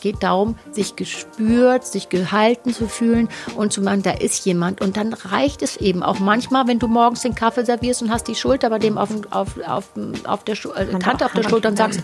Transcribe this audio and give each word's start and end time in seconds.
Es 0.00 0.02
geht 0.02 0.22
darum, 0.22 0.56
sich 0.72 0.96
gespürt, 0.96 1.84
sich 1.84 2.08
gehalten 2.08 2.72
zu 2.72 2.88
fühlen 2.88 3.28
und 3.54 3.70
zu 3.70 3.82
meinen, 3.82 4.02
da 4.02 4.12
ist 4.12 4.46
jemand. 4.46 4.80
Und 4.80 4.96
dann 4.96 5.12
reicht 5.12 5.60
es 5.60 5.76
eben 5.76 6.02
auch 6.02 6.18
manchmal, 6.20 6.66
wenn 6.66 6.78
du 6.78 6.88
morgens 6.88 7.20
den 7.20 7.34
Kaffee 7.34 7.66
servierst 7.66 8.00
und 8.00 8.10
hast 8.10 8.26
die 8.26 8.34
Schulter 8.34 8.70
bei 8.70 8.78
dem 8.78 8.96
auf, 8.96 9.10
auf, 9.30 9.58
auf, 9.62 9.90
auf 10.24 10.44
der 10.44 10.54
Schu 10.54 10.70
äh, 10.70 10.86
Tante 11.00 11.26
auf 11.26 11.32
der 11.32 11.42
Schulter 11.42 11.68
und 11.68 11.76
sagst, 11.76 12.00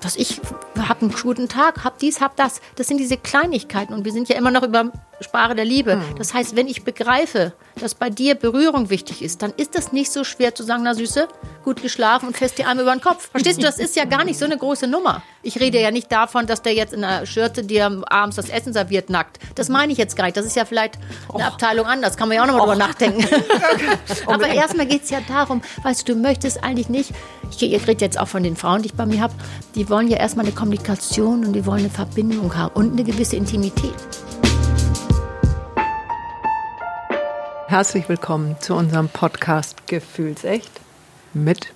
was 0.00 0.16
ich 0.16 0.40
habe 0.78 1.02
einen 1.02 1.12
guten 1.12 1.50
Tag, 1.50 1.84
hab 1.84 1.98
dies, 1.98 2.22
hab 2.22 2.34
das. 2.36 2.62
Das 2.76 2.86
sind 2.86 2.96
diese 2.96 3.18
Kleinigkeiten 3.18 3.92
und 3.92 4.06
wir 4.06 4.12
sind 4.12 4.30
ja 4.30 4.36
immer 4.36 4.50
noch 4.50 4.62
über 4.62 4.90
Sprache 5.20 5.54
der 5.54 5.64
Liebe. 5.64 5.96
Mhm. 5.96 6.16
Das 6.18 6.34
heißt, 6.34 6.56
wenn 6.56 6.66
ich 6.66 6.84
begreife, 6.84 7.52
dass 7.80 7.94
bei 7.94 8.10
dir 8.10 8.34
Berührung 8.34 8.90
wichtig 8.90 9.22
ist, 9.22 9.42
dann 9.42 9.52
ist 9.56 9.74
das 9.74 9.92
nicht 9.92 10.12
so 10.12 10.24
schwer 10.24 10.54
zu 10.54 10.62
sagen, 10.62 10.82
na 10.84 10.94
Süße, 10.94 11.28
gut 11.64 11.82
geschlafen 11.82 12.28
und 12.28 12.36
fest 12.36 12.58
die 12.58 12.64
Arme 12.64 12.82
über 12.82 12.94
den 12.94 13.00
Kopf. 13.00 13.30
Verstehst 13.30 13.58
du, 13.58 13.62
das 13.62 13.78
ist 13.78 13.96
ja 13.96 14.04
gar 14.04 14.24
nicht 14.24 14.38
so 14.38 14.44
eine 14.44 14.56
große 14.56 14.86
Nummer. 14.86 15.22
Ich 15.42 15.60
rede 15.60 15.80
ja 15.80 15.90
nicht 15.90 16.10
davon, 16.12 16.46
dass 16.46 16.62
der 16.62 16.74
jetzt 16.74 16.92
in 16.92 17.04
einer 17.04 17.26
Schürze 17.26 17.62
dir 17.62 18.02
abends 18.08 18.36
das 18.36 18.48
Essen 18.48 18.72
serviert 18.72 19.10
nackt. 19.10 19.38
Das 19.54 19.68
meine 19.68 19.92
ich 19.92 19.98
jetzt 19.98 20.16
gar 20.16 20.24
nicht. 20.24 20.36
Das 20.36 20.46
ist 20.46 20.56
ja 20.56 20.64
vielleicht 20.64 20.96
eine 21.32 21.44
Och. 21.44 21.46
Abteilung 21.46 21.86
anders. 21.86 22.16
Kann 22.16 22.28
man 22.28 22.36
ja 22.36 22.42
auch 22.42 22.46
nochmal 22.46 22.66
drüber 22.66 22.76
nachdenken. 22.76 23.26
Aber 24.26 24.48
erstmal 24.48 24.86
geht 24.86 25.04
es 25.04 25.10
ja 25.10 25.20
darum, 25.26 25.62
weißt 25.82 26.08
du, 26.08 26.14
du 26.14 26.20
möchtest 26.20 26.62
eigentlich 26.62 26.88
nicht, 26.88 27.12
ich, 27.50 27.62
ich 27.62 27.86
rede 27.86 28.04
jetzt 28.04 28.18
auch 28.18 28.28
von 28.28 28.42
den 28.42 28.56
Frauen, 28.56 28.82
die 28.82 28.88
ich 28.88 28.94
bei 28.94 29.06
mir 29.06 29.20
habe, 29.20 29.34
die 29.74 29.88
wollen 29.88 30.08
ja 30.08 30.18
erstmal 30.18 30.44
eine 30.44 30.54
Kommunikation 30.54 31.44
und 31.44 31.52
die 31.52 31.64
wollen 31.66 31.80
eine 31.80 31.90
Verbindung 31.90 32.56
haben 32.56 32.74
und 32.74 32.92
eine 32.92 33.04
gewisse 33.04 33.36
Intimität. 33.36 33.94
Herzlich 37.68 38.08
willkommen 38.08 38.54
zu 38.60 38.76
unserem 38.76 39.08
Podcast 39.08 39.88
Gefühlsecht 39.88 40.70
mit 41.34 41.72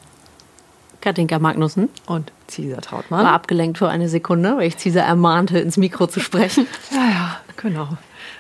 Katinka 1.00 1.40
Magnussen 1.40 1.88
und 2.06 2.30
Cesar 2.46 2.80
Trautmann. 2.80 3.24
War 3.24 3.32
abgelenkt 3.32 3.78
für 3.78 3.88
eine 3.88 4.08
Sekunde, 4.08 4.56
weil 4.56 4.68
ich 4.68 4.76
Cesar 4.76 5.04
ermahnte, 5.04 5.58
ins 5.58 5.76
Mikro 5.76 6.06
zu 6.06 6.20
sprechen. 6.20 6.68
ja, 6.92 7.10
ja, 7.10 7.40
genau. 7.56 7.88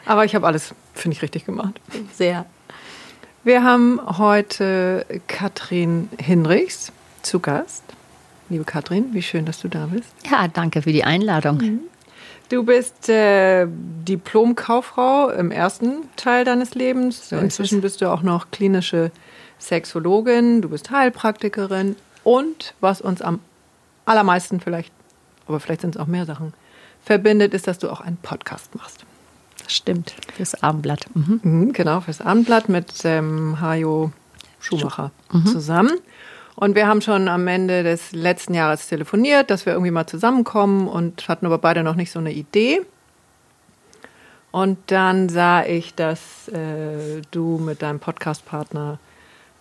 Aber 0.06 0.24
ich 0.24 0.36
habe 0.36 0.46
alles, 0.46 0.76
finde 0.94 1.16
ich, 1.16 1.22
richtig 1.22 1.44
gemacht. 1.44 1.80
Sehr. 2.14 2.46
Wir 3.42 3.64
haben 3.64 4.00
heute 4.18 5.04
Katrin 5.26 6.08
Hinrichs 6.20 6.92
zu 7.22 7.40
Gast. 7.40 7.82
Liebe 8.48 8.64
Katrin, 8.64 9.12
wie 9.12 9.22
schön, 9.22 9.44
dass 9.44 9.60
du 9.60 9.66
da 9.66 9.86
bist. 9.86 10.14
Ja, 10.30 10.46
danke 10.46 10.82
für 10.82 10.92
die 10.92 11.02
Einladung. 11.02 11.56
Mhm. 11.58 11.80
Du 12.50 12.64
bist 12.64 13.08
äh, 13.08 13.68
Diplom-Kauffrau 13.68 15.30
im 15.30 15.52
ersten 15.52 16.08
Teil 16.16 16.44
deines 16.44 16.74
Lebens. 16.74 17.30
Inzwischen 17.30 17.80
bist 17.80 18.00
du 18.00 18.10
auch 18.10 18.22
noch 18.22 18.50
klinische 18.50 19.12
Sexologin, 19.60 20.60
du 20.60 20.68
bist 20.68 20.90
Heilpraktikerin 20.90 21.94
und 22.24 22.74
was 22.80 23.00
uns 23.00 23.22
am 23.22 23.38
allermeisten 24.04 24.58
vielleicht, 24.58 24.92
aber 25.46 25.60
vielleicht 25.60 25.82
sind 25.82 25.94
es 25.94 26.00
auch 26.00 26.08
mehr 26.08 26.26
Sachen, 26.26 26.52
verbindet, 27.04 27.54
ist, 27.54 27.68
dass 27.68 27.78
du 27.78 27.88
auch 27.88 28.00
einen 28.00 28.16
Podcast 28.16 28.74
machst. 28.74 29.04
Das 29.62 29.72
stimmt, 29.72 30.14
fürs 30.34 30.60
Abendblatt. 30.60 31.06
Mhm. 31.14 31.40
Mhm, 31.42 31.72
genau, 31.72 32.00
fürs 32.00 32.20
Abendblatt 32.20 32.68
mit 32.68 32.92
ähm, 33.04 33.60
Hajo 33.60 34.10
Schumacher 34.58 35.12
mhm. 35.32 35.46
zusammen. 35.46 35.92
Und 36.60 36.74
wir 36.74 36.86
haben 36.86 37.00
schon 37.00 37.26
am 37.28 37.48
Ende 37.48 37.82
des 37.82 38.12
letzten 38.12 38.52
Jahres 38.52 38.86
telefoniert, 38.86 39.48
dass 39.48 39.64
wir 39.64 39.72
irgendwie 39.72 39.90
mal 39.90 40.06
zusammenkommen 40.06 40.88
und 40.88 41.26
hatten 41.26 41.46
aber 41.46 41.56
beide 41.56 41.82
noch 41.82 41.94
nicht 41.94 42.12
so 42.12 42.18
eine 42.18 42.32
Idee. 42.32 42.82
Und 44.50 44.76
dann 44.88 45.30
sah 45.30 45.64
ich, 45.64 45.94
dass 45.94 46.48
äh, 46.48 47.22
du 47.30 47.56
mit 47.56 47.80
deinem 47.80 47.98
Podcastpartner 47.98 48.98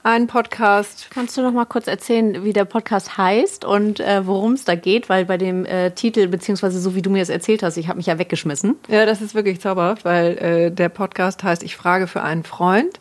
einen 0.04 0.28
Podcast. 0.28 1.08
Kannst 1.10 1.38
du 1.38 1.42
noch 1.42 1.54
mal 1.54 1.64
kurz 1.64 1.88
erzählen, 1.88 2.44
wie 2.44 2.52
der 2.52 2.66
Podcast 2.66 3.18
heißt 3.18 3.64
und 3.64 4.02
äh, 4.02 4.28
worum 4.28 4.52
es 4.52 4.66
da 4.66 4.76
geht? 4.76 5.08
Weil 5.08 5.24
bei 5.24 5.38
dem 5.38 5.66
äh, 5.66 5.92
Titel, 5.92 6.28
beziehungsweise 6.28 6.82
so 6.82 6.96
wie 6.96 7.02
du 7.02 7.10
mir 7.10 7.20
das 7.20 7.30
erzählt 7.30 7.64
hast, 7.64 7.78
ich 7.78 7.88
habe 7.88 7.96
mich 7.96 8.08
ja 8.08 8.20
weggeschmissen. 8.20 8.76
Ja, 8.90 9.06
das 9.06 9.22
ist 9.22 9.36
wirklich 9.36 9.62
zauberhaft, 9.62 10.04
weil 10.04 10.38
äh, 10.38 10.70
der 10.70 10.90
Podcast 10.90 11.44
heißt 11.44 11.64
Ich 11.64 11.78
frage 11.78 12.08
für 12.08 12.24
einen 12.24 12.44
Freund. 12.44 13.00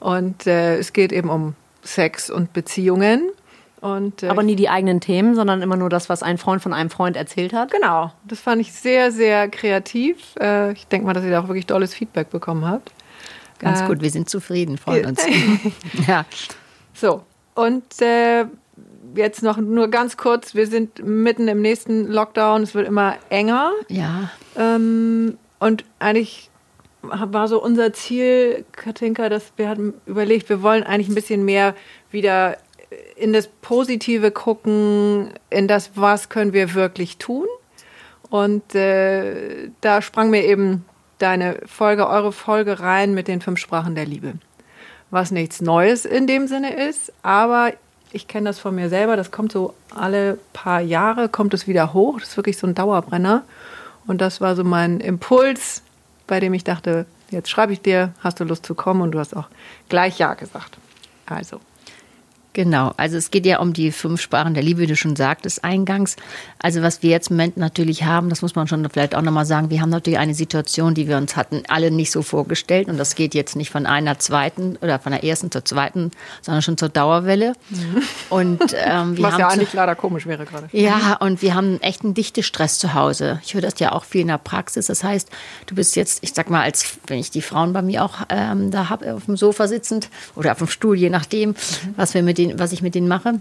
Und 0.00 0.46
äh, 0.46 0.78
es 0.78 0.94
geht 0.94 1.12
eben 1.12 1.28
um 1.28 1.54
Sex 1.82 2.30
und 2.30 2.52
Beziehungen. 2.52 3.30
Und, 3.80 4.22
äh, 4.22 4.28
Aber 4.28 4.42
nie 4.42 4.56
die 4.56 4.68
eigenen 4.68 5.00
Themen, 5.00 5.34
sondern 5.34 5.62
immer 5.62 5.76
nur 5.76 5.88
das, 5.88 6.08
was 6.08 6.22
ein 6.22 6.38
Freund 6.38 6.62
von 6.62 6.72
einem 6.72 6.90
Freund 6.90 7.16
erzählt 7.16 7.52
hat. 7.52 7.70
Genau. 7.70 8.12
Das 8.24 8.40
fand 8.40 8.60
ich 8.60 8.72
sehr, 8.72 9.12
sehr 9.12 9.48
kreativ. 9.48 10.34
Äh, 10.40 10.72
ich 10.72 10.86
denke 10.88 11.06
mal, 11.06 11.12
dass 11.12 11.24
ihr 11.24 11.30
da 11.30 11.40
auch 11.40 11.48
wirklich 11.48 11.66
tolles 11.66 11.94
Feedback 11.94 12.30
bekommen 12.30 12.64
habt. 12.64 12.92
Ganz 13.58 13.80
äh, 13.80 13.86
gut, 13.86 14.00
wir 14.00 14.10
sind 14.10 14.28
zufrieden, 14.28 14.78
freuen 14.78 15.06
uns. 15.06 15.24
ja. 16.08 16.24
So, 16.92 17.22
und 17.54 17.84
äh, 18.02 18.46
jetzt 19.14 19.42
noch 19.42 19.58
nur 19.58 19.88
ganz 19.88 20.16
kurz: 20.16 20.54
Wir 20.54 20.66
sind 20.66 21.04
mitten 21.04 21.48
im 21.48 21.60
nächsten 21.60 22.06
Lockdown, 22.06 22.62
es 22.62 22.74
wird 22.74 22.86
immer 22.86 23.16
enger. 23.30 23.72
Ja. 23.88 24.30
Ähm, 24.56 25.38
und 25.58 25.84
eigentlich 25.98 26.50
war 27.02 27.48
so 27.48 27.62
unser 27.62 27.92
Ziel, 27.92 28.64
Katinka, 28.72 29.28
dass 29.28 29.52
wir 29.56 29.68
hatten 29.68 29.94
überlegt, 30.06 30.48
wir 30.48 30.62
wollen 30.62 30.82
eigentlich 30.82 31.08
ein 31.08 31.14
bisschen 31.14 31.44
mehr 31.44 31.74
wieder 32.10 32.56
in 33.16 33.32
das 33.32 33.48
Positive 33.48 34.30
gucken, 34.30 35.30
in 35.50 35.68
das, 35.68 35.92
was 35.94 36.28
können 36.28 36.52
wir 36.52 36.74
wirklich 36.74 37.18
tun. 37.18 37.46
Und 38.30 38.74
äh, 38.74 39.70
da 39.80 40.02
sprang 40.02 40.30
mir 40.30 40.44
eben 40.44 40.84
deine 41.18 41.60
Folge, 41.66 42.08
eure 42.08 42.32
Folge 42.32 42.80
rein 42.80 43.14
mit 43.14 43.28
den 43.28 43.40
fünf 43.40 43.58
Sprachen 43.58 43.94
der 43.94 44.06
Liebe. 44.06 44.34
Was 45.10 45.30
nichts 45.30 45.60
Neues 45.60 46.04
in 46.04 46.26
dem 46.26 46.46
Sinne 46.46 46.74
ist, 46.74 47.12
aber 47.22 47.72
ich 48.12 48.28
kenne 48.28 48.48
das 48.50 48.58
von 48.58 48.74
mir 48.74 48.88
selber, 48.88 49.16
das 49.16 49.30
kommt 49.30 49.52
so 49.52 49.74
alle 49.94 50.38
paar 50.52 50.80
Jahre, 50.80 51.28
kommt 51.28 51.54
es 51.54 51.66
wieder 51.66 51.92
hoch. 51.92 52.20
Das 52.20 52.30
ist 52.30 52.36
wirklich 52.36 52.58
so 52.58 52.66
ein 52.66 52.74
Dauerbrenner. 52.74 53.44
Und 54.06 54.20
das 54.20 54.40
war 54.40 54.56
so 54.56 54.64
mein 54.64 55.00
Impuls, 55.00 55.82
bei 56.28 56.38
dem 56.38 56.54
ich 56.54 56.62
dachte, 56.62 57.06
jetzt 57.30 57.50
schreibe 57.50 57.72
ich 57.72 57.80
dir, 57.80 58.12
hast 58.20 58.38
du 58.38 58.44
Lust 58.44 58.64
zu 58.64 58.76
kommen? 58.76 59.00
Und 59.00 59.10
du 59.10 59.18
hast 59.18 59.36
auch 59.36 59.48
gleich 59.88 60.18
Ja 60.18 60.34
gesagt. 60.34 60.78
Also, 61.26 61.60
Genau, 62.58 62.92
also 62.96 63.16
es 63.16 63.30
geht 63.30 63.46
ja 63.46 63.60
um 63.60 63.72
die 63.72 63.92
fünf 63.92 64.20
Sprachen 64.20 64.52
der 64.52 64.64
Liebe, 64.64 64.80
wie 64.80 64.88
du 64.88 64.96
schon 64.96 65.14
sagtest 65.14 65.62
eingangs. 65.62 66.16
Also 66.58 66.82
was 66.82 67.04
wir 67.04 67.10
jetzt 67.10 67.30
im 67.30 67.36
Moment 67.36 67.56
natürlich 67.56 68.02
haben, 68.02 68.30
das 68.30 68.42
muss 68.42 68.56
man 68.56 68.66
schon 68.66 68.84
vielleicht 68.90 69.14
auch 69.14 69.22
nochmal 69.22 69.46
sagen, 69.46 69.70
wir 69.70 69.80
haben 69.80 69.90
natürlich 69.90 70.18
eine 70.18 70.34
Situation, 70.34 70.92
die 70.92 71.06
wir 71.06 71.18
uns 71.18 71.36
hatten 71.36 71.62
alle 71.68 71.92
nicht 71.92 72.10
so 72.10 72.22
vorgestellt 72.22 72.88
und 72.88 72.98
das 72.98 73.14
geht 73.14 73.32
jetzt 73.36 73.54
nicht 73.54 73.70
von 73.70 73.86
einer 73.86 74.18
zweiten 74.18 74.76
oder 74.82 74.98
von 74.98 75.12
der 75.12 75.22
ersten 75.22 75.52
zur 75.52 75.64
zweiten, 75.64 76.10
sondern 76.42 76.62
schon 76.62 76.76
zur 76.76 76.88
Dauerwelle. 76.88 77.52
Mhm. 77.70 78.02
Und, 78.28 78.60
ähm, 78.76 79.16
wir 79.16 79.22
Was 79.22 79.34
haben 79.34 79.40
ja 79.40 79.48
eigentlich 79.50 79.72
leider 79.72 79.94
komisch 79.94 80.26
wäre 80.26 80.44
gerade. 80.44 80.68
Ja, 80.72 81.16
und 81.20 81.42
wir 81.42 81.54
haben 81.54 81.80
echt 81.80 82.02
einen 82.02 82.14
dichten 82.14 82.42
Stress 82.42 82.80
zu 82.80 82.92
Hause. 82.92 83.40
Ich 83.44 83.54
höre 83.54 83.60
das 83.60 83.78
ja 83.78 83.92
auch 83.92 84.02
viel 84.02 84.22
in 84.22 84.26
der 84.26 84.38
Praxis. 84.38 84.86
Das 84.86 85.04
heißt, 85.04 85.30
du 85.66 85.76
bist 85.76 85.94
jetzt, 85.94 86.24
ich 86.24 86.34
sag 86.34 86.50
mal, 86.50 86.62
als 86.62 86.98
wenn 87.06 87.20
ich 87.20 87.30
die 87.30 87.40
Frauen 87.40 87.72
bei 87.72 87.82
mir 87.82 88.04
auch 88.04 88.16
ähm, 88.30 88.72
da 88.72 88.88
habe, 88.88 89.14
auf 89.14 89.26
dem 89.26 89.36
Sofa 89.36 89.68
sitzend 89.68 90.08
oder 90.34 90.50
auf 90.50 90.58
dem 90.58 90.66
Stuhl, 90.66 90.96
je 90.96 91.08
nachdem, 91.08 91.50
mhm. 91.50 91.54
was 91.94 92.14
wir 92.14 92.24
mit 92.24 92.36
denen 92.36 92.47
denen, 92.48 92.58
was 92.58 92.72
ich 92.72 92.82
mit 92.82 92.94
denen 92.94 93.08
mache. 93.08 93.40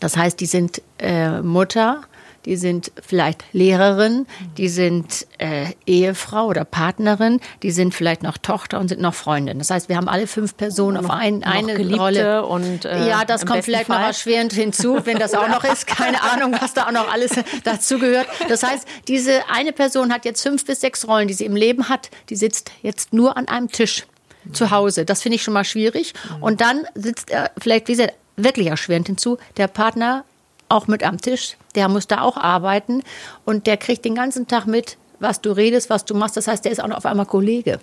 Das 0.00 0.16
heißt, 0.16 0.38
die 0.40 0.46
sind 0.46 0.82
äh, 0.98 1.40
Mutter, 1.40 2.02
die 2.46 2.56
sind 2.56 2.92
vielleicht 3.04 3.42
Lehrerin, 3.52 4.26
die 4.56 4.68
sind 4.68 5.26
äh, 5.38 5.72
Ehefrau 5.84 6.46
oder 6.46 6.64
Partnerin, 6.64 7.40
die 7.64 7.72
sind 7.72 7.92
vielleicht 7.92 8.22
noch 8.22 8.38
Tochter 8.38 8.78
und 8.78 8.88
sind 8.88 9.00
noch 9.00 9.14
Freundin. 9.14 9.58
Das 9.58 9.70
heißt, 9.70 9.88
wir 9.88 9.96
haben 9.96 10.08
alle 10.08 10.28
fünf 10.28 10.56
Personen 10.56 10.96
auf 10.96 11.10
ein, 11.10 11.42
eine 11.42 11.74
Geliebte 11.74 12.00
Rolle. 12.00 12.46
Und, 12.46 12.84
äh, 12.84 13.08
ja, 13.08 13.24
das 13.24 13.46
kommt 13.46 13.64
vielleicht 13.64 13.86
Fall. 13.86 13.98
noch 13.98 14.06
erschwerend 14.06 14.52
hinzu, 14.52 15.00
wenn 15.04 15.18
das 15.18 15.34
auch 15.34 15.48
noch 15.48 15.64
ist. 15.64 15.88
Keine 15.88 16.22
Ahnung, 16.22 16.54
was 16.60 16.72
da 16.72 16.86
auch 16.86 16.92
noch 16.92 17.12
alles 17.12 17.32
dazu 17.64 17.98
gehört. 17.98 18.28
Das 18.48 18.62
heißt, 18.62 18.86
diese 19.08 19.48
eine 19.52 19.72
Person 19.72 20.12
hat 20.12 20.24
jetzt 20.24 20.42
fünf 20.42 20.64
bis 20.64 20.80
sechs 20.80 21.08
Rollen, 21.08 21.26
die 21.26 21.34
sie 21.34 21.46
im 21.46 21.56
Leben 21.56 21.88
hat. 21.88 22.10
Die 22.30 22.36
sitzt 22.36 22.70
jetzt 22.82 23.12
nur 23.12 23.36
an 23.36 23.48
einem 23.48 23.72
Tisch 23.72 24.06
zu 24.52 24.70
Hause. 24.70 25.04
Das 25.04 25.22
finde 25.22 25.34
ich 25.34 25.42
schon 25.42 25.54
mal 25.54 25.64
schwierig. 25.64 26.14
Und 26.40 26.60
dann 26.60 26.86
sitzt 26.94 27.30
er 27.30 27.50
vielleicht, 27.58 27.88
wie 27.88 27.92
gesagt, 27.92 28.14
wirklich 28.36 28.68
erschwerend 28.68 29.06
hinzu, 29.06 29.38
der 29.56 29.68
Partner 29.68 30.24
auch 30.68 30.88
mit 30.88 31.02
am 31.02 31.20
Tisch, 31.20 31.56
der 31.74 31.88
muss 31.88 32.06
da 32.06 32.22
auch 32.22 32.36
arbeiten 32.36 33.02
und 33.44 33.66
der 33.66 33.76
kriegt 33.76 34.04
den 34.04 34.14
ganzen 34.14 34.48
Tag 34.48 34.66
mit, 34.66 34.96
was 35.20 35.40
du 35.40 35.52
redest, 35.52 35.90
was 35.90 36.04
du 36.04 36.14
machst. 36.14 36.36
Das 36.36 36.48
heißt, 36.48 36.64
der 36.64 36.72
ist 36.72 36.82
auch 36.82 36.88
noch 36.88 36.98
auf 36.98 37.06
einmal 37.06 37.26
Kollege. 37.26 37.78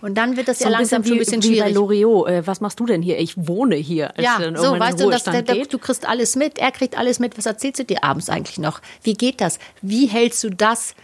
Und 0.00 0.14
dann 0.14 0.36
wird 0.36 0.48
das 0.48 0.58
so 0.58 0.64
ja 0.64 0.70
langsam 0.70 1.04
schon 1.04 1.12
ein 1.12 1.18
bisschen 1.18 1.42
wie, 1.42 1.48
schwierig. 1.48 1.70
Wie 1.70 1.74
bei 1.74 1.78
Loriot, 1.78 2.28
äh, 2.28 2.46
was 2.46 2.60
machst 2.60 2.80
du 2.80 2.86
denn 2.86 3.00
hier? 3.00 3.18
Ich 3.18 3.34
wohne 3.36 3.76
hier. 3.76 4.12
ja, 4.18 4.38
so, 4.56 4.78
weißt 4.78 5.00
du, 5.00 5.10
das, 5.10 5.22
der, 5.22 5.42
der, 5.42 5.64
du 5.66 5.78
kriegst 5.78 6.06
alles 6.08 6.34
mit, 6.34 6.58
er 6.58 6.72
kriegt 6.72 6.98
alles 6.98 7.20
mit. 7.20 7.38
Was 7.38 7.46
erzählst 7.46 7.78
du 7.78 7.84
dir 7.84 8.02
abends 8.02 8.28
eigentlich 8.28 8.58
noch? 8.58 8.80
Wie 9.02 9.14
geht 9.14 9.40
das? 9.40 9.58
Wie 9.82 10.06
hältst 10.06 10.42
du 10.42 10.50
das 10.50 10.94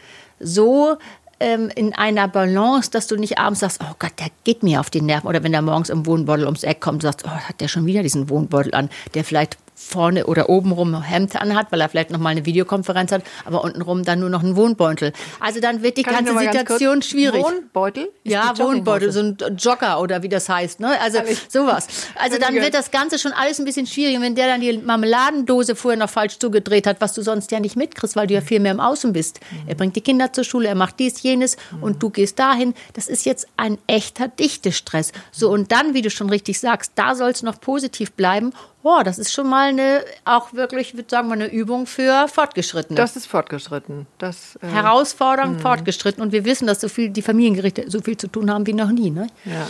so 0.41 0.97
ähm, 1.43 1.71
in 1.75 1.93
einer 1.93 2.29
Balance, 2.29 2.91
dass 2.91 3.09
du 3.09 3.17
nicht 3.17 3.39
abends 3.39 3.61
sagst, 3.61 3.81
oh 3.83 3.95
Gott, 3.99 4.13
der 4.19 4.29
geht 4.45 4.63
mir 4.63 4.81
auf 4.81 4.91
die 4.91 5.03
Nerven. 5.03 5.27
Oder 5.29 5.43
wenn 5.43 5.53
der 5.53 5.61
morgens 5.61 5.91
im 5.91 6.07
Wohnbeutel 6.07 6.45
ums 6.45 6.63
Eck 6.63 6.81
kommt, 6.81 7.03
sagst, 7.03 7.25
oh, 7.27 7.31
hat 7.31 7.61
der 7.61 7.69
schon 7.69 7.85
wieder 7.85 8.03
diesen 8.03 8.31
Wohnbeutel 8.31 8.75
an, 8.75 8.89
der 9.15 9.25
vielleicht 9.25 9.59
vorne 9.89 10.27
oder 10.27 10.49
obenrum 10.49 11.03
Hemd 11.03 11.37
anhat, 11.41 11.71
weil 11.71 11.81
er 11.81 11.89
vielleicht 11.89 12.11
noch 12.11 12.19
mal 12.19 12.31
eine 12.31 12.47
Videokonferenz 12.47 13.13
hat, 13.13 13.23
aber 13.45 13.63
untenrum 13.65 14.05
dann 14.05 14.21
nur 14.21 14.31
noch 14.31 14.43
einen 14.43 14.57
Wohnbeutel. 14.57 15.13
Also 15.41 15.61
dann 15.61 15.83
wird 15.83 15.97
die 15.97 16.03
Kann 16.03 16.25
ganze 16.25 16.39
Situation 16.39 16.95
kurz- 16.95 17.07
schwierig. 17.07 17.43
Wohnbeutel? 17.43 18.09
Ja, 18.25 18.53
Wohnbeutel, 18.57 19.13
so 19.13 19.21
ein 19.21 19.37
Jogger 19.59 20.01
oder 20.01 20.23
wie 20.23 20.29
das 20.29 20.49
heißt, 20.49 20.81
ne? 20.81 20.99
Also 21.01 21.19
Ehrlich? 21.19 21.41
sowas. 21.49 21.87
Also 22.17 22.39
dann 22.39 22.55
wird 22.55 22.75
das 22.75 22.91
Ganze 22.91 23.19
schon 23.19 23.33
alles 23.33 23.59
ein 23.59 23.65
bisschen 23.65 23.87
schwierig. 23.87 24.17
Und 24.17 24.23
wenn 24.23 24.35
der 24.35 24.47
dann 24.47 24.61
die 24.61 24.79
Marmeladendose 24.79 25.75
vorher 25.77 25.99
noch 25.99 26.11
falsch 26.11 26.39
zugedreht 26.39 26.87
hat, 26.87 27.01
was 27.01 27.15
du 27.15 27.23
sonst 27.23 27.51
ja 27.51 27.61
nicht 27.61 27.77
mitkriegst, 27.77 28.17
weil 28.17 28.27
du 28.27 28.35
ja 28.35 28.41
viel 28.41 28.61
mehr 28.61 28.73
im 28.73 28.81
Außen 28.81 29.13
bist. 29.13 29.41
Er 29.67 29.75
bringt 29.75 29.97
die 29.97 30.01
Kinder 30.01 30.33
zur 30.33 30.45
Schule, 30.45 30.69
er 30.69 30.75
macht 30.75 30.99
dies, 30.99 31.23
jenes 31.23 31.57
und 31.81 32.03
du 32.03 32.11
gehst 32.11 32.39
dahin. 32.39 32.75
Das 32.95 33.09
ist 33.09 33.27
jetzt 33.27 33.47
ein 33.57 33.79
echter 33.87 34.29
Dichtestress. 34.29 35.13
So, 35.31 35.51
und 35.51 35.73
dann, 35.73 35.95
wie 35.95 36.03
du 36.03 36.11
schon 36.11 36.31
richtig 36.31 36.61
sagst, 36.61 36.93
da 36.95 37.15
soll 37.15 37.31
es 37.31 37.43
noch 37.43 37.61
positiv 37.61 38.13
bleiben. 38.13 38.53
Boah, 38.83 39.05
das 39.05 39.19
ist 39.19 39.33
schon 39.33 39.49
mal 39.49 39.69
eine, 39.69 40.05
auch 40.25 40.53
wirklich, 40.53 40.89
ich 40.89 40.95
würde 40.95 41.09
sagen, 41.09 41.29
mal 41.29 41.35
eine 41.35 41.47
Übung 41.47 41.87
für 41.87 42.27
Fortgeschrittene. 42.27 42.97
Das 42.97 43.15
ist 43.15 43.27
fortgeschritten. 43.27 44.07
Das, 44.19 44.57
äh, 44.57 44.67
Herausfordernd, 44.67 45.61
fortgeschritten. 45.61 46.23
Und 46.23 46.33
wir 46.33 46.45
wissen, 46.45 46.67
dass 46.67 46.81
so 46.81 46.89
viel 46.89 47.11
die 47.11 47.23
Familiengerichte 47.23 47.89
so 47.89 48.01
viel 48.01 48.17
zu 48.17 48.27
tun 48.27 48.51
haben 48.51 48.67
wie 48.67 48.73
noch 48.73 48.91
nie. 48.91 49.11
Ne? 49.11 49.29
ja. 49.45 49.69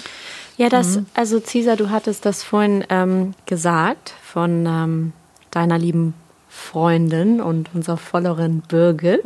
Ja, 0.59 0.69
das, 0.69 0.99
also 1.15 1.41
Cesar, 1.41 1.77
du 1.77 1.89
hattest 1.89 2.27
das 2.27 2.43
vorhin 2.43 2.85
ähm, 2.91 3.35
gesagt 3.47 4.13
von 4.23 4.67
ähm, 4.67 5.13
deiner 5.51 5.79
lieben 5.79 6.15
Freundin 6.49 7.41
und 7.41 7.71
unserer 7.75 7.97
Followerin 7.97 8.63
Birgit. 8.69 9.23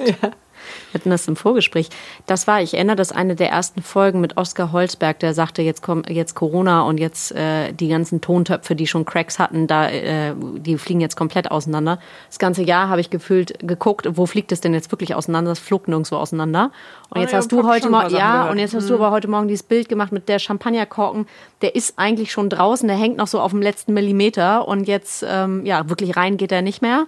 Wir 0.93 1.01
hatten 1.01 1.11
das 1.11 1.29
im 1.29 1.37
Vorgespräch. 1.37 1.89
Das 2.27 2.47
war, 2.47 2.63
ich 2.63 2.75
erinnere, 2.75 2.97
das 2.97 3.13
eine 3.13 3.37
der 3.37 3.51
ersten 3.51 3.83
Folgen 3.83 4.21
mit 4.21 4.37
Oskar 4.37 4.73
Holzberg, 4.73 5.19
der 5.19 5.35
sagte, 5.35 5.63
jetzt 5.63 5.83
kommt 5.83 6.09
jetzt 6.09 6.35
Corona 6.35 6.83
und 6.83 6.99
jetzt 6.99 7.33
äh, 7.33 7.73
die 7.73 7.89
ganzen 7.89 8.21
Tontöpfe, 8.21 8.75
die 8.75 8.87
schon 8.87 9.05
Cracks 9.05 9.39
hatten, 9.39 9.67
da 9.67 9.89
äh, 9.89 10.35
die 10.37 10.79
fliegen 10.79 11.01
jetzt 11.01 11.17
komplett 11.17 11.51
auseinander. 11.51 11.99
Das 12.29 12.39
ganze 12.39 12.63
Jahr 12.63 12.89
habe 12.89 13.01
ich 13.01 13.11
gefühlt 13.11 13.59
geguckt, 13.61 14.09
wo 14.13 14.27
fliegt 14.27 14.53
es 14.53 14.61
denn 14.61 14.75
jetzt 14.75 14.91
wirklich 14.91 15.15
auseinander? 15.15 15.51
Das 15.51 15.59
flog 15.59 15.89
nirgendwo 15.89 16.17
auseinander. 16.17 16.71
Und 17.11 17.19
Oh 17.19 17.21
jetzt 17.21 17.33
ja, 17.33 17.39
hast 17.39 17.53
du 17.53 17.67
heute 17.67 17.91
Morgen, 17.91 18.15
ja, 18.15 18.51
und 18.51 18.59
jetzt 18.59 18.75
hast 18.75 18.91
du 18.91 18.95
aber 18.95 19.11
heute 19.11 19.29
Morgen 19.29 19.49
dieses 19.49 19.63
Bild 19.63 19.89
gemacht 19.89 20.13
mit 20.13 20.29
der 20.29 20.39
Champagnerkorken. 20.39 21.27
Der 21.63 21.75
ist 21.75 21.99
eigentlich 21.99 22.33
schon 22.33 22.51
draußen, 22.51 22.89
der 22.89 22.97
hängt 22.97 23.17
noch 23.17 23.27
so 23.27 23.41
auf 23.41 23.53
dem 23.53 23.63
letzten 23.63 23.95
Millimeter 23.95 24.67
und 24.67 24.89
jetzt, 24.89 25.25
ähm, 25.29 25.65
ja, 25.65 25.89
wirklich 25.89 26.17
rein 26.17 26.37
geht 26.37 26.53
er 26.53 26.63
nicht 26.63 26.83
mehr. 26.83 27.07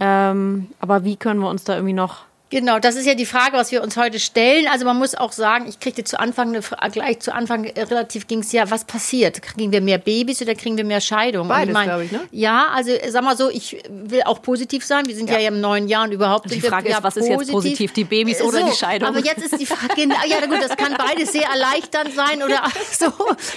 Ähm, 0.00 0.68
aber 0.80 1.04
wie 1.04 1.16
können 1.16 1.40
wir 1.40 1.50
uns 1.50 1.64
da 1.64 1.74
irgendwie 1.74 1.92
noch 1.92 2.22
Genau, 2.52 2.78
das 2.78 2.96
ist 2.96 3.06
ja 3.06 3.14
die 3.14 3.24
Frage, 3.24 3.56
was 3.56 3.72
wir 3.72 3.82
uns 3.82 3.96
heute 3.96 4.20
stellen. 4.20 4.68
Also 4.70 4.84
man 4.84 4.98
muss 4.98 5.14
auch 5.14 5.32
sagen, 5.32 5.66
ich 5.66 5.80
kriegte 5.80 6.04
zu 6.04 6.20
Anfang 6.20 6.54
eine 6.54 6.90
gleich 6.90 7.20
zu 7.20 7.32
Anfang 7.32 7.64
äh, 7.64 7.80
relativ 7.80 8.26
ging 8.26 8.40
es 8.40 8.52
ja, 8.52 8.70
was 8.70 8.84
passiert? 8.84 9.40
Kriegen 9.40 9.72
wir 9.72 9.80
mehr 9.80 9.96
Babys 9.96 10.42
oder 10.42 10.54
kriegen 10.54 10.76
wir 10.76 10.84
mehr 10.84 11.00
Scheidungen? 11.00 11.44
Und 11.44 11.48
Beides, 11.48 11.72
mein, 11.72 11.88
glaub 11.88 12.02
ich, 12.02 12.12
ne? 12.12 12.20
Ja, 12.30 12.66
also 12.74 12.90
äh, 12.90 13.10
sag 13.10 13.24
mal 13.24 13.38
so, 13.38 13.48
ich 13.48 13.82
will 13.88 14.20
auch 14.24 14.42
positiv 14.42 14.84
sein. 14.84 15.06
Wir 15.06 15.16
sind 15.16 15.30
ja, 15.30 15.38
im 15.38 15.62
neuen 15.62 15.88
Jahr 15.88 16.04
und 16.04 16.12
überhaupt 16.12 16.44
Die 16.44 16.50
sind 16.50 16.64
wir 16.64 16.68
Frage 16.68 16.90
ist, 16.90 16.94
ja 16.94 17.02
was 17.02 17.16
ist 17.16 17.26
jetzt 17.26 17.50
positiv, 17.50 17.94
die 17.94 18.04
Babys 18.04 18.42
oder 18.42 18.64
die 18.64 18.76
Scheidung? 18.76 19.08
Aber 19.08 19.20
jetzt 19.20 19.42
ist 19.42 19.58
die 19.58 19.64
Frage, 19.64 19.94
genau, 19.96 20.16
ja 20.28 20.44
gut, 20.44 20.62
das 20.62 20.76
kann 20.76 20.94
beides 20.98 21.32
sehr 21.32 21.48
erleichternd 21.48 22.12
sein 22.14 22.42
oder 22.42 22.62
so. 22.92 23.10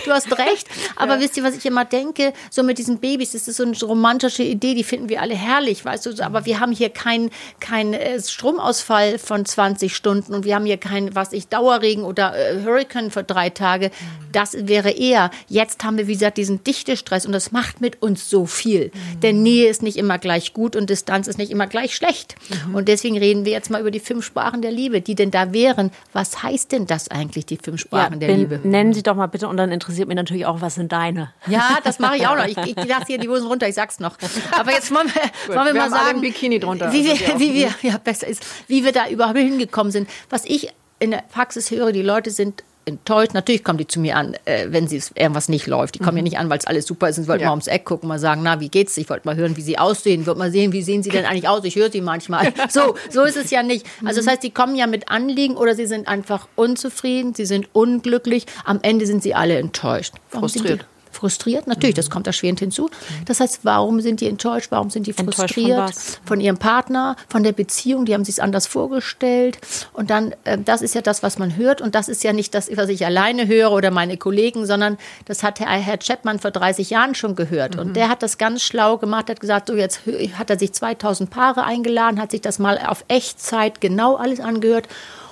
Du 0.06 0.12
hast 0.12 0.32
recht. 0.38 0.70
Aber 0.96 1.20
wisst 1.20 1.36
ihr, 1.36 1.44
was 1.44 1.54
ich 1.54 1.66
immer 1.66 1.84
denke? 1.84 2.32
So 2.50 2.64
mit 2.64 2.78
diesen 2.78 3.00
Babys, 3.00 3.34
das 3.34 3.50
ist 3.50 3.58
so 3.58 3.64
eine 3.64 3.78
romantische 3.78 4.44
Idee, 4.44 4.74
die 4.74 4.86
finden 4.86 5.10
wir 5.10 5.22
alle 5.22 5.36
herrlich, 5.36 5.84
weißt 5.84 6.06
du. 6.06 6.24
Aber 6.24 6.46
wir 6.46 6.62
haben 6.62 6.72
hier 6.72 6.90
keinen 6.92 7.30
kein, 7.60 7.94
äh, 7.94 8.22
Stromausfall 8.22 8.85
von 8.86 9.46
20 9.46 9.96
Stunden 9.96 10.34
und 10.34 10.46
wir 10.46 10.56
haben 10.56 10.66
hier 10.66 10.78
keinen, 10.78 11.16
was 11.16 11.34
ich, 11.34 11.48
Dauerregen 11.48 12.04
oder 12.04 12.36
äh, 12.38 12.64
Hurricane 12.64 13.10
für 13.12 13.24
drei 13.24 13.50
Tage. 13.50 13.92
Das 14.32 14.68
wäre 14.68 14.92
eher. 14.92 15.32
Jetzt 15.48 15.84
haben 15.84 15.98
wir, 15.98 16.08
wie 16.08 16.14
gesagt, 16.14 16.38
diesen 16.38 16.64
Dichtestress 16.64 17.26
und 17.26 17.32
das 17.32 17.52
macht 17.52 17.82
mit 17.82 18.02
uns 18.02 18.30
so 18.30 18.46
viel. 18.46 18.92
Denn 19.24 19.44
Nähe 19.44 19.70
ist 19.70 19.82
nicht 19.82 19.98
immer 19.98 20.18
gleich 20.18 20.54
gut 20.54 20.76
und 20.76 20.90
Distanz 20.90 21.28
ist 21.28 21.38
nicht 21.38 21.52
immer 21.52 21.68
gleich 21.68 21.96
schlecht. 21.96 22.36
Und 22.74 22.88
deswegen 22.88 23.18
reden 23.18 23.46
wir 23.46 23.54
jetzt 23.54 23.70
mal 23.70 23.80
über 23.82 23.92
die 23.92 24.00
fünf 24.00 24.26
Sprachen 24.26 24.62
der 24.62 24.72
Liebe, 24.72 25.02
die 25.02 25.16
denn 25.16 25.32
da 25.32 25.54
wären. 25.54 25.92
Was 26.14 26.44
heißt 26.44 26.72
denn 26.72 26.86
das 26.86 27.10
eigentlich, 27.10 27.46
die 27.46 27.58
fünf 27.58 27.80
Sprachen 27.82 28.20
der 28.20 28.28
ben- 28.28 28.40
Liebe? 28.40 28.60
Nennen 28.64 28.94
Sie 28.94 29.04
doch 29.04 29.16
mal 29.16 29.28
bitte 29.28 29.48
und 29.48 29.58
dann 29.58 29.72
interessiert 29.72 30.08
mich 30.08 30.18
natürlich 30.18 30.46
auch, 30.46 30.62
was 30.62 30.76
sind 30.76 30.92
deine? 30.92 31.32
Ja, 31.48 31.80
das 31.84 32.00
mache 32.00 32.18
ich 32.18 32.28
auch 32.28 32.36
noch. 32.36 32.46
Ich, 32.46 32.58
ich 32.66 32.76
lasse 32.76 33.06
hier 33.08 33.18
die 33.18 33.30
Hosen 33.30 33.48
runter, 33.48 33.68
ich 33.68 33.76
sag's 33.76 34.00
noch. 34.00 34.18
Aber 34.52 34.72
jetzt 34.72 34.94
wollen 34.94 35.08
wir, 35.14 35.56
wollen 35.56 35.68
wir, 35.68 35.74
wir 35.74 35.82
mal 35.82 35.90
sagen, 35.90 36.22
Bikini 36.22 36.60
drunter, 36.60 36.92
wie 36.92 37.10
also 37.10 37.26
wir, 37.28 37.40
wie 37.40 37.54
wir, 37.54 37.70
ja, 37.82 37.98
besser 37.98 38.28
ist, 38.28 38.46
wie 38.68 38.75
wir 38.84 38.92
da 38.92 39.08
überhaupt 39.10 39.38
hingekommen 39.38 39.92
sind. 39.92 40.10
Was 40.30 40.46
ich 40.46 40.70
in 41.00 41.12
der 41.12 41.24
Praxis 41.32 41.72
höre, 41.72 41.92
die 41.92 42.02
Leute 42.02 42.32
sind 42.32 42.64
enttäuscht. 42.88 43.34
Natürlich 43.34 43.64
kommen 43.64 43.80
die 43.80 43.88
zu 43.88 44.00
mir 44.00 44.16
an, 44.16 44.36
äh, 44.46 44.68
wenn 44.70 44.88
sie 44.88 45.02
irgendwas 45.16 45.50
nicht 45.50 45.66
läuft. 45.66 45.96
Die 45.96 46.00
kommen 46.00 46.18
ja 46.18 46.24
nicht 46.24 46.38
an, 46.38 46.52
weil 46.52 46.60
es 46.60 46.68
alles 46.68 46.86
super 46.86 47.10
ist. 47.10 47.16
Sie 47.16 47.28
wollten 47.28 47.42
Ja. 47.42 47.48
mal 47.48 47.54
ums 47.54 47.66
Eck 47.66 47.84
gucken, 47.84 48.08
mal 48.08 48.20
sagen, 48.20 48.42
na, 48.44 48.60
wie 48.60 48.70
geht's? 48.70 48.96
Ich 48.98 49.10
wollte 49.10 49.28
mal 49.28 49.36
hören, 49.36 49.58
wie 49.58 49.62
sie 49.62 49.80
aussehen. 49.80 50.28
Wollte 50.28 50.38
mal 50.38 50.52
sehen, 50.52 50.72
wie 50.72 50.84
sehen 50.84 51.02
sie 51.02 51.10
denn 51.10 51.26
eigentlich 51.26 51.48
aus? 51.48 51.64
Ich 51.64 51.76
höre 51.76 51.92
sie 51.92 52.02
manchmal. 52.02 52.54
So, 52.70 52.96
so 53.10 53.24
ist 53.24 53.38
es 53.38 53.50
ja 53.52 53.64
nicht. 53.64 53.86
Also 54.06 54.20
das 54.22 54.28
heißt, 54.28 54.44
die 54.44 54.52
kommen 54.52 54.76
ja 54.76 54.86
mit 54.86 55.10
Anliegen 55.10 55.58
oder 55.58 55.74
sie 55.76 55.88
sind 55.88 56.08
einfach 56.08 56.48
unzufrieden, 56.56 57.34
sie 57.34 57.46
sind 57.46 57.70
unglücklich. 57.74 58.46
Am 58.66 58.80
Ende 58.84 59.06
sind 59.08 59.24
sie 59.24 59.34
alle 59.34 59.58
enttäuscht. 59.58 60.14
Warum 60.32 60.48
Frustriert. 60.50 60.86
Frustriert, 61.16 61.68
natürlich, 61.68 61.96
das 61.96 62.10
kommt 62.10 62.28
erschwerend 62.28 62.60
hinzu. 62.60 62.90
Das 63.26 63.40
heißt, 63.40 63.62
warum 63.64 64.02
sind 64.02 64.22
die 64.22 64.28
enttäuscht? 64.28 64.68
Warum 64.72 64.90
sind 64.90 65.08
die 65.08 65.14
von 65.14 65.32
frustriert? 65.32 65.78
was? 65.78 66.20
von 66.26 66.42
ihrem 66.42 66.58
Partner, 66.58 67.16
von 67.30 67.44
der 67.44 67.54
Beziehung, 67.54 68.06
die 68.06 68.14
haben 68.14 68.26
sich 68.26 68.44
anders 68.44 68.68
vorgestellt. 68.68 69.58
Und 69.94 70.10
dann, 70.10 70.36
äh, 70.44 70.58
das 70.58 70.82
ist 70.82 70.94
ja 70.94 71.02
das, 71.02 71.24
was 71.24 71.38
man 71.38 71.56
hört. 71.56 71.82
Und 71.82 71.96
das 71.96 72.10
ist 72.10 72.24
ja 72.24 72.34
nicht 72.34 72.54
das, 72.54 72.70
was 72.76 72.90
ich 72.90 73.06
alleine 73.06 73.48
höre 73.48 73.72
oder 73.72 73.92
meine 73.92 74.18
Kollegen, 74.18 74.66
sondern 74.66 74.98
das 75.26 75.42
hat 75.42 75.60
Herr, 75.60 75.70
Herr 75.70 75.98
Chapman 75.98 76.40
vor 76.40 76.52
30 76.52 76.90
Jahren 76.90 77.16
schon 77.16 77.36
gehört. 77.36 77.78
Und 77.78 77.96
der 77.96 78.10
hat 78.10 78.22
das 78.22 78.38
ganz 78.38 78.62
schlau 78.62 78.98
gemacht, 78.98 79.30
hat 79.30 79.40
gesagt, 79.40 79.68
so 79.68 79.76
jetzt 79.76 80.02
hat 80.38 80.50
er 80.50 80.60
sich 80.60 80.74
2000 80.74 81.30
Paare 81.30 81.64
eingeladen, 81.64 82.20
hat 82.20 82.32
sich 82.32 82.42
das 82.42 82.60
mal 82.60 82.78
auf 82.78 83.06
Echtzeit 83.08 83.80
genau 83.80 84.16
alles 84.16 84.40
angehört 84.40 84.88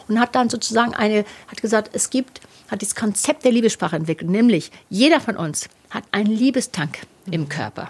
und 0.08 0.20
hat 0.20 0.36
dann 0.36 0.50
sozusagen 0.50 0.94
eine, 0.94 1.26
hat 1.48 1.62
gesagt, 1.62 1.90
es 1.94 2.10
gibt, 2.10 2.42
hat 2.70 2.82
das 2.82 2.96
Konzept 2.96 3.46
der 3.46 3.52
Liebessprache 3.52 3.96
entwickelt, 3.96 4.30
nämlich 4.30 4.72
jeder 4.90 5.20
von 5.20 5.38
uns 5.38 5.70
hat 5.90 6.04
einen 6.12 6.32
Liebestank 6.32 7.00
im 7.30 7.50
Körper. 7.50 7.90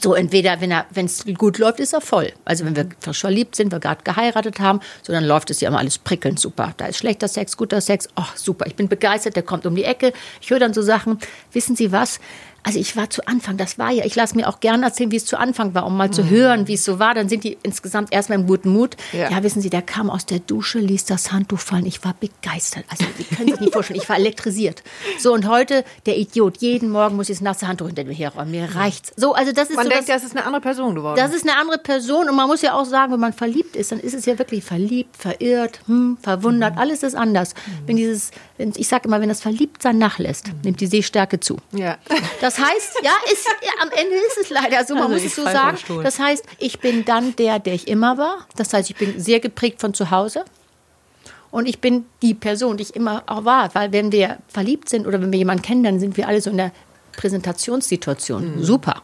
So, 0.00 0.14
entweder, 0.14 0.60
wenn 0.60 1.04
es 1.04 1.24
gut 1.36 1.58
läuft, 1.58 1.80
ist 1.80 1.92
er 1.92 2.00
voll. 2.00 2.32
Also, 2.44 2.64
wenn 2.64 2.76
wir 2.76 2.88
frisch 3.00 3.20
verliebt 3.20 3.56
sind, 3.56 3.72
wir 3.72 3.80
gerade 3.80 4.04
geheiratet 4.04 4.60
haben, 4.60 4.78
so, 5.02 5.12
dann 5.12 5.24
läuft 5.24 5.50
es 5.50 5.60
ja 5.60 5.68
immer 5.68 5.80
alles 5.80 5.98
prickelnd 5.98 6.38
super. 6.38 6.74
Da 6.76 6.86
ist 6.86 6.98
schlechter 6.98 7.26
Sex, 7.26 7.56
guter 7.56 7.80
Sex, 7.80 8.08
oh, 8.14 8.22
super, 8.36 8.66
ich 8.68 8.76
bin 8.76 8.88
begeistert, 8.88 9.34
der 9.34 9.42
kommt 9.42 9.66
um 9.66 9.74
die 9.74 9.82
Ecke. 9.82 10.12
Ich 10.40 10.50
höre 10.50 10.60
dann 10.60 10.72
so 10.72 10.82
Sachen, 10.82 11.18
wissen 11.50 11.74
Sie 11.74 11.90
was? 11.90 12.20
Also, 12.62 12.78
ich 12.78 12.96
war 12.96 13.08
zu 13.10 13.26
Anfang, 13.26 13.56
das 13.56 13.78
war 13.78 13.90
ja, 13.90 14.04
ich 14.04 14.14
lasse 14.16 14.36
mir 14.36 14.48
auch 14.48 14.60
gerne 14.60 14.84
erzählen, 14.86 15.10
wie 15.10 15.16
es 15.16 15.24
zu 15.24 15.38
Anfang 15.38 15.74
war, 15.74 15.86
um 15.86 15.96
mal 15.96 16.10
zu 16.10 16.28
hören, 16.28 16.66
wie 16.68 16.74
es 16.74 16.84
so 16.84 16.98
war. 16.98 17.14
Dann 17.14 17.28
sind 17.28 17.44
die 17.44 17.56
insgesamt 17.62 18.12
erstmal 18.12 18.38
im 18.38 18.46
guten 18.46 18.70
Mut. 18.70 18.96
Ja. 19.12 19.30
Ja. 19.30 19.42
wissen 19.42 19.60
Sie, 19.62 19.70
der 19.70 19.82
kam 19.82 20.10
aus 20.10 20.26
der 20.26 20.38
Dusche, 20.40 20.78
ließ 20.78 21.04
das 21.06 21.32
Handtuch 21.32 21.58
fallen. 21.60 21.86
Ich 21.86 22.04
war 22.04 22.14
begeistert. 22.18 22.84
Also, 22.88 23.04
Sie 23.16 23.24
können 23.24 23.50
sich 23.50 23.60
nicht 23.60 23.72
vorstellen, 23.72 24.00
ich 24.00 24.08
war 24.08 24.16
elektrisiert. 24.16 24.82
So, 25.18 25.32
und 25.32 25.48
heute, 25.48 25.84
der 26.06 26.18
Idiot, 26.18 26.58
jeden 26.58 26.90
Morgen 26.90 27.16
muss 27.16 27.28
ich 27.28 27.38
das 27.38 27.42
nasse 27.42 27.68
Handtuch 27.68 27.86
hinter 27.86 28.04
mir 28.04 28.14
herräumen. 28.14 28.50
Mir 28.50 28.74
reicht's. 28.74 29.12
So, 29.16 29.34
also, 29.34 29.52
das 29.52 29.70
ist 29.70 29.76
Man 29.76 29.86
so 29.86 29.90
denkt, 29.90 30.08
das, 30.08 30.16
das 30.22 30.24
ist 30.30 30.36
eine 30.36 30.46
andere 30.46 30.60
Person 30.60 30.94
geworden. 30.94 31.16
das 31.16 31.32
ist 31.34 31.48
eine 31.48 31.56
andere 31.58 31.78
Person 31.78 32.28
und 32.28 32.36
man 32.36 32.46
muss 32.46 32.62
ja 32.62 32.74
auch 32.74 32.84
sagen, 32.84 33.12
wenn 33.12 33.20
man 33.20 33.32
verliebt 33.32 33.76
ist, 33.76 33.92
dann 33.92 34.00
ist 34.00 34.14
es 34.14 34.26
ja 34.26 34.38
wirklich 34.38 34.64
verliebt, 34.64 35.16
verirrt, 35.16 35.80
hm, 35.86 36.18
verwundert, 36.22 36.76
alles 36.76 37.02
ist 37.02 37.14
anders. 37.14 37.54
Wenn 37.86 37.96
dieses, 37.96 38.30
wenn, 38.58 38.72
ich 38.76 38.88
sage 38.88 39.08
immer, 39.08 39.20
wenn 39.20 39.28
das 39.28 39.40
Verliebtsein 39.40 39.98
nachlässt, 39.98 40.50
nimmt 40.62 40.80
die 40.80 40.86
Sehstärke 40.86 41.40
zu. 41.40 41.56
ja. 41.72 41.96
Das 42.40 42.49
heißt, 42.58 43.00
ja, 43.02 43.12
ist, 43.32 43.46
am 43.82 43.90
Ende 43.90 44.14
ist 44.16 44.38
es 44.40 44.50
leider 44.50 44.84
so, 44.84 44.94
man 44.94 45.04
Also 45.04 45.14
muss 45.14 45.22
ich 45.22 45.28
es 45.28 45.36
so 45.36 45.44
sagen. 45.44 45.78
Das 46.02 46.18
heißt, 46.18 46.44
ich 46.58 46.80
bin 46.80 47.04
dann 47.04 47.36
der, 47.36 47.58
der 47.58 47.74
ich 47.74 47.88
immer 47.88 48.18
war. 48.18 48.46
Das 48.56 48.72
heißt, 48.72 48.90
ich 48.90 48.96
bin 48.96 49.20
sehr 49.20 49.40
geprägt 49.40 49.80
von 49.80 49.94
zu 49.94 50.10
Hause. 50.10 50.44
Und 51.50 51.66
ich 51.66 51.80
bin 51.80 52.06
die 52.22 52.34
Person, 52.34 52.76
die 52.76 52.84
ich 52.84 52.94
immer 52.94 53.24
auch 53.26 53.44
war. 53.44 53.74
Weil 53.74 53.92
wenn 53.92 54.12
wir 54.12 54.38
verliebt 54.48 54.88
sind 54.88 55.06
oder 55.06 55.20
wenn 55.20 55.32
wir 55.32 55.38
jemanden 55.38 55.62
kennen, 55.62 55.82
dann 55.82 56.00
sind 56.00 56.16
wir 56.16 56.28
alle 56.28 56.40
so 56.40 56.50
in 56.50 56.56
der 56.56 56.72
Präsentationssituation. 57.16 58.56
Mhm. 58.56 58.64
Super. 58.64 59.02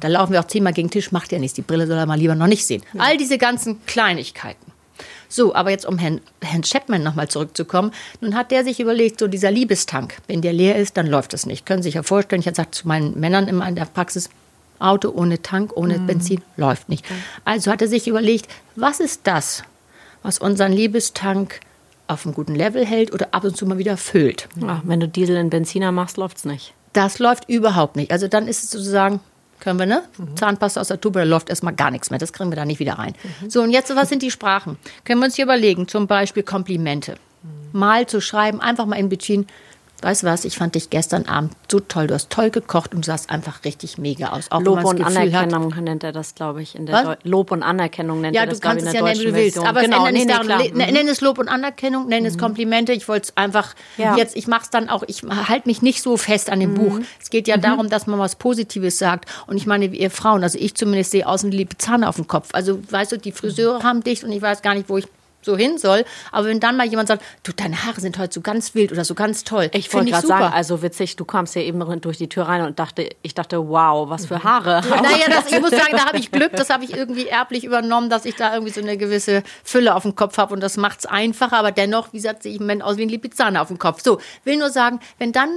Da 0.00 0.08
laufen 0.08 0.32
wir 0.32 0.40
auch 0.40 0.46
zehnmal 0.46 0.72
gegen 0.72 0.88
den 0.88 0.92
Tisch, 0.92 1.12
macht 1.12 1.30
ja 1.32 1.38
nichts. 1.38 1.54
Die 1.54 1.62
Brille 1.62 1.86
soll 1.86 1.98
er 1.98 2.06
mal 2.06 2.18
lieber 2.18 2.34
noch 2.34 2.46
nicht 2.46 2.64
sehen. 2.66 2.82
All 2.96 3.16
diese 3.16 3.36
ganzen 3.36 3.84
Kleinigkeiten. 3.84 4.72
So, 5.28 5.54
aber 5.54 5.70
jetzt 5.70 5.86
um 5.86 5.98
Herrn, 5.98 6.20
Herrn 6.42 6.62
Chapman 6.62 7.02
nochmal 7.02 7.28
zurückzukommen. 7.28 7.92
Nun 8.20 8.34
hat 8.34 8.50
der 8.50 8.64
sich 8.64 8.80
überlegt, 8.80 9.20
so 9.20 9.26
dieser 9.26 9.50
Liebestank, 9.50 10.16
wenn 10.26 10.40
der 10.40 10.52
leer 10.52 10.76
ist, 10.76 10.96
dann 10.96 11.06
läuft 11.06 11.34
es 11.34 11.46
nicht. 11.46 11.66
Können 11.66 11.82
Sie 11.82 11.88
sich 11.88 11.96
ja 11.96 12.02
vorstellen, 12.02 12.40
ich 12.40 12.46
habe 12.46 12.54
gesagt 12.54 12.74
zu 12.74 12.88
meinen 12.88 13.18
Männern 13.18 13.48
immer 13.48 13.68
in 13.68 13.76
der 13.76 13.84
Praxis, 13.84 14.30
Auto 14.78 15.10
ohne 15.10 15.42
Tank, 15.42 15.76
ohne 15.76 15.98
Benzin 15.98 16.40
läuft 16.56 16.88
nicht. 16.88 17.04
Also 17.44 17.70
hat 17.70 17.82
er 17.82 17.88
sich 17.88 18.06
überlegt, 18.06 18.48
was 18.76 19.00
ist 19.00 19.22
das, 19.24 19.64
was 20.22 20.38
unseren 20.38 20.72
Liebestank 20.72 21.60
auf 22.06 22.24
einem 22.24 22.34
guten 22.34 22.54
Level 22.54 22.86
hält 22.86 23.12
oder 23.12 23.28
ab 23.32 23.44
und 23.44 23.56
zu 23.56 23.66
mal 23.66 23.78
wieder 23.78 23.96
füllt. 23.96 24.48
Ja, 24.60 24.80
wenn 24.84 25.00
du 25.00 25.08
Diesel 25.08 25.36
in 25.36 25.50
Benziner 25.50 25.92
machst, 25.92 26.16
läuft's 26.16 26.44
nicht. 26.44 26.74
Das 26.92 27.18
läuft 27.18 27.48
überhaupt 27.48 27.96
nicht. 27.96 28.12
Also 28.12 28.28
dann 28.28 28.48
ist 28.48 28.64
es 28.64 28.70
sozusagen, 28.70 29.20
können 29.60 29.78
wir, 29.78 29.86
ne? 29.86 30.02
Mhm. 30.16 30.36
Zahnpasta 30.36 30.80
aus 30.80 30.88
der 30.88 31.00
Tube, 31.00 31.14
da 31.14 31.24
läuft 31.24 31.50
erstmal 31.50 31.74
gar 31.74 31.90
nichts 31.90 32.10
mehr. 32.10 32.18
Das 32.18 32.32
kriegen 32.32 32.50
wir 32.50 32.56
da 32.56 32.64
nicht 32.64 32.80
wieder 32.80 32.94
rein. 32.94 33.14
So, 33.48 33.62
und 33.62 33.70
jetzt, 33.70 33.94
was 33.94 34.08
sind 34.08 34.22
die 34.22 34.30
Sprachen? 34.30 34.76
Können 35.04 35.20
wir 35.20 35.26
uns 35.26 35.36
hier 35.36 35.44
überlegen, 35.44 35.88
zum 35.88 36.06
Beispiel 36.06 36.42
Komplimente. 36.42 37.16
Mhm. 37.42 37.78
Mal 37.78 38.06
zu 38.06 38.20
schreiben, 38.20 38.60
einfach 38.60 38.86
mal 38.86 38.96
in 38.96 39.08
Between. 39.08 39.46
Weißt 40.02 40.22
du 40.22 40.26
was, 40.26 40.44
ich 40.44 40.56
fand 40.56 40.74
dich 40.74 40.90
gestern 40.90 41.26
Abend 41.26 41.52
so 41.70 41.80
toll, 41.80 42.06
du 42.06 42.14
hast 42.14 42.30
toll 42.30 42.50
gekocht 42.50 42.94
und 42.94 43.04
du 43.04 43.06
sahst 43.06 43.30
einfach 43.30 43.64
richtig 43.64 43.98
mega 43.98 44.28
aus. 44.28 44.50
Auch 44.50 44.60
Lob 44.60 44.84
und 44.84 44.96
Gefühl 44.96 45.04
hat, 45.34 45.44
Anerkennung 45.44 45.68
nennt 45.84 46.04
er 46.04 46.12
das, 46.12 46.34
glaube 46.34 46.62
ich. 46.62 46.74
In 46.74 46.86
der 46.86 46.94
Was? 46.94 47.04
Deu 47.04 47.14
Lob 47.24 47.50
und 47.50 47.62
Anerkennung 47.62 48.20
nennt 48.20 48.34
Ja, 48.34 48.42
er 48.42 48.46
du 48.46 48.52
das, 48.52 48.60
glaube 48.60 48.78
ich, 48.78 48.84
kannst 48.84 48.94
in 48.94 49.04
es 49.06 49.14
ja 49.14 49.14
der 49.14 49.24
nennen, 49.24 49.36
wie 49.36 49.50
du 49.50 49.52
deutschen 49.52 49.64
willst. 49.64 49.68
Aber 49.68 49.80
genau, 49.80 50.06
es 50.06 50.20
ändert 50.20 50.42
nee, 50.42 50.48
daran. 50.48 50.66
Ne- 50.76 50.92
Nenn 50.92 51.08
es 51.08 51.20
Lob 51.20 51.38
und 51.38 51.48
Anerkennung, 51.48 52.08
nenn 52.08 52.24
es 52.26 52.38
Komplimente. 52.38 52.92
Ich 52.92 53.08
wollte 53.08 53.24
es 53.30 53.36
einfach 53.36 53.74
Ja. 53.96 54.16
jetzt, 54.16 54.36
ich 54.36 54.46
mache 54.46 54.62
es 54.62 54.70
dann 54.70 54.88
auch, 54.88 55.02
ich 55.06 55.22
halte 55.22 55.68
mich 55.68 55.82
nicht 55.82 56.02
so 56.02 56.16
fest 56.16 56.50
an 56.50 56.60
dem 56.60 56.74
Buch. 56.74 57.00
Es 57.20 57.30
geht 57.30 57.48
ja 57.48 57.56
darum, 57.56 57.88
dass 57.88 58.06
man 58.06 58.18
was 58.18 58.36
Positives 58.36 58.98
sagt. 58.98 59.28
Und 59.46 59.56
ich 59.56 59.66
meine, 59.66 59.86
ihr 59.86 60.10
Frauen, 60.10 60.42
also 60.42 60.58
ich 60.58 60.74
zumindest 60.74 61.10
sehe 61.10 61.26
außen 61.26 61.50
liebe 61.50 61.76
Zahn 61.78 62.04
auf 62.04 62.16
dem 62.16 62.26
Kopf. 62.28 62.50
Also, 62.52 62.78
weißt 62.90 63.12
du, 63.12 63.18
die 63.18 63.32
Friseure 63.32 63.82
haben 63.82 64.02
dicht 64.02 64.24
und 64.24 64.32
ich 64.32 64.40
weiß 64.42 64.62
gar 64.62 64.74
nicht, 64.74 64.88
wo 64.88 64.98
ich 64.98 65.06
so 65.48 65.56
hin 65.56 65.78
soll. 65.78 66.04
Aber 66.30 66.46
wenn 66.46 66.60
dann 66.60 66.76
mal 66.76 66.86
jemand 66.86 67.08
sagt, 67.08 67.24
du, 67.42 67.52
deine 67.52 67.84
Haare 67.84 68.00
sind 68.00 68.18
heute 68.18 68.34
so 68.34 68.40
ganz 68.40 68.74
wild 68.74 68.92
oder 68.92 69.04
so 69.04 69.14
ganz 69.14 69.44
toll. 69.44 69.70
Ich 69.72 69.92
wollte 69.94 70.10
gerade 70.10 70.26
sagen, 70.26 70.52
also 70.52 70.82
witzig, 70.82 71.16
du 71.16 71.24
kamst 71.24 71.54
hier 71.54 71.64
eben 71.64 72.00
durch 72.00 72.18
die 72.18 72.28
Tür 72.28 72.44
rein 72.44 72.62
und 72.62 72.78
dachte, 72.78 73.08
ich 73.22 73.34
dachte, 73.34 73.68
wow, 73.68 74.08
was 74.08 74.26
für 74.26 74.44
Haare. 74.44 74.82
Naja, 75.08 75.26
das, 75.28 75.50
ich 75.50 75.60
muss 75.60 75.70
sagen, 75.70 75.92
da 75.92 76.06
habe 76.06 76.18
ich 76.18 76.30
Glück, 76.30 76.52
das 76.52 76.70
habe 76.70 76.84
ich 76.84 76.94
irgendwie 76.94 77.26
erblich 77.26 77.64
übernommen, 77.64 78.10
dass 78.10 78.24
ich 78.24 78.34
da 78.34 78.52
irgendwie 78.52 78.72
so 78.72 78.80
eine 78.80 78.98
gewisse 78.98 79.42
Fülle 79.64 79.94
auf 79.94 80.02
dem 80.02 80.16
Kopf 80.16 80.36
habe 80.36 80.52
und 80.52 80.60
das 80.60 80.76
macht 80.76 81.00
es 81.00 81.06
einfacher, 81.06 81.56
aber 81.56 81.72
dennoch, 81.72 82.12
wie 82.12 82.18
gesagt, 82.18 82.42
sehe 82.42 82.52
ich 82.52 82.58
im 82.58 82.64
Moment 82.64 82.82
aus 82.82 82.96
wie 82.96 83.02
ein 83.02 83.08
Lipizzaner 83.08 83.62
auf 83.62 83.68
dem 83.68 83.78
Kopf. 83.78 84.02
So, 84.02 84.20
will 84.44 84.56
nur 84.56 84.70
sagen, 84.70 85.00
wenn 85.18 85.32
dann 85.32 85.50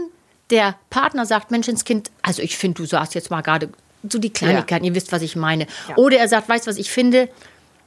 der 0.52 0.76
Partner 0.90 1.26
sagt, 1.26 1.52
Menschenskind, 1.52 2.12
also 2.22 2.42
ich 2.42 2.58
finde, 2.58 2.82
du 2.82 2.88
sagst 2.88 3.16
jetzt 3.16 3.32
mal 3.32 3.42
gerade 3.42 3.70
so 4.10 4.20
die 4.20 4.32
Kleinigkeiten, 4.32 4.86
ihr 4.86 4.96
wisst, 4.96 5.12
was 5.12 5.22
ich 5.22 5.36
meine. 5.36 5.68
Oder 5.96 6.18
er 6.18 6.28
sagt, 6.28 6.50
weißt 6.50 6.66
du, 6.66 6.72
was 6.72 6.78
ich 6.78 6.92
finde, 6.92 7.30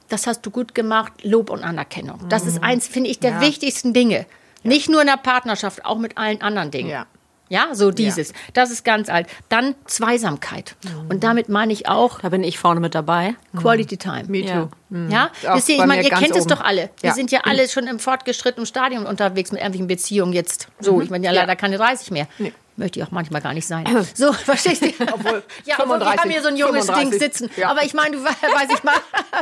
das 0.09 0.27
hast 0.27 0.45
du 0.45 0.51
gut 0.51 0.75
gemacht, 0.75 1.11
Lob 1.23 1.49
und 1.49 1.63
Anerkennung. 1.63 2.19
Das 2.29 2.43
Mhm. 2.43 2.49
ist 2.49 2.63
eins, 2.63 2.87
finde 2.87 3.09
ich, 3.09 3.19
der 3.19 3.41
wichtigsten 3.41 3.93
Dinge. 3.93 4.25
Nicht 4.63 4.89
nur 4.89 5.01
in 5.01 5.07
der 5.07 5.17
Partnerschaft, 5.17 5.85
auch 5.85 5.97
mit 5.97 6.17
allen 6.17 6.41
anderen 6.41 6.71
Dingen. 6.71 6.89
Ja. 6.89 7.05
Ja, 7.47 7.67
so 7.75 7.91
dieses. 7.91 8.33
Das 8.53 8.71
ist 8.71 8.83
ganz 8.83 9.07
alt. 9.07 9.27
Dann 9.49 9.75
Zweisamkeit. 9.85 10.75
Mhm. 10.83 11.09
Und 11.11 11.23
damit 11.23 11.47
meine 11.47 11.71
ich 11.73 11.87
auch 11.87 12.19
Da 12.21 12.29
bin 12.29 12.43
ich 12.43 12.57
vorne 12.57 12.79
mit 12.79 12.95
dabei. 12.95 13.35
Quality 13.55 13.97
Time. 13.97 14.23
Me 14.27 14.39
Ja. 14.39 14.61
too. 14.63 14.69
Mhm. 14.89 15.11
Ja, 15.11 15.29
wisst 15.53 15.69
ihr, 15.69 15.75
ich 15.75 15.85
meine, 15.85 16.01
ihr 16.03 16.09
kennt 16.09 16.31
es 16.35 16.41
oben. 16.45 16.47
doch 16.49 16.61
alle. 16.61 16.89
Wir 17.01 17.09
Ja. 17.09 17.13
sind 17.13 17.29
ja 17.31 17.41
alle 17.43 17.69
schon 17.69 17.85
im 17.85 17.99
fortgeschrittenen 17.99 18.65
Stadium 18.65 19.05
unterwegs 19.05 19.51
mit 19.51 19.61
irgendwelchen 19.61 19.85
Beziehungen 19.87 20.33
jetzt. 20.33 20.69
So, 20.79 21.01
ich 21.01 21.11
meine 21.11 21.23
ja 21.23 21.31
leider 21.31 21.55
keine 21.55 21.77
30 21.77 22.09
mehr. 22.09 22.27
Nee. 22.39 22.51
Möchte 22.77 22.99
ich 22.99 23.05
auch 23.05 23.11
manchmal 23.11 23.41
gar 23.41 23.53
nicht 23.53 23.65
sein. 23.65 23.85
So, 24.15 24.33
verstehst 24.33 24.81
du? 24.81 24.87
Obwohl, 25.13 25.43
ja, 25.65 25.75
obwohl 25.79 25.99
wir 25.99 26.05
35, 26.07 26.19
haben 26.19 26.29
hier 26.29 26.41
so 26.41 26.47
ein 26.49 26.57
junges 26.57 26.85
35, 26.87 27.09
Ding 27.09 27.19
sitzen. 27.19 27.49
ja. 27.55 27.69
Aber 27.69 27.83
ich 27.83 27.93
meine, 27.93 28.17
du 28.17 28.23
we- 28.23 28.27
weiß 28.55 28.69
ich 28.75 28.83
mal. 28.83 28.93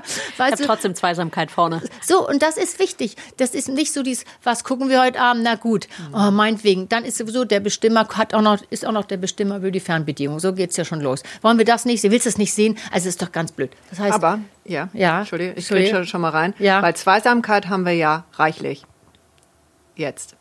Ich 0.05 0.39
Weißt 0.39 0.51
habe 0.53 0.57
du, 0.57 0.65
trotzdem 0.67 0.93
Zweisamkeit 0.95 1.49
vorne. 1.49 1.81
so, 2.03 2.27
und 2.27 2.41
das 2.43 2.57
ist 2.57 2.77
wichtig. 2.79 3.15
Das 3.37 3.55
ist 3.55 3.69
nicht 3.69 3.91
so 3.91 4.03
dieses, 4.03 4.25
was 4.43 4.63
gucken 4.63 4.87
wir 4.89 5.01
heute 5.01 5.19
Abend? 5.19 5.43
Na 5.43 5.55
gut, 5.55 5.87
oh, 6.13 6.29
meinetwegen. 6.31 6.87
Dann 6.89 7.05
ist 7.05 7.17
sowieso 7.17 7.43
der 7.43 7.59
Bestimmer, 7.59 8.07
hat 8.09 8.33
auch 8.35 8.41
noch, 8.41 8.61
ist 8.69 8.85
auch 8.85 8.91
noch 8.91 9.05
der 9.05 9.17
Bestimmer 9.17 9.57
über 9.57 9.71
die 9.71 9.79
Fernbedienung. 9.79 10.39
So 10.39 10.53
geht's 10.53 10.77
ja 10.77 10.85
schon 10.85 11.01
los. 11.01 11.23
Wollen 11.41 11.57
wir 11.57 11.65
das 11.65 11.85
nicht? 11.85 12.03
Willst 12.03 12.25
du 12.25 12.29
das 12.29 12.37
nicht 12.37 12.53
sehen? 12.53 12.77
Also, 12.91 13.09
ist 13.09 13.21
doch 13.21 13.31
ganz 13.31 13.51
blöd. 13.51 13.71
Das 13.89 13.99
heißt, 13.99 14.13
Aber, 14.13 14.39
ja, 14.65 14.89
Ja. 14.93 15.19
Entschuldige, 15.21 15.51
ich 15.53 15.57
Entschuldige. 15.57 15.91
grätsche 15.91 16.05
schon 16.09 16.21
mal 16.21 16.29
rein. 16.29 16.53
Ja. 16.59 16.81
Weil 16.83 16.95
Zweisamkeit 16.95 17.67
haben 17.67 17.83
wir 17.85 17.93
ja 17.93 18.25
reichlich. 18.35 18.83
Jetzt. 19.95 20.35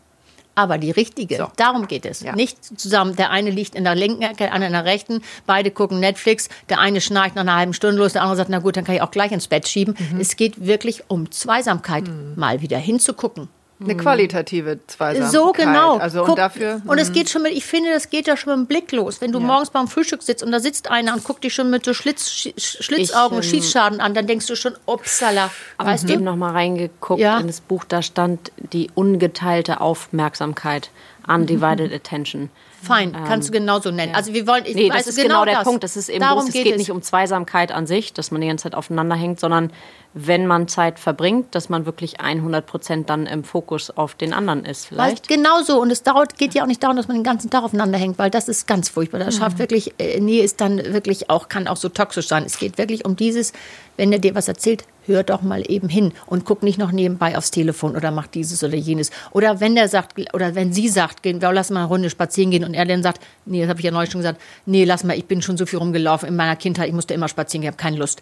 Aber 0.54 0.76
die 0.78 0.90
richtige, 0.90 1.37
So. 1.37 1.50
darum 1.56 1.87
geht 1.88 2.04
es. 2.04 2.21
Ja. 2.21 2.35
Nicht 2.35 2.78
zusammen, 2.78 3.16
der 3.16 3.30
eine 3.30 3.50
liegt 3.50 3.75
in 3.75 3.85
der 3.85 3.94
linken 3.94 4.23
Ecke, 4.23 4.37
der 4.37 4.52
andere 4.52 4.66
in 4.66 4.73
der 4.75 4.85
rechten, 4.85 5.23
beide 5.47 5.71
gucken 5.71 5.99
Netflix, 6.00 6.49
der 6.68 6.78
eine 6.78 7.00
schnarcht 7.00 7.35
nach 7.37 7.42
einer 7.42 7.56
halben 7.56 7.73
Stunde 7.73 7.97
los, 7.97 8.12
der 8.12 8.23
andere 8.23 8.37
sagt, 8.37 8.50
na 8.50 8.59
gut, 8.59 8.76
dann 8.76 8.85
kann 8.85 8.94
ich 8.94 9.02
auch 9.02 9.11
gleich 9.11 9.32
ins 9.32 9.49
Bett 9.49 9.66
schieben. 9.66 9.94
Mhm. 10.12 10.21
Es 10.21 10.37
geht 10.37 10.66
wirklich 10.66 11.04
um 11.09 11.30
Zweisamkeit, 11.30 12.04
mal 12.37 12.61
wieder 12.61 12.78
hinzugucken. 12.78 13.49
Eine 13.85 13.97
qualitative 13.97 14.79
Zweisamkeit. 14.87 15.33
So 15.33 15.53
genau. 15.53 15.99
Also 15.99 16.21
Guck, 16.21 16.31
und 16.31 16.39
dafür. 16.39 16.81
Und 16.87 16.99
es 16.99 17.12
geht 17.12 17.29
schon 17.31 17.43
mit, 17.43 17.53
ich 17.53 17.65
finde, 17.65 17.91
das 17.93 18.11
geht 18.11 18.27
ja 18.27 18.37
schon 18.37 18.53
mit 18.59 18.65
dem 18.65 18.67
Blick 18.69 18.93
los. 18.93 19.21
Wenn 19.21 19.33
du 19.33 19.41
morgens 19.41 19.71
beim 19.71 19.89
Frühstück 19.89 20.23
sitzt 20.23 20.43
und 20.43 20.53
da 20.53 20.61
sitzt 20.61 20.91
einer 20.91 21.15
und 21.15 21.25
guckt 21.25 21.45
dich 21.45 21.55
schon 21.55 21.71
mit 21.71 21.85
so 21.85 21.95
Schlitz, 21.95 22.29
Sch- 22.29 22.83
Schlitzaugen 22.83 23.37
und 23.39 23.45
Ich, 23.45 23.53
ähm, 23.53 23.61
Schießschaden 23.62 24.01
an, 24.01 24.15
dann 24.15 24.27
denkst 24.27 24.47
du 24.47 24.57
schon, 24.57 24.75
upsala. 24.87 25.51
Aber 25.79 25.91
Weißt 25.91 26.05
ich 26.05 26.12
habe 26.12 26.23
noch 26.25 26.37
mal 26.37 26.53
reingeguckt 26.53 27.21
Ja. 27.21 27.39
in 27.39 27.47
das 27.47 27.61
Buch, 27.61 27.85
da 27.85 28.03
stand 28.03 28.53
die 28.57 28.91
ungeteilte 28.95 29.81
Aufmerksamkeit, 29.81 30.91
undivided 31.27 31.93
attention. 31.93 32.51
Fein, 32.83 33.12
kannst 33.29 33.49
du 33.49 33.53
genauso 33.53 33.93
nennen. 33.93 34.12
Also 34.17 34.35
wir 34.35 34.45
wollen, 34.49 34.65
ich 34.67 34.75
Nee, 34.75 34.91
weiß 34.91 35.05
das 35.05 35.17
ist 35.17 35.23
genau, 35.23 35.45
der 35.45 35.55
das. 35.59 35.65
Punkt. 35.65 35.85
Das 35.85 35.97
ist 35.97 36.09
eben 36.09 36.19
Darum 36.19 36.39
bloß, 36.41 36.49
es 36.49 36.53
geht 36.53 36.65
geht 36.65 36.73
es. 36.73 36.79
nicht 36.81 36.91
um 36.91 37.01
Zweisamkeit 37.01 37.71
an 37.71 37.87
sich, 37.87 38.12
dass 38.12 38.33
man 38.33 38.41
die 38.41 38.49
ganze 38.49 38.65
Zeit 38.65 38.75
aufeinander 38.75 39.15
hängt, 39.15 39.39
sondern 39.39 39.71
wenn 40.14 40.47
man 40.47 40.69
Zeit 40.69 40.99
verbringt, 40.99 41.54
dass 41.54 41.69
man 41.69 41.87
wirklich 41.87 42.21
100 42.21 42.66
Prozent 42.66 43.09
dann 43.09 43.26
im 43.26 43.45
Fokus 43.45 43.90
auf 43.90 44.14
den 44.14 44.35
anderen 44.35 44.64
ist 44.64 44.90
Weil 44.90 45.11
vielleicht. 45.11 45.28
genau 45.28 45.62
so. 45.62 45.81
Und 45.81 45.90
es 45.90 46.02
dauert, 46.02 46.37
geht 46.37 46.54
ja 46.54 46.62
auch 46.62 46.66
nicht 46.66 46.83
darum, 46.83 46.97
dass 46.97 47.09
man 47.09 47.16
den 47.16 47.25
ganzen 47.25 47.50
Tag 47.50 47.64
aufeinander 47.64 47.99
hängt, 47.99 48.19
weil 48.19 48.31
das 48.31 48.49
ist 48.49 48.66
ganz 48.66 48.90
furchtbar. 48.90 49.21
Das 49.21 49.37
schafft 49.37 49.59
wirklich, 49.59 49.95
äh, 49.99 50.21
Nähe 50.21 50.42
ist 50.42 50.61
dann 50.61 50.78
wirklich 50.92 51.31
auch, 51.31 51.49
kann 51.49 51.66
auch 51.66 51.76
so 51.76 51.88
toxisch 51.88 52.28
sein. 52.28 52.45
Es 52.45 52.59
geht 52.59 52.76
wirklich 52.76 53.04
um 53.07 53.16
dieses, 53.16 53.52
wenn 53.97 54.12
er 54.12 54.19
dir 54.19 54.35
was 54.35 54.49
erzählt, 54.49 54.85
hör 55.07 55.23
doch 55.23 55.42
mal 55.42 55.64
eben 55.69 55.88
hin 55.88 56.12
und 56.26 56.45
guck 56.45 56.62
nicht 56.62 56.78
noch 56.78 56.92
nebenbei 56.92 57.37
aufs 57.37 57.50
Telefon 57.50 57.97
oder 57.97 58.11
mach 58.11 58.26
dieses 58.26 58.62
oder 58.62 58.76
jenes. 58.76 59.11
Oder 59.31 59.61
wenn 59.61 59.75
der 59.75 59.88
sagt, 59.88 60.14
oder 60.35 60.54
wenn 60.54 60.73
sie 60.73 60.88
sagt, 60.88 61.23
gehen, 61.23 61.40
wir 61.40 61.52
lass 61.52 61.71
mal 61.71 61.81
eine 61.81 61.88
Runde 61.88 62.11
spazieren 62.11 62.50
gehen 62.50 62.64
und 62.64 62.75
er 62.75 62.85
dann 62.85 63.02
sagt, 63.02 63.23
nee, 63.47 63.61
das 63.61 63.69
habe 63.71 63.81
ich 63.81 63.85
ja 63.85 63.90
neulich 63.90 64.11
schon 64.11 64.21
gesagt, 64.21 64.40
nee, 64.66 64.85
lass 64.85 65.04
mal, 65.04 65.16
ich 65.16 65.25
bin 65.25 65.40
schon 65.40 65.57
so 65.57 65.64
viel 65.64 65.78
rumgelaufen 65.78 66.28
in 66.28 66.37
meiner 66.37 66.57
Kindheit, 66.57 66.88
ich 66.88 66.95
musste 66.95 67.14
immer 67.14 67.28
spazieren 67.28 67.62
gehen, 67.62 67.71
ich 67.71 67.75
habe 67.75 67.83
keine 67.83 67.97
Lust. 67.97 68.21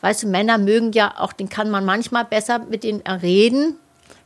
Weißt 0.00 0.22
du, 0.22 0.26
Männer 0.28 0.58
mögen 0.58 0.92
ja 0.92 1.14
auch, 1.18 1.32
den 1.32 1.48
kann 1.48 1.70
man 1.70 1.84
manchmal 1.84 2.24
besser 2.24 2.58
mit 2.58 2.84
denen 2.84 3.00
reden, 3.06 3.76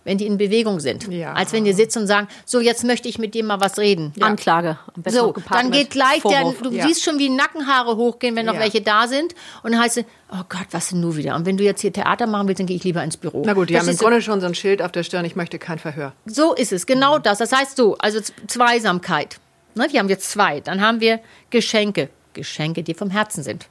wenn 0.05 0.17
die 0.17 0.27
in 0.27 0.39
Bewegung 0.39 0.81
sind, 0.81 1.07
Ja. 1.13 1.35
als 1.35 1.53
wenn 1.53 1.65
die 1.65 1.73
sitzen 1.75 2.01
und 2.01 2.07
sagen, 2.07 2.29
so 2.47 2.61
jetzt 2.61 2.83
möchte 2.83 3.09
ich 3.09 3.19
mit 3.19 3.35
dir 3.35 3.45
mal 3.45 3.61
was 3.61 3.79
reden. 3.79 4.13
Anklage. 4.21 4.79
Am 4.97 5.03
besten 5.03 5.19
So, 5.19 5.35
dann 5.51 5.71
geht 5.71 5.91
gleich 5.91 6.23
der, 6.23 6.51
du 6.63 6.71
Ja. 6.71 6.87
siehst 6.87 7.05
schon, 7.05 7.19
wie 7.19 7.29
Nackenhaare 7.29 7.95
hochgehen, 7.97 8.35
wenn 8.35 8.47
noch 8.47 8.55
Ja. 8.55 8.61
welche 8.61 8.81
da 8.81 9.07
sind. 9.07 9.35
Und 9.63 9.73
dann 9.73 9.81
heißt 9.83 9.99
es, 9.99 10.05
oh 10.33 10.43
Gott, 10.49 10.67
was 10.71 10.89
denn 10.89 11.01
nur 11.01 11.17
wieder? 11.17 11.37
Und 11.37 11.45
wenn 11.45 11.59
du 11.59 11.65
jetzt 11.65 11.83
hier 11.83 11.93
Theater 11.93 12.27
machen 12.27 12.49
willst, 12.49 12.59
dann 12.61 12.67
gehe 12.67 12.77
ich 12.77 12.85
lieber 12.85 13.05
ins 13.05 13.19
Büro. 13.19 13.43
Na 13.45 13.53
gut, 13.53 13.69
die 13.69 13.79
haben 13.79 13.87
im? 13.87 13.97
Grunde 13.99 14.23
schon 14.23 14.41
so 14.41 14.47
ein 14.47 14.55
Schild 14.55 14.81
auf 14.81 14.93
der 14.93 15.03
Stirn, 15.03 15.27
ich 15.27 15.37
möchte 15.37 15.59
kein 15.59 15.79
Verhör. 15.79 16.13
So 16.25 16.55
ist 16.55 16.73
es, 16.73 16.87
genau 16.87 17.19
das. 17.19 17.39
Das 17.39 17.53
heißt 17.53 17.77
so, 17.77 17.97
also 17.99 18.19
Zweisamkeit. 18.47 19.39
Ne, 19.75 19.87
wir 19.91 20.01
haben 20.01 20.09
jetzt 20.09 20.31
zwei. 20.31 20.61
Dann 20.61 20.81
haben 20.81 21.01
wir 21.01 21.21
Geschenke. 21.51 22.09
Geschenke, 22.33 22.83
die 22.83 22.95
vom 22.95 23.11
Herzen 23.11 23.43
sind. 23.43 23.67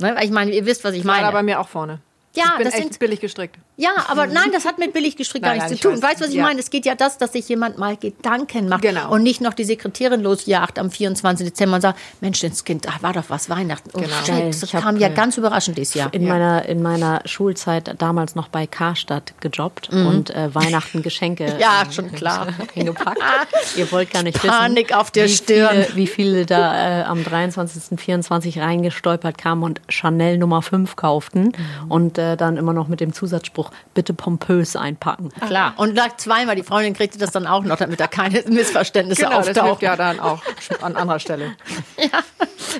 Ne, 0.00 0.16
ich 0.22 0.30
meine, 0.30 0.50
ihr 0.52 0.66
wisst, 0.66 0.84
was 0.84 0.94
ich 0.94 1.04
War 1.04 1.14
meine. 1.14 1.26
da 1.26 1.30
bei 1.32 1.42
mir 1.42 1.60
auch 1.60 1.68
vorne. 1.68 2.00
Ja, 2.36 2.44
ich 2.52 2.56
bin 2.58 2.64
das 2.64 2.74
echt 2.74 2.82
sind- 2.84 2.98
billig 3.00 3.20
gestrickt. 3.20 3.56
Ja, 3.76 3.90
aber 4.08 4.26
nein, 4.26 4.50
das 4.52 4.64
hat 4.64 4.78
mit 4.78 4.92
billig 4.92 5.16
gestrickt 5.16 5.42
gar 5.44 5.50
Nein, 5.56 5.58
nichts 5.68 5.70
nein, 5.70 5.80
zu 5.80 5.88
ich 5.88 5.94
tun. 5.94 6.02
weiß. 6.02 6.10
Weißt 6.10 6.20
du, 6.20 6.24
was 6.24 6.30
ich 6.30 6.36
Ja. 6.36 6.42
meine? 6.44 6.60
Es 6.60 6.70
geht 6.70 6.86
ja 6.86 6.94
das, 6.94 7.18
dass 7.18 7.32
sich 7.32 7.48
jemand 7.48 7.76
mal 7.78 7.96
Gedanken 7.96 8.68
macht 8.68 8.82
Genau. 8.82 9.10
und 9.10 9.22
nicht 9.24 9.40
noch 9.40 9.52
die 9.54 9.64
Sekretärin 9.64 10.20
losjagt 10.22 10.78
am 10.78 10.90
24. 10.92 11.46
Dezember 11.48 11.76
und 11.76 11.80
sagt, 11.80 11.98
Mensch, 12.20 12.40
das 12.40 12.64
Kind, 12.64 12.84
da 12.84 12.90
war 13.00 13.14
doch 13.14 13.24
was 13.28 13.50
Weihnachten. 13.50 13.90
Oh, 13.94 13.98
Genau. 14.00 14.14
shit, 14.24 14.48
das 14.48 14.62
Ich 14.62 14.74
hab, 14.74 14.82
kam 14.82 14.96
ja 14.98 15.08
äh, 15.08 15.12
ganz 15.14 15.38
überraschend 15.38 15.76
dieses 15.78 15.94
Jahr. 15.94 16.12
in, 16.14 16.28
meiner, 16.28 16.66
in 16.66 16.82
meiner 16.82 17.22
Schulzeit 17.24 17.94
damals 17.98 18.34
noch 18.36 18.46
bei 18.48 18.66
Karstadt 18.66 19.32
gejobbt 19.40 19.88
und 19.90 20.30
äh, 20.30 20.54
Weihnachten 20.54 21.02
Geschenke 21.02 21.44
Mhm. 21.54 21.58
Ja, 21.58 21.82
äh, 21.88 21.92
schon 21.92 22.12
klar. 22.12 22.48
hingepackt. 22.74 23.18
Ihr 23.76 23.90
wollt 23.90 24.12
gar 24.12 24.22
nicht 24.22 24.40
Panik 24.40 24.88
wissen, 24.90 25.00
auf 25.00 25.10
der 25.10 25.24
wie 25.24 25.28
Stirn. 25.30 25.70
Viele, 25.84 25.96
wie 25.96 26.06
viele 26.06 26.46
da 26.46 27.00
äh, 27.00 27.02
am 27.04 27.24
23., 27.24 27.98
24 27.98 28.60
reingestolpert 28.60 29.36
kamen 29.38 29.62
und 29.64 29.80
Chanel 29.88 30.38
Nummer 30.38 30.62
5 30.62 30.94
kauften 30.96 31.44
Mhm. 31.44 31.90
und 31.90 32.18
äh, 32.20 32.36
dann 32.36 32.56
immer 32.56 32.72
noch 32.72 32.88
mit 32.88 33.00
dem 33.00 33.12
Zusatzspruch, 33.12 33.70
bitte 33.94 34.12
pompös 34.14 34.76
einpacken. 34.76 35.30
Klar. 35.46 35.74
Und 35.76 35.94
gleich 35.94 36.16
zweimal, 36.18 36.54
die 36.56 36.62
Freundin 36.62 36.94
kriegte 36.94 37.18
das 37.18 37.30
dann 37.30 37.46
auch 37.46 37.64
noch, 37.64 37.76
damit 37.78 37.98
da 38.00 38.06
keine 38.06 38.42
Missverständnisse 38.48 39.22
Genau, 39.22 39.36
das 39.38 39.46
hilft 39.46 39.60
auftauchen. 39.60 39.84
ja 39.84 39.96
dann 39.96 40.20
auch 40.20 40.42
an 40.82 40.96
anderer 40.96 41.18
Stelle. 41.18 41.52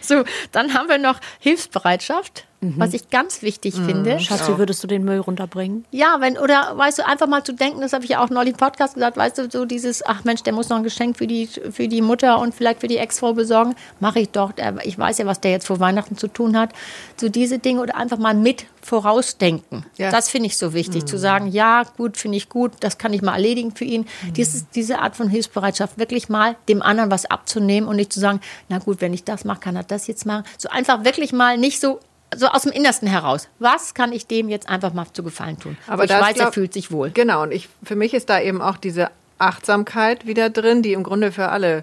So, 0.02 0.22
dann 0.52 0.74
haben 0.74 0.88
wir 0.88 0.98
noch 0.98 1.16
Hilfsbereitschaft, 1.40 2.44
was 2.62 2.92
ich 2.92 3.08
ganz 3.10 3.40
wichtig 3.42 3.74
finde. 3.74 4.20
Schatz, 4.20 4.46
wie 4.48 4.58
würdest 4.58 4.82
du 4.84 4.86
den 4.86 5.02
Müll 5.04 5.18
runterbringen? 5.20 5.86
Ja, 5.92 6.16
wenn, 6.20 6.36
oder 6.36 6.72
weißt 6.76 6.98
du, 6.98 7.06
einfach 7.06 7.26
mal 7.26 7.42
zu 7.42 7.52
denken, 7.54 7.80
das 7.80 7.92
habe 7.94 8.04
ich 8.04 8.10
ja 8.10 8.22
auch 8.22 8.28
neulich 8.28 8.52
im 8.52 8.58
Podcast 8.58 8.94
gesagt, 8.94 9.16
weißt 9.16 9.38
du, 9.38 9.50
so 9.50 9.64
dieses, 9.64 10.04
ach 10.04 10.24
Mensch, 10.24 10.42
der 10.42 10.52
muss 10.52 10.68
noch 10.68 10.76
ein 10.76 10.82
Geschenk 10.82 11.16
für 11.16 11.26
die, 11.26 11.46
für 11.46 11.88
die 11.88 12.02
Mutter 12.02 12.38
und 12.38 12.54
vielleicht 12.54 12.80
für 12.80 12.88
die 12.88 12.98
Ex-Frau 12.98 13.32
besorgen. 13.32 13.74
Mache 13.98 14.20
ich 14.20 14.28
doch. 14.30 14.52
Der- 14.52 14.84
Ich 14.84 14.98
weiß 14.98 15.18
ja, 15.18 15.26
was 15.26 15.40
der 15.40 15.52
jetzt 15.52 15.66
vor 15.66 15.80
Weihnachten 15.80 16.16
zu 16.18 16.28
tun 16.28 16.56
hat. 16.58 16.70
So 17.18 17.28
diese 17.30 17.58
Dinge 17.58 17.80
oder 17.80 17.96
einfach 17.96 18.18
mal 18.18 18.34
mit 18.34 18.66
vorausdenken. 18.82 19.84
Ja. 19.96 20.10
Das 20.10 20.28
finde 20.28 20.46
ich 20.46 20.56
so 20.56 20.72
wichtig, 20.74 21.06
zu 21.06 21.18
sagen, 21.18 21.48
ja, 21.48 21.82
gut, 21.96 22.16
finde 22.16 22.36
ich 22.36 22.48
gut, 22.48 22.72
das 22.80 22.98
kann 22.98 23.12
ich 23.12 23.22
mal 23.22 23.34
erledigen 23.34 23.74
für 23.74 23.84
ihn. 23.84 24.06
Dieses, 24.36 24.68
diese 24.70 24.98
Art 25.00 25.16
von 25.16 25.28
Hilfsbereitschaft, 25.28 25.98
wirklich 25.98 26.28
mal 26.28 26.56
dem 26.68 26.82
anderen 26.82 27.10
was 27.10 27.26
abzunehmen 27.26 27.88
und 27.88 27.96
nicht 27.96 28.12
zu 28.12 28.20
sagen, 28.20 28.40
na 28.68 28.78
gut, 28.78 29.00
wenn 29.00 29.12
ich 29.14 29.24
das 29.24 29.44
mache, 29.44 29.60
kann 29.60 29.76
er 29.76 29.82
das 29.84 30.06
jetzt 30.06 30.26
machen. 30.26 30.44
So 30.58 30.68
einfach 30.68 31.04
wirklich 31.04 31.32
mal 31.32 31.56
nicht 31.58 31.80
so 31.80 32.00
so 32.36 32.46
aus 32.46 32.62
dem 32.62 32.72
Innersten 32.72 33.08
heraus. 33.08 33.48
Was 33.58 33.94
kann 33.94 34.12
ich 34.12 34.26
dem 34.26 34.48
jetzt 34.48 34.68
einfach 34.68 34.92
mal 34.92 35.06
zu 35.12 35.22
Gefallen 35.22 35.58
tun? 35.58 35.76
Aber 35.86 36.04
ich 36.04 36.10
weiß, 36.10 36.28
er 36.28 36.34
glaub- 36.34 36.54
fühlt 36.54 36.72
sich 36.72 36.90
wohl. 36.92 37.10
Genau, 37.10 37.42
und 37.42 37.52
ich, 37.52 37.68
für 37.82 37.96
mich 37.96 38.14
ist 38.14 38.30
da 38.30 38.40
eben 38.40 38.62
auch 38.62 38.76
diese 38.76 39.10
Achtsamkeit 39.38 40.26
wieder 40.26 40.50
drin, 40.50 40.82
die 40.82 40.92
im 40.92 41.02
Grunde 41.02 41.32
für 41.32 41.48
alle, 41.48 41.82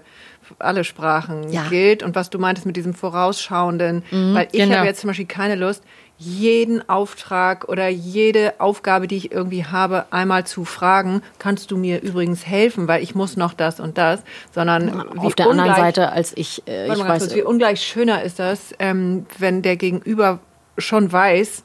alle 0.58 0.84
Sprachen 0.84 1.52
Ja. 1.52 1.68
gilt. 1.68 2.02
Und 2.02 2.14
was 2.14 2.30
du 2.30 2.38
meintest 2.38 2.66
mit 2.66 2.76
diesem 2.76 2.94
Vorausschauenden, 2.94 4.02
weil 4.10 4.48
ich 4.52 4.60
genau. 4.60 4.76
habe 4.76 4.86
jetzt 4.86 5.00
zum 5.00 5.08
Beispiel 5.08 5.26
keine 5.26 5.54
Lust, 5.56 5.82
jeden 6.18 6.88
Auftrag 6.88 7.68
oder 7.68 7.88
jede 7.88 8.54
Aufgabe, 8.58 9.06
die 9.06 9.16
ich 9.16 9.32
irgendwie 9.32 9.64
habe, 9.64 10.06
einmal 10.10 10.44
zu 10.44 10.64
fragen, 10.64 11.22
kannst 11.38 11.70
du 11.70 11.76
mir 11.76 12.02
übrigens 12.02 12.44
helfen, 12.44 12.88
weil 12.88 13.02
ich 13.02 13.14
muss 13.14 13.36
noch 13.36 13.54
das 13.54 13.78
und 13.78 13.98
das, 13.98 14.22
sondern 14.52 15.16
auf 15.16 15.36
der 15.36 15.48
anderen 15.48 15.74
Seite, 15.76 16.10
als 16.10 16.36
ich, 16.36 16.62
äh, 16.66 16.92
ich 16.92 16.98
weiß, 16.98 17.22
kurz, 17.22 17.34
wie 17.34 17.42
ungleich 17.42 17.80
schöner 17.82 18.22
ist 18.22 18.40
das, 18.40 18.74
ähm, 18.80 19.26
wenn 19.38 19.62
der 19.62 19.76
Gegenüber 19.76 20.40
schon 20.76 21.10
weiß, 21.10 21.62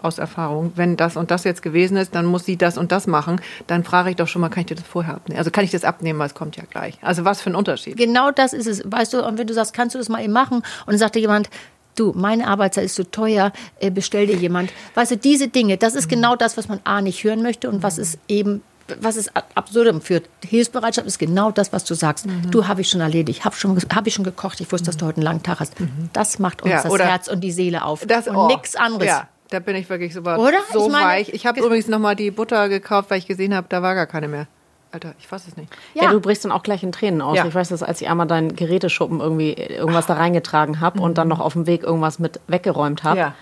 aus 0.00 0.18
Erfahrung, 0.18 0.72
wenn 0.76 0.96
das 0.96 1.16
und 1.16 1.30
das 1.30 1.44
jetzt 1.44 1.62
gewesen 1.62 1.96
ist, 1.96 2.14
dann 2.14 2.24
muss 2.24 2.44
sie 2.44 2.56
das 2.56 2.78
und 2.78 2.92
das 2.92 3.06
machen, 3.06 3.40
dann 3.66 3.84
frage 3.84 4.10
ich 4.10 4.16
doch 4.16 4.28
schon 4.28 4.40
mal, 4.40 4.48
kann 4.48 4.60
ich 4.60 4.66
dir 4.66 4.76
das 4.76 4.86
vorher 4.86 5.14
abnehmen? 5.14 5.38
Also 5.38 5.50
kann 5.50 5.64
ich 5.64 5.70
das 5.70 5.84
abnehmen, 5.84 6.18
weil 6.18 6.28
es 6.28 6.34
kommt 6.34 6.56
ja 6.56 6.62
gleich. 6.70 6.98
Also 7.02 7.24
was 7.24 7.40
für 7.40 7.50
ein 7.50 7.56
Unterschied. 7.56 7.96
Genau 7.96 8.30
das 8.30 8.52
ist 8.52 8.66
es. 8.66 8.82
Weißt 8.84 9.12
du, 9.12 9.26
und 9.26 9.38
wenn 9.38 9.46
du 9.46 9.54
sagst, 9.54 9.74
kannst 9.74 9.94
du 9.94 9.98
das 9.98 10.08
mal 10.08 10.22
eben 10.22 10.32
machen? 10.32 10.58
Und 10.58 10.64
dann 10.86 10.98
sagt 10.98 11.16
dir 11.16 11.20
jemand, 11.20 11.50
du, 11.98 12.12
meine 12.14 12.46
Arbeitszeit 12.46 12.84
ist 12.84 12.94
so 12.94 13.04
teuer, 13.04 13.52
äh, 13.80 13.90
bestell 13.90 14.26
dir 14.26 14.36
jemand. 14.36 14.70
Weißt 14.94 15.10
du, 15.12 15.16
diese 15.16 15.48
Dinge, 15.48 15.76
das 15.76 15.94
ist 15.94 16.08
genau 16.08 16.36
das, 16.36 16.56
was 16.56 16.68
man 16.68 16.80
A 16.84 17.00
nicht 17.00 17.22
hören 17.24 17.42
möchte 17.42 17.68
und 17.68 17.82
was 17.82 17.98
es 17.98 18.18
eben 18.28 18.62
was 19.00 19.16
es 19.16 19.30
absurdum 19.54 20.00
führt. 20.00 20.30
Hilfsbereitschaft 20.46 21.06
ist 21.06 21.18
genau 21.18 21.50
das, 21.50 21.74
was 21.74 21.84
du 21.84 21.94
sagst. 21.94 22.26
Mhm. 22.26 22.50
Du 22.50 22.66
habe 22.68 22.80
ich 22.80 22.88
schon 22.88 23.02
erledigt, 23.02 23.44
habe 23.44 23.54
schon, 23.54 23.78
hab 23.94 24.06
ich 24.06 24.14
schon 24.14 24.24
gekocht, 24.24 24.60
ich 24.60 24.72
wusste, 24.72 24.86
dass 24.86 24.96
du 24.96 25.04
heute 25.04 25.18
einen 25.18 25.24
langen 25.24 25.42
Tag 25.42 25.60
hast. 25.60 25.78
Mhm. 25.78 26.08
Das 26.14 26.38
macht 26.38 26.62
uns 26.62 26.72
ja, 26.72 26.82
das 26.82 26.98
Herz 26.98 27.28
und 27.28 27.42
die 27.42 27.52
Seele 27.52 27.84
auf. 27.84 28.06
Das, 28.06 28.28
und 28.28 28.36
oh, 28.36 28.46
nichts 28.46 28.76
anderes. 28.76 29.08
Ja. 29.08 29.28
Da 29.50 29.60
bin 29.60 29.76
ich 29.76 29.88
wirklich 29.88 30.12
so, 30.12 30.20
Oder? 30.20 30.58
so 30.72 30.86
ich 30.86 30.92
meine, 30.92 31.06
weich. 31.06 31.28
Ich 31.30 31.46
habe 31.46 31.60
übrigens 31.60 31.88
noch 31.88 31.98
mal 31.98 32.14
die 32.14 32.30
Butter 32.30 32.68
gekauft, 32.68 33.10
weil 33.10 33.18
ich 33.18 33.26
gesehen 33.26 33.54
habe, 33.54 33.66
da 33.68 33.82
war 33.82 33.94
gar 33.94 34.06
keine 34.06 34.28
mehr. 34.28 34.46
Alter, 34.90 35.14
ich 35.18 35.30
weiß 35.30 35.46
es 35.46 35.56
nicht. 35.56 35.70
Ja. 35.94 36.04
ja. 36.04 36.12
du 36.12 36.20
brichst 36.20 36.44
dann 36.44 36.52
auch 36.52 36.62
gleich 36.62 36.82
in 36.82 36.92
Tränen 36.92 37.20
aus. 37.20 37.36
Ja. 37.36 37.46
Ich 37.46 37.54
weiß 37.54 37.68
das, 37.68 37.82
als 37.82 38.00
ich 38.00 38.08
einmal 38.08 38.26
deinen 38.26 38.56
Geräteschuppen 38.56 39.20
irgendwie 39.20 39.52
irgendwas 39.52 40.06
da 40.06 40.14
reingetragen 40.14 40.80
habe 40.80 40.98
mhm. 40.98 41.04
und 41.04 41.18
dann 41.18 41.28
noch 41.28 41.40
auf 41.40 41.52
dem 41.52 41.66
Weg 41.66 41.82
irgendwas 41.82 42.18
mit 42.18 42.40
weggeräumt 42.46 43.04
habe. 43.04 43.18
Ja. 43.18 43.34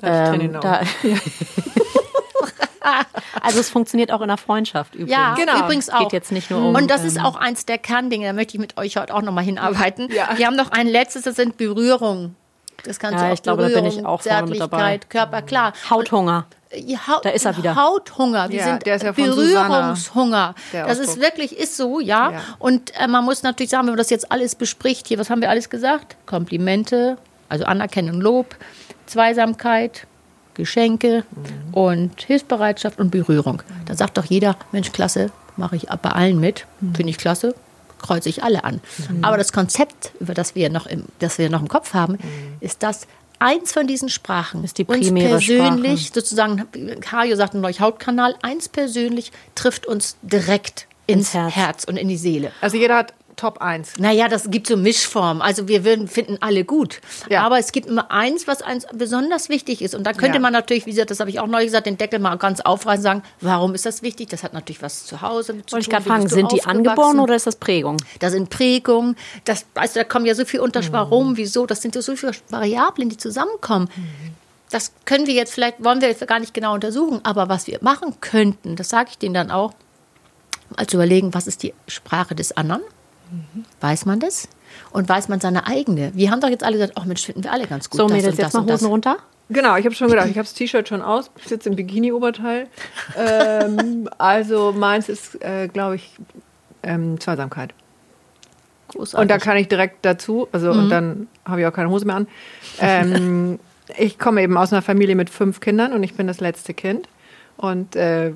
Da 0.00 0.32
ähm, 0.32 0.52
da, 0.60 0.80
ja. 1.02 1.16
also 3.42 3.60
es 3.60 3.70
funktioniert 3.70 4.12
auch 4.12 4.20
in 4.20 4.28
der 4.28 4.36
Freundschaft 4.36 4.94
übrigens. 4.94 5.12
Ja, 5.12 5.34
genau. 5.34 5.64
übrigens 5.64 5.90
auch. 5.90 6.00
Geht 6.00 6.12
jetzt 6.12 6.32
nicht 6.32 6.50
nur 6.50 6.64
um. 6.64 6.74
Und 6.74 6.90
das 6.90 7.04
ist 7.04 7.16
ähm, 7.16 7.24
auch 7.24 7.36
eins 7.36 7.66
der 7.66 7.78
Kerndinge, 7.78 8.26
da 8.26 8.32
möchte 8.32 8.54
ich 8.54 8.60
mit 8.60 8.76
euch 8.76 8.96
heute 8.96 9.14
auch 9.14 9.22
nochmal 9.22 9.44
hinarbeiten. 9.44 10.10
Ja. 10.12 10.30
Wir 10.36 10.46
haben 10.46 10.56
noch 10.56 10.70
ein 10.70 10.86
letztes, 10.86 11.22
das 11.22 11.36
sind 11.36 11.56
Berührungen. 11.56 12.36
Das 12.84 12.98
kannst 12.98 13.18
ja, 13.18 13.24
du 13.24 13.28
auch 13.28 13.34
ich 13.34 13.42
glaube, 13.42 13.68
da 13.68 13.68
bin 13.68 13.86
ich 13.86 14.04
auch 14.04 14.22
mit 14.46 14.60
dabei. 14.60 15.00
Körper, 15.08 15.42
klar. 15.42 15.72
Hauthunger. 15.90 16.46
Haut, 17.06 17.24
da 17.24 17.30
ist 17.30 17.46
er 17.46 17.56
wieder. 17.56 17.76
Hauthunger. 17.76 18.50
Wir 18.50 18.58
ja, 18.58 18.64
sind 18.64 18.86
ja 18.86 19.12
Berührungshunger. 19.12 20.54
Das 20.72 20.98
ist 20.98 21.18
wirklich, 21.18 21.58
ist 21.58 21.76
so, 21.76 21.98
ja. 21.98 22.32
ja. 22.32 22.40
Und 22.58 22.92
äh, 22.98 23.06
man 23.06 23.24
muss 23.24 23.42
natürlich 23.42 23.70
sagen, 23.70 23.86
wenn 23.86 23.92
man 23.92 23.98
das 23.98 24.10
jetzt 24.10 24.30
alles 24.30 24.54
bespricht, 24.54 25.08
hier, 25.08 25.18
was 25.18 25.30
haben 25.30 25.40
wir 25.40 25.48
alles 25.48 25.70
gesagt? 25.70 26.16
Komplimente, 26.26 27.16
also 27.48 27.64
Anerkennung, 27.64 28.20
Lob, 28.20 28.54
Zweisamkeit, 29.06 30.06
Geschenke 30.54 31.24
mhm. 31.30 31.74
und 31.74 32.20
Hilfsbereitschaft 32.22 32.98
und 32.98 33.10
Berührung. 33.10 33.62
Da 33.86 33.94
sagt 33.94 34.18
doch 34.18 34.26
jeder, 34.26 34.56
Mensch, 34.72 34.92
klasse, 34.92 35.30
mache 35.56 35.76
ich 35.76 35.86
bei 35.86 36.10
allen 36.10 36.38
mit, 36.38 36.66
mhm. 36.80 36.94
finde 36.94 37.10
ich 37.10 37.18
klasse, 37.18 37.54
kreuze 37.98 38.28
ich 38.28 38.42
alle 38.42 38.64
an. 38.64 38.80
Mhm. 39.08 39.24
Aber 39.24 39.38
das 39.38 39.52
Konzept, 39.52 40.12
über 40.20 40.34
das 40.34 40.54
wir 40.54 40.68
noch 40.68 40.86
im, 40.86 41.04
das 41.20 41.38
wir 41.38 41.48
noch 41.48 41.62
im 41.62 41.68
Kopf 41.68 41.94
haben, 41.94 42.14
mhm. 42.14 42.56
ist 42.60 42.82
das, 42.82 43.06
eins 43.38 43.72
von 43.72 43.86
diesen 43.86 44.08
Sprachen 44.08 44.64
ist 44.64 44.78
die 44.78 44.84
primäre 44.84 45.34
uns 45.34 45.46
persönlich, 45.46 46.06
Sprache. 46.06 46.20
sozusagen, 46.20 47.00
Kajo 47.00 47.36
sagt 47.36 47.54
neulich 47.54 47.80
Hautkanal, 47.80 48.36
eins 48.42 48.68
persönlich 48.68 49.32
trifft 49.54 49.86
uns 49.86 50.16
direkt 50.22 50.86
ins, 51.06 51.28
ins 51.28 51.34
Herz. 51.34 51.54
Herz. 51.54 51.84
und 51.84 51.96
in 51.96 52.08
die 52.08 52.16
Seele. 52.16 52.52
Also 52.60 52.76
jeder 52.76 52.96
hat 52.96 53.14
Top 53.38 53.62
1? 53.62 53.94
Naja, 53.98 54.28
das 54.28 54.50
gibt 54.50 54.66
so 54.66 54.76
Mischformen. 54.76 55.40
Also 55.40 55.68
wir 55.68 55.84
würden, 55.84 56.08
finden 56.08 56.38
alle 56.40 56.64
gut. 56.64 57.00
Ja. 57.30 57.42
Aber 57.42 57.58
es 57.58 57.70
gibt 57.70 57.86
immer 57.86 58.10
eins, 58.10 58.48
was 58.48 58.62
eins 58.62 58.86
besonders 58.92 59.48
wichtig 59.48 59.80
ist. 59.80 59.94
Und 59.94 60.04
da 60.04 60.12
könnte 60.12 60.36
ja. 60.36 60.40
man 60.40 60.52
natürlich, 60.52 60.86
wie 60.86 60.90
gesagt, 60.90 61.10
das 61.10 61.20
habe 61.20 61.30
ich 61.30 61.38
auch 61.38 61.46
neulich 61.46 61.68
gesagt, 61.68 61.86
den 61.86 61.96
Deckel 61.96 62.18
mal 62.18 62.36
ganz 62.36 62.60
aufreißen 62.60 62.98
und 62.98 63.02
sagen, 63.04 63.22
warum 63.40 63.74
ist 63.74 63.86
das 63.86 64.02
wichtig? 64.02 64.28
Das 64.28 64.42
hat 64.42 64.54
natürlich 64.54 64.82
was 64.82 65.06
zu 65.06 65.22
Hause 65.22 65.52
mit 65.52 65.70
zu 65.70 65.76
und 65.76 65.82
ich 65.82 65.88
tun. 65.88 66.02
Fragen, 66.02 66.28
sind 66.28 66.50
die 66.50 66.64
angeboren 66.64 67.20
oder 67.20 67.36
ist 67.36 67.46
das 67.46 67.56
Prägung? 67.56 67.96
Das 68.18 68.32
sind 68.32 68.50
Prägung. 68.50 69.14
Das, 69.44 69.66
weißt 69.74 69.94
du, 69.94 70.00
da 70.00 70.04
kommen 70.04 70.26
ja 70.26 70.34
so 70.34 70.44
viel 70.44 70.58
unter. 70.60 70.82
Mhm. 70.82 70.88
Warum, 70.90 71.36
wieso? 71.36 71.64
Das 71.64 71.80
sind 71.80 71.94
ja 71.94 72.02
so 72.02 72.16
viele 72.16 72.32
Variablen, 72.50 73.08
die 73.08 73.16
zusammenkommen. 73.16 73.88
Mhm. 73.94 74.34
Das 74.70 74.92
können 75.04 75.28
wir 75.28 75.34
jetzt 75.34 75.54
vielleicht, 75.54 75.82
wollen 75.82 76.00
wir 76.00 76.08
jetzt 76.08 76.26
gar 76.26 76.40
nicht 76.40 76.52
genau 76.52 76.74
untersuchen. 76.74 77.20
Aber 77.22 77.48
was 77.48 77.68
wir 77.68 77.78
machen 77.82 78.20
könnten, 78.20 78.74
das 78.74 78.88
sage 78.88 79.10
ich 79.12 79.18
denen 79.18 79.34
dann 79.34 79.50
auch, 79.52 79.72
mal 80.76 80.86
zu 80.88 80.96
überlegen, 80.96 81.32
was 81.34 81.46
ist 81.46 81.62
die 81.62 81.72
Sprache 81.86 82.34
des 82.34 82.56
anderen? 82.56 82.82
Mhm. 83.30 83.64
Weiß 83.80 84.06
man 84.06 84.20
das? 84.20 84.48
Und 84.90 85.08
weiß 85.08 85.28
man 85.28 85.40
seine 85.40 85.66
eigene? 85.66 86.12
Wir 86.14 86.30
haben 86.30 86.40
doch 86.40 86.48
jetzt 86.48 86.64
alle 86.64 86.76
gesagt, 86.76 86.92
ach 86.96 87.04
Mensch, 87.04 87.24
finden 87.24 87.44
wir 87.44 87.52
alle 87.52 87.66
ganz 87.66 87.88
gut. 87.90 87.98
So, 87.98 88.08
Mädels, 88.08 88.36
jetzt 88.36 88.54
mal 88.54 88.64
Hosen 88.64 88.88
runter. 88.88 89.16
Genau, 89.50 89.76
ich 89.76 89.84
habe 89.86 89.94
schon 89.94 90.08
gedacht, 90.08 90.26
ich 90.26 90.36
habe 90.36 90.44
das 90.44 90.52
T-Shirt 90.52 90.88
schon 90.88 91.00
aus, 91.00 91.30
ich 91.38 91.48
sitze 91.48 91.70
im 91.70 91.76
Bikini-Oberteil. 91.76 92.66
ähm, 93.16 94.08
also 94.18 94.72
meins 94.72 95.08
ist, 95.08 95.42
äh, 95.42 95.68
glaube 95.68 95.96
ich, 95.96 96.16
ähm, 96.82 97.18
Zweisamkeit. 97.18 97.72
Großartig. 98.88 99.22
Und 99.22 99.30
da 99.30 99.38
kann 99.38 99.56
ich 99.56 99.68
direkt 99.68 100.04
dazu, 100.04 100.48
also 100.52 100.72
mhm. 100.72 100.78
und 100.78 100.90
dann 100.90 101.28
habe 101.46 101.60
ich 101.60 101.66
auch 101.66 101.72
keine 101.72 101.88
Hose 101.88 102.04
mehr 102.04 102.16
an. 102.16 102.28
Ähm, 102.78 103.58
ich 103.96 104.18
komme 104.18 104.42
eben 104.42 104.56
aus 104.56 104.72
einer 104.72 104.82
Familie 104.82 105.16
mit 105.16 105.30
fünf 105.30 105.60
Kindern 105.60 105.92
und 105.92 106.02
ich 106.02 106.14
bin 106.14 106.26
das 106.26 106.40
letzte 106.40 106.74
Kind. 106.74 107.08
Und 107.56 107.96
äh, 107.96 108.32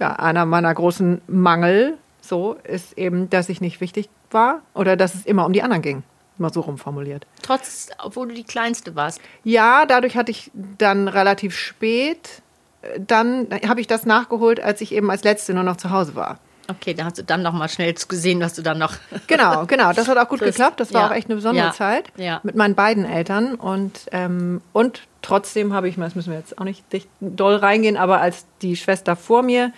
ja, 0.00 0.16
einer 0.16 0.46
meiner 0.46 0.74
großen 0.74 1.20
Mangel 1.26 1.98
so 2.24 2.56
ist 2.64 2.96
eben, 2.98 3.30
dass 3.30 3.48
ich 3.48 3.60
nicht 3.60 3.80
wichtig 3.80 4.08
war 4.30 4.62
oder 4.74 4.96
dass 4.96 5.14
es 5.14 5.26
immer 5.26 5.46
um 5.46 5.52
die 5.52 5.62
anderen 5.62 5.82
ging. 5.82 6.02
Mal 6.36 6.52
so 6.52 6.62
rumformuliert. 6.62 7.26
Trotz, 7.42 7.90
obwohl 8.02 8.28
du 8.28 8.34
die 8.34 8.44
Kleinste 8.44 8.96
warst. 8.96 9.20
Ja, 9.44 9.86
dadurch 9.86 10.16
hatte 10.16 10.32
ich 10.32 10.50
dann 10.54 11.06
relativ 11.06 11.56
spät, 11.56 12.42
äh, 12.82 12.98
dann 12.98 13.48
habe 13.68 13.80
ich 13.80 13.86
das 13.86 14.04
nachgeholt, 14.04 14.58
als 14.58 14.80
ich 14.80 14.92
eben 14.92 15.10
als 15.10 15.22
Letzte 15.22 15.54
nur 15.54 15.62
noch 15.62 15.76
zu 15.76 15.90
Hause 15.90 16.16
war. 16.16 16.40
Okay, 16.68 16.94
da 16.94 17.04
hast 17.04 17.18
du 17.18 17.22
dann 17.22 17.42
noch 17.42 17.52
mal 17.52 17.68
schnell 17.68 17.92
gesehen, 17.92 18.40
was 18.40 18.54
du 18.54 18.62
dann 18.62 18.78
noch. 18.78 18.94
Genau, 19.26 19.66
genau. 19.66 19.92
Das 19.92 20.08
hat 20.08 20.16
auch 20.16 20.28
gut 20.28 20.40
geklappt. 20.40 20.80
Das 20.80 20.92
war 20.92 21.02
ja. 21.02 21.08
auch 21.08 21.14
echt 21.14 21.28
eine 21.28 21.36
besondere 21.36 21.66
ja. 21.66 21.72
Zeit 21.72 22.06
ja. 22.16 22.40
mit 22.42 22.56
meinen 22.56 22.74
beiden 22.74 23.04
Eltern 23.04 23.54
und 23.54 24.06
ähm, 24.12 24.60
und 24.72 25.02
trotzdem 25.22 25.72
habe 25.72 25.88
ich, 25.88 25.96
das 25.96 26.14
müssen 26.14 26.30
wir 26.30 26.38
jetzt 26.38 26.58
auch 26.58 26.64
nicht 26.64 26.84
doll 27.20 27.56
reingehen, 27.56 27.96
aber 27.96 28.20
als 28.20 28.46
die 28.62 28.76
Schwester 28.76 29.14
vor 29.14 29.42
mir 29.42 29.72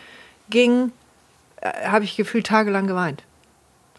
ging, 0.49 0.93
habe 1.87 2.05
ich 2.05 2.17
gefühlt 2.17 2.47
tagelang 2.47 2.87
geweint. 2.87 3.23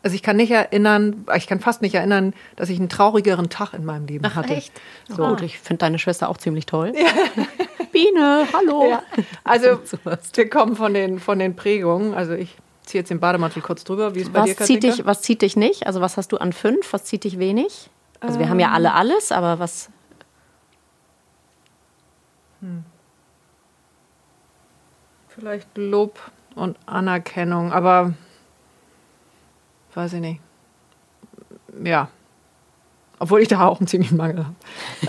Also 0.03 0.15
ich 0.15 0.23
kann 0.23 0.37
nicht 0.37 0.51
erinnern, 0.51 1.25
ich 1.35 1.47
kann 1.47 1.59
fast 1.59 1.81
nicht 1.81 1.95
erinnern, 1.95 2.33
dass 2.55 2.69
ich 2.69 2.79
einen 2.79 2.89
traurigeren 2.89 3.49
Tag 3.49 3.73
in 3.73 3.83
meinem 3.83 4.05
Leben 4.05 4.25
Ach, 4.25 4.35
hatte. 4.35 4.53
Echt? 4.53 4.71
So, 5.09 5.25
oh. 5.25 5.37
ich 5.41 5.59
finde 5.59 5.79
deine 5.79 5.99
Schwester 5.99 6.29
auch 6.29 6.37
ziemlich 6.37 6.65
toll. 6.65 6.93
Ja. 6.95 7.07
Biene, 7.91 8.47
hallo. 8.53 8.89
Ja. 8.89 9.03
Also 9.43 9.79
wir 10.33 10.49
kommen 10.49 10.75
von 10.75 10.93
den, 10.93 11.19
von 11.19 11.39
den 11.39 11.55
Prägungen. 11.55 12.13
Also 12.13 12.33
ich 12.33 12.55
ziehe 12.83 13.01
jetzt 13.01 13.09
den 13.09 13.19
Bademantel 13.19 13.61
kurz 13.61 13.83
drüber. 13.83 14.15
Wie 14.15 14.21
ist 14.21 14.31
bei 14.31 14.41
was 14.41 14.55
dir, 14.55 14.57
zieht 14.57 14.83
dich, 14.83 15.05
Was 15.05 15.21
zieht 15.21 15.41
dich 15.41 15.57
nicht? 15.57 15.87
Also 15.87 15.99
was 15.99 16.15
hast 16.15 16.31
du 16.31 16.37
an 16.37 16.53
fünf? 16.53 16.93
Was 16.93 17.05
zieht 17.05 17.23
dich 17.23 17.39
wenig? 17.39 17.89
Also 18.19 18.39
wir 18.39 18.45
ähm. 18.45 18.51
haben 18.51 18.59
ja 18.59 18.71
alle 18.71 18.93
alles, 18.93 19.31
aber 19.31 19.59
was... 19.59 19.89
Hm. 22.61 22.83
Vielleicht 25.27 25.77
Lob 25.77 26.19
und 26.57 26.77
Anerkennung, 26.85 27.71
aber 27.71 28.13
weiß 29.93 30.13
ich 30.13 30.21
nicht. 30.21 30.41
Ja. 31.83 32.09
Obwohl 33.19 33.41
ich 33.41 33.47
da 33.47 33.65
auch 33.65 33.79
einen 33.79 33.87
ziemlichen 33.87 34.17
Mangel 34.17 34.45
habe. 34.45 34.55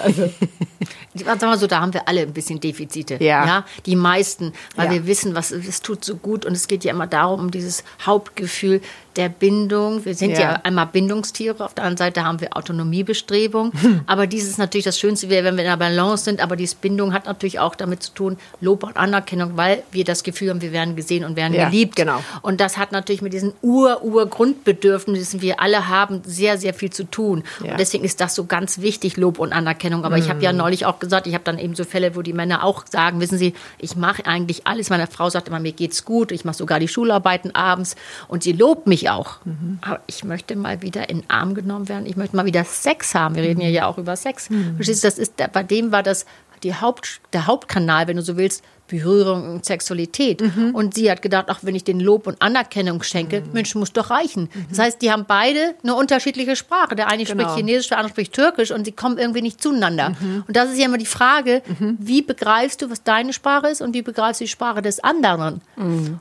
Also. 0.02 0.32
Sag 1.14 1.42
mal 1.42 1.58
so, 1.58 1.66
da 1.66 1.80
haben 1.80 1.92
wir 1.92 2.08
alle 2.08 2.22
ein 2.22 2.32
bisschen 2.32 2.60
Defizite. 2.60 3.14
Ja. 3.22 3.44
ja? 3.44 3.64
Die 3.84 3.96
meisten, 3.96 4.52
weil 4.76 4.86
ja. 4.86 4.92
wir 4.92 5.06
wissen, 5.06 5.34
was 5.34 5.50
es 5.50 5.82
tut 5.82 6.04
so 6.04 6.16
gut. 6.16 6.46
Und 6.46 6.52
es 6.52 6.68
geht 6.68 6.84
ja 6.84 6.92
immer 6.92 7.06
darum, 7.06 7.40
um 7.40 7.50
dieses 7.50 7.84
Hauptgefühl, 8.06 8.80
der 9.16 9.28
Bindung. 9.28 10.04
Wir 10.04 10.14
sind 10.14 10.32
ja. 10.32 10.40
ja, 10.40 10.52
einmal 10.62 10.86
Bindungstiere, 10.86 11.64
auf 11.64 11.74
der 11.74 11.84
anderen 11.84 11.96
Seite 11.96 12.24
haben 12.24 12.40
wir 12.40 12.56
Autonomiebestrebung. 12.56 13.72
Hm. 13.78 14.00
Aber 14.06 14.26
dieses 14.26 14.50
ist 14.50 14.58
natürlich 14.58 14.86
das 14.86 14.98
Schönste 14.98 15.30
wenn 15.30 15.44
wir 15.44 15.50
in 15.50 15.56
der 15.70 15.76
Balance 15.76 16.24
sind. 16.24 16.40
Aber 16.40 16.56
diese 16.56 16.74
Bindung 16.76 17.12
hat 17.12 17.26
natürlich 17.26 17.60
auch 17.60 17.76
damit 17.76 18.02
zu 18.02 18.12
tun, 18.12 18.36
Lob 18.60 18.82
und 18.82 18.96
Anerkennung, 18.96 19.56
weil 19.56 19.84
wir 19.92 20.04
das 20.04 20.24
Gefühl 20.24 20.50
haben, 20.50 20.60
wir 20.60 20.72
werden 20.72 20.96
gesehen 20.96 21.24
und 21.24 21.36
werden 21.36 21.54
ja, 21.54 21.68
geliebt. 21.68 21.94
Genau. 21.94 22.22
Und 22.42 22.60
das 22.60 22.76
hat 22.76 22.90
natürlich 22.90 23.22
mit 23.22 23.32
diesen 23.32 23.52
Ur-Ur-Grundbedürfnissen, 23.62 25.42
wir 25.42 25.60
alle 25.60 25.88
haben, 25.88 26.22
sehr, 26.24 26.58
sehr 26.58 26.74
viel 26.74 26.90
zu 26.90 27.04
tun. 27.04 27.44
Ja. 27.62 27.72
Und 27.72 27.80
deswegen 27.80 28.04
ist 28.04 28.20
das 28.20 28.34
so 28.34 28.46
ganz 28.46 28.80
wichtig, 28.80 29.16
Lob 29.16 29.38
und 29.38 29.52
Anerkennung. 29.52 30.04
Aber 30.04 30.16
hm. 30.16 30.24
ich 30.24 30.28
habe 30.28 30.42
ja 30.42 30.52
neulich 30.52 30.86
auch 30.86 30.98
gesagt, 30.98 31.28
ich 31.28 31.34
habe 31.34 31.44
dann 31.44 31.58
eben 31.58 31.76
so 31.76 31.84
Fälle, 31.84 32.16
wo 32.16 32.22
die 32.22 32.32
Männer 32.32 32.64
auch 32.64 32.84
sagen, 32.90 33.20
wissen 33.20 33.38
Sie, 33.38 33.54
ich 33.78 33.94
mache 33.94 34.26
eigentlich 34.26 34.66
alles. 34.66 34.90
Meine 34.90 35.06
Frau 35.06 35.30
sagt 35.30 35.48
immer, 35.48 35.60
mir 35.60 35.72
geht's 35.72 36.04
gut. 36.04 36.32
Ich 36.32 36.44
mache 36.44 36.56
sogar 36.56 36.80
die 36.80 36.88
Schularbeiten 36.88 37.54
abends. 37.54 37.94
Und 38.26 38.42
sie 38.42 38.52
lobt 38.52 38.86
mich 38.86 38.97
auch. 39.06 39.44
Mhm. 39.44 39.78
Aber 39.82 40.00
ich 40.06 40.24
möchte 40.24 40.56
mal 40.56 40.82
wieder 40.82 41.08
in 41.08 41.20
den 41.20 41.30
Arm 41.30 41.54
genommen 41.54 41.88
werden. 41.88 42.06
Ich 42.06 42.16
möchte 42.16 42.36
mal 42.36 42.46
wieder 42.46 42.64
Sex 42.64 43.14
haben. 43.14 43.34
Wir 43.34 43.42
reden 43.42 43.60
ja, 43.60 43.68
ja 43.68 43.86
auch 43.86 43.98
über 43.98 44.16
Sex. 44.16 44.50
Mhm. 44.50 44.76
Verstehst 44.76 45.04
du, 45.04 45.08
das 45.08 45.18
ist, 45.18 45.34
bei 45.52 45.62
dem 45.62 45.92
war 45.92 46.02
das 46.02 46.26
die 46.62 46.74
Haupt, 46.74 47.20
der 47.32 47.46
Hauptkanal, 47.46 48.08
wenn 48.08 48.16
du 48.16 48.22
so 48.22 48.36
willst, 48.36 48.64
Berührung 48.88 49.54
und 49.54 49.64
Sexualität. 49.64 50.40
Mhm. 50.40 50.74
Und 50.74 50.94
sie 50.94 51.10
hat 51.10 51.22
gedacht, 51.22 51.46
ach, 51.48 51.60
wenn 51.62 51.74
ich 51.74 51.84
den 51.84 52.00
Lob 52.00 52.26
und 52.26 52.42
Anerkennung 52.42 53.02
schenke, 53.02 53.40
Mhm. 53.42 53.52
Mensch, 53.52 53.74
muss 53.74 53.92
doch 53.92 54.10
reichen. 54.10 54.48
Das 54.70 54.78
heißt, 54.80 55.02
die 55.02 55.12
haben 55.12 55.24
beide 55.28 55.74
eine 55.82 55.94
unterschiedliche 55.94 56.56
Sprache. 56.56 56.96
Der 56.96 57.08
eine 57.08 57.24
Genau. 57.24 57.42
spricht 57.44 57.56
Chinesisch, 57.56 57.88
der 57.88 57.98
andere 57.98 58.10
spricht 58.12 58.32
Türkisch 58.32 58.70
und 58.72 58.84
sie 58.84 58.92
kommen 58.92 59.18
irgendwie 59.18 59.42
nicht 59.42 59.62
zueinander. 59.62 60.16
Und 60.46 60.56
das 60.56 60.70
ist 60.70 60.78
ja 60.78 60.86
immer 60.86 60.98
die 60.98 61.06
Frage, 61.06 61.62
wie 61.98 62.22
begreifst 62.22 62.82
du, 62.82 62.90
was 62.90 63.02
deine 63.04 63.32
Sprache 63.32 63.68
ist 63.68 63.80
und 63.82 63.94
wie 63.94 64.02
begreifst 64.02 64.40
du 64.40 64.44
die 64.44 64.48
Sprache 64.48 64.82
des 64.82 64.98
anderen? 65.04 65.60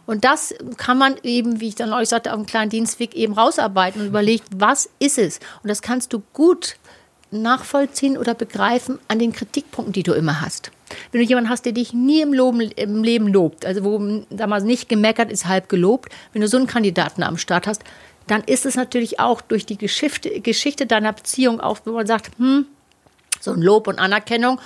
Und 0.05 0.23
das 0.25 0.53
kann 0.77 0.97
man 0.97 1.15
eben, 1.23 1.59
wie 1.61 1.69
ich 1.69 1.75
dann 1.75 1.93
euch 1.93 2.09
sagte, 2.09 2.31
auf 2.31 2.35
einem 2.37 2.45
kleinen 2.45 2.69
Dienstweg 2.69 3.15
eben 3.15 3.33
rausarbeiten 3.33 4.01
und 4.01 4.07
überlegt, 4.07 4.43
was 4.55 4.89
ist 4.99 5.17
es? 5.17 5.39
Und 5.63 5.69
das 5.69 5.81
kannst 5.81 6.11
du 6.13 6.21
gut 6.33 6.75
nachvollziehen 7.31 8.17
oder 8.17 8.33
begreifen 8.33 8.99
an 9.07 9.19
den 9.19 9.33
Kritikpunkten, 9.33 9.93
die 9.93 10.03
du 10.03 10.13
immer 10.13 10.41
hast. 10.41 10.71
Wenn 11.11 11.21
du 11.21 11.27
jemanden 11.27 11.49
hast, 11.49 11.65
der 11.65 11.73
dich 11.73 11.93
nie 11.93 12.21
im, 12.21 12.33
Loben, 12.33 12.61
im 12.61 13.03
Leben 13.03 13.27
lobt, 13.27 13.65
also 13.65 13.83
wo 13.83 14.25
damals 14.29 14.63
nicht 14.63 14.89
gemeckert 14.89 15.31
ist, 15.31 15.47
halb 15.47 15.69
gelobt, 15.69 16.11
wenn 16.33 16.41
du 16.41 16.47
so 16.47 16.57
einen 16.57 16.67
Kandidaten 16.67 17.23
am 17.23 17.37
Start 17.37 17.67
hast, 17.67 17.83
dann 18.27 18.43
ist 18.43 18.65
es 18.65 18.75
natürlich 18.75 19.19
auch 19.19 19.41
durch 19.41 19.65
die 19.65 19.77
Geschichte, 19.77 20.41
Geschichte 20.41 20.85
deiner 20.85 21.13
Beziehung 21.13 21.59
auch, 21.59 21.79
wo 21.85 21.91
man 21.91 22.07
sagt, 22.07 22.37
hm, 22.37 22.65
so 23.39 23.51
ein 23.51 23.61
Lob 23.61 23.87
und 23.87 23.99
Anerkennung, 23.99 24.59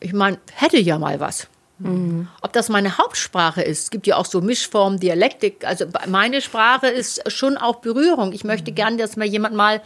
ich 0.00 0.12
meine, 0.12 0.38
hätte 0.54 0.78
ja 0.78 0.98
mal 0.98 1.20
was. 1.20 1.46
Ob 2.42 2.52
das 2.52 2.68
meine 2.68 2.98
Hauptsprache 2.98 3.62
ist, 3.62 3.84
es 3.84 3.90
gibt 3.90 4.06
ja 4.06 4.16
auch 4.16 4.26
so 4.26 4.40
Mischformen, 4.40 5.00
Dialektik. 5.00 5.64
Also 5.66 5.86
meine 6.08 6.42
Sprache 6.42 6.88
ist 6.88 7.30
schon 7.30 7.56
auch 7.56 7.76
Berührung. 7.76 8.32
Ich 8.32 8.44
möchte 8.44 8.72
gern, 8.72 8.98
dass 8.98 9.16
mir 9.16 9.26
jemand 9.26 9.54
mal 9.54 9.80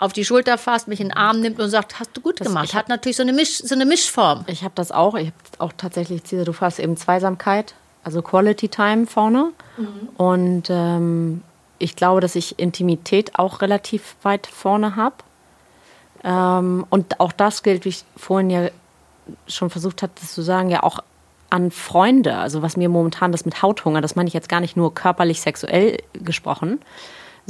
auf 0.00 0.14
die 0.14 0.24
Schulter 0.24 0.56
fasst, 0.56 0.88
mich 0.88 0.98
in 0.98 1.08
den 1.08 1.16
Arm 1.16 1.40
nimmt 1.40 1.60
und 1.60 1.68
sagt, 1.68 2.00
hast 2.00 2.16
du 2.16 2.22
gut 2.22 2.40
gemacht. 2.40 2.64
ich 2.64 2.74
Hat 2.74 2.88
natürlich 2.88 3.16
so 3.16 3.22
eine, 3.22 3.34
Misch, 3.34 3.58
so 3.58 3.74
eine 3.74 3.84
Mischform. 3.84 4.44
Ich 4.46 4.64
habe 4.64 4.72
das 4.74 4.92
auch. 4.92 5.14
Ich 5.14 5.26
habe 5.26 5.36
auch 5.58 5.72
tatsächlich, 5.76 6.24
Cesar, 6.24 6.46
du 6.46 6.54
fasst 6.54 6.80
eben 6.80 6.96
Zweisamkeit, 6.96 7.74
also 8.02 8.22
Quality 8.22 8.70
Time 8.70 9.06
vorne. 9.06 9.52
Und 10.16 10.68
ähm, 10.70 11.42
ich 11.78 11.96
glaube, 11.96 12.22
dass 12.22 12.34
ich 12.34 12.58
Intimität 12.58 13.38
auch 13.38 13.60
relativ 13.60 14.16
weit 14.22 14.46
vorne 14.46 14.96
habe. 14.96 15.16
Ähm, 16.24 16.86
und 16.88 17.20
auch 17.20 17.32
das 17.32 17.62
gilt, 17.62 17.84
wie 17.84 17.90
ich 17.90 18.04
vorhin 18.16 18.48
ja 18.48 18.68
schon 19.48 19.68
versucht 19.68 20.02
hatte 20.02 20.26
zu 20.26 20.40
sagen, 20.40 20.70
ja 20.70 20.82
auch 20.82 21.00
an 21.50 21.70
Freunde. 21.70 22.36
Also 22.36 22.62
was 22.62 22.78
mir 22.78 22.88
momentan 22.88 23.32
das 23.32 23.44
mit 23.44 23.60
Hauthunger, 23.60 24.00
das 24.00 24.16
meine 24.16 24.28
ich 24.28 24.34
jetzt 24.34 24.48
gar 24.48 24.60
nicht 24.60 24.78
nur 24.78 24.94
körperlich 24.94 25.42
sexuell 25.42 25.98
gesprochen, 26.14 26.80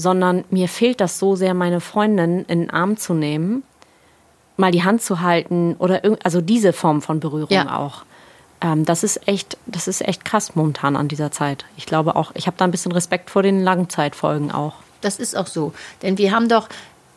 sondern 0.00 0.44
mir 0.50 0.68
fehlt 0.68 1.00
das 1.00 1.18
so 1.18 1.36
sehr, 1.36 1.54
meine 1.54 1.80
Freundin 1.80 2.44
in 2.46 2.60
den 2.60 2.70
Arm 2.70 2.96
zu 2.96 3.14
nehmen, 3.14 3.62
mal 4.56 4.72
die 4.72 4.82
Hand 4.84 5.02
zu 5.02 5.20
halten 5.20 5.76
oder 5.78 6.00
also 6.24 6.40
diese 6.40 6.72
Form 6.72 7.00
von 7.02 7.20
Berührung 7.20 7.50
Ja. 7.52 7.76
auch. 7.78 8.02
Ähm, 8.60 8.84
das 8.84 9.02
ist 9.04 9.26
echt, 9.26 9.56
das 9.66 9.88
ist 9.88 10.02
echt 10.02 10.24
krass 10.24 10.54
momentan 10.54 10.96
an 10.96 11.08
dieser 11.08 11.30
Zeit. 11.30 11.64
Ich 11.76 11.86
glaube 11.86 12.14
auch, 12.16 12.32
ich 12.34 12.46
habe 12.46 12.56
da 12.58 12.64
ein 12.66 12.70
bisschen 12.70 12.92
Respekt 12.92 13.30
vor 13.30 13.42
den 13.42 13.62
Langzeitfolgen 13.62 14.50
auch. 14.50 14.74
Das 15.00 15.18
ist 15.18 15.34
auch 15.36 15.46
so. 15.46 15.72
Denn 16.02 16.18
wir 16.18 16.32
haben 16.32 16.48
doch, 16.50 16.68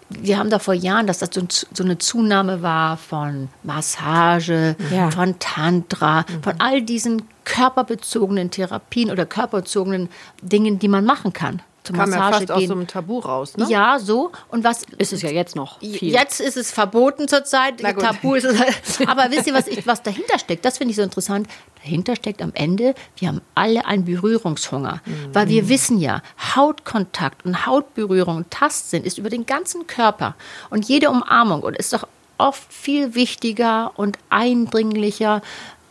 wir 0.09 0.37
haben 0.37 0.49
doch 0.49 0.61
vor 0.61 0.73
Jahren, 0.73 1.05
dass 1.05 1.17
das 1.19 1.31
so, 1.33 1.83
eine 1.83 1.97
Zunahme 1.97 2.61
war 2.61 2.95
von 2.95 3.49
Massage, 3.63 4.77
Ja. 4.89 5.11
von 5.11 5.37
Tantra, 5.39 6.23
von 6.41 6.53
all 6.59 6.81
diesen 6.81 7.23
körperbezogenen 7.43 8.49
Therapien 8.51 9.11
oder 9.11 9.25
körperbezogenen 9.25 10.07
Dingen, 10.41 10.79
die 10.79 10.87
man 10.87 11.03
machen 11.03 11.33
kann. 11.33 11.61
Zur 11.83 11.95
Kam 11.97 12.11
ja 12.11 12.17
Massage 12.17 12.39
fast 12.39 12.51
aus 12.51 12.59
gehen. 12.59 12.67
so 12.67 12.73
einem 12.75 12.87
Tabu 12.87 13.19
raus, 13.19 13.57
ne? 13.57 13.65
Ja, 13.69 13.99
so. 13.99 14.31
Und 14.49 14.63
was 14.63 14.83
Ist 14.97 15.11
es 15.11 15.21
ja 15.21 15.29
jetzt 15.29 15.55
noch 15.55 15.79
viel. 15.79 16.13
Jetzt 16.13 16.39
ist 16.39 16.55
es 16.55 16.71
verboten 16.71 17.27
zurzeit. 17.27 17.79
Tabu 17.79 18.35
ist 18.35 18.45
es. 18.45 19.01
Aber 19.07 19.29
wisst 19.31 19.47
ihr, 19.47 19.53
was, 19.53 19.67
ich, 19.67 19.85
was 19.85 20.01
dahinter 20.01 20.39
steckt? 20.39 20.63
Das 20.63 20.77
finde 20.77 20.91
ich 20.91 20.95
so 20.95 21.01
interessant. 21.03 21.47
Dahinter 21.83 22.15
steckt 22.15 22.41
am 22.41 22.51
Ende, 22.53 22.95
wir 23.17 23.27
haben 23.27 23.41
alle 23.55 23.85
einen 23.85 24.05
Berührungshunger. 24.05 25.01
Weil 25.33 25.49
wir 25.49 25.67
wissen 25.67 25.99
ja, 25.99 26.21
Hautkontakt 26.55 27.45
und 27.45 27.65
Hautberührung 27.65 28.37
und 28.37 28.51
Tastsinn 28.51 29.03
ist 29.03 29.17
über 29.17 29.29
den 29.29 29.45
ganzen 29.45 29.85
Körper. 29.85 30.35
Und 30.69 30.87
jede 30.87 31.09
Umarmung 31.09 31.61
und 31.61 31.75
ist 31.75 31.91
doch 31.91 32.07
oft 32.37 32.71
viel 32.71 33.15
wichtiger 33.15 33.91
und 33.95 34.17
eindringlicher 34.29 35.41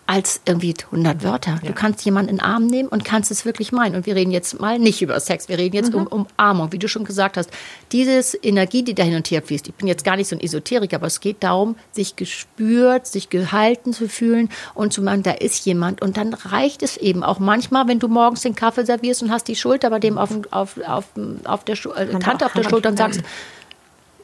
als 0.06 0.40
irgendwie 0.44 0.74
100 0.86 1.22
Wörter. 1.22 1.60
Du 1.64 1.72
kannst 1.72 2.04
jemanden 2.04 2.30
in 2.30 2.36
den 2.36 2.44
Arm 2.44 2.66
nehmen 2.66 2.88
und 2.88 3.04
kannst 3.04 3.30
es 3.30 3.44
wirklich 3.44 3.72
meinen. 3.72 3.94
Und 3.94 4.04
wir 4.04 4.16
reden 4.16 4.32
jetzt 4.32 4.60
mal 4.60 4.78
nicht 4.78 5.00
über 5.00 5.18
Sex, 5.20 5.48
wir 5.48 5.58
reden 5.58 5.76
jetzt 5.76 5.94
um 5.94 6.06
Umarmung, 6.06 6.72
wie 6.72 6.78
du 6.78 6.88
schon 6.88 7.04
gesagt 7.04 7.36
hast. 7.36 7.50
Dieses 7.92 8.36
Energie, 8.42 8.82
die 8.82 8.94
da 8.94 9.04
hin 9.04 9.14
und 9.14 9.30
her 9.30 9.42
fließt. 9.42 9.68
Ich 9.68 9.74
bin 9.74 9.86
jetzt 9.86 10.04
gar 10.04 10.16
nicht 10.16 10.28
so 10.28 10.36
ein 10.36 10.40
Esoteriker, 10.40 10.96
aber 10.96 11.06
es 11.06 11.20
geht 11.20 11.42
darum, 11.42 11.76
sich 11.92 12.16
gespürt, 12.16 13.06
sich 13.06 13.30
gehalten 13.30 13.92
zu 13.92 14.08
fühlen 14.08 14.48
und 14.74 14.92
zu 14.92 15.02
meinen, 15.02 15.22
da 15.22 15.30
ist 15.32 15.64
jemand. 15.66 16.02
Und 16.02 16.16
dann 16.16 16.34
reicht 16.34 16.82
es 16.82 16.96
eben 16.96 17.22
auch 17.22 17.38
manchmal, 17.38 17.86
wenn 17.86 18.00
du 18.00 18.08
morgens 18.08 18.42
den 18.42 18.54
Kaffee 18.56 18.84
servierst 18.84 19.22
und 19.22 19.30
hast 19.30 19.46
die 19.48 19.56
Schulter 19.56 19.88
bei 19.88 20.00
dem 20.00 20.18
auf, 20.18 20.30
auf, 20.50 20.78
auf, 20.86 21.04
auf 21.44 21.64
der 21.64 21.76
Schu- 21.76 21.92
äh, 21.92 22.18
Tante 22.18 22.44
auf 22.46 22.52
der 22.52 22.64
Schulter 22.68 22.88
und 22.90 22.96
sagst, 22.96 23.22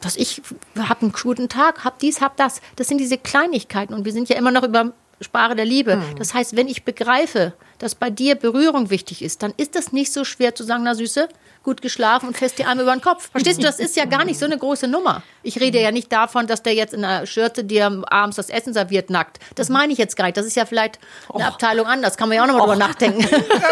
was 0.02 0.16
ich 0.16 0.42
habe 0.78 1.02
einen 1.02 1.12
guten 1.12 1.48
Tag, 1.48 1.84
hab 1.84 1.98
dies, 1.98 2.20
hab 2.20 2.36
das. 2.36 2.60
Das 2.76 2.88
sind 2.88 2.98
diese 2.98 3.18
Kleinigkeiten 3.18 3.94
und 3.94 4.04
wir 4.04 4.12
sind 4.12 4.28
ja 4.28 4.36
immer 4.36 4.50
noch 4.50 4.62
über 4.62 4.92
Sprache 5.20 5.56
der 5.56 5.64
Liebe. 5.64 6.02
Das 6.16 6.34
heißt, 6.34 6.56
wenn 6.56 6.68
ich 6.68 6.84
begreife, 6.84 7.52
dass 7.78 7.94
bei 7.94 8.10
dir 8.10 8.34
Berührung 8.34 8.90
wichtig 8.90 9.22
ist, 9.22 9.42
dann 9.42 9.52
ist 9.56 9.74
das 9.74 9.92
nicht 9.92 10.12
so 10.12 10.24
schwer 10.24 10.54
zu 10.54 10.64
sagen, 10.64 10.82
na 10.84 10.94
Süße, 10.94 11.28
gut 11.62 11.82
geschlafen 11.82 12.28
und 12.28 12.36
fest 12.36 12.58
die 12.58 12.64
Arme 12.64 12.82
über 12.82 12.92
den 12.92 13.00
Kopf. 13.00 13.30
Verstehst 13.30 13.58
du, 13.58 13.62
das 13.62 13.78
ist 13.78 13.96
ja 13.96 14.04
gar 14.04 14.24
nicht 14.24 14.38
so 14.38 14.46
eine 14.46 14.56
große 14.56 14.88
Nummer. 14.88 15.22
Ich 15.42 15.60
rede 15.60 15.80
ja 15.80 15.90
nicht 15.90 16.10
davon, 16.10 16.46
dass 16.46 16.62
der 16.62 16.74
jetzt 16.74 16.94
in 16.94 17.04
einer 17.04 17.26
Schürze 17.26 17.62
dir 17.62 18.02
abends 18.06 18.36
das 18.36 18.48
Essen 18.48 18.72
serviert 18.72 19.10
nackt. 19.10 19.38
Das 19.54 19.68
meine 19.68 19.92
ich 19.92 19.98
jetzt 19.98 20.16
gar 20.16 20.24
nicht. 20.24 20.36
Das 20.36 20.46
ist 20.46 20.56
ja 20.56 20.66
vielleicht 20.66 20.98
eine 21.32 21.46
Abteilung 21.46 21.86
anders. 21.86 22.16
Kann 22.16 22.28
man 22.28 22.36
ja 22.36 22.42
auch 22.42 22.46
nochmal 22.46 22.62
drüber 22.62 22.76
nachdenken. 22.76 23.26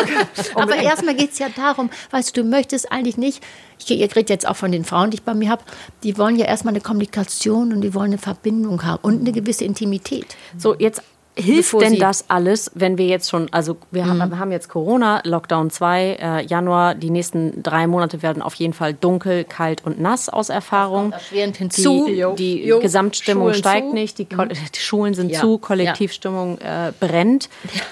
Aber 0.55 0.77
erstmal 0.77 1.15
geht 1.15 1.33
es 1.33 1.39
ja 1.39 1.49
darum, 1.49 1.91
weißt 2.11 2.37
du, 2.37 2.43
du 2.43 2.49
möchtest 2.49 2.93
eigentlich 2.93 3.17
nicht, 3.17 3.43
ich 3.79 3.91
ihr 3.91 4.11
redet 4.15 4.31
jetzt 4.31 4.47
auch 4.47 4.57
von 4.57 4.73
den 4.73 4.85
Frauen, 4.85 5.11
die 5.11 5.17
ich 5.17 5.23
bei 5.23 5.35
mir 5.35 5.49
habe, 5.49 5.65
die 6.03 6.19
wollen 6.19 6.37
ja 6.37 6.47
erstmal 6.47 6.73
eine 6.73 6.81
Kommunikation 6.81 7.73
und 7.73 7.81
die 7.81 7.95
wollen 7.95 8.13
eine 8.13 8.19
Verbindung 8.19 8.85
haben 8.85 8.99
und 9.03 9.21
eine 9.21 9.33
gewisse 9.33 9.65
Intimität. 9.65 10.37
So, 10.59 10.75
jetzt 10.75 11.03
hilft 11.39 11.73
Bevor 11.73 11.81
denn 11.81 11.99
das 11.99 12.31
alles, 12.31 12.71
wenn 12.75 12.97
wir 12.97 13.07
jetzt 13.07 13.29
schon, 13.29 13.49
also 13.53 13.77
wir, 13.91 14.07
haben, 14.07 14.19
wir 14.31 14.39
haben 14.39 14.53
jetzt 14.53 14.69
Corona, 14.71 15.21
Lockdown 15.25 15.69
2, 15.71 16.17
äh, 16.19 16.47
Januar, 16.47 16.95
die 16.95 17.11
nächsten 17.11 17.63
drei 17.63 17.87
Monate 17.87 18.23
werden 18.23 18.41
auf 18.43 18.55
jeden 18.55 18.73
Fall 18.73 18.95
dunkel, 18.95 19.45
kalt 19.45 19.85
und 19.85 20.01
nass 20.01 20.29
aus 20.31 20.49
Erfahrung. 20.49 21.13
Erschwerend 21.13 21.59
hinzu. 21.59 22.07
Die, 22.07 22.25
die 22.37 22.65
Jo. 22.67 22.81
Gesamtstimmung 22.81 23.49
Schulen 23.49 23.59
steigt 23.59 23.89
zu. 23.89 23.95
nicht, 23.95 24.19
die, 24.19 24.25
Ko- 24.25 24.45
die 24.75 24.81
Schulen 24.81 25.13
sind 25.13 25.31
Ja. 25.31 25.41
zu, 25.41 25.59
Kollektivstimmung 25.59 26.59
äh, 26.59 26.93
brennt. 26.99 27.51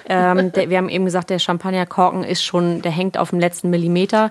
Ähm, 0.08 0.50
der, 0.52 0.70
wir 0.70 0.78
haben 0.78 0.88
eben 0.88 1.04
gesagt, 1.04 1.28
der 1.28 1.38
Champagnerkorken 1.38 2.24
ist 2.24 2.42
schon, 2.42 2.80
der 2.80 2.92
hängt 2.92 3.18
auf 3.18 3.30
dem 3.30 3.40
letzten 3.40 3.68
Millimeter. 3.68 4.30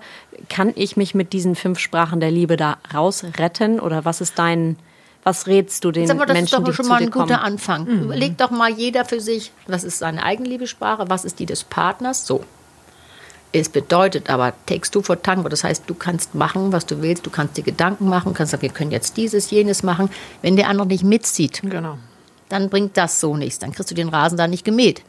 Kann 0.50 0.72
ich 0.76 0.98
mich 0.98 1.14
mit 1.14 1.34
diesen 1.34 1.56
fünf 1.56 1.78
Sprachen 1.78 2.20
der 2.20 2.32
Liebe 2.32 2.58
da 2.58 2.78
rausretten 2.94 3.80
oder 3.80 4.06
was 4.06 4.22
ist 4.22 4.40
dein, 4.40 4.78
was 5.24 5.48
rätst 5.48 5.84
du 5.84 5.92
den 5.92 6.08
Sag 6.08 6.18
mal, 6.18 6.26
das 6.26 6.34
Menschen, 6.34 6.46
ist 6.46 6.54
doch 6.60 6.64
die 6.66 6.74
schon 6.74 6.86
zu 6.86 6.90
mal 6.92 7.00
dir 7.00 7.06
ein 7.06 7.12
guter 7.12 7.26
kommen? 7.36 7.40
Anfang. 7.40 7.88
Überleg 7.88 8.38
doch 8.38 8.52
mal 8.52 8.70
jeder 8.72 9.06
für 9.06 9.20
sich, 9.22 9.52
was 9.68 9.84
ist 9.84 10.00
seine 10.00 10.24
Eigenliebessprache, 10.24 11.10
was 11.10 11.24
ist 11.26 11.40
die 11.40 11.46
des 11.46 11.64
Partners. 11.64 12.26
So. 12.28 12.44
Es 13.52 13.70
bedeutet 13.70 14.30
aber, 14.30 14.54
takes 14.66 14.90
du 14.92 15.02
for 15.02 15.22
tango. 15.22 15.48
Das 15.48 15.64
heißt, 15.64 15.84
du 15.88 15.94
kannst 15.94 16.34
machen, 16.36 16.72
was 16.74 16.86
du 16.86 17.02
willst, 17.02 17.26
du 17.26 17.30
kannst 17.30 17.56
dir 17.56 17.64
Gedanken 17.64 18.10
machen, 18.10 18.34
kannst 18.34 18.52
sagen, 18.52 18.64
wir 18.64 18.70
können 18.70 18.92
jetzt 18.92 19.16
dieses, 19.16 19.52
jenes 19.52 19.84
machen. 19.84 20.10
Wenn 20.42 20.56
der 20.56 20.70
andere 20.70 20.88
nicht 20.88 21.04
mitzieht, 21.04 21.62
Genau. 21.62 21.98
dann 22.50 22.70
bringt 22.70 22.98
das 22.98 23.20
so 23.20 23.38
nichts. 23.38 23.60
Dann 23.60 23.72
kriegst 23.72 23.92
du 23.92 23.96
den 23.96 24.10
Rasen 24.10 24.38
da 24.38 24.48
nicht 24.48 24.66
gemäht. 24.66 25.04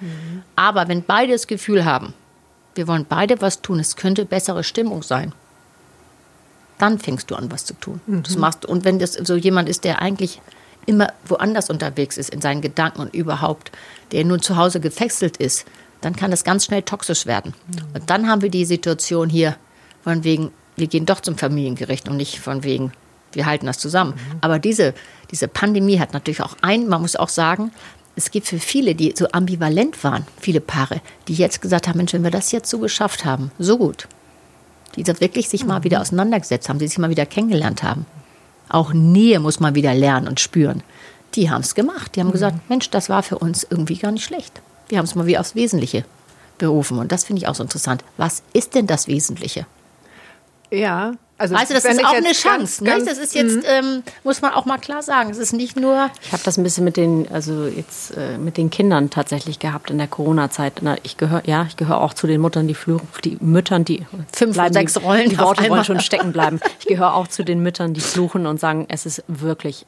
Aber 0.57 0.89
wenn 0.89 1.03
beide 1.03 1.33
das 1.33 1.47
Gefühl 1.47 1.85
haben, 1.87 2.13
wir 2.75 2.87
wollen 2.87 3.07
beide 3.09 3.41
was 3.41 3.63
tun, 3.63 3.81
es 3.81 3.97
könnte 3.97 4.25
bessere 4.27 4.63
Stimmung 4.63 5.03
sein, 5.03 5.33
dann 6.79 6.99
fängst 6.99 7.31
du 7.31 7.35
an, 7.35 7.51
was 7.51 7.65
zu 7.65 7.75
tun. 7.75 8.01
Das 8.07 8.37
machst. 8.37 8.67
Und 8.67 8.85
wenn 8.85 8.99
das 8.99 9.13
so 9.15 9.37
jemand 9.37 9.69
ist, 9.69 9.85
der 9.85 10.03
eigentlich 10.03 10.41
immer 10.87 11.13
woanders 11.27 11.71
unterwegs 11.71 12.19
ist 12.19 12.31
in 12.31 12.41
seinen 12.41 12.61
Gedanken 12.61 13.01
und 13.01 13.15
überhaupt, 13.15 13.73
der 14.13 14.25
nun 14.25 14.43
zu 14.43 14.57
Hause 14.57 14.81
gefesselt 14.81 15.37
ist, 15.37 15.67
dann 16.01 16.15
kann 16.17 16.31
das 16.31 16.45
ganz 16.45 16.67
schnell 16.67 16.83
toxisch 16.83 17.25
werden. 17.27 17.55
Und 17.95 18.11
dann 18.11 18.29
haben 18.29 18.43
wir 18.43 18.51
die 18.51 18.65
Situation 18.67 19.31
hier, 19.31 19.57
von 20.03 20.23
wegen, 20.23 20.51
wir 20.77 20.87
gehen 20.87 21.07
doch 21.07 21.21
zum 21.21 21.39
Familiengericht 21.39 22.09
und 22.09 22.19
nicht 22.19 22.41
von 22.41 22.63
wegen, 22.63 22.93
wir 23.33 23.47
halten 23.47 23.67
das 23.67 23.79
zusammen. 23.79 24.15
Aber 24.43 24.59
diese, 24.59 24.95
diese 25.31 25.49
Pandemie 25.49 25.99
hat 25.99 26.13
natürlich 26.13 26.43
auch 26.43 26.57
ein, 26.61 26.89
man 26.89 27.01
muss 27.01 27.17
auch 27.17 27.31
sagen, 27.31 27.73
es 28.17 28.31
gibt 28.31 28.47
für 28.47 28.59
viele, 28.59 28.95
die 28.95 29.15
so 29.17 29.29
ambivalent 29.33 30.05
waren, 30.05 30.27
viele 30.39 30.61
Paare, 30.61 31.01
die 31.27 31.35
jetzt 31.35 31.61
gesagt 31.61 31.89
haben, 31.89 31.97
Mensch, 31.97 32.13
wenn 32.13 32.23
wir 32.23 32.31
das 32.31 32.53
jetzt 32.53 32.71
so 32.71 32.79
geschafft 32.79 33.25
haben, 33.25 33.51
so 33.59 33.79
gut, 33.79 34.07
die 34.97 35.03
da 35.03 35.19
wirklich 35.21 35.49
sich 35.49 35.65
mal 35.65 35.85
wieder 35.85 36.01
auseinandergesetzt 36.01 36.69
haben, 36.69 36.79
die 36.79 36.89
sich 36.89 36.99
mal 36.99 37.11
wieder 37.11 37.27
kennengelernt 37.27 37.83
haben. 37.83 38.07
Auch 38.69 38.93
Nähe 38.93 39.41
muss 39.41 39.61
man 39.61 39.75
wieder 39.75 39.95
lernen 39.95 40.29
und 40.29 40.41
spüren. 40.41 40.83
Die 41.35 41.51
haben 41.51 41.63
es 41.63 41.75
gemacht. 41.75 42.17
Die 42.17 42.21
haben 42.21 42.33
gesagt, 42.33 42.69
Mensch, 42.69 42.91
das 42.91 43.09
war 43.09 43.23
für 43.23 43.39
uns 43.39 43.67
irgendwie 43.69 43.97
gar 43.97 44.13
nicht 44.13 44.25
schlecht. 44.25 44.63
Wir 44.89 44.99
haben 44.99 45.05
es 45.05 45.15
mal 45.15 45.27
wieder 45.27 45.41
aufs 45.41 45.55
Wesentliche 45.55 46.05
berufen. 46.59 46.99
Und 46.99 47.13
das 47.13 47.25
finde 47.25 47.41
ich 47.41 47.49
auch 47.49 47.55
so 47.55 47.63
interessant. 47.63 48.05
Was 48.17 48.43
ist 48.53 48.75
denn 48.75 48.87
das 48.87 49.09
Wesentliche? 49.09 49.67
Ja, 50.71 51.15
Also 51.37 51.55
weißt 51.57 51.71
du, 51.71 51.75
das 51.75 51.85
ist 51.85 52.05
auch 52.05 52.13
jetzt 52.13 52.25
eine 52.25 52.33
Chance. 52.33 52.85
ganz- 52.85 53.01
ne? 53.01 53.07
Das 53.11 53.19
ist 53.19 53.35
jetzt, 53.35 53.59
ähm, 53.69 54.05
muss 54.23 54.41
man 54.41 54.53
auch 54.53 54.67
mal 54.67 54.79
klar 54.79 55.03
sagen, 55.03 55.31
es 55.31 55.39
ist 55.39 55.53
nicht 55.53 55.77
nur 55.79 56.11
Ich 56.23 56.33
habe 56.33 56.43
das 56.45 56.57
ein 56.59 56.63
bisschen 56.63 56.85
mit 56.85 56.97
den, 56.97 57.27
also 57.33 57.67
jetzt 57.67 58.17
äh, 58.17 58.39
mit 58.39 58.57
den 58.57 58.71
Kindern 58.71 59.11
tatsächlich 59.11 59.59
gehabt 59.59 59.91
in 59.91 59.99
der 59.99 60.07
Corona-Zeit. 60.07 60.75
Na, 60.83 60.97
Ich 61.03 61.17
gehöre, 61.17 61.43
ja, 61.47 61.67
ich 61.69 61.77
gehöre 61.77 62.01
auch 62.01 62.15
zu 62.15 62.29
den 62.29 62.41
Muttern, 62.41 62.69
die 62.69 62.75
fluchen, 62.75 63.09
die 63.25 63.37
Müttern, 63.41 63.85
die 63.85 64.07
Fünf 64.33 64.55
bleiben 64.55 64.73
sechs 64.75 64.93
die, 64.95 65.01
Rollen 65.01 65.29
Die 65.31 65.39
auf 65.39 65.47
Worte 65.47 65.69
wollen 65.69 65.85
schon 65.85 65.99
stecken 66.01 66.33
bleiben. 66.33 66.61
Ich 66.79 66.87
gehöre 66.87 67.15
auch 67.15 67.27
zu 67.27 67.45
den 67.45 67.61
Müttern, 67.65 67.95
die 67.95 68.01
fluchen 68.01 68.47
und 68.47 68.61
sagen, 68.61 68.87
es 68.89 69.05
ist 69.05 69.25
wirklich 69.27 69.87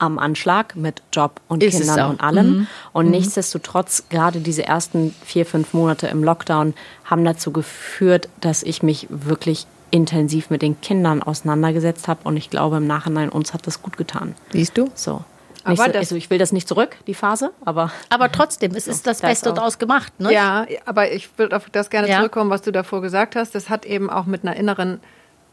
am 0.00 0.18
Anschlag 0.18 0.74
mit 0.76 1.02
Job 1.12 1.40
und 1.48 1.62
Ist 1.62 1.78
Kindern 1.78 2.10
und 2.10 2.20
allem. 2.20 2.66
Und 2.92 3.10
nichtsdestotrotz, 3.10 4.04
gerade 4.10 4.40
diese 4.40 4.64
ersten 4.64 5.14
vier, 5.24 5.46
fünf 5.46 5.74
Monate 5.74 6.08
im 6.08 6.22
Lockdown 6.24 6.74
haben 7.04 7.24
dazu 7.24 7.52
geführt, 7.52 8.28
dass 8.40 8.62
ich 8.62 8.82
mich 8.82 9.06
wirklich 9.10 9.66
intensiv 9.90 10.50
mit 10.50 10.62
den 10.62 10.80
Kindern 10.80 11.22
auseinandergesetzt 11.22 12.08
habe. 12.08 12.20
Und 12.24 12.36
ich 12.36 12.50
glaube, 12.50 12.76
im 12.76 12.86
Nachhinein 12.86 13.28
uns 13.30 13.54
hat 13.54 13.66
das 13.66 13.82
gut 13.82 13.96
getan. 13.96 14.34
Siehst 14.52 14.76
du? 14.76 14.90
So. 14.94 15.22
Aber 15.64 15.76
so, 15.76 15.84
das- 15.86 15.96
also 15.96 16.16
ich 16.16 16.30
will 16.30 16.38
das 16.38 16.52
nicht 16.52 16.66
zurück, 16.68 16.96
die 17.06 17.14
Phase, 17.14 17.50
aber 17.64 17.90
Aber 18.08 18.30
trotzdem, 18.32 18.74
es 18.74 18.86
ist 18.88 19.06
das 19.06 19.18
da 19.20 19.28
ist 19.28 19.42
Beste 19.42 19.52
draus 19.52 19.78
gemacht. 19.78 20.12
Ne? 20.20 20.32
Ja, 20.32 20.66
aber 20.86 21.10
ich 21.12 21.28
will 21.38 21.52
auf 21.52 21.68
das 21.70 21.90
gerne 21.90 22.08
Ja. 22.08 22.18
zurückkommen, 22.18 22.50
was 22.50 22.62
du 22.62 22.70
davor 22.72 23.02
gesagt 23.02 23.36
hast. 23.36 23.54
Das 23.54 23.68
hat 23.68 23.84
eben 23.84 24.08
auch 24.08 24.24
mit 24.26 24.44
einer 24.44 24.56
inneren 24.56 25.00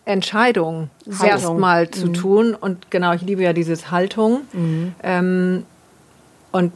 Entscheidung 0.05 0.89
erstmal 1.23 1.89
zu 1.89 2.09
tun. 2.09 2.53
Und 2.55 2.91
genau, 2.91 3.13
ich 3.13 3.21
liebe 3.23 3.41
ja 3.41 3.53
dieses 3.53 3.89
Haltung. 3.91 4.41
Ähm, 5.03 5.65
und 6.51 6.71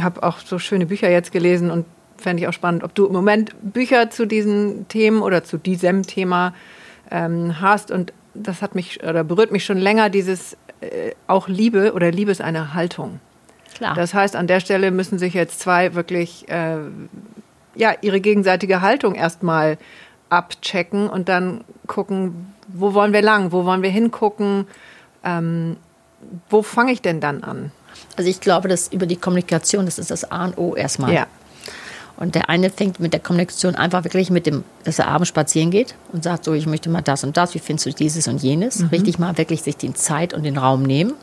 habe 0.00 0.22
auch 0.22 0.38
so 0.38 0.58
schöne 0.58 0.86
Bücher 0.86 1.10
jetzt 1.10 1.32
gelesen 1.32 1.70
und 1.70 1.86
fände 2.18 2.42
ich 2.42 2.48
auch 2.48 2.52
spannend, 2.52 2.84
ob 2.84 2.94
du 2.94 3.06
im 3.06 3.12
Moment 3.12 3.54
Bücher 3.62 4.10
zu 4.10 4.26
diesen 4.26 4.86
Themen 4.88 5.22
oder 5.22 5.42
zu 5.44 5.56
diesem 5.58 6.02
Thema 6.06 6.54
ähm, 7.10 7.60
hast. 7.60 7.90
Und 7.90 8.12
das 8.34 8.62
hat 8.62 8.74
mich 8.74 9.02
oder 9.02 9.24
berührt 9.24 9.52
mich 9.52 9.64
schon 9.64 9.78
länger, 9.78 10.10
dieses 10.10 10.56
äh, 10.80 11.12
auch 11.26 11.48
Liebe 11.48 11.92
oder 11.92 12.10
Liebe 12.10 12.30
ist 12.30 12.40
eine 12.40 12.74
Haltung. 12.74 13.20
Klar. 13.74 13.94
Das 13.94 14.14
heißt, 14.14 14.36
an 14.36 14.46
der 14.46 14.60
Stelle 14.60 14.90
müssen 14.90 15.18
sich 15.18 15.34
jetzt 15.34 15.60
zwei 15.60 15.94
wirklich 15.94 16.48
äh, 16.48 16.78
ja, 17.74 17.92
ihre 18.00 18.20
gegenseitige 18.20 18.80
Haltung 18.80 19.14
erstmal 19.14 19.78
abchecken 20.28 21.08
und 21.08 21.28
dann 21.28 21.64
gucken, 21.86 22.54
wo 22.68 22.94
wollen 22.94 23.12
wir 23.12 23.22
lang, 23.22 23.52
wo 23.52 23.64
wollen 23.64 23.82
wir 23.82 23.90
hingucken, 23.90 24.66
ähm, 25.24 25.76
wo 26.48 26.62
fange 26.62 26.92
ich 26.92 27.02
denn 27.02 27.20
dann 27.20 27.42
an? 27.42 27.72
Also 28.16 28.30
ich 28.30 28.40
glaube, 28.40 28.68
dass 28.68 28.88
über 28.88 29.06
die 29.06 29.16
Kommunikation, 29.16 29.84
das 29.84 29.98
ist 29.98 30.10
das 30.10 30.30
A 30.30 30.46
und 30.46 30.58
O 30.58 30.74
erstmal. 30.74 31.12
Ja. 31.12 31.26
Und 32.16 32.34
der 32.34 32.48
eine 32.48 32.70
fängt 32.70 33.00
mit 33.00 33.12
der 33.12 33.20
Kommunikation 33.20 33.74
einfach 33.74 34.04
wirklich 34.04 34.30
mit 34.30 34.46
dem, 34.46 34.64
dass 34.84 34.98
er 34.98 35.08
abends 35.08 35.28
spazieren 35.28 35.70
geht 35.70 35.94
und 36.12 36.22
sagt 36.22 36.44
so, 36.44 36.52
ich 36.52 36.66
möchte 36.66 36.88
mal 36.88 37.02
das 37.02 37.24
und 37.24 37.36
das, 37.36 37.54
wie 37.54 37.58
findest 37.58 37.86
du 37.86 37.92
dieses 37.92 38.28
und 38.28 38.42
jenes? 38.42 38.90
Richtig 38.92 39.18
mal 39.18 39.36
wirklich 39.36 39.62
sich 39.62 39.76
die 39.76 39.92
Zeit 39.94 40.32
und 40.32 40.44
den 40.44 40.56
Raum 40.56 40.82
nehmen. 40.82 41.14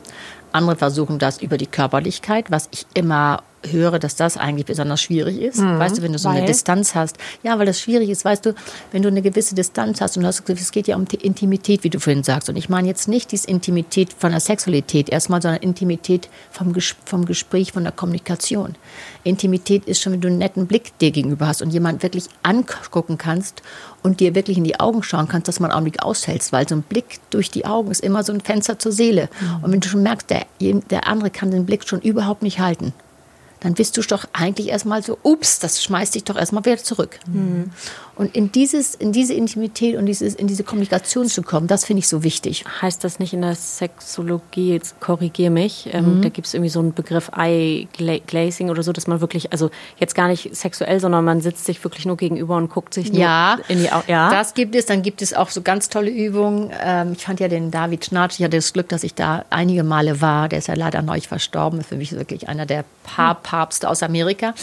Andere 0.52 0.76
versuchen 0.76 1.18
das 1.18 1.40
über 1.40 1.56
die 1.56 1.66
Körperlichkeit, 1.66 2.50
was 2.50 2.68
ich 2.72 2.86
immer 2.94 3.42
höre, 3.70 3.98
dass 3.98 4.16
das 4.16 4.36
eigentlich 4.36 4.66
besonders 4.66 5.00
schwierig 5.00 5.40
ist. 5.40 5.60
Weißt 5.62 5.98
du, 5.98 6.02
wenn 6.02 6.12
du 6.12 6.18
so 6.18 6.28
eine 6.28 6.40
Weil? 6.40 6.46
Distanz 6.46 6.94
hast. 6.94 7.16
Ja, 7.42 7.58
weil 7.58 7.66
das 7.66 7.80
schwierig 7.80 8.10
ist, 8.10 8.24
weißt 8.24 8.46
du, 8.46 8.54
wenn 8.90 9.02
du 9.02 9.08
eine 9.08 9.22
gewisse 9.22 9.54
Distanz 9.54 10.00
hast 10.00 10.16
und 10.16 10.26
hast 10.26 10.48
es 10.48 10.72
geht 10.72 10.88
ja 10.88 10.96
um 10.96 11.06
die 11.06 11.16
Intimität, 11.16 11.84
wie 11.84 11.90
du 11.90 12.00
vorhin 12.00 12.22
sagst. 12.22 12.48
Und 12.48 12.56
ich 12.56 12.68
meine 12.68 12.88
jetzt 12.88 13.08
nicht 13.08 13.32
diese 13.32 13.48
Intimität 13.48 14.12
von 14.16 14.32
der 14.32 14.40
Sexualität 14.40 15.08
erstmal, 15.08 15.40
sondern 15.40 15.62
Intimität 15.62 16.28
vom, 16.50 16.72
Ges 16.72 16.94
vom 17.04 17.24
Gespräch, 17.24 17.72
von 17.72 17.84
der 17.84 17.92
Kommunikation. 17.92 18.74
Intimität 19.24 19.84
ist 19.86 20.00
schon, 20.00 20.12
wenn 20.12 20.20
du 20.20 20.28
einen 20.28 20.38
netten 20.38 20.66
Blick 20.66 20.98
dir 20.98 21.10
gegenüber 21.10 21.46
hast 21.46 21.62
und 21.62 21.70
jemand 21.70 22.02
wirklich 22.02 22.24
angucken 22.42 23.18
kannst 23.18 23.62
und 24.02 24.20
dir 24.20 24.34
wirklich 24.34 24.58
in 24.58 24.64
die 24.64 24.80
Augen 24.80 25.02
schauen 25.02 25.28
kannst, 25.28 25.48
dass 25.48 25.60
man 25.60 25.70
einen 25.70 25.78
Augenblick 25.78 26.02
aushältst, 26.02 26.52
weil 26.52 26.68
so 26.68 26.74
ein 26.74 26.82
Blick 26.82 27.20
durch 27.30 27.50
die 27.50 27.64
Augen 27.64 27.90
ist 27.90 28.02
immer 28.02 28.24
so 28.24 28.32
ein 28.32 28.40
Fenster 28.40 28.78
zur 28.78 28.92
Seele. 28.92 29.28
Und 29.62 29.72
wenn 29.72 29.80
du 29.80 29.88
schon 29.88 30.02
merkst, 30.02 30.30
der, 30.30 30.46
der 30.60 31.06
andere 31.06 31.30
kann 31.30 31.50
den 31.50 31.66
Blick 31.66 31.86
schon 31.88 32.00
überhaupt 32.00 32.42
nicht 32.42 32.58
halten, 32.58 32.92
dann 33.62 33.74
bist 33.74 33.96
du 33.96 34.02
doch 34.02 34.24
eigentlich 34.32 34.68
erstmal 34.68 35.02
so, 35.02 35.18
ups, 35.22 35.58
das 35.60 35.82
schmeißt 35.82 36.14
dich 36.14 36.24
doch 36.24 36.36
erstmal 36.36 36.64
wieder 36.64 36.78
zurück. 36.78 37.18
Und 38.14 38.34
in, 38.36 38.52
dieses, 38.52 38.94
in 38.94 39.12
diese 39.12 39.32
Intimität 39.34 39.96
und 39.96 40.04
dieses, 40.06 40.34
in 40.34 40.46
diese 40.46 40.64
Kommunikation 40.64 41.26
zu 41.28 41.42
kommen, 41.42 41.66
das 41.66 41.84
finde 41.84 42.00
ich 42.00 42.08
so 42.08 42.22
wichtig. 42.24 42.64
heißt 42.82 43.02
das 43.04 43.18
nicht 43.18 43.32
in 43.32 43.40
der 43.42 43.54
Sexologie, 43.54 44.72
jetzt 44.72 45.00
korrigier 45.00 45.50
mich, 45.50 45.88
ähm, 45.92 46.18
Mhm. 46.18 46.22
da 46.22 46.28
gibt 46.28 46.46
es 46.46 46.54
irgendwie 46.54 46.68
so 46.70 46.80
einen 46.80 46.92
Begriff 46.92 47.30
Eye 47.36 47.86
Gla 47.96 48.18
Glazing 48.26 48.68
oder 48.70 48.82
so, 48.82 48.92
dass 48.92 49.06
man 49.06 49.20
wirklich, 49.20 49.52
also 49.52 49.70
jetzt 49.98 50.14
gar 50.14 50.28
nicht 50.28 50.54
sexuell, 50.54 51.00
sondern 51.00 51.24
man 51.24 51.40
sitzt 51.40 51.64
sich 51.64 51.82
wirklich 51.84 52.04
nur 52.04 52.16
gegenüber 52.16 52.56
und 52.56 52.68
guckt 52.68 52.92
sich 52.94 53.12
nur 53.12 53.20
Ja, 53.20 53.58
in 53.68 53.78
die 53.78 53.90
Augen. 53.90 54.04
Ja, 54.08 54.30
das 54.30 54.54
gibt 54.54 54.74
es. 54.74 54.86
Dann 54.86 55.02
gibt 55.02 55.22
es 55.22 55.32
auch 55.34 55.48
so 55.50 55.62
ganz 55.62 55.88
tolle 55.88 56.10
Übungen. 56.10 56.70
Ähm, 56.82 57.12
ich 57.16 57.24
fand 57.24 57.40
ja 57.40 57.48
den 57.48 57.70
David 57.70 58.04
Schnatsch, 58.04 58.38
ich 58.38 58.44
hatte 58.44 58.56
das 58.56 58.72
Glück, 58.72 58.88
dass 58.88 59.04
ich 59.04 59.14
da 59.14 59.44
einige 59.50 59.84
Male 59.84 60.20
war. 60.20 60.48
Der 60.48 60.58
ist 60.58 60.68
ja 60.68 60.74
leider 60.74 61.00
neulich 61.02 61.28
verstorben. 61.28 61.80
Ist 61.80 61.88
für 61.88 61.96
mich 61.96 62.12
wirklich 62.12 62.48
einer 62.48 62.66
der 62.66 62.84
paar 63.04 63.34
Papste 63.52 63.86
aus 63.90 64.02
Amerika. 64.02 64.54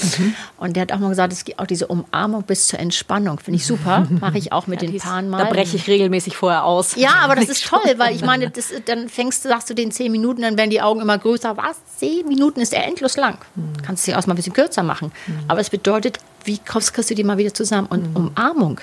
Und 0.57 0.75
der 0.75 0.81
hat 0.81 0.91
auch 0.91 0.97
mal 0.97 1.09
gesagt, 1.09 1.31
es 1.31 1.45
gibt 1.45 1.59
auch 1.59 1.67
diese 1.67 1.85
Umarmung 1.85 2.41
bis 2.41 2.65
zur 2.65 2.79
Entspannung. 2.79 3.37
Finde 3.37 3.57
ich 3.57 3.67
super. 3.67 4.07
Mache 4.19 4.39
ich 4.39 4.51
auch 4.51 4.65
mit 4.65 4.81
den 4.81 4.91
Dies- 4.91 5.03
Paaren 5.03 5.29
mal. 5.29 5.43
da 5.43 5.49
breche 5.51 5.75
ich 5.75 5.85
regelmäßig 5.87 6.35
vorher 6.35 6.63
aus. 6.63 6.95
Ja, 6.95 7.11
aber 7.21 7.35
das 7.35 7.49
ist 7.49 7.67
toll, 7.67 7.79
weil 7.97 8.15
ich 8.15 8.23
meine, 8.23 8.49
das, 8.49 8.73
dann 8.85 9.07
fängst 9.07 9.45
du, 9.45 9.49
sagst 9.49 9.69
du 9.69 9.75
den 9.75 9.91
zehn 9.91 10.11
Minuten, 10.11 10.41
dann 10.41 10.57
werden 10.57 10.71
die 10.71 10.81
Augen 10.81 11.01
immer 11.01 11.19
größer. 11.19 11.55
Was? 11.55 11.77
Zehn 11.97 12.27
Minuten 12.27 12.61
ist 12.61 12.73
ja 12.73 12.79
endlos 12.79 13.15
lang. 13.15 13.37
Kannst 13.85 14.07
du 14.07 14.11
sie 14.11 14.15
auch 14.17 14.25
mal 14.25 14.33
ein 14.33 14.37
bisschen 14.37 14.53
kürzer 14.53 14.81
machen. 14.81 15.11
Aber 15.47 15.59
es 15.59 15.69
bedeutet, 15.69 16.17
wie 16.43 16.57
kriegst, 16.57 16.91
kriegst 16.91 17.11
du 17.11 17.13
die 17.15 17.23
mal 17.23 17.37
wieder 17.37 17.53
zusammen? 17.53 17.85
Und 17.91 18.15
Umarmung. 18.15 18.81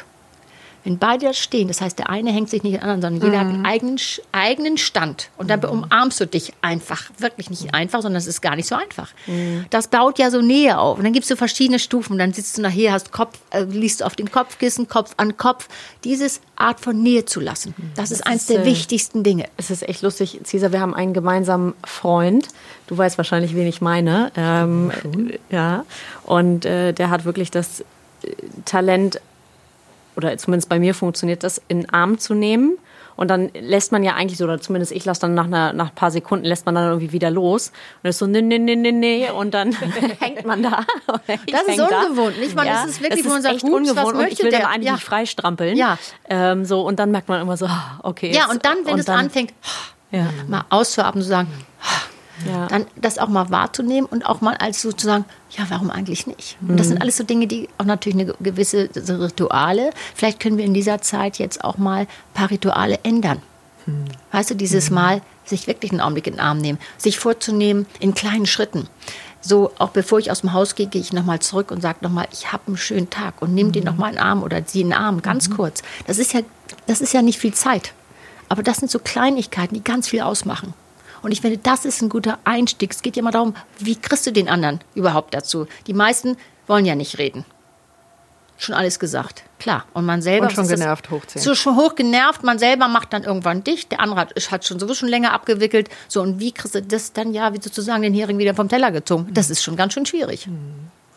Wenn 0.87 0.99
beide 0.99 1.27
da 1.27 1.33
stehen, 1.33 1.67
das 1.67 1.81
heißt, 1.81 1.99
der 1.99 2.09
eine 2.11 2.31
hängt 2.31 2.49
sich 2.49 2.63
nicht 2.63 2.75
an 2.75 2.81
den 2.81 2.91
anderen, 2.91 3.21
sondern 3.21 3.31
jeder 3.33 3.41
hat 3.41 3.53
einen 3.53 3.67
eigenen, 3.67 3.97
Sch- 3.99 4.21
eigenen 4.31 4.79
Stand. 4.79 5.31
Und 5.37 5.51
dann 5.51 5.65
umarmst 5.65 6.21
du 6.21 6.27
dich 6.29 6.53
einfach. 6.63 7.11
Wirklich 7.19 7.51
nicht 7.51 7.75
einfach, 7.75 8.03
sondern 8.03 8.19
es 8.19 8.29
ist 8.29 8.41
gar 8.41 8.55
nicht 8.55 8.69
so 8.69 8.77
einfach. 8.77 9.11
Das 9.71 9.89
baut 9.89 10.21
ja 10.21 10.31
so 10.31 10.41
Nähe 10.41 10.79
auf. 10.79 10.99
Und 10.99 11.05
dann 11.05 11.13
gibst 11.13 11.29
du 11.29 11.37
verschiedene 11.37 11.81
Stufen. 11.81 12.19
Dann 12.19 12.33
sitzt 12.33 12.57
du 12.57 12.63
nachher, 12.63 12.93
hast 12.93 13.11
Kopf, 13.11 13.37
äh, 13.51 13.65
liest 13.65 14.05
auf 14.05 14.15
den 14.15 14.31
Kopfkissen, 14.31 14.87
Kopf 14.89 15.15
an 15.17 15.37
Kopf. 15.37 15.69
Dieses 16.05 16.41
Art 16.55 16.79
von 16.79 17.03
Nähe 17.03 17.25
zu 17.25 17.41
lassen, 17.41 17.75
das, 17.97 18.13
ist 18.13 18.25
eins 18.25 18.43
ist, 18.43 18.51
der 18.51 18.61
äh, 18.61 18.67
wichtigsten 18.67 19.25
Dinge. 19.25 19.47
Es 19.57 19.73
ist 19.73 19.87
echt 19.89 20.03
lustig, 20.03 20.41
Cesar, 20.45 20.71
wir 20.71 20.81
haben 20.81 20.95
einen 20.95 21.15
gemeinsamen 21.15 21.75
Freund. 21.85 22.47
Du 22.87 22.97
weißt 22.97 23.19
wahrscheinlich, 23.19 23.57
wen 23.57 23.67
ich 23.67 23.81
meine. 23.81 24.31
Ähm, 24.37 24.93
äh, 24.93 25.39
ja. 25.55 25.85
Und 26.23 26.65
äh, 26.65 26.93
der 26.93 27.11
hat 27.11 27.25
wirklich 27.25 27.51
das 27.51 27.81
äh, 27.81 27.85
Talent, 28.65 29.21
oder 30.17 30.37
zumindest 30.39 30.69
bei 30.69 30.79
mir 30.79 30.95
funktioniert 30.95 31.43
das, 31.43 31.61
in 31.69 31.81
den 31.83 31.91
Arm 31.91 32.19
zu 32.19 32.35
nehmen. 32.35 32.79
Und 33.19 33.29
dann 33.29 33.51
lässt 33.59 33.93
man 33.93 34.03
ja 34.03 34.13
eigentlich 34.15 34.37
so, 34.37 34.45
oder 34.45 34.61
zumindest 34.61 34.93
ich 34.93 35.07
lasse 35.07 35.23
dann 35.23 35.33
nach, 35.33 35.47
einer, 35.47 35.73
nach 35.73 35.89
ein 35.89 35.95
paar 35.95 36.11
Sekunden, 36.11 36.45
lässt 36.45 36.67
man 36.67 36.75
dann 36.75 36.85
irgendwie 36.89 37.13
wieder 37.13 37.31
los. 37.31 37.73
Und 38.03 38.11
ist 38.11 38.19
so, 38.19 38.27
nee, 38.27 38.43
nee, 38.43 38.59
nee, 38.59 38.77
nee, 38.77 38.93
nee. 38.93 39.31
Und 39.31 39.55
dann 39.55 39.73
hängt 40.21 40.45
man 40.45 40.63
da. 40.63 40.85
Das 41.27 41.63
ist 41.63 41.69
häng 41.69 41.79
da. 41.79 42.03
ungewohnt, 42.03 42.39
nicht? 42.39 42.55
Man, 42.55 42.67
das 42.67 42.85
ist 42.87 43.03
wirklich, 43.03 43.25
wo 43.25 43.31
man 43.31 43.41
sagt, 43.41 43.55
echt 43.55 43.65
hups, 43.65 43.73
was 43.73 43.81
ungewohnt. 43.81 44.07
Und 44.17 44.21
ich 44.21 44.27
möchte 44.29 44.45
will 44.45 44.51
dann 44.51 44.61
der? 44.61 44.69
eigentlich 44.71 44.91
Ja. 44.91 44.97
freistrampeln. 44.99 45.77
Ja. 45.79 45.97
Ähm, 46.29 46.67
so, 46.67 46.83
und 46.83 46.99
dann 46.99 47.11
merkt 47.11 47.29
man 47.31 47.41
immer 47.41 47.57
so, 47.57 47.65
ah, 47.65 48.01
okay. 48.03 48.33
Ja, 48.33 48.41
jetzt- 48.43 48.51
und 48.51 48.65
dann, 48.67 48.77
wenn 48.85 48.93
und 48.95 48.99
es 49.01 49.07
dann- 49.07 49.19
anfängt, 49.21 49.55
Ja. 50.11 50.27
mal 50.47 50.65
auszuatmen, 50.69 51.23
zu 51.23 51.29
sagen, 51.31 51.49
Ja. 52.45 52.67
dann 52.67 52.87
das 52.97 53.19
auch 53.19 53.29
mal 53.29 53.51
wahrzunehmen 53.51 54.07
und 54.07 54.27
auch 54.27 54.41
mal 54.41 54.57
als 54.57 54.83
sozusagen, 54.83 55.25
ja, 55.51 55.65
warum 55.69 55.91
eigentlich 55.91 56.27
nicht? 56.27 56.59
Und 56.61 56.79
das 56.79 56.89
sind 56.89 57.01
alles 57.01 57.17
so 57.17 57.25
Dinge, 57.25 57.47
die 57.47 57.69
auch 57.79 57.85
natürlich 57.87 58.21
eine 58.21 58.35
gewisse 58.41 58.91
so 58.93 59.17
Rituale. 59.17 59.91
Vielleicht 60.15 60.41
können 60.41 60.59
wir 60.59 60.65
in 60.65 60.75
dieser 60.75 61.01
Zeit 61.01 61.39
jetzt 61.39 61.65
auch 61.65 61.79
mal 61.79 62.01
ein 62.01 62.09
paar 62.35 62.51
Rituale 62.51 62.99
ändern. 63.05 63.41
Weißt 64.33 64.51
du, 64.51 64.55
dieses 64.55 64.91
Mal 64.91 65.23
sich 65.45 65.67
wirklich 65.67 65.93
einen 65.93 66.01
Augenblick 66.01 66.27
in 66.27 66.35
den 66.35 66.41
Arm 66.41 66.59
nehmen, 66.59 66.79
sich 66.99 67.19
vorzunehmen 67.19 67.87
in 68.01 68.15
kleinen 68.15 68.47
Schritten. 68.47 68.89
So, 69.41 69.71
auch 69.79 69.91
bevor 69.91 70.19
ich 70.19 70.33
aus 70.33 70.41
dem 70.41 70.53
Haus 70.53 70.75
gehe, 70.75 70.89
gehe 70.89 71.01
ich 71.01 71.13
nochmal 71.13 71.39
zurück 71.39 71.71
und 71.71 71.81
sage 71.81 71.99
nochmal, 72.01 72.27
ich 72.33 72.53
habe 72.53 72.65
einen 72.67 72.77
schönen 72.77 73.11
Tag 73.11 73.41
und 73.41 73.55
nimm 73.55 73.71
den 73.71 73.85
nochmal 73.85 74.11
in 74.11 74.17
den 74.17 74.25
Arm 74.25 74.43
oder 74.43 74.67
zieh 74.67 74.81
in 74.81 74.89
den 74.89 74.99
Arm, 74.99 75.23
ganz 75.23 75.51
kurz. 75.51 75.83
Das 76.09 76.19
ist, 76.19 76.33
ja, 76.33 76.41
das 76.89 77.01
ist 77.01 77.15
ja 77.15 77.23
nicht 77.23 77.39
viel 77.39 77.55
Zeit. 77.55 77.93
Aber 78.49 78.65
das 78.65 78.79
sind 78.79 78.91
so 78.91 78.99
Kleinigkeiten, 78.99 79.75
die 79.75 79.85
ganz 79.85 80.09
viel 80.09 80.21
ausmachen. 80.21 80.75
Und 81.27 81.33
ich 81.33 81.41
finde, 81.41 81.59
das 81.59 81.85
ist 81.85 82.03
ein 82.03 82.09
guter 82.09 82.39
Einstieg. 82.45 82.93
Es 82.93 83.03
geht 83.03 83.17
ja 83.17 83.21
immer 83.21 83.33
darum, 83.33 83.57
wie 83.81 83.97
kriegst 83.97 84.25
du 84.29 84.31
den 84.31 84.49
anderen 84.49 84.79
überhaupt 84.95 85.35
dazu? 85.35 85.67
Die 85.89 85.93
meisten 85.93 86.37
wollen 86.69 86.85
ja 86.85 86.95
nicht 86.95 87.19
reden. 87.19 87.45
Schon 88.59 88.77
alles 88.77 89.01
gesagt, 89.01 89.43
klar. 89.59 89.87
Und 89.93 90.07
man 90.07 90.23
selber 90.23 90.47
Und 90.47 90.53
schon 90.53 90.69
genervt 90.69 91.11
hochziehen. 91.11 91.43
So 91.43 91.57
schon 91.57 91.75
hoch 91.75 91.97
genervt, 91.97 92.45
man 92.45 92.61
selber 92.61 92.87
macht 92.87 93.13
dann 93.13 93.25
irgendwann 93.25 93.65
dicht, 93.65 93.91
der 93.91 93.99
andere 94.03 94.21
hat, 94.21 94.35
hat 94.53 94.65
schon 94.65 94.79
sowieso 94.79 94.95
schon 94.95 95.09
länger 95.09 95.33
abgewickelt. 95.33 95.89
So, 96.07 96.23
und 96.23 96.39
wie 96.39 96.53
kriegst 96.53 96.77
du 96.77 96.83
das 96.83 97.13
dann 97.13 97.35
ja, 97.35 97.53
wie 97.53 97.61
sozusagen 97.61 98.03
den 98.03 98.15
Hering 98.15 98.39
wieder 98.39 98.55
vom 98.55 98.69
Teller 98.69 98.93
gezogen? 98.93 99.27
Das 99.33 99.51
ist 99.51 99.65
schon 99.65 99.75
ganz 99.75 99.95
schön 99.95 100.07
schwierig. 100.07 100.49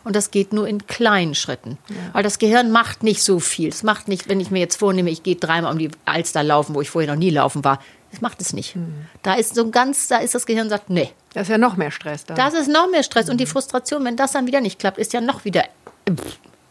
Und 0.02 0.16
das 0.16 0.32
geht 0.32 0.52
nur 0.52 0.66
in 0.66 0.88
kleinen 0.88 1.36
Schritten. 1.36 1.78
Weil 2.14 2.24
das 2.24 2.40
Gehirn 2.40 2.72
macht 2.72 3.04
nicht 3.04 3.22
so 3.22 3.38
viel. 3.38 3.68
Es 3.68 3.84
macht 3.84 4.08
nicht, 4.08 4.28
wenn 4.28 4.40
ich 4.40 4.50
mir 4.50 4.58
jetzt 4.58 4.74
vornehme, 4.76 5.10
ich 5.10 5.22
gehe 5.22 5.36
dreimal 5.36 5.70
um 5.70 5.78
die 5.78 5.92
Alster 6.04 6.42
laufen, 6.42 6.74
wo 6.74 6.80
ich 6.80 6.90
vorher 6.90 7.12
noch 7.12 7.18
nie 7.18 7.30
laufen 7.30 7.62
war. 7.62 7.78
Das 8.10 8.20
macht 8.20 8.40
es 8.40 8.52
nicht. 8.52 8.76
Da 9.22 9.34
ist 9.34 9.54
so 9.54 9.62
ein 9.62 9.70
ganz, 9.70 10.08
da 10.08 10.18
ist 10.18 10.34
das 10.34 10.46
Gehirn 10.46 10.68
sagt, 10.68 10.90
nee. 10.90 11.12
Da 11.32 11.42
ist 11.42 11.48
ja 11.48 11.58
noch 11.58 11.76
mehr 11.76 11.90
Stress 11.90 12.24
da. 12.24 12.34
Das 12.34 12.54
ist 12.54 12.68
noch 12.68 12.90
mehr 12.90 13.02
Stress. 13.02 13.28
Und 13.28 13.38
die 13.38 13.46
Frustration, 13.46 14.04
wenn 14.04 14.16
das 14.16 14.32
dann 14.32 14.46
wieder 14.46 14.60
nicht 14.60 14.78
klappt, 14.78 14.98
ist 14.98 15.12
ja 15.12 15.20
noch 15.20 15.44
wieder. 15.44 15.64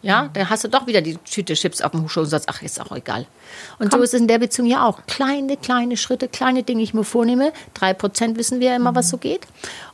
Ja, 0.01 0.29
dann 0.33 0.49
hast 0.49 0.63
du 0.63 0.69
doch 0.69 0.87
wieder 0.87 1.01
die 1.01 1.17
Tüte 1.17 1.55
Chips 1.55 1.81
auf 1.81 1.91
dem 1.91 2.07
Schoß 2.07 2.23
und 2.23 2.29
sagst, 2.29 2.49
ach, 2.49 2.61
ist 2.61 2.79
auch 2.79 2.95
egal. 2.95 3.25
Und 3.79 3.91
so 3.91 4.01
ist 4.01 4.13
es 4.13 4.21
in 4.21 4.27
der 4.27 4.39
Beziehung 4.39 4.67
ja 4.67 4.85
auch. 4.85 5.01
Kleine, 5.07 5.57
kleine 5.57 5.97
Schritte, 5.97 6.29
kleine 6.29 6.63
Dinge, 6.63 6.79
die 6.79 6.85
ich 6.85 6.93
mir 6.93 7.03
vornehme. 7.03 7.51
Drei 7.73 7.93
Prozent 7.93 8.37
wissen 8.37 8.59
wir 8.59 8.69
ja 8.69 8.75
immer, 8.77 8.95
was 8.95 9.09
so 9.09 9.17
geht. 9.17 9.41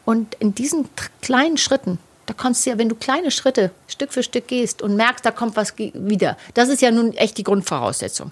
Und 0.04 0.36
in 0.36 0.54
diesen 0.54 0.90
kleinen 1.22 1.58
Schritten, 1.58 1.98
da 2.28 2.34
kannst 2.34 2.66
du 2.66 2.72
ja, 2.72 2.78
wenn 2.78 2.90
du 2.90 2.96
kleine 2.96 3.32
Schritte 3.32 3.72
Stück 3.88 4.14
für 4.14 4.22
Stück 4.22 4.48
gehst 4.48 4.82
und 4.84 4.96
merkst, 4.96 5.26
da 5.26 5.32
kommt 5.32 5.56
was 5.56 5.74
wieder. 5.78 6.38
Das 6.54 6.70
ist 6.70 6.82
ja 6.82 6.92
nun 6.92 7.14
echt 7.14 7.38
die 7.38 7.44
Grundvoraussetzung. 7.44 8.32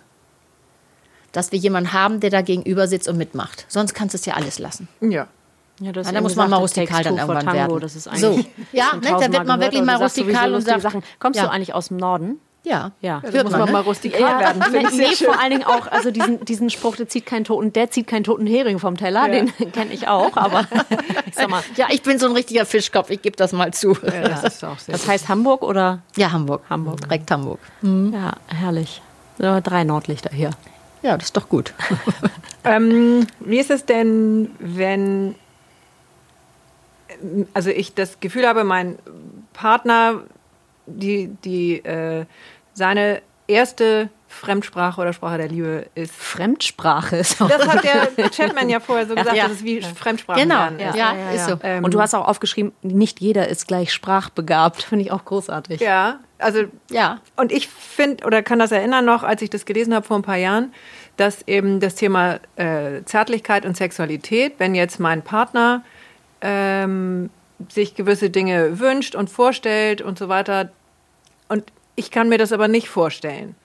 Dass 1.33 1.51
wir 1.51 1.59
jemanden 1.59 1.91
haben, 1.93 2.19
der 2.21 2.29
da 2.29 2.41
gegenüber 2.41 2.87
sitzt 2.87 3.09
und 3.09 3.17
mitmacht. 3.17 3.65
Sonst 3.67 3.93
kannst 3.93 4.13
du 4.13 4.17
es 4.17 4.25
ja 4.25 4.35
alles 4.35 4.57
lassen. 4.59 4.87
Ja. 5.01 5.27
Ja, 5.79 5.91
du 5.91 5.99
hast 5.99 6.05
Ja, 6.07 6.13
da 6.13 6.21
muss 6.21 6.35
man 6.35 6.49
mal 6.49 6.57
rustikal 6.57 7.03
dann 7.03 7.17
irgendwann 7.17 7.43
Tango. 7.45 7.57
werden. 7.57 7.79
Das 7.81 7.95
ist 7.95 8.03
So. 8.15 8.39
Ja, 8.71 8.93
ne, 8.95 9.01
da 9.01 9.19
wird 9.33 9.45
man 9.47 9.59
wirklich 9.59 9.81
mal 9.83 9.95
rustikal 9.97 10.53
und 10.53 10.61
sagt- 10.61 10.81
Sachen. 10.81 11.03
Kommst 11.19 11.39
Ja. 11.39 11.47
du 11.47 11.51
eigentlich 11.51 11.73
aus 11.73 11.87
dem 11.89 11.97
Norden? 11.97 12.39
Ja. 12.65 12.91
Ja. 13.01 13.19
Da 13.21 13.29
Hört 13.31 13.43
muss 13.45 13.51
man, 13.51 13.59
man 13.61 13.69
ne? 13.69 13.73
mal 13.73 13.81
rustikal 13.81 14.39
werden. 14.39 14.63
nee, 14.71 14.77
Finde 14.79 14.89
ich 14.93 14.97
nee, 14.97 15.15
schön. 15.15 15.27
vor 15.27 15.41
allen 15.41 15.49
Dingen 15.51 15.63
auch, 15.65 15.87
also 15.91 16.11
diesen, 16.11 16.45
diesen 16.45 16.69
Spruch, 16.69 16.95
der 16.95 17.09
zieht 17.09 17.25
keinen 17.25 17.43
toten, 17.43 17.73
der 17.73 17.89
zieht 17.89 18.07
keinen 18.07 18.23
toten 18.23 18.45
Hering 18.45 18.77
vom 18.79 18.95
Teller, 18.95 19.25
Ja. 19.27 19.33
den 19.33 19.51
kenne 19.73 19.91
ich 19.91 20.07
auch, 20.07 20.37
aber 20.37 20.61
ich 21.25 21.35
sag 21.35 21.49
mal, 21.49 21.61
Ja, 21.75 21.87
ich 21.89 22.03
bin 22.03 22.19
so 22.19 22.27
ein 22.27 22.31
richtiger 22.33 22.65
Fischkopf, 22.67 23.09
ich 23.09 23.21
gebe 23.23 23.35
das 23.35 23.51
mal 23.51 23.73
zu. 23.73 23.97
Ja, 24.03 24.29
das 24.29 24.43
ist 24.43 24.63
auch 24.63 24.77
sehr 24.79 24.93
das 24.93 25.07
heißt 25.07 25.27
Hamburg 25.27 25.63
oder? 25.63 26.03
Ja, 26.15 26.31
Hamburg. 26.31 26.61
Hamburg. 26.69 27.01
Direkt 27.01 27.29
Hamburg. 27.31 27.59
Ja, 27.81 28.33
herrlich. 28.47 29.01
Ja, 29.39 29.59
drei 29.59 29.83
Nordlichter 29.83 30.29
hier. 30.31 30.51
Ja, 31.03 31.17
das 31.17 31.25
ist 31.25 31.37
doch 31.37 31.49
gut. 31.49 31.73
Ähm, 32.65 33.27
wie 33.41 33.59
ist 33.59 33.69
es 33.69 33.85
denn, 33.85 34.51
wenn 34.57 35.35
also 37.53 37.69
ich 37.69 37.93
das 37.93 38.19
Gefühl 38.19 38.47
habe, 38.47 38.63
mein 38.63 38.97
Partner, 39.51 40.23
die, 40.85 41.27
die 41.43 41.79
äh, 41.79 42.25
seine 42.73 43.21
erste 43.47 44.09
Fremdsprache 44.27 44.99
oder 44.99 45.13
Sprache 45.13 45.37
der 45.37 45.47
Liebe 45.47 45.85
ist. 45.93 46.13
Fremdsprache 46.15 47.17
ist 47.17 47.39
auch. 47.41 47.47
Das 47.49 47.67
hat 47.67 47.83
der 47.83 48.29
Chapman 48.31 48.67
ja 48.69 48.79
vorher 48.79 49.05
so 49.05 49.13
gesagt, 49.13 49.35
Ja. 49.37 49.43
dass 49.43 49.57
es 49.57 49.63
wie 49.63 49.81
Fremdsprachen 49.81 50.41
Genau, 50.41 50.55
lernen 50.55 50.79
ja, 50.79 50.89
ist. 50.89 50.95
ja, 50.97 51.31
ist 51.31 51.45
so. 51.49 51.59
Ähm, 51.61 51.83
Und 51.83 51.93
du 51.93 52.01
hast 52.01 52.15
auch 52.15 52.27
aufgeschrieben, 52.27 52.71
nicht 52.81 53.19
jeder 53.21 53.47
ist 53.47 53.67
gleich 53.67 53.93
sprachbegabt. 53.93 54.81
Finde 54.83 55.05
ich 55.05 55.11
auch 55.11 55.23
großartig. 55.25 55.81
Ja, 55.81 56.19
also 56.39 56.63
Ja. 56.89 57.19
Und 57.35 57.51
ich 57.51 57.67
finde 57.67 58.25
oder 58.25 58.41
kann 58.41 58.57
das 58.59 58.71
erinnern 58.71 59.05
noch, 59.05 59.21
als 59.23 59.41
ich 59.43 59.49
das 59.51 59.65
gelesen 59.65 59.93
habe 59.93 60.05
vor 60.05 60.17
ein 60.17 60.23
paar 60.23 60.37
Jahren, 60.37 60.73
dass 61.17 61.47
eben 61.47 61.79
das 61.79 61.93
Thema 61.93 62.39
äh, 62.55 63.03
Zärtlichkeit 63.05 63.65
und 63.67 63.77
Sexualität, 63.77 64.55
wenn 64.57 64.73
jetzt 64.73 64.99
mein 64.99 65.21
Partner 65.21 65.83
ähm, 66.41 67.29
sich 67.69 67.93
gewisse 67.93 68.31
Dinge 68.31 68.79
wünscht 68.79 69.13
und 69.15 69.29
vorstellt 69.29 70.01
und 70.01 70.17
so 70.17 70.27
weiter, 70.27 70.69
und 71.49 71.71
ich 71.95 72.11
kann 72.11 72.29
mir 72.29 72.37
das 72.37 72.51
aber 72.51 72.67
nicht 72.67 72.89
vorstellen, 72.89 73.55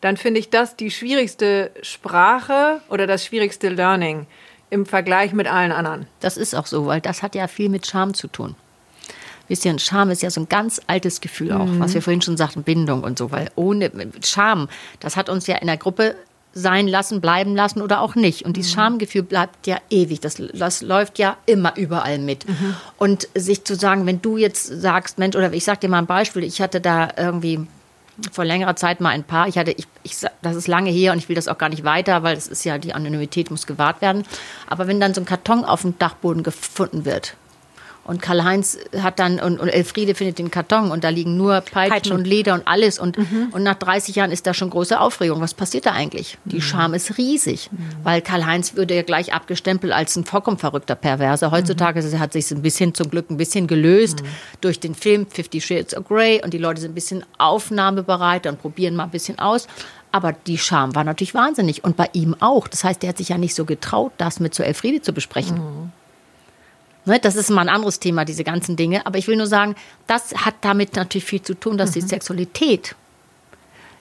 dann 0.00 0.16
finde 0.16 0.40
ich 0.40 0.50
das 0.50 0.76
die 0.76 0.90
schwierigste 0.90 1.70
Sprache 1.82 2.80
oder 2.88 3.06
das 3.06 3.24
schwierigste 3.24 3.70
Learning 3.70 4.26
im 4.70 4.86
Vergleich 4.86 5.32
mit 5.32 5.46
allen 5.46 5.72
anderen. 5.72 6.06
Das 6.20 6.36
ist 6.36 6.54
auch 6.54 6.66
so, 6.66 6.86
weil 6.86 7.00
das 7.00 7.22
hat 7.22 7.34
ja 7.34 7.48
viel 7.48 7.68
mit 7.68 7.86
Scham 7.86 8.12
zu 8.12 8.28
tun. 8.28 8.54
Wisst 9.48 9.64
ihr, 9.64 9.78
Scham 9.78 10.10
ist 10.10 10.22
ja 10.22 10.30
so 10.30 10.40
ein 10.40 10.48
ganz 10.48 10.80
altes 10.86 11.20
Gefühl 11.20 11.52
auch, 11.52 11.68
was 11.78 11.92
wir 11.92 12.00
vorhin 12.00 12.22
schon 12.22 12.36
sagten, 12.36 12.62
Bindung 12.62 13.02
und 13.02 13.18
so, 13.18 13.30
weil 13.30 13.50
ohne 13.56 13.90
Scham, 14.24 14.68
das 15.00 15.16
hat 15.16 15.28
uns 15.28 15.46
ja 15.46 15.56
in 15.56 15.66
der 15.66 15.76
Gruppe 15.76 16.16
sein 16.54 16.88
lassen, 16.88 17.20
bleiben 17.20 17.54
lassen 17.54 17.82
oder 17.82 18.00
auch 18.00 18.14
nicht. 18.14 18.44
Und 18.44 18.56
dieses 18.56 18.72
Schamgefühl 18.72 19.22
bleibt 19.22 19.66
ja 19.66 19.78
ewig. 19.90 20.20
Das, 20.20 20.40
das 20.52 20.82
läuft 20.82 21.18
ja 21.18 21.36
immer 21.46 21.76
überall 21.76 22.18
mit. 22.18 22.46
Und 22.96 23.28
sich 23.34 23.64
zu 23.64 23.74
sagen, 23.74 24.06
wenn 24.06 24.22
du 24.22 24.36
jetzt 24.36 24.66
sagst, 24.66 25.18
Mensch, 25.18 25.36
oder 25.36 25.52
ich 25.52 25.64
sag 25.64 25.80
dir 25.80 25.88
mal 25.88 25.98
ein 25.98 26.06
Beispiel, 26.06 26.44
ich 26.44 26.60
hatte 26.60 26.80
da 26.80 27.08
irgendwie 27.16 27.66
vor 28.30 28.44
längerer 28.44 28.76
Zeit 28.76 29.00
mal 29.00 29.10
ein 29.10 29.24
Paar. 29.24 29.48
Ich 29.48 29.58
hatte, 29.58 29.72
ich, 29.72 29.86
ich, 30.04 30.16
das 30.42 30.54
ist 30.56 30.68
lange 30.68 30.90
her 30.90 31.12
und 31.12 31.18
ich 31.18 31.28
will 31.28 31.36
das 31.36 31.48
auch 31.48 31.58
gar 31.58 31.68
nicht 31.68 31.84
weiter, 31.84 32.22
weil 32.22 32.36
es 32.36 32.46
ist 32.46 32.64
ja, 32.64 32.78
die 32.78 32.94
Anonymität 32.94 33.50
muss 33.50 33.66
gewahrt 33.66 34.00
werden. 34.00 34.24
Aber 34.68 34.86
wenn 34.86 35.00
dann 35.00 35.14
so 35.14 35.20
ein 35.20 35.24
Karton 35.24 35.64
auf 35.64 35.82
dem 35.82 35.98
Dachboden 35.98 36.42
gefunden 36.42 37.04
wird 37.04 37.34
und 38.04 38.20
Karl-Heinz 38.22 38.78
hat 39.00 39.18
dann, 39.18 39.40
und, 39.40 39.58
und 39.60 39.68
Elfriede 39.68 40.14
findet 40.14 40.38
den 40.38 40.50
Karton 40.50 40.90
und 40.90 41.04
da 41.04 41.08
liegen 41.08 41.36
nur 41.36 41.60
Peitschen, 41.62 41.90
Peitschen. 41.90 42.12
und 42.16 42.26
Leder 42.26 42.54
und 42.54 42.66
alles 42.68 42.98
und, 42.98 43.16
und 43.52 43.62
nach 43.62 43.74
30 43.76 44.14
Jahren 44.16 44.30
ist 44.30 44.46
da 44.46 44.52
schon 44.54 44.70
große 44.70 45.00
Aufregung. 45.00 45.40
Was 45.40 45.54
passiert 45.54 45.86
da 45.86 45.92
eigentlich? 45.92 46.36
Die 46.44 46.60
Scham 46.60 46.94
ist 46.94 47.16
riesig, 47.18 47.70
weil 48.02 48.20
Karl-Heinz 48.20 48.74
würde 48.76 48.94
ja 48.94 49.02
gleich 49.02 49.32
abgestempelt 49.32 49.92
als 49.92 50.16
ein 50.16 50.24
vollkommen 50.24 50.58
verrückter 50.58 50.94
Perverser. 50.94 51.50
Heutzutage 51.50 52.00
es- 52.00 52.18
hat 52.18 52.32
sich 52.34 52.50
ein 52.50 52.62
bisschen, 52.62 52.94
zum 52.94 53.08
Glück 53.10 53.30
ein 53.30 53.36
bisschen 53.36 53.66
gelöst 53.66 54.22
durch 54.60 54.80
den 54.80 54.94
Film 54.94 55.26
Fifty 55.30 55.60
Shades 55.60 55.96
of 55.96 56.06
Grey 56.06 56.40
und 56.44 56.52
die 56.52 56.58
Leute 56.58 56.80
sind 56.80 56.92
ein 56.92 56.94
bisschen 56.94 57.24
aufnahmebereit 57.38 58.46
und 58.46 58.60
probieren 58.60 58.94
mal 58.96 59.04
ein 59.04 59.10
bisschen 59.10 59.38
aus. 59.38 59.66
Aber 60.12 60.32
die 60.32 60.58
Scham 60.58 60.94
war 60.94 61.02
natürlich 61.02 61.34
wahnsinnig 61.34 61.82
und 61.82 61.96
bei 61.96 62.08
ihm 62.12 62.36
auch. 62.38 62.68
Das 62.68 62.84
heißt, 62.84 63.02
er 63.02 63.08
hat 63.08 63.18
sich 63.18 63.30
ja 63.30 63.38
nicht 63.38 63.54
so 63.54 63.64
getraut, 63.64 64.12
das 64.18 64.38
mit 64.38 64.54
zur 64.54 64.64
Elfriede 64.66 65.02
zu 65.02 65.12
besprechen. 65.12 65.90
Ne, 67.06 67.18
das 67.20 67.36
ist 67.36 67.50
mal 67.50 67.62
ein 67.62 67.68
anderes 67.68 68.00
Thema, 68.00 68.24
diese 68.24 68.44
ganzen 68.44 68.76
Dinge. 68.76 69.06
Aber 69.06 69.18
ich 69.18 69.28
will 69.28 69.36
nur 69.36 69.46
sagen, 69.46 69.74
das 70.06 70.34
hat 70.34 70.54
damit 70.62 70.96
natürlich 70.96 71.24
viel 71.24 71.42
zu 71.42 71.54
tun, 71.54 71.76
dass 71.76 71.92
die 71.92 72.00
Sexualität 72.00 72.96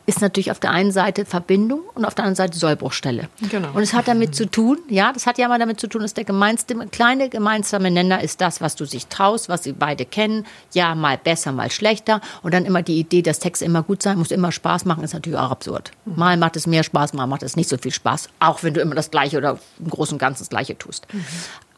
ist 0.05 0.21
natürlich 0.21 0.51
auf 0.51 0.59
der 0.59 0.71
einen 0.71 0.91
Seite 0.91 1.25
Verbindung 1.25 1.81
und 1.93 2.05
auf 2.05 2.13
der 2.15 2.25
anderen 2.25 2.35
Seite 2.35 2.57
Sollbruchstelle. 2.57 3.29
Genau. 3.49 3.69
Und 3.73 3.83
es 3.83 3.93
hat 3.93 4.07
damit 4.07 4.35
zu 4.35 4.49
tun, 4.49 4.79
ja, 4.89 5.13
das 5.13 5.25
hat 5.25 5.37
ja 5.37 5.47
mal 5.47 5.59
damit 5.59 5.79
zu 5.79 5.87
tun, 5.87 6.01
dass 6.01 6.13
der 6.13 6.25
gemeinste, 6.25 6.75
kleine 6.87 7.29
gemeinsame 7.29 7.89
Nenner 7.89 8.21
ist 8.21 8.41
das, 8.41 8.59
was 8.59 8.75
du 8.75 8.85
sich 8.85 9.07
traust, 9.07 9.47
was 9.47 9.63
sie 9.63 9.71
beide 9.71 10.05
kennen. 10.05 10.45
Ja, 10.73 10.93
mal 10.95 11.17
besser, 11.17 11.51
mal 11.51 11.71
schlechter. 11.71 12.19
Und 12.41 12.53
dann 12.53 12.65
immer 12.65 12.81
die 12.81 12.99
Idee, 12.99 13.21
dass 13.21 13.39
Text 13.39 13.61
immer 13.61 13.83
gut 13.83 14.03
sein 14.03 14.17
muss, 14.17 14.31
immer 14.31 14.51
Spaß 14.51 14.85
machen, 14.85 15.03
ist 15.03 15.13
natürlich 15.13 15.39
auch 15.39 15.51
absurd. 15.51 15.91
Mal 16.05 16.37
macht 16.37 16.57
es 16.57 16.67
mehr 16.67 16.83
Spaß, 16.83 17.13
mal 17.13 17.27
macht 17.27 17.43
es 17.43 17.55
nicht 17.55 17.69
so 17.69 17.77
viel 17.77 17.93
Spaß. 17.93 18.27
Auch 18.39 18.63
wenn 18.63 18.73
du 18.73 18.81
immer 18.81 18.95
das 18.95 19.09
Gleiche 19.09 19.37
oder 19.37 19.57
im 19.79 19.89
Großen 19.89 20.15
und 20.15 20.19
Ganzen 20.19 20.41
das 20.43 20.49
Gleiche 20.49 20.77
tust 20.77 21.07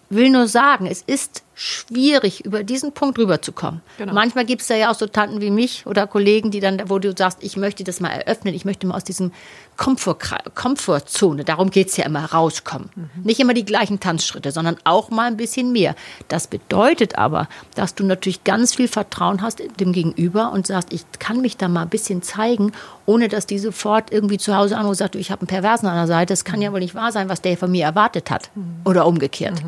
will 0.10 0.30
nur 0.30 0.48
sagen, 0.48 0.86
es 0.88 1.02
ist 1.02 1.44
schwierig, 1.56 2.44
über 2.46 2.63
diesen 2.63 2.91
Punkt 2.91 3.18
rüberzukommen. 3.18 3.82
Genau. 3.98 4.13
Manchmal 4.13 4.46
gibt 4.46 4.62
es 4.62 4.68
da 4.68 4.76
ja 4.76 4.91
auch 4.91 4.96
so 4.96 5.08
Tanten 5.08 5.39
wie 5.39 5.50
mich 5.50 5.88
oder 5.88 6.06
Kollegen, 6.06 6.52
die 6.52 6.60
dann, 6.60 6.82
wo 6.89 7.00
du 7.00 7.15
sagst, 7.18 7.39
ich 7.41 7.56
möchte 7.56 7.84
das 7.86 8.02
mal 8.02 8.10
eröffnen, 8.10 8.54
ich 8.54 8.65
möchte 8.65 8.86
mal 8.86 8.96
aus 8.96 9.06
diesem 9.06 9.32
Komfort, 9.78 10.20
Komfortzone, 10.54 11.44
darum 11.44 11.70
geht 11.70 11.88
es 11.88 11.98
ja 11.98 12.06
immer, 12.06 12.26
rauskommen. 12.26 12.89
Nicht 13.24 13.39
immer 13.39 13.54
die 13.54 13.65
gleichen 13.65 14.00
Tanzschritte, 14.00 14.52
sondern 14.52 14.78
auch 14.84 15.10
mal 15.10 15.28
ein 15.28 15.38
bisschen 15.38 15.72
mehr. 15.72 15.96
Das 16.28 16.48
bedeutet 16.48 17.18
aber, 17.18 17.48
dass 17.76 17.96
du 17.96 18.04
natürlich 18.04 18.44
ganz 18.44 18.76
viel 18.76 18.88
Vertrauen 18.88 19.41
hast 19.41 19.62
dem 19.80 19.94
Gegenüber 19.94 20.52
und 20.52 20.68
sagst, 20.68 20.94
ich 20.94 21.04
kann 21.20 21.41
mich 21.41 21.58
da 21.58 21.68
mal 21.68 21.84
ein 21.84 21.89
bisschen 21.89 22.22
zeigen, 22.22 22.74
ohne 23.06 23.28
dass 23.28 23.48
die 23.48 23.60
sofort 23.60 24.12
irgendwie 24.12 24.38
zu 24.38 24.56
Hause 24.56 24.78
anruft 24.78 24.91
und 24.91 24.98
sagt, 24.98 25.15
ich 25.15 25.32
habe 25.32 25.41
einen 25.41 25.48
Perversen 25.48 25.88
an 25.88 25.96
der 25.96 26.08
Seite, 26.08 26.34
das 26.34 26.44
kann 26.46 26.62
ja 26.62 26.72
wohl 26.72 26.80
nicht 26.80 26.96
wahr 26.96 27.12
sein, 27.12 27.30
was 27.30 27.41
der 27.41 27.58
von 27.58 27.72
mir 27.72 27.86
erwartet 27.86 28.32
hat. 28.32 28.50
Oder 28.84 29.06
umgekehrt. 29.06 29.62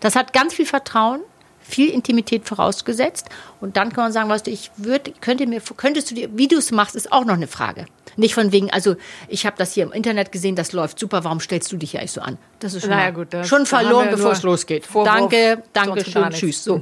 Das 0.00 0.16
hat 0.16 0.32
ganz 0.32 0.54
viel 0.54 0.66
Vertrauen, 0.66 1.20
viel 1.68 1.90
Intimität 1.90 2.46
vorausgesetzt. 2.46 3.26
Und 3.60 3.76
dann 3.76 3.92
kann 3.92 4.04
man 4.04 4.12
sagen, 4.12 4.28
weißt 4.28 4.46
du, 4.46 4.50
ich 4.50 4.70
würde, 4.76 5.12
könnte 5.20 5.46
mir, 5.46 5.60
könntest 5.76 6.10
du 6.10 6.14
dir, 6.14 6.28
wie 6.32 6.48
du 6.48 6.56
es 6.56 6.70
machst, 6.72 6.96
ist 6.96 7.12
auch 7.12 7.24
noch 7.24 7.34
eine 7.34 7.46
Frage. 7.46 7.86
Nicht 8.16 8.34
von 8.34 8.50
wegen, 8.50 8.70
also 8.72 8.96
ich 9.28 9.46
habe 9.46 9.56
das 9.58 9.74
hier 9.74 9.84
im 9.84 9.92
Internet 9.92 10.32
gesehen, 10.32 10.56
das 10.56 10.72
läuft 10.72 10.98
super, 10.98 11.22
warum 11.24 11.38
stellst 11.40 11.70
du 11.70 11.76
dich 11.76 11.92
ja 11.92 12.00
nicht 12.00 12.12
so 12.12 12.20
an? 12.20 12.36
Das 12.58 12.74
ist 12.74 12.80
schon, 12.82 12.90
Naja, 12.90 13.10
gut, 13.10 13.28
das- 13.32 13.46
schon 13.46 13.64
verloren, 13.66 14.08
bevor 14.10 14.32
es 14.32 14.42
losgeht. 14.42 14.86
Vorwurf, 14.86 15.14
danke, 15.14 15.62
danke 15.72 16.04
schön, 16.04 16.30
tschüss. 16.30 16.64
So. 16.64 16.80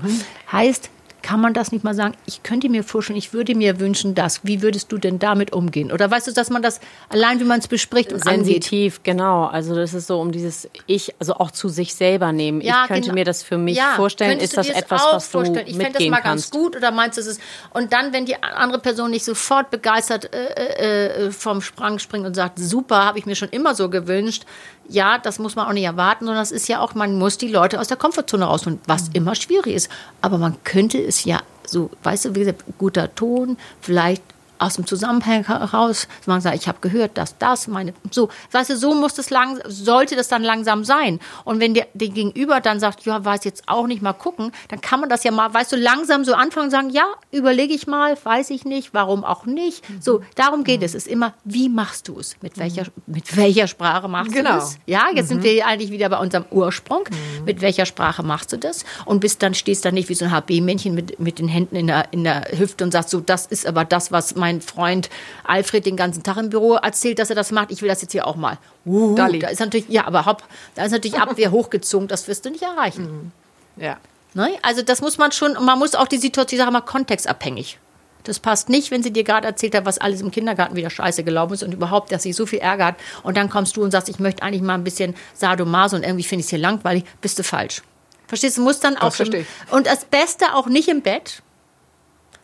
Heißt, 0.50 0.88
kann 1.26 1.40
man 1.40 1.54
das 1.54 1.72
nicht 1.72 1.82
mal 1.82 1.92
sagen, 1.92 2.14
ich 2.24 2.44
könnte 2.44 2.68
mir 2.68 2.84
vorstellen, 2.84 3.18
ich 3.18 3.32
würde 3.32 3.56
mir 3.56 3.80
wünschen, 3.80 4.14
dass, 4.14 4.44
wie 4.44 4.62
würdest 4.62 4.92
du 4.92 4.96
denn 4.98 5.18
damit 5.18 5.52
umgehen? 5.52 5.90
Oder 5.90 6.08
weißt 6.08 6.28
du, 6.28 6.32
dass 6.32 6.50
man 6.50 6.62
das 6.62 6.78
allein, 7.08 7.40
wie 7.40 7.44
man 7.44 7.58
es 7.58 7.66
bespricht 7.66 8.12
und 8.12 8.24
angeht? 8.24 8.44
Sensitiv, 8.44 9.02
genau. 9.02 9.46
Also 9.46 9.74
das 9.74 9.92
ist 9.92 10.06
so 10.06 10.20
um 10.20 10.30
dieses 10.30 10.68
Ich, 10.86 11.16
also 11.18 11.34
auch 11.34 11.50
zu 11.50 11.68
sich 11.68 11.96
selber 11.96 12.30
nehmen. 12.30 12.60
Ja, 12.60 12.82
ich 12.82 12.88
könnte 12.88 13.02
genau. 13.02 13.14
mir 13.14 13.24
das 13.24 13.42
für 13.42 13.58
mich 13.58 13.76
Ja, 13.76 13.94
vorstellen. 13.96 14.38
Ist 14.38 14.56
das 14.56 14.68
etwas, 14.68 15.02
was 15.10 15.24
du 15.24 15.30
vorstellen? 15.38 15.66
Ich 15.66 15.76
fände 15.76 15.98
das 15.98 16.06
mal 16.06 16.20
ganz 16.20 16.22
kannst? 16.22 16.52
gut 16.52 16.76
oder 16.76 16.92
meinst 16.92 17.16
du 17.16 17.22
es 17.22 17.26
ist 17.26 17.40
und 17.72 17.92
dann, 17.92 18.12
wenn 18.12 18.24
die 18.24 18.40
andere 18.40 18.78
Person 18.78 19.10
nicht 19.10 19.24
sofort 19.24 19.72
begeistert 19.72 20.32
äh, 20.32 21.26
äh, 21.26 21.30
vom 21.32 21.60
Sprang 21.60 21.98
springt 21.98 22.24
und 22.24 22.34
sagt, 22.34 22.60
super, 22.60 23.04
habe 23.04 23.18
ich 23.18 23.26
mir 23.26 23.34
schon 23.34 23.48
immer 23.48 23.74
so 23.74 23.90
gewünscht. 23.90 24.44
Ja, 24.88 25.18
das 25.18 25.38
muss 25.38 25.56
man 25.56 25.66
auch 25.66 25.72
nicht 25.72 25.84
erwarten, 25.84 26.26
sondern 26.26 26.42
das 26.42 26.52
ist 26.52 26.68
ja 26.68 26.80
auch, 26.80 26.94
man 26.94 27.18
muss 27.18 27.38
die 27.38 27.48
Leute 27.48 27.80
aus 27.80 27.88
der 27.88 27.96
Komfortzone 27.96 28.44
rausholen, 28.44 28.80
was 28.86 29.08
immer 29.12 29.34
schwierig 29.34 29.74
ist. 29.74 29.90
Aber 30.20 30.38
man 30.38 30.56
könnte 30.64 30.98
es 30.98 31.24
ja 31.24 31.40
so, 31.66 31.90
weißt 32.02 32.26
du, 32.26 32.34
wie 32.34 32.40
gesagt, 32.40 32.64
guter 32.78 33.14
Ton, 33.14 33.56
vielleicht 33.80 34.22
aus 34.58 34.74
dem 34.76 34.86
Zusammenhang 34.86 35.44
heraus, 35.46 36.08
man 36.26 36.40
sagt, 36.40 36.56
ich 36.56 36.68
habe 36.68 36.78
gehört, 36.80 37.16
dass 37.18 37.36
das 37.38 37.68
meine, 37.68 37.92
so, 38.10 38.28
weißt 38.52 38.70
du, 38.70 38.76
so 38.76 38.94
muss 38.94 39.14
das 39.14 39.30
lang, 39.30 39.60
sollte 39.66 40.16
das 40.16 40.28
dann 40.28 40.42
langsam 40.42 40.84
sein. 40.84 41.20
Und 41.44 41.60
wenn 41.60 41.74
der, 41.74 41.86
der 41.94 42.08
Gegenüber 42.08 42.60
dann 42.60 42.80
sagt, 42.80 43.04
ja, 43.04 43.24
weiß 43.24 43.44
jetzt 43.44 43.64
auch 43.68 43.86
nicht, 43.86 44.02
mal 44.02 44.12
gucken, 44.12 44.52
dann 44.68 44.80
kann 44.80 45.00
man 45.00 45.08
das 45.08 45.24
ja 45.24 45.30
mal, 45.30 45.52
weißt 45.52 45.72
du, 45.72 45.76
langsam 45.76 46.24
so 46.24 46.34
anfangen 46.34 46.66
und 46.66 46.70
sagen, 46.70 46.90
ja, 46.90 47.04
überlege 47.30 47.74
ich 47.74 47.86
mal, 47.86 48.16
weiß 48.22 48.50
ich 48.50 48.64
nicht, 48.64 48.94
warum 48.94 49.24
auch 49.24 49.46
nicht. 49.46 49.84
So, 50.00 50.22
darum 50.34 50.64
geht 50.64 50.82
es. 50.82 50.94
Es 50.94 51.06
ist 51.06 51.08
immer, 51.12 51.34
wie 51.44 51.68
machst 51.68 52.08
du 52.08 52.18
es? 52.18 52.36
Mit 52.42 52.58
welcher, 52.58 52.84
mit 53.06 53.36
welcher 53.36 53.66
Sprache 53.66 54.08
machst 54.08 54.32
Genau. 54.32 54.50
du 54.52 54.56
das? 54.56 54.78
Ja, 54.86 55.06
jetzt 55.14 55.28
sind 55.28 55.42
wir 55.42 55.66
eigentlich 55.66 55.90
wieder 55.90 56.08
bei 56.08 56.18
unserem 56.18 56.44
Ursprung. 56.50 57.04
Mit 57.44 57.60
welcher 57.60 57.86
Sprache 57.86 58.22
machst 58.22 58.52
du 58.52 58.56
das? 58.58 58.84
Und 59.04 59.20
bist 59.20 59.42
dann, 59.42 59.54
stehst 59.54 59.84
dann 59.84 59.94
nicht 59.94 60.08
wie 60.08 60.14
so 60.14 60.24
ein 60.24 60.30
HB-Männchen 60.32 60.94
mit, 60.94 61.18
mit 61.18 61.38
den 61.38 61.48
Händen 61.48 61.76
in 61.76 61.88
der, 61.88 62.12
in 62.12 62.24
der 62.24 62.46
Hüfte 62.56 62.84
und 62.84 62.92
sagst 62.92 63.10
so, 63.10 63.20
das 63.20 63.46
ist 63.46 63.66
aber 63.66 63.84
das, 63.84 64.12
was 64.12 64.36
mein 64.36 64.45
mein 64.46 64.60
Freund 64.60 65.10
Alfred 65.44 65.84
den 65.84 65.96
ganzen 65.96 66.22
Tag 66.22 66.36
im 66.36 66.50
Büro 66.50 66.74
erzählt, 66.74 67.18
dass 67.18 67.30
er 67.30 67.36
das 67.36 67.50
macht. 67.50 67.72
Ich 67.72 67.82
will 67.82 67.88
das 67.88 68.00
jetzt 68.02 68.12
hier 68.12 68.26
auch 68.26 68.36
mal. 68.36 68.58
Uh, 68.84 69.14
Dalli. 69.14 69.40
da 69.40 69.48
ist 69.48 69.60
natürlich, 69.60 69.88
ja, 69.88 70.06
aber 70.06 70.24
hopp, 70.24 70.44
da 70.74 70.84
ist 70.84 70.92
natürlich 70.92 71.18
Abwehr 71.18 71.50
hochgezogen. 71.58 72.06
Das 72.06 72.28
wirst 72.28 72.44
du 72.44 72.50
nicht 72.50 72.62
erreichen. 72.62 73.32
Ja. 73.76 73.96
Ne? 74.34 74.50
Also 74.62 74.82
das 74.82 75.00
muss 75.00 75.18
man 75.18 75.32
schon, 75.32 75.52
man 75.64 75.78
muss 75.78 75.94
auch 75.94 76.06
die 76.06 76.18
Situation, 76.18 76.58
ich 76.58 76.62
sage 76.62 76.72
mal, 76.72 76.82
kontextabhängig. 76.82 77.78
Das 78.22 78.38
passt 78.38 78.68
nicht, 78.68 78.90
wenn 78.90 79.02
sie 79.02 79.12
dir 79.12 79.24
gerade 79.24 79.46
erzählt 79.46 79.74
hat, 79.74 79.84
was 79.84 79.98
alles 79.98 80.20
im 80.20 80.30
Kindergarten 80.30 80.74
wieder 80.74 80.90
scheiße 80.90 81.22
gelaufen 81.22 81.54
ist 81.54 81.62
und 81.62 81.72
überhaupt, 81.72 82.10
dass 82.10 82.22
sie 82.22 82.32
so 82.32 82.44
viel 82.44 82.58
Ärger 82.58 82.86
hat. 82.86 82.96
Und 83.22 83.36
dann 83.36 83.48
kommst 83.50 83.76
du 83.76 83.82
und 83.82 83.92
sagst, 83.92 84.08
ich 84.08 84.18
möchte 84.18 84.42
eigentlich 84.42 84.62
mal 84.62 84.74
ein 84.74 84.84
bisschen 84.84 85.14
Sadomaso 85.34 85.96
und 85.96 86.02
irgendwie 86.02 86.24
finde 86.24 86.40
ich 86.40 86.46
es 86.46 86.50
hier 86.50 86.58
langweilig. 86.58 87.04
Bist 87.20 87.38
du 87.38 87.44
falsch. 87.44 87.82
Verstehst 88.26 88.58
du? 88.58 88.62
Muss 88.62 88.80
dann 88.80 88.96
auch 88.96 89.12
verstehe 89.12 89.42
ich. 89.42 89.72
Und 89.72 89.86
das 89.86 90.04
Beste 90.04 90.54
auch 90.54 90.66
nicht 90.66 90.88
im 90.88 91.02
Bett, 91.02 91.42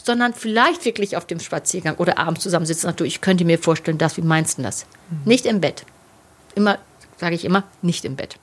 sondern 0.04 0.34
vielleicht 0.34 0.84
wirklich 0.84 1.16
auf 1.16 1.26
dem 1.26 1.40
Spaziergang 1.40 1.96
oder 1.96 2.18
abends 2.18 2.42
zusammensitzen. 2.42 2.88
Natürlich, 2.88 3.14
ich 3.16 3.20
könnte 3.20 3.44
mir 3.44 3.58
vorstellen, 3.58 3.98
das, 3.98 4.16
wie 4.16 4.22
meinst 4.22 4.58
du 4.58 4.62
das? 4.62 4.86
Nicht 5.24 5.46
im 5.46 5.60
Bett. 5.60 5.84
Immer, 6.54 6.78
sage 7.18 7.34
ich 7.34 7.44
immer, 7.44 7.64
nicht 7.82 8.04
im 8.04 8.16
Bett. 8.16 8.36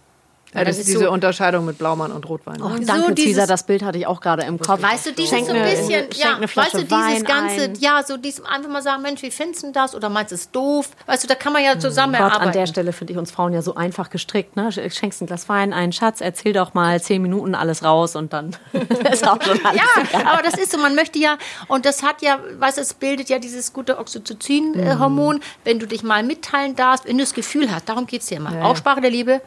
Ja, 0.54 0.64
das 0.64 0.80
ist 0.80 0.88
diese 0.88 1.00
so- 1.06 1.12
Unterscheidung 1.12 1.66
mit 1.66 1.78
Blaumann 1.78 2.12
und 2.12 2.28
Rotwein. 2.28 2.62
Oh, 2.62 2.70
So 2.70 2.84
danke, 2.86 3.14
dieses- 3.14 3.34
Cesar, 3.34 3.48
das 3.48 3.64
Bild 3.64 3.84
hatte 3.84 3.98
ich 4.00 4.08
auch 4.08 4.20
gerade 4.20 4.44
im 4.44 4.60
Kopf. 4.60 4.82
Weißt 4.82 5.06
du, 5.06 5.12
dieses 5.14 5.46
so 5.48 5.54
ein 5.54 5.62
bisschen, 5.64 6.08
ja, 6.16 6.40
weißt 6.42 6.74
du, 6.74 6.78
dieses 6.80 6.90
Wein 6.92 7.24
ganze, 7.24 7.62
ein. 7.66 7.76
ja, 7.80 8.02
so 8.04 8.18
diesem 8.18 8.46
einfach 8.48 8.70
mal 8.70 8.82
sagen, 8.82 9.02
Mensch, 9.04 9.22
wie 9.22 9.30
findest 9.32 9.64
du 9.64 9.72
das? 9.72 9.94
Oder 9.94 10.10
meinst 10.10 10.32
du 10.32 10.36
es 10.36 10.50
doof? 10.52 10.90
Weißt 11.06 11.24
du, 11.24 11.28
da 11.28 11.36
kann 11.36 11.54
man 11.54 11.64
ja 11.64 11.78
zusammen 11.78 12.14
Gott, 12.14 12.22
an 12.24 12.30
der 12.30 12.40
erarbeiten. 12.42 12.68
Stelle 12.68 12.94
finde 12.94 13.14
ich 13.14 13.20
uns 13.20 13.30
Frauen 13.32 13.54
ja 13.54 13.62
so 13.62 13.76
einfach 13.76 14.10
gestrickt. 14.10 14.56
Ne? 14.56 14.72
Schenkst 14.72 15.22
ein 15.22 15.28
Glas 15.28 15.48
Wein, 15.50 15.72
einen 15.72 15.92
Schatz, 15.94 16.20
erzähl 16.20 16.54
doch 16.54 16.74
mal 16.74 17.00
zehn 17.02 17.22
Minuten 17.22 17.54
alles 17.54 17.84
raus 17.84 18.16
und 18.16 18.34
dann 18.34 18.56
ist 19.12 19.28
auch 19.28 19.42
schon 19.42 19.64
alles 19.64 19.80
Ja, 19.80 20.02
egal. 20.02 20.26
aber 20.34 20.42
das 20.42 20.56
ist 20.56 20.72
so, 20.72 20.78
man 20.80 20.96
möchte 20.96 21.20
ja, 21.20 21.38
und 21.68 21.86
das 21.86 22.02
hat 22.02 22.22
ja, 22.24 22.40
weißt 22.58 22.78
du, 22.78 22.82
es 22.82 22.94
bildet 22.96 23.30
ja 23.30 23.38
dieses 23.40 23.72
gute 23.72 23.98
Oxytocin-Hormon, 24.00 25.42
wenn 25.64 25.80
du 25.80 25.86
dich 25.88 26.04
mal 26.04 26.24
mitteilen 26.24 26.76
darfst, 26.76 27.06
wenn 27.08 27.18
du 27.18 27.24
das 27.24 27.34
Gefühl 27.34 27.72
hast, 27.72 27.88
darum 27.90 28.08
geht 28.08 28.22
es 28.22 28.30
ja 28.30 28.38
immer. 28.38 28.54
ja. 28.56 28.64
Aussprache 28.64 29.02
der 29.02 29.12
Liebe, 29.12 29.42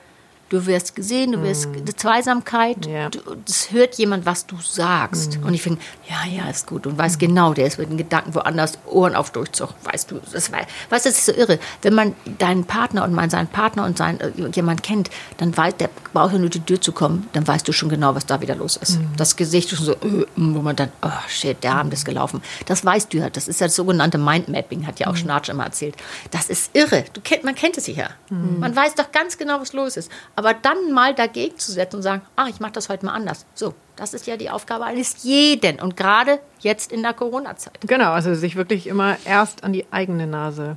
du 0.52 0.66
wirst 0.66 0.94
gesehen, 0.94 1.32
du 1.32 1.42
wirst 1.42 1.68
die 1.74 1.96
Zweisamkeit, 1.96 2.84
Ja. 2.86 3.08
du, 3.08 3.20
das 3.46 3.72
hört 3.72 3.94
jemand, 3.96 4.26
was 4.26 4.46
du 4.46 4.56
sagst. 4.60 5.38
Und 5.42 5.54
ich 5.54 5.62
finde, 5.62 5.80
ja, 6.08 6.30
ja, 6.30 6.50
ist 6.50 6.66
gut 6.66 6.86
und 6.86 6.98
weiß 6.98 7.18
genau, 7.18 7.54
der 7.54 7.66
ist 7.66 7.78
mit 7.78 7.88
den 7.90 7.96
Gedanken 7.96 8.34
woanders, 8.34 8.78
Ohren 8.86 9.14
auf 9.14 9.30
Durchzug, 9.30 9.70
weißt 9.84 10.10
du, 10.10 10.20
das, 10.32 10.52
wei- 10.52 10.66
weißt 10.90 11.06
das 11.06 11.14
ist 11.18 11.26
so 11.26 11.32
irre. 11.32 11.58
Wenn 11.80 11.94
man 11.94 12.14
deinen 12.38 12.64
Partner 12.64 13.04
und 13.04 13.14
mal 13.14 13.30
seinen 13.30 13.46
Partner 13.48 13.84
und 13.84 13.96
sein, 13.96 14.20
äh, 14.20 14.30
jemand 14.52 14.82
kennt, 14.82 15.08
dann 15.38 15.56
weiß, 15.56 15.76
der 15.78 15.88
braucht 16.12 16.34
ja 16.34 16.38
nur 16.38 16.50
die 16.50 16.60
Tür 16.60 16.80
zu 16.80 16.92
kommen, 16.92 17.28
dann 17.32 17.46
weißt 17.48 17.66
du 17.66 17.72
schon 17.72 17.88
genau, 17.88 18.14
was 18.14 18.26
da 18.26 18.40
wieder 18.42 18.54
los 18.54 18.76
ist. 18.76 18.98
Das 19.16 19.36
Gesicht 19.36 19.72
ist 19.72 19.78
schon 19.78 19.86
so, 19.86 19.92
äh, 19.92 20.26
wo 20.36 20.60
man 20.60 20.76
dann, 20.76 20.92
oh 21.02 21.08
shit, 21.28 21.62
der 21.64 21.76
Arm 21.76 21.90
ist 21.92 22.04
gelaufen. 22.04 22.42
Das 22.66 22.84
weißt 22.84 23.12
du 23.12 23.18
ja, 23.18 23.30
das 23.30 23.48
ist 23.48 23.60
ja 23.60 23.66
das 23.68 23.76
sogenannte 23.76 24.18
Mindmapping, 24.18 24.86
hat 24.86 25.00
ja 25.00 25.06
auch 25.06 25.16
Schnarch 25.16 25.48
immer 25.48 25.64
erzählt. 25.64 25.94
Das 26.30 26.50
ist 26.50 26.70
irre. 26.76 27.04
Du 27.14 27.20
kennt, 27.22 27.42
man 27.44 27.54
kennt 27.54 27.78
es 27.78 27.86
ja. 27.86 28.10
Man 28.28 28.74
weiß 28.76 28.94
doch 28.96 29.10
ganz 29.12 29.38
genau, 29.38 29.60
was 29.60 29.72
los 29.72 29.96
ist. 29.96 30.10
Aber 30.36 30.41
dann 30.52 30.92
mal 30.92 31.14
dagegen 31.14 31.58
zu 31.58 31.72
setzen 31.72 31.96
und 31.96 32.02
sagen, 32.02 32.22
ah, 32.36 32.46
ich 32.48 32.60
mache 32.60 32.72
das 32.72 32.88
heute 32.88 33.06
mal 33.06 33.12
anders. 33.12 33.46
So, 33.54 33.74
das 33.96 34.14
ist 34.14 34.26
ja 34.26 34.36
die 34.36 34.50
Aufgabe 34.50 34.84
eines 34.84 35.22
jeden. 35.22 35.80
Und 35.80 35.96
gerade 35.96 36.40
jetzt 36.60 36.92
in 36.92 37.02
der 37.02 37.14
Corona-Zeit. 37.14 37.78
Genau, 37.86 38.12
also 38.12 38.34
sich 38.34 38.56
wirklich 38.56 38.86
immer 38.86 39.16
erst 39.24 39.64
an 39.64 39.72
die 39.72 39.86
eigene 39.92 40.26
Nase 40.26 40.76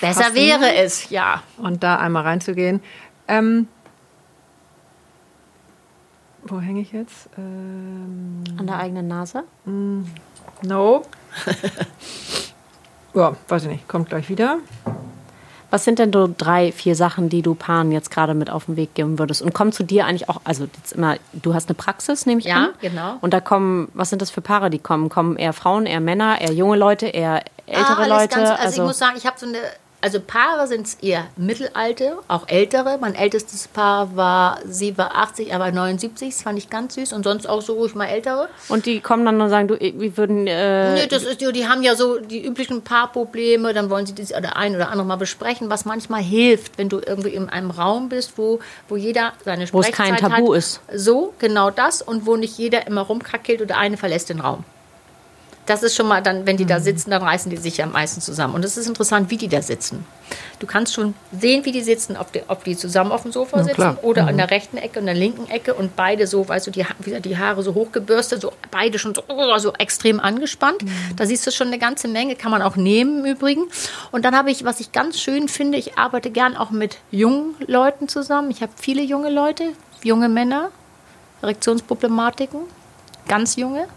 Besser 0.00 0.24
fassen 0.24 0.34
wäre 0.34 0.74
es, 0.74 1.10
ja. 1.10 1.42
und 1.56 1.82
da 1.82 1.96
einmal 1.96 2.24
reinzugehen. 2.24 2.82
Ähm, 3.28 3.68
wo 6.42 6.60
hänge 6.60 6.80
ich 6.80 6.92
jetzt? 6.92 7.28
Ähm, 7.36 8.44
An 8.56 8.66
der 8.66 8.78
eigenen 8.78 9.08
Nase? 9.08 9.44
no. 9.64 11.02
ja, 13.14 13.36
weiß 13.48 13.64
ich 13.64 13.68
nicht, 13.68 13.88
kommt 13.88 14.08
gleich 14.08 14.28
wieder. 14.28 14.58
Was 15.76 15.84
sind 15.84 15.98
denn 15.98 16.10
so 16.10 16.26
drei, 16.34 16.72
vier 16.72 16.96
Sachen, 16.96 17.28
die 17.28 17.42
du 17.42 17.54
Paaren 17.54 17.92
jetzt 17.92 18.10
gerade 18.10 18.32
mit 18.32 18.48
auf 18.48 18.64
den 18.64 18.76
Weg 18.76 18.94
geben 18.94 19.18
würdest? 19.18 19.42
Und 19.42 19.52
kommen 19.52 19.72
zu 19.72 19.82
dir 19.82 20.06
eigentlich 20.06 20.30
auch, 20.30 20.40
also 20.42 20.64
jetzt 20.74 20.94
immer, 20.94 21.16
du 21.34 21.52
hast 21.52 21.68
eine 21.68 21.74
Praxis, 21.74 22.24
nehme 22.24 22.38
ich 22.40 22.46
Ja, 22.46 22.56
an. 22.56 22.68
genau. 22.80 23.16
Und 23.20 23.34
da 23.34 23.40
kommen, 23.40 23.88
was 23.92 24.08
sind 24.08 24.22
das 24.22 24.30
für 24.30 24.40
Paare, 24.40 24.70
die 24.70 24.78
kommen? 24.78 25.10
Kommen 25.10 25.36
eher 25.36 25.52
Frauen, 25.52 25.84
eher 25.84 26.00
Männer, 26.00 26.40
eher 26.40 26.54
junge 26.54 26.78
Leute, 26.78 27.08
eher 27.08 27.42
ältere 27.66 27.92
Ah, 27.98 28.02
alles 28.04 28.08
Leute? 28.08 28.36
Ganz, 28.36 28.58
also, 28.58 28.80
ich 28.80 28.86
muss 28.86 28.96
sagen, 28.98 29.16
ich 29.18 29.26
habe 29.26 29.38
so 29.38 29.44
eine, 29.44 29.58
also 30.06 30.20
Paare 30.20 30.68
sind 30.68 30.86
es 30.86 30.94
eher 31.02 31.26
mittelalte, 31.36 32.18
auch 32.28 32.46
ältere. 32.46 32.96
Mein 33.00 33.16
ältestes 33.16 33.66
Paar 33.66 34.14
war, 34.14 34.60
sie 34.64 34.96
war 34.96 35.16
80, 35.16 35.50
er 35.50 35.58
war 35.58 35.72
79, 35.72 36.28
das 36.32 36.42
fand 36.44 36.60
ich 36.60 36.70
ganz 36.70 36.94
süß. 36.94 37.12
Und 37.12 37.24
sonst 37.24 37.48
auch 37.48 37.60
so 37.60 37.72
ruhig 37.72 37.96
mal 37.96 38.06
ältere. 38.06 38.48
und 38.68 38.86
die 38.86 39.00
kommen 39.00 39.24
dann 39.24 39.40
und 39.40 39.50
sagen, 39.50 39.66
du, 39.66 39.80
wir 39.80 40.16
würden, 40.16 40.46
äh, 40.46 40.94
Nee, 40.94 41.06
das 41.08 41.24
ist, 41.24 41.40
die, 41.40 41.50
die 41.50 41.66
haben 41.66 41.82
ja 41.82 41.96
so 41.96 42.20
die 42.20 42.46
üblichen 42.46 42.82
Paarprobleme, 42.82 43.74
dann 43.74 43.90
wollen 43.90 44.06
sie 44.06 44.14
das 44.14 44.32
oder 44.32 44.56
ein 44.56 44.76
oder 44.76 44.90
andere 44.90 45.08
mal 45.08 45.16
besprechen, 45.16 45.70
was 45.70 45.84
manchmal 45.84 46.22
hilft, 46.22 46.78
wenn 46.78 46.88
du 46.88 47.00
irgendwie 47.04 47.30
in 47.30 47.48
einem 47.48 47.72
Raum 47.72 48.08
bist, 48.08 48.38
wo, 48.38 48.60
wo 48.88 48.94
jeder 48.94 49.32
seine 49.44 49.66
Wo 49.72 49.80
es 49.80 49.88
Sprechzeit 49.88 50.20
kein 50.20 50.30
Tabu 50.30 50.52
hat. 50.52 50.58
ist. 50.58 50.80
So, 50.94 51.34
genau 51.40 51.70
das 51.70 52.00
und 52.00 52.26
wo 52.26 52.36
nicht 52.36 52.56
jeder 52.58 52.86
immer 52.86 53.00
rumkrackelt 53.00 53.60
oder 53.60 53.76
eine 53.76 53.96
verlässt 53.96 54.28
den 54.28 54.38
Raum. 54.38 54.62
Das 55.66 55.82
ist 55.82 55.96
schon 55.96 56.06
mal 56.06 56.22
dann, 56.22 56.46
wenn 56.46 56.56
die 56.56 56.64
Mhm. 56.64 56.68
da 56.68 56.80
sitzen, 56.80 57.10
dann 57.10 57.22
reißen 57.22 57.50
die 57.50 57.56
sich 57.56 57.78
ja 57.78 57.84
am 57.86 57.92
meisten 57.92 58.20
zusammen. 58.20 58.54
Und 58.54 58.64
es 58.64 58.76
ist 58.76 58.86
interessant, 58.86 59.30
wie 59.30 59.36
die 59.36 59.48
da 59.48 59.60
sitzen. 59.62 60.06
Du 60.60 60.66
kannst 60.66 60.94
schon 60.94 61.14
sehen, 61.38 61.64
wie 61.64 61.72
die 61.72 61.82
sitzen, 61.82 62.16
ob 62.16 62.32
die, 62.32 62.42
ob 62.48 62.64
die 62.64 62.76
zusammen 62.76 63.10
auf 63.12 63.22
dem 63.22 63.32
Sofa 63.32 63.62
sitzen 63.64 63.98
oder 64.02 64.22
Mhm. 64.22 64.28
an 64.28 64.36
der 64.38 64.50
rechten 64.50 64.76
Ecke 64.76 65.00
und 65.00 65.06
der 65.06 65.14
linken 65.14 65.50
Ecke 65.50 65.74
und 65.74 65.96
beide 65.96 66.26
so, 66.26 66.48
weißt 66.48 66.66
du, 66.68 66.70
die, 66.70 66.86
wieder 67.00 67.20
die 67.20 67.36
Haare 67.36 67.62
so 67.62 67.74
hochgebürstet, 67.74 68.40
so 68.40 68.52
beide 68.70 68.98
schon 68.98 69.14
so, 69.14 69.22
so 69.58 69.72
extrem 69.74 70.20
angespannt. 70.20 70.82
Mhm. 70.82 71.16
Da 71.16 71.26
siehst 71.26 71.46
du 71.46 71.50
schon 71.50 71.66
eine 71.66 71.78
ganze 71.78 72.08
Menge, 72.08 72.36
kann 72.36 72.50
man 72.52 72.62
auch 72.62 72.76
nehmen 72.76 73.24
im 73.24 73.32
Übrigen. 73.32 73.64
Und 74.12 74.24
dann 74.24 74.36
habe 74.36 74.50
ich, 74.50 74.64
was 74.64 74.80
ich 74.80 74.92
ganz 74.92 75.18
schön 75.20 75.48
finde, 75.48 75.78
ich 75.78 75.98
arbeite 75.98 76.30
gern 76.30 76.56
auch 76.56 76.70
mit 76.70 76.98
jungen 77.10 77.54
Leuten 77.66 78.08
zusammen. 78.08 78.50
Ich 78.50 78.62
habe 78.62 78.72
viele 78.76 79.02
junge 79.02 79.30
Leute, 79.30 79.64
junge 80.02 80.28
Männer, 80.28 80.70
Erektionsproblematiken, 81.42 82.60
ganz 83.28 83.56
junge. 83.56 83.88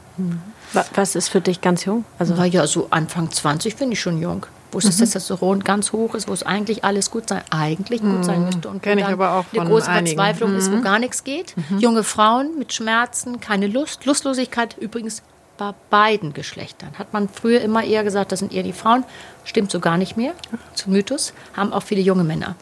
Wa- 0.74 0.86
was 0.96 1.16
ist 1.16 1.30
für 1.30 1.42
dich 1.42 1.62
ganz 1.62 1.86
jung? 1.86 2.06
Also, 2.18 2.34
Na 2.38 2.46
ja, 2.46 2.66
so 2.68 2.88
Anfang 2.92 3.32
20 3.32 3.76
finde 3.76 3.94
ich 3.94 4.00
schon 4.02 4.20
jung. 4.22 4.46
Wo 4.72 4.78
Mhm. 4.78 4.82
das 4.84 4.98
Testosteron 4.98 5.64
ganz 5.64 5.92
hoch 5.94 6.14
ist, 6.14 6.28
wo 6.28 6.34
es 6.34 6.44
eigentlich 6.44 6.84
alles 6.84 7.10
gut 7.10 7.28
sein, 7.28 7.42
eigentlich 7.50 8.02
gut 8.02 8.24
sein 8.24 8.46
müsste. 8.46 8.70
Und 8.70 8.84
Kenn 8.84 9.00
ich 9.00 9.06
aber 9.06 9.34
auch 9.34 9.46
eine 9.52 9.68
große 9.68 9.88
einigen. 9.90 10.16
Mhm. 10.16 10.20
Verzweiflung 10.22 10.56
ist, 10.56 10.72
wo 10.72 10.82
gar 10.82 11.00
nichts 11.00 11.24
geht. 11.24 11.56
Junge 11.80 12.04
Frauen 12.04 12.58
mit 12.60 12.72
Schmerzen, 12.74 13.40
keine 13.40 13.66
Lust. 13.66 14.06
Lustlosigkeit 14.06 14.78
übrigens 14.78 15.24
bei 15.58 15.74
beiden 15.90 16.34
Geschlechtern. 16.34 16.92
Hat 17.00 17.14
man 17.14 17.28
früher 17.30 17.62
immer 17.62 17.84
eher 17.84 18.04
gesagt, 18.04 18.32
das 18.32 18.40
sind 18.40 18.54
eher 18.54 18.62
die 18.64 18.72
Frauen. 18.74 19.04
Stimmt 19.44 19.72
so 19.72 19.80
gar 19.80 19.98
nicht 19.98 20.16
mehr. 20.18 20.34
Zum 20.76 20.94
Mythos. 20.94 21.34
Haben 21.58 21.74
auch 21.74 21.82
viele 21.84 22.02
junge 22.02 22.24
Männer. 22.24 22.56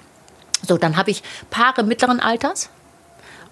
So, 0.66 0.78
dann 0.78 0.96
habe 0.96 1.12
ich 1.12 1.22
Paare 1.50 1.84
mittleren 1.84 2.20
Alters. 2.22 2.70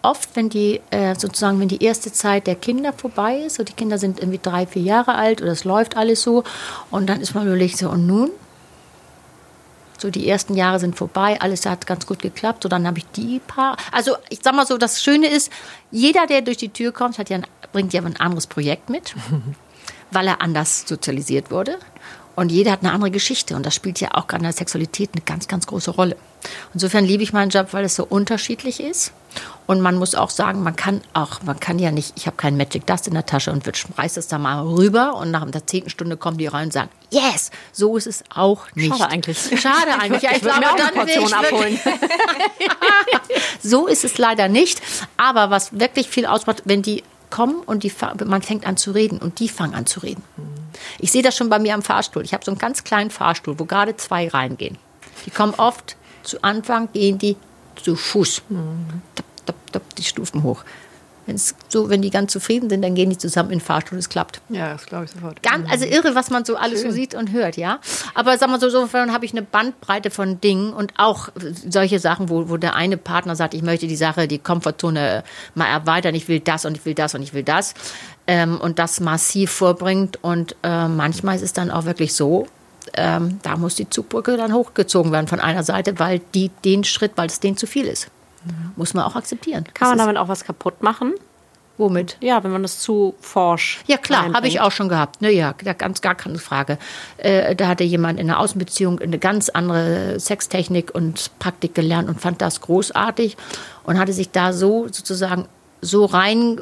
Oft, 0.06 0.36
wenn 0.36 0.50
die 0.50 0.82
äh, 0.92 1.16
sozusagen, 1.16 1.60
wenn 1.60 1.68
die 1.68 1.84
erste 1.84 2.12
Zeit 2.14 2.46
der 2.46 2.54
Kinder 2.54 2.94
vorbei 2.94 3.40
ist, 3.40 3.56
so 3.56 3.64
die 3.64 3.74
Kinder 3.74 3.98
sind 3.98 4.20
irgendwie 4.20 4.40
drei, 4.42 4.68
vier 4.68 4.84
Jahre 4.84 5.16
alt 5.16 5.42
oder 5.42 5.52
es 5.52 5.64
läuft 5.64 5.98
alles 5.98 6.22
so, 6.22 6.44
und 6.92 7.08
dann 7.08 7.22
ist 7.22 7.34
man 7.34 7.48
überlegt, 7.48 7.78
so 7.78 7.90
und 7.90 8.06
nun? 8.06 8.30
So 9.98 10.12
die 10.12 10.30
ersten 10.30 10.54
Jahre 10.54 10.80
sind 10.80 10.96
vorbei, 10.96 11.42
alles 11.42 11.66
hat 11.66 11.88
ganz 11.88 12.06
gut 12.06 12.22
geklappt. 12.22 12.62
So 12.62 12.70
dann 12.70 12.86
habe 12.86 13.00
ich 13.00 13.06
die 13.16 13.40
paar. 13.40 13.78
Also 13.92 14.16
ich 14.30 14.42
sag 14.44 14.54
mal 14.54 14.68
so, 14.68 14.78
das 14.78 15.02
Schöne 15.02 15.28
ist, 15.28 15.52
jeder, 15.90 16.28
der 16.28 16.42
durch 16.42 16.58
die 16.58 16.70
Tür 16.70 16.92
kommt, 16.92 17.18
hat 17.18 17.32
ja 17.32 17.38
ein, 17.38 17.48
bringt 17.72 17.92
ja 17.94 18.02
ein 18.04 18.18
anderes 18.18 18.46
Projekt 18.46 18.92
mit, 18.92 19.16
weil 20.12 20.28
er 20.28 20.40
anders 20.40 20.84
sozialisiert 20.88 21.50
wurde. 21.50 21.80
Und 22.36 22.52
jeder 22.52 22.74
hat 22.74 22.82
eine 22.82 22.92
andere 22.92 23.10
Geschichte 23.10 23.56
und 23.56 23.66
das 23.66 23.74
spielt 23.74 24.00
ja 24.02 24.10
auch 24.14 24.28
gerade 24.28 24.42
in 24.42 24.44
der 24.44 24.54
Sexualität 24.54 25.12
eine 25.14 25.22
ganz, 25.22 25.48
ganz 25.48 25.66
große 25.66 25.90
Rolle. 25.90 26.16
Insofern 26.74 27.06
liebe 27.06 27.24
ich 27.24 27.34
meinen 27.34 27.50
Job, 27.50 27.68
weil 27.72 27.86
es 27.86 27.96
so 27.96 28.06
unterschiedlich 28.06 28.80
ist. 28.80 29.14
Und 29.68 29.82
man 29.82 29.98
muss 29.98 30.14
auch 30.14 30.30
sagen, 30.30 30.62
man 30.64 30.76
kann 30.76 31.02
auch, 31.14 31.42
man 31.42 31.60
kann 31.60 31.80
ja 31.80 31.92
nicht, 31.92 32.14
ich 32.16 32.28
habe 32.28 32.38
keinen 32.38 32.56
Magic 32.56 32.86
Dust 32.86 33.08
in 33.08 33.16
der 33.16 33.26
Tasche 33.26 33.52
und 33.52 33.64
reißt 33.98 34.18
es 34.18 34.28
da 34.28 34.38
mal 34.38 34.62
rüber 34.62 35.16
und 35.16 35.32
nach 35.32 35.50
der 35.50 35.66
zehnten 35.66 35.90
Stunde 35.90 36.18
kommen 36.18 36.38
die 36.38 36.48
rein 36.48 36.66
und 36.66 36.74
sagen, 36.74 36.90
yes, 37.10 37.50
so 37.72 37.98
ist 37.98 38.06
es 38.06 38.24
auch 38.34 38.68
nicht. 38.76 38.96
Schade 38.96 39.12
eigentlich. 39.12 39.38
Schade 39.60 40.00
eigentlich. 40.00 40.22
Ja, 40.22 40.32
ich, 40.32 40.38
ich 40.38 40.44
glaube, 40.44 40.60
mir 40.60 40.70
auch 40.70 40.76
eine 40.76 40.84
dann 40.84 41.08
will 41.08 41.16
Portion 41.16 41.28
ich 41.28 41.36
abholen. 41.36 41.80
so 43.62 43.88
ist 43.88 44.06
es 44.06 44.18
leider 44.18 44.48
nicht. 44.48 44.82
Aber 45.18 45.50
was 45.50 45.78
wirklich 45.80 46.10
viel 46.10 46.28
ausmacht, 46.28 46.62
wenn 46.66 46.82
die 46.82 47.04
kommen 47.32 47.56
und 47.66 47.84
die, 47.84 47.92
man 48.24 48.42
fängt 48.44 48.68
an 48.68 48.78
zu 48.78 48.92
reden 48.92 49.18
und 49.18 49.40
die 49.40 49.50
fangen 49.50 49.74
an 49.74 49.86
zu 49.86 50.00
reden. 50.00 50.24
Ich 51.00 51.12
sehe 51.12 51.24
das 51.24 51.36
schon 51.36 51.50
bei 51.50 51.60
mir 51.60 51.74
am 51.74 51.82
Fahrstuhl. 51.82 52.24
Ich 52.24 52.34
habe 52.34 52.46
so 52.46 52.52
einen 52.52 52.60
ganz 52.60 52.84
kleinen 52.84 53.10
Fahrstuhl, 53.10 53.60
wo 53.60 53.66
gerade 53.66 53.98
zwei 53.98 54.28
reingehen. 54.28 54.78
Die 55.26 55.32
kommen 55.32 55.54
oft 55.56 55.98
zu 56.26 56.44
Anfang, 56.44 56.90
gehen 56.92 57.18
die 57.18 57.38
zu 57.76 57.96
Fuß. 57.96 58.42
Tap, 59.16 59.26
tap, 59.46 59.72
tap, 59.72 59.96
die 59.96 60.04
Stufen 60.04 60.44
hoch. 60.44 60.64
Wenn's 61.26 61.56
so, 61.70 61.90
wenn 61.90 62.04
die 62.04 62.12
ganz 62.12 62.32
zufrieden 62.32 62.70
sind, 62.70 62.84
dann 62.84 62.94
gehen 62.94 63.10
die 63.10 63.18
zusammen 63.18 63.50
in 63.50 63.58
den 63.58 63.66
Fahrstuhl, 63.66 63.98
es 63.98 64.10
klappt. 64.10 64.42
Ja, 64.50 64.74
das 64.74 64.86
glaube 64.86 65.06
ich 65.06 65.12
sofort. 65.12 65.42
Ganz, 65.42 65.70
also 65.72 65.86
irre, 65.86 66.14
was 66.14 66.30
man 66.30 66.46
so 66.46 66.56
alles 66.56 66.84
so 66.84 66.92
sieht 66.92 67.16
und 67.16 67.32
hört, 67.32 67.58
ja. 67.58 67.80
Aber 68.14 68.38
sagen 68.38 68.52
wir 68.52 68.60
so, 68.60 68.68
insofern 68.68 69.12
habe 69.12 69.26
ich 69.26 69.32
eine 69.32 69.42
Bandbreite 69.42 70.12
von 70.12 70.40
Dingen 70.40 70.72
und 70.72 70.94
auch 70.98 71.30
solche 71.68 71.98
Sachen, 71.98 72.30
wo, 72.30 72.50
wo 72.50 72.58
der 72.58 72.76
eine 72.76 72.98
Partner 72.98 73.36
sagt, 73.36 73.56
ich 73.56 73.64
möchte 73.64 73.88
die 73.88 73.96
Sache, 73.96 74.28
die 74.28 74.38
Komfortzone 74.38 75.24
mal 75.56 75.66
erweitern, 75.66 76.14
ich 76.14 76.28
will 76.28 76.42
das 76.42 76.64
und 76.66 76.78
ich 76.78 76.86
will 76.86 76.94
das 76.94 77.16
und 77.16 77.24
ich 77.24 77.34
will 77.34 77.44
das 77.44 77.74
ähm, 78.28 78.62
und 78.62 78.78
das 78.78 79.00
massiv 79.00 79.52
vorbringt 79.52 80.20
und 80.24 80.56
äh, 80.62 80.88
manchmal 80.88 81.36
ist 81.38 81.42
es 81.42 81.54
dann 81.54 81.72
auch 81.72 81.86
wirklich 81.86 82.14
so, 82.14 82.48
ähm, 82.96 83.40
da 83.44 83.58
muss 83.58 83.76
die 83.76 83.90
Zugbrücke 83.90 84.38
dann 84.38 84.54
hochgezogen 84.54 85.12
werden 85.12 85.28
von 85.28 85.40
einer 85.40 85.64
Seite, 85.64 86.00
weil 86.00 86.20
die 86.34 86.50
den 86.64 86.84
Schritt, 86.84 87.14
weil 87.16 87.28
es 87.28 87.40
denen 87.40 87.58
zu 87.58 87.68
viel 87.68 87.86
ist. 87.86 88.10
Muss 88.76 88.94
man 88.94 89.04
auch 89.06 89.16
akzeptieren. 89.16 89.64
Kann 89.74 89.90
man 89.90 89.98
Das 89.98 90.04
ist- 90.06 90.08
damit 90.08 90.18
auch 90.18 90.28
was 90.28 90.44
kaputt 90.46 90.84
machen? 90.84 91.14
Womit? 91.78 92.16
Ja, 92.22 92.42
wenn 92.44 92.52
man 92.52 92.62
das 92.62 92.80
zu 92.80 93.16
forsch. 93.20 93.82
Ja, 93.86 93.98
klar, 93.98 94.32
habe 94.34 94.48
ich 94.48 94.62
auch 94.62 94.72
schon 94.72 94.88
gehabt. 94.88 95.22
Ne, 95.22 95.30
ja, 95.32 95.54
da 95.62 95.74
ganz 95.74 96.00
gar 96.02 96.16
keine 96.16 96.38
Frage. 96.38 96.78
Äh, 97.18 97.54
da 97.54 97.68
hatte 97.68 97.84
jemand 97.84 98.18
in 98.18 98.30
einer 98.30 98.40
Außenbeziehung 98.40 99.00
eine 99.00 99.20
ganz 99.20 99.50
andere 99.50 100.18
Sextechnik 100.18 100.96
und 100.96 101.38
Praktik 101.40 101.76
gelernt 101.76 102.08
und 102.08 102.22
fand 102.22 102.42
das 102.42 102.62
großartig 102.62 103.36
und 103.84 104.00
hatte 104.00 104.14
sich 104.14 104.32
da 104.32 104.54
so 104.54 104.88
sozusagen 104.90 105.48
so 105.82 106.06
rein, 106.06 106.62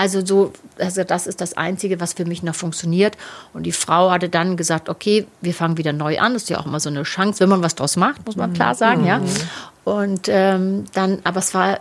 also 0.00 0.24
so, 0.24 0.54
also 0.78 1.04
das 1.04 1.26
ist 1.26 1.42
das 1.42 1.58
Einzige, 1.58 2.00
was 2.00 2.14
für 2.14 2.24
mich 2.24 2.42
noch 2.42 2.54
funktioniert. 2.54 3.18
Und 3.52 3.64
die 3.64 3.72
Frau 3.72 4.10
hatte 4.10 4.30
dann 4.30 4.56
gesagt, 4.56 4.88
okay, 4.88 5.26
wir 5.42 5.52
fangen 5.52 5.76
wieder 5.76 5.92
neu 5.92 6.18
an. 6.18 6.32
Das 6.32 6.44
ist 6.44 6.48
ja 6.48 6.58
auch 6.58 6.64
immer 6.64 6.80
so 6.80 6.88
eine 6.88 7.02
Chance, 7.02 7.40
wenn 7.40 7.50
man 7.50 7.62
was 7.62 7.74
draus 7.74 7.96
macht, 7.96 8.24
muss 8.24 8.34
man 8.34 8.54
klar 8.54 8.74
sagen, 8.74 9.04
ja. 9.04 9.20
Und 9.84 10.26
ähm, 10.28 10.86
dann, 10.94 11.18
aber 11.24 11.40
es 11.40 11.52
war 11.52 11.74
ein 11.74 11.80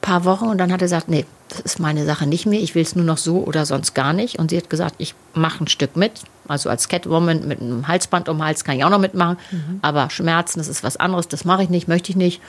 paar 0.00 0.24
Wochen 0.24 0.44
und 0.44 0.58
dann 0.58 0.70
hat 0.70 0.80
er 0.80 0.84
gesagt, 0.84 1.08
nee, 1.08 1.26
das 1.48 1.58
ist 1.58 1.80
meine 1.80 2.04
Sache 2.04 2.28
nicht 2.28 2.46
mehr. 2.46 2.60
Ich 2.60 2.76
will 2.76 2.82
es 2.82 2.94
nur 2.94 3.04
noch 3.04 3.18
so 3.18 3.38
oder 3.38 3.66
sonst 3.66 3.94
gar 3.94 4.12
nicht. 4.12 4.38
Und 4.38 4.52
sie 4.52 4.58
hat 4.58 4.70
gesagt, 4.70 4.94
ich 4.98 5.16
mache 5.34 5.64
ein 5.64 5.66
Stück 5.66 5.96
mit. 5.96 6.22
Also 6.46 6.70
als 6.70 6.88
Catwoman 6.88 7.48
mit 7.48 7.60
einem 7.60 7.88
Halsband 7.88 8.28
um 8.28 8.38
den 8.38 8.44
Hals 8.44 8.62
kann 8.62 8.76
ich 8.76 8.84
auch 8.84 8.90
noch 8.90 9.00
mitmachen. 9.00 9.38
Aber 9.82 10.08
Schmerzen, 10.10 10.60
das 10.60 10.68
ist 10.68 10.84
was 10.84 10.96
anderes. 10.96 11.26
Das 11.26 11.44
mache 11.44 11.64
ich 11.64 11.68
nicht, 11.68 11.88
möchte 11.88 12.10
ich 12.10 12.16
nicht. 12.16 12.40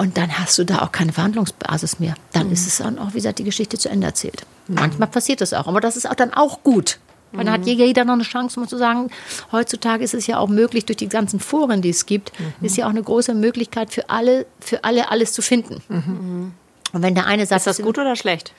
Und 0.00 0.16
dann 0.16 0.38
hast 0.38 0.58
du 0.58 0.64
da 0.64 0.78
auch 0.78 0.92
keine 0.92 1.12
Verhandlungsbasis 1.12 1.98
mehr. 1.98 2.14
Dann 2.32 2.50
ist 2.50 2.66
es 2.66 2.78
dann 2.78 2.98
auch, 2.98 3.10
wie 3.10 3.18
gesagt, 3.18 3.38
die 3.38 3.44
Geschichte 3.44 3.76
zu 3.76 3.90
Ende 3.90 4.06
erzählt. 4.06 4.46
Manchmal 4.66 5.08
passiert 5.08 5.42
das 5.42 5.52
auch, 5.52 5.66
aber 5.66 5.82
das 5.82 5.98
ist 5.98 6.08
auch 6.08 6.14
dann 6.14 6.32
auch 6.32 6.62
gut. 6.62 6.98
Weil 7.32 7.44
dann 7.44 7.52
hat 7.52 7.66
jeder 7.66 8.06
noch 8.06 8.14
eine 8.14 8.22
Chance, 8.22 8.58
um 8.58 8.66
zu 8.66 8.78
sagen, 8.78 9.10
heutzutage 9.52 10.02
ist 10.02 10.14
es 10.14 10.26
ja 10.26 10.38
auch 10.38 10.48
möglich, 10.48 10.86
durch 10.86 10.96
die 10.96 11.08
ganzen 11.10 11.38
Foren, 11.38 11.82
die 11.82 11.90
es 11.90 12.06
gibt, 12.06 12.32
ist 12.62 12.78
ja 12.78 12.86
auch 12.86 12.90
eine 12.90 13.02
große 13.02 13.34
Möglichkeit 13.34 13.92
für 13.92 14.08
alle, 14.08 14.46
für 14.58 14.84
alle 14.84 15.10
alles 15.10 15.34
zu 15.34 15.42
finden. 15.42 15.82
Und 16.92 17.02
wenn 17.02 17.14
der 17.14 17.26
eine 17.26 17.44
sagt, 17.44 17.60
Ist 17.60 17.66
das 17.66 17.82
gut 17.84 17.98
oder 17.98 18.16
schlecht? 18.16 18.54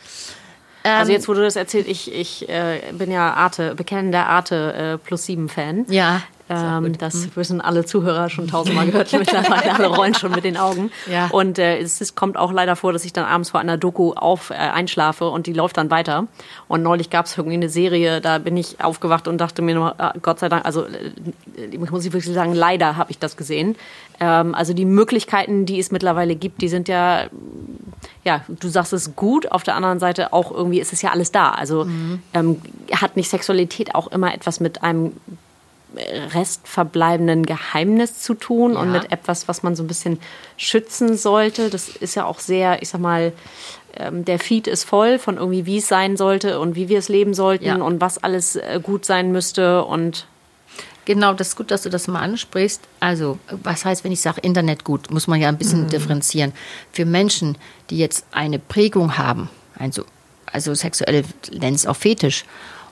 also 0.84 1.12
jetzt, 1.12 1.28
wo 1.28 1.34
du 1.34 1.42
das 1.42 1.56
erzählt, 1.56 1.88
ich, 1.88 2.14
ich 2.14 2.48
äh, 2.50 2.82
bin 2.94 3.12
ja 3.12 3.34
Arte, 3.34 3.76
bekennender 3.76 4.28
Arte 4.28 4.74
äh, 4.74 4.98
plus 4.98 5.26
sieben 5.26 5.50
Fan. 5.50 5.86
Ja, 5.90 6.22
Ähm, 6.52 6.98
das 6.98 7.36
wissen 7.36 7.62
alle 7.62 7.86
Zuhörer 7.86 8.30
schon 8.30 8.48
tausendmal 8.48 8.86
gehört 8.88 9.12
mittlerweile. 9.14 9.74
Alle 9.74 9.88
rollen 9.88 10.14
schon 10.14 10.32
mit 10.32 10.44
den 10.44 10.58
Augen. 10.58 10.92
Ja. 11.12 11.28
Und 11.28 11.58
äh, 11.58 11.80
es, 11.80 12.00
es 12.00 12.16
kommt 12.16 12.38
auch 12.38 12.52
leider 12.52 12.76
vor, 12.76 12.94
dass 12.94 13.04
ich 13.06 13.12
dann 13.12 13.26
abends 13.26 13.50
vor 13.50 13.60
einer 13.60 13.78
Doku 13.78 14.14
auf, 14.14 14.50
äh, 14.50 14.54
einschlafe 14.54 15.28
und 15.30 15.48
die 15.48 15.52
läuft 15.52 15.78
dann 15.78 15.90
weiter. 15.90 16.28
Und 16.68 16.84
neulich 16.84 17.10
gab 17.10 17.26
es 17.26 17.38
irgendwie 17.38 17.56
eine 17.56 17.70
Serie, 17.70 18.22
da 18.22 18.38
bin 18.38 18.56
ich 18.56 18.82
aufgewacht 18.82 19.28
und 19.28 19.40
dachte 19.40 19.62
mir 19.62 19.76
nur, 19.76 20.00
ah, 20.00 20.14
Gott 20.22 20.40
sei 20.40 20.48
Dank, 20.48 20.64
also 20.64 20.86
äh, 20.86 21.66
ich 21.72 21.80
muss 21.80 22.06
ich 22.06 22.14
wirklich 22.14 22.34
sagen, 22.34 22.54
leider 22.54 22.98
habe 22.98 23.12
ich 23.12 23.20
das 23.20 23.36
gesehen. 23.36 23.76
Ähm, 24.20 24.54
also 24.56 24.74
die 24.74 24.86
Möglichkeiten, 24.86 25.66
die 25.66 25.80
es 25.80 25.92
mittlerweile 25.92 26.36
gibt, 26.36 26.62
die 26.62 26.70
sind 26.70 26.88
ja 26.88 27.26
ja, 28.24 28.42
du 28.48 28.68
sagst 28.70 28.94
es 28.94 29.16
gut, 29.16 29.52
auf 29.52 29.64
der 29.64 29.76
anderen 29.76 30.00
Seite 30.00 30.32
auch 30.32 30.52
irgendwie 30.52 30.80
ist 30.80 30.94
es 30.94 31.02
ja 31.02 31.12
alles 31.12 31.32
da. 31.32 31.52
Also 31.52 31.88
ähm, 32.34 32.62
hat 32.94 33.16
nicht 33.16 33.30
Sexualität 33.30 33.96
auch 33.96 34.08
immer 34.08 34.34
etwas 34.34 34.60
mit 34.60 34.84
einem 34.84 35.14
restverbleibenden 36.34 37.46
Geheimnis 37.46 38.20
zu 38.22 38.34
tun 38.34 38.76
und 38.76 38.94
Ja. 38.94 39.00
mit 39.02 39.12
etwas, 39.12 39.48
was 39.48 39.64
man 39.64 39.76
so 39.76 39.84
ein 39.84 39.88
bisschen 39.88 40.20
schützen 40.58 41.18
sollte. 41.18 41.70
Das 41.70 41.90
ist 41.90 42.16
ja 42.16 42.26
auch 42.26 42.40
sehr, 42.40 42.82
ich 42.82 42.90
sag 42.90 43.02
mal, 43.02 43.34
ähm, 43.98 44.24
der 44.26 44.40
Feed 44.40 44.68
ist 44.68 44.84
voll 44.86 45.20
von 45.20 45.38
irgendwie, 45.38 45.66
wie 45.66 45.78
es 45.78 45.88
sein 45.88 46.16
sollte 46.18 46.60
und 46.60 46.76
wie 46.76 46.88
wir 46.90 47.00
es 47.00 47.10
leben 47.10 47.34
sollten 47.34 47.66
Ja. 47.66 47.76
und 47.76 48.00
was 48.02 48.24
alles 48.24 48.56
äh, 48.56 48.80
gut 48.82 49.06
sein 49.06 49.32
müsste 49.32 49.84
und 49.84 50.28
Genau, 51.06 51.34
das 51.34 51.50
ist 51.50 51.56
gut, 51.56 51.72
dass 51.72 51.82
du 51.82 51.90
das 51.90 52.08
mal 52.08 52.20
ansprichst. 52.22 52.82
Also, 53.00 53.40
was 53.64 53.86
heißt, 53.86 54.04
wenn 54.04 54.12
ich 54.12 54.22
sage 54.22 54.40
Internet 54.42 54.84
gut, 54.84 55.10
muss 55.10 55.26
man 55.28 55.42
ja 55.42 55.50
ein 55.50 55.58
bisschen 55.58 55.88
differenzieren. 55.90 56.54
Für 56.94 57.06
Menschen, 57.06 57.58
die 57.90 57.98
jetzt 57.98 58.24
eine 58.32 58.60
Prägung 58.60 59.18
haben, 59.18 59.50
also, 59.80 60.06
also 60.46 60.76
sexuelle, 60.76 61.24
es 61.60 61.88
auch 61.88 61.96
Fetisch, 61.96 62.46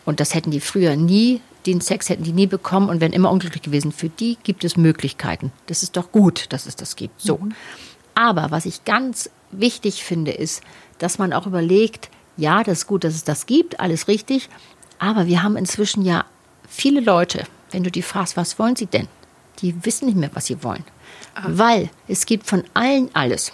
und 0.06 0.20
das 0.20 0.34
hätten 0.34 0.50
die 0.50 0.60
früher 0.60 0.95
nie, 0.95 1.39
den 1.72 1.82
Sex 1.82 2.09
hätten 2.09 2.24
die 2.24 2.34
nie 2.34 2.47
bekommen 2.47 2.89
und 2.89 3.01
wären 3.01 3.13
immer 3.13 3.32
unglücklich 3.32 3.63
gewesen. 3.63 3.91
Für 3.91 4.09
die 4.09 4.38
gibt 4.43 4.63
es 4.63 4.78
Möglichkeiten. 4.78 5.51
Das 5.67 5.84
ist 5.84 5.97
doch 5.97 6.11
gut, 6.11 6.45
dass 6.49 6.65
es 6.65 6.76
das 6.76 6.95
gibt. 6.95 7.20
So. 7.22 7.39
Aber 8.15 8.51
was 8.51 8.65
ich 8.65 8.86
ganz 8.86 9.30
wichtig 9.51 10.03
finde, 10.03 10.32
ist, 10.32 10.61
dass 10.97 11.17
man 11.17 11.34
auch 11.34 11.47
überlegt, 11.47 12.09
ja, 12.38 12.63
das 12.63 12.80
ist 12.80 12.88
gut, 12.88 13.03
dass 13.03 13.15
es 13.15 13.24
das 13.24 13.45
gibt, 13.45 13.80
alles 13.80 14.07
richtig, 14.07 14.49
aber 14.99 15.28
wir 15.28 15.43
haben 15.43 15.55
inzwischen 15.55 16.03
ja 16.03 16.26
viele 16.67 16.99
Leute, 16.99 17.45
wenn 17.72 17.84
du 17.84 17.91
die 17.91 18.01
fragst, 18.01 18.38
was 18.38 18.59
wollen 18.59 18.76
sie 18.76 18.86
denn? 18.86 19.07
Die 19.59 19.86
wissen 19.86 20.05
nicht 20.05 20.17
mehr, 20.17 20.32
was 20.34 20.45
sie 20.45 20.63
wollen. 20.63 20.84
Weil 21.47 21.89
es 22.07 22.26
gibt 22.26 22.47
von 22.47 22.63
allen 22.74 23.09
alles. 23.13 23.53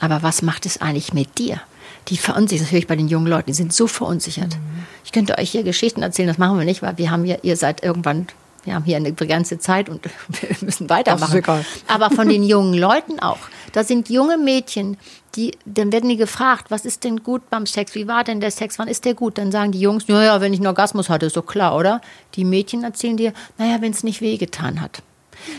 Aber 0.00 0.22
was 0.22 0.42
macht 0.42 0.66
es 0.66 0.80
eigentlich 0.80 1.12
mit 1.12 1.38
dir? 1.38 1.60
Die 2.08 2.16
verunsichert, 2.16 2.66
das 2.66 2.72
höre 2.72 2.78
ich 2.78 2.86
bei 2.86 2.96
den 2.96 3.08
jungen 3.08 3.26
Leuten, 3.26 3.46
die 3.46 3.54
sind 3.54 3.72
so 3.72 3.86
verunsichert. 3.86 4.56
Ich 5.04 5.12
könnte 5.12 5.36
euch 5.38 5.50
hier 5.50 5.62
Geschichten 5.62 6.02
erzählen, 6.02 6.28
das 6.28 6.38
machen 6.38 6.58
wir 6.58 6.64
nicht, 6.64 6.82
weil 6.82 6.96
wir 6.98 7.10
haben 7.10 7.24
ja, 7.24 7.36
ihr 7.42 7.56
seid 7.56 7.82
irgendwann, 7.82 8.26
wir 8.64 8.74
haben 8.74 8.84
hier 8.84 8.96
eine 8.96 9.12
begrenzte 9.12 9.58
Zeit 9.58 9.88
und 9.88 10.04
wir 10.28 10.56
müssen 10.62 10.88
weitermachen. 10.88 11.42
Aber 11.86 12.10
von 12.10 12.28
den 12.28 12.42
jungen 12.44 12.74
Leuten 12.74 13.20
auch. 13.20 13.38
Da 13.72 13.84
sind 13.84 14.08
junge 14.08 14.38
Mädchen, 14.38 14.96
die, 15.34 15.56
dann 15.66 15.92
werden 15.92 16.08
die 16.08 16.16
gefragt, 16.16 16.70
was 16.70 16.84
ist 16.86 17.04
denn 17.04 17.22
gut 17.22 17.50
beim 17.50 17.66
Sex? 17.66 17.94
Wie 17.94 18.08
war 18.08 18.24
denn 18.24 18.40
der 18.40 18.50
Sex? 18.50 18.78
Wann 18.78 18.88
ist 18.88 19.04
der 19.04 19.14
gut? 19.14 19.36
Dann 19.36 19.52
sagen 19.52 19.72
die 19.72 19.80
Jungs, 19.80 20.06
ja, 20.06 20.22
ja, 20.22 20.40
wenn 20.40 20.54
ich 20.54 20.60
einen 20.60 20.66
Orgasmus 20.66 21.10
hatte, 21.10 21.26
ist 21.26 21.36
doch 21.36 21.46
klar, 21.46 21.76
oder? 21.76 22.00
Die 22.34 22.44
Mädchen 22.44 22.84
erzählen 22.84 23.16
dir, 23.16 23.32
naja, 23.58 23.80
wenn 23.80 23.92
es 23.92 24.02
nicht 24.02 24.20
wehgetan 24.22 24.80
hat. 24.80 25.02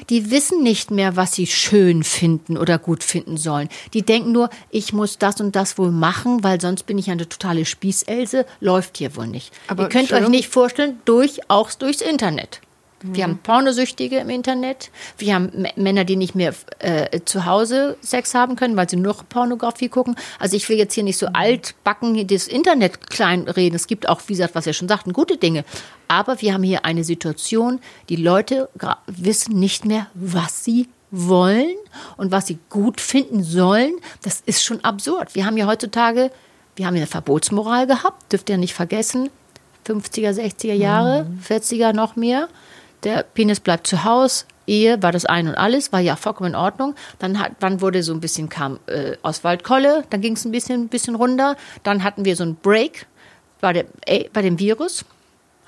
Die 0.09 0.31
wissen 0.31 0.63
nicht 0.63 0.91
mehr, 0.91 1.15
was 1.15 1.33
sie 1.33 1.47
schön 1.47 2.03
finden 2.03 2.57
oder 2.57 2.77
gut 2.77 3.03
finden 3.03 3.37
sollen. 3.37 3.69
Die 3.93 4.01
denken 4.01 4.31
nur, 4.31 4.49
ich 4.69 4.93
muss 4.93 5.17
das 5.17 5.41
und 5.41 5.55
das 5.55 5.77
wohl 5.77 5.91
machen, 5.91 6.43
weil 6.43 6.59
sonst 6.61 6.83
bin 6.83 6.97
ich 6.97 7.09
eine 7.09 7.27
totale 7.27 7.65
Spießelse, 7.65 8.45
läuft 8.59 8.97
hier 8.97 9.15
wohl 9.15 9.27
nicht. 9.27 9.53
Aber 9.67 9.83
Ihr 9.83 9.89
könnt 9.89 10.11
euch 10.11 10.27
nicht 10.29 10.49
vorstellen, 10.49 10.99
durch, 11.05 11.49
auch 11.49 11.71
durchs 11.73 12.01
Internet. 12.01 12.61
Wir 13.01 13.23
haben 13.23 13.37
Pornosüchtige 13.37 14.17
im 14.17 14.29
Internet. 14.29 14.91
Wir 15.17 15.35
haben 15.35 15.65
Männer, 15.75 16.03
die 16.03 16.17
nicht 16.17 16.35
mehr 16.35 16.53
äh, 16.79 17.21
zu 17.23 17.45
Hause 17.45 17.97
Sex 18.01 18.33
haben 18.33 18.55
können, 18.55 18.75
weil 18.75 18.89
sie 18.89 18.97
nur 18.97 19.13
noch 19.13 19.27
Pornografie 19.27 19.89
gucken. 19.89 20.15
Also 20.37 20.57
ich 20.57 20.67
will 20.67 20.77
jetzt 20.77 20.93
hier 20.93 21.03
nicht 21.03 21.17
so 21.17 21.27
altbacken 21.27 22.13
hier 22.13 22.27
das 22.27 22.47
Internet 22.47 23.09
kleinreden. 23.09 23.75
Es 23.75 23.87
gibt 23.87 24.09
auch, 24.09 24.21
wie 24.27 24.33
gesagt, 24.33 24.55
was 24.55 24.65
wir 24.65 24.73
schon 24.73 24.89
sagten, 24.89 25.13
gute 25.13 25.37
Dinge. 25.37 25.63
Aber 26.07 26.41
wir 26.41 26.53
haben 26.53 26.63
hier 26.63 26.83
eine 26.83 27.03
Situation, 27.03 27.79
die 28.09 28.17
Leute 28.17 28.69
wissen 29.07 29.59
nicht 29.59 29.85
mehr, 29.85 30.07
was 30.13 30.65
sie 30.65 30.89
wollen 31.11 31.75
und 32.17 32.31
was 32.31 32.47
sie 32.47 32.59
gut 32.69 32.99
finden 32.99 33.43
sollen. 33.43 33.93
Das 34.23 34.41
ist 34.45 34.63
schon 34.63 34.83
absurd. 34.83 35.35
Wir 35.35 35.45
haben 35.45 35.57
ja 35.57 35.67
heutzutage, 35.67 36.31
wir 36.75 36.85
haben 36.85 36.95
ja 36.95 37.01
eine 37.01 37.07
Verbotsmoral 37.07 37.87
gehabt, 37.87 38.31
dürft 38.31 38.49
ihr 38.49 38.57
nicht 38.57 38.73
vergessen. 38.73 39.29
50er, 39.87 40.31
60er 40.31 40.73
Jahre, 40.73 41.27
40er 41.47 41.93
noch 41.93 42.15
mehr. 42.15 42.47
Der 43.03 43.23
Penis 43.23 43.59
bleibt 43.59 43.87
zu 43.87 44.03
Hause. 44.03 44.45
Ehe 44.67 45.01
war 45.01 45.11
das 45.11 45.25
ein 45.25 45.47
und 45.47 45.55
alles, 45.55 45.91
war 45.91 45.99
ja 45.99 46.15
vollkommen 46.15 46.51
in 46.51 46.55
Ordnung. 46.55 46.93
Dann, 47.17 47.39
hat, 47.39 47.53
dann 47.59 47.81
wurde 47.81 48.03
so 48.03 48.13
ein 48.13 48.19
bisschen, 48.19 48.49
kam 48.49 48.79
äh, 48.85 49.17
Oswald 49.23 49.63
Kolle, 49.63 50.03
dann 50.11 50.21
ging 50.21 50.33
es 50.33 50.45
ein 50.45 50.51
bisschen, 50.51 50.89
bisschen 50.89 51.15
runter. 51.15 51.55
Dann 51.81 52.03
hatten 52.03 52.23
wir 52.23 52.35
so 52.35 52.43
einen 52.43 52.55
Break 52.55 53.07
bei, 53.61 53.73
der, 53.73 53.85
äh, 54.05 54.29
bei 54.31 54.43
dem 54.43 54.59
Virus, 54.59 55.05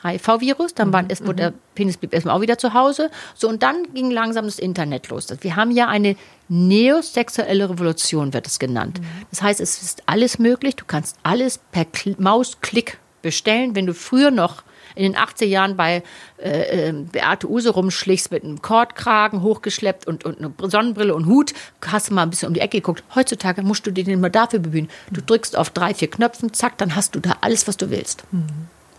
HIV-Virus. 0.04 0.76
Dann 0.76 0.94
war, 0.94 1.04
es, 1.08 1.26
wurde 1.26 1.36
der 1.36 1.54
Penis 1.74 1.98
blieb 1.98 2.14
erstmal 2.14 2.36
auch 2.36 2.42
wieder 2.42 2.60
zu 2.60 2.76
Hause. 2.76 3.10
So, 3.34 3.50
und 3.50 3.64
dann 3.64 3.92
ging 3.94 4.12
langsam 4.12 4.46
das 4.46 4.60
Internet 4.60 5.10
los. 5.10 5.28
Wir 5.42 5.56
haben 5.56 5.72
ja 5.72 5.88
eine 5.88 6.16
neosexuelle 6.48 7.72
Revolution, 7.72 8.34
wird 8.34 8.46
es 8.46 8.60
genannt. 8.60 9.02
Das 9.32 9.42
heißt, 9.42 9.60
es 9.62 9.82
ist 9.82 10.04
alles 10.06 10.38
möglich. 10.38 10.76
Du 10.76 10.86
kannst 10.86 11.18
alles 11.24 11.60
per 11.72 11.86
Kl 11.86 12.16
Mausklick 12.20 13.00
bestellen. 13.24 13.76
Wenn 13.76 13.88
du 13.88 13.96
früher 13.96 14.30
noch 14.30 14.64
in 14.96 15.04
den 15.04 15.16
80er 15.16 15.46
Jahren 15.46 15.76
bei 15.78 16.04
äh, 16.38 16.90
äh, 16.90 16.94
Beate 16.94 17.50
Use 17.50 17.70
rumschlichst 17.70 18.32
mit 18.32 18.44
einem 18.44 18.62
Kordkragen 18.62 19.42
hochgeschleppt 19.42 20.08
und, 20.08 20.26
und 20.26 20.40
eine 20.40 20.54
Sonnenbrille 20.70 21.14
und 21.16 21.26
Hut, 21.26 21.54
hast 21.86 22.10
du 22.10 22.14
mal 22.14 22.24
ein 22.24 22.30
bisschen 22.30 22.48
um 22.48 22.54
die 22.54 22.60
Ecke 22.62 22.78
geguckt. 22.78 23.04
Heutzutage 23.16 23.62
musst 23.64 23.86
du 23.88 23.92
dich 23.92 24.08
nicht 24.08 24.20
mehr 24.20 24.30
dafür 24.30 24.60
bemühen. 24.60 24.90
Du 25.12 25.22
drückst 25.22 25.58
auf 25.58 25.70
drei, 25.70 25.94
vier 25.94 26.10
Knöpfen, 26.10 26.54
zack, 26.54 26.78
dann 26.78 26.96
hast 26.96 27.16
du 27.16 27.20
da 27.20 27.38
alles, 27.42 27.68
was 27.68 27.78
du 27.78 27.90
willst. 27.90 28.24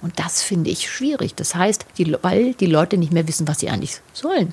Und 0.02 0.18
das 0.18 0.42
finde 0.42 0.70
ich 0.70 0.90
schwierig. 0.90 1.34
Das 1.34 1.54
heißt, 1.54 1.86
die, 1.98 2.16
weil 2.22 2.54
die 2.54 2.66
Leute 2.66 2.96
nicht 2.98 3.12
mehr 3.12 3.26
wissen, 3.28 3.46
was 3.48 3.60
sie 3.60 3.70
eigentlich 3.70 4.00
sollen. 4.12 4.52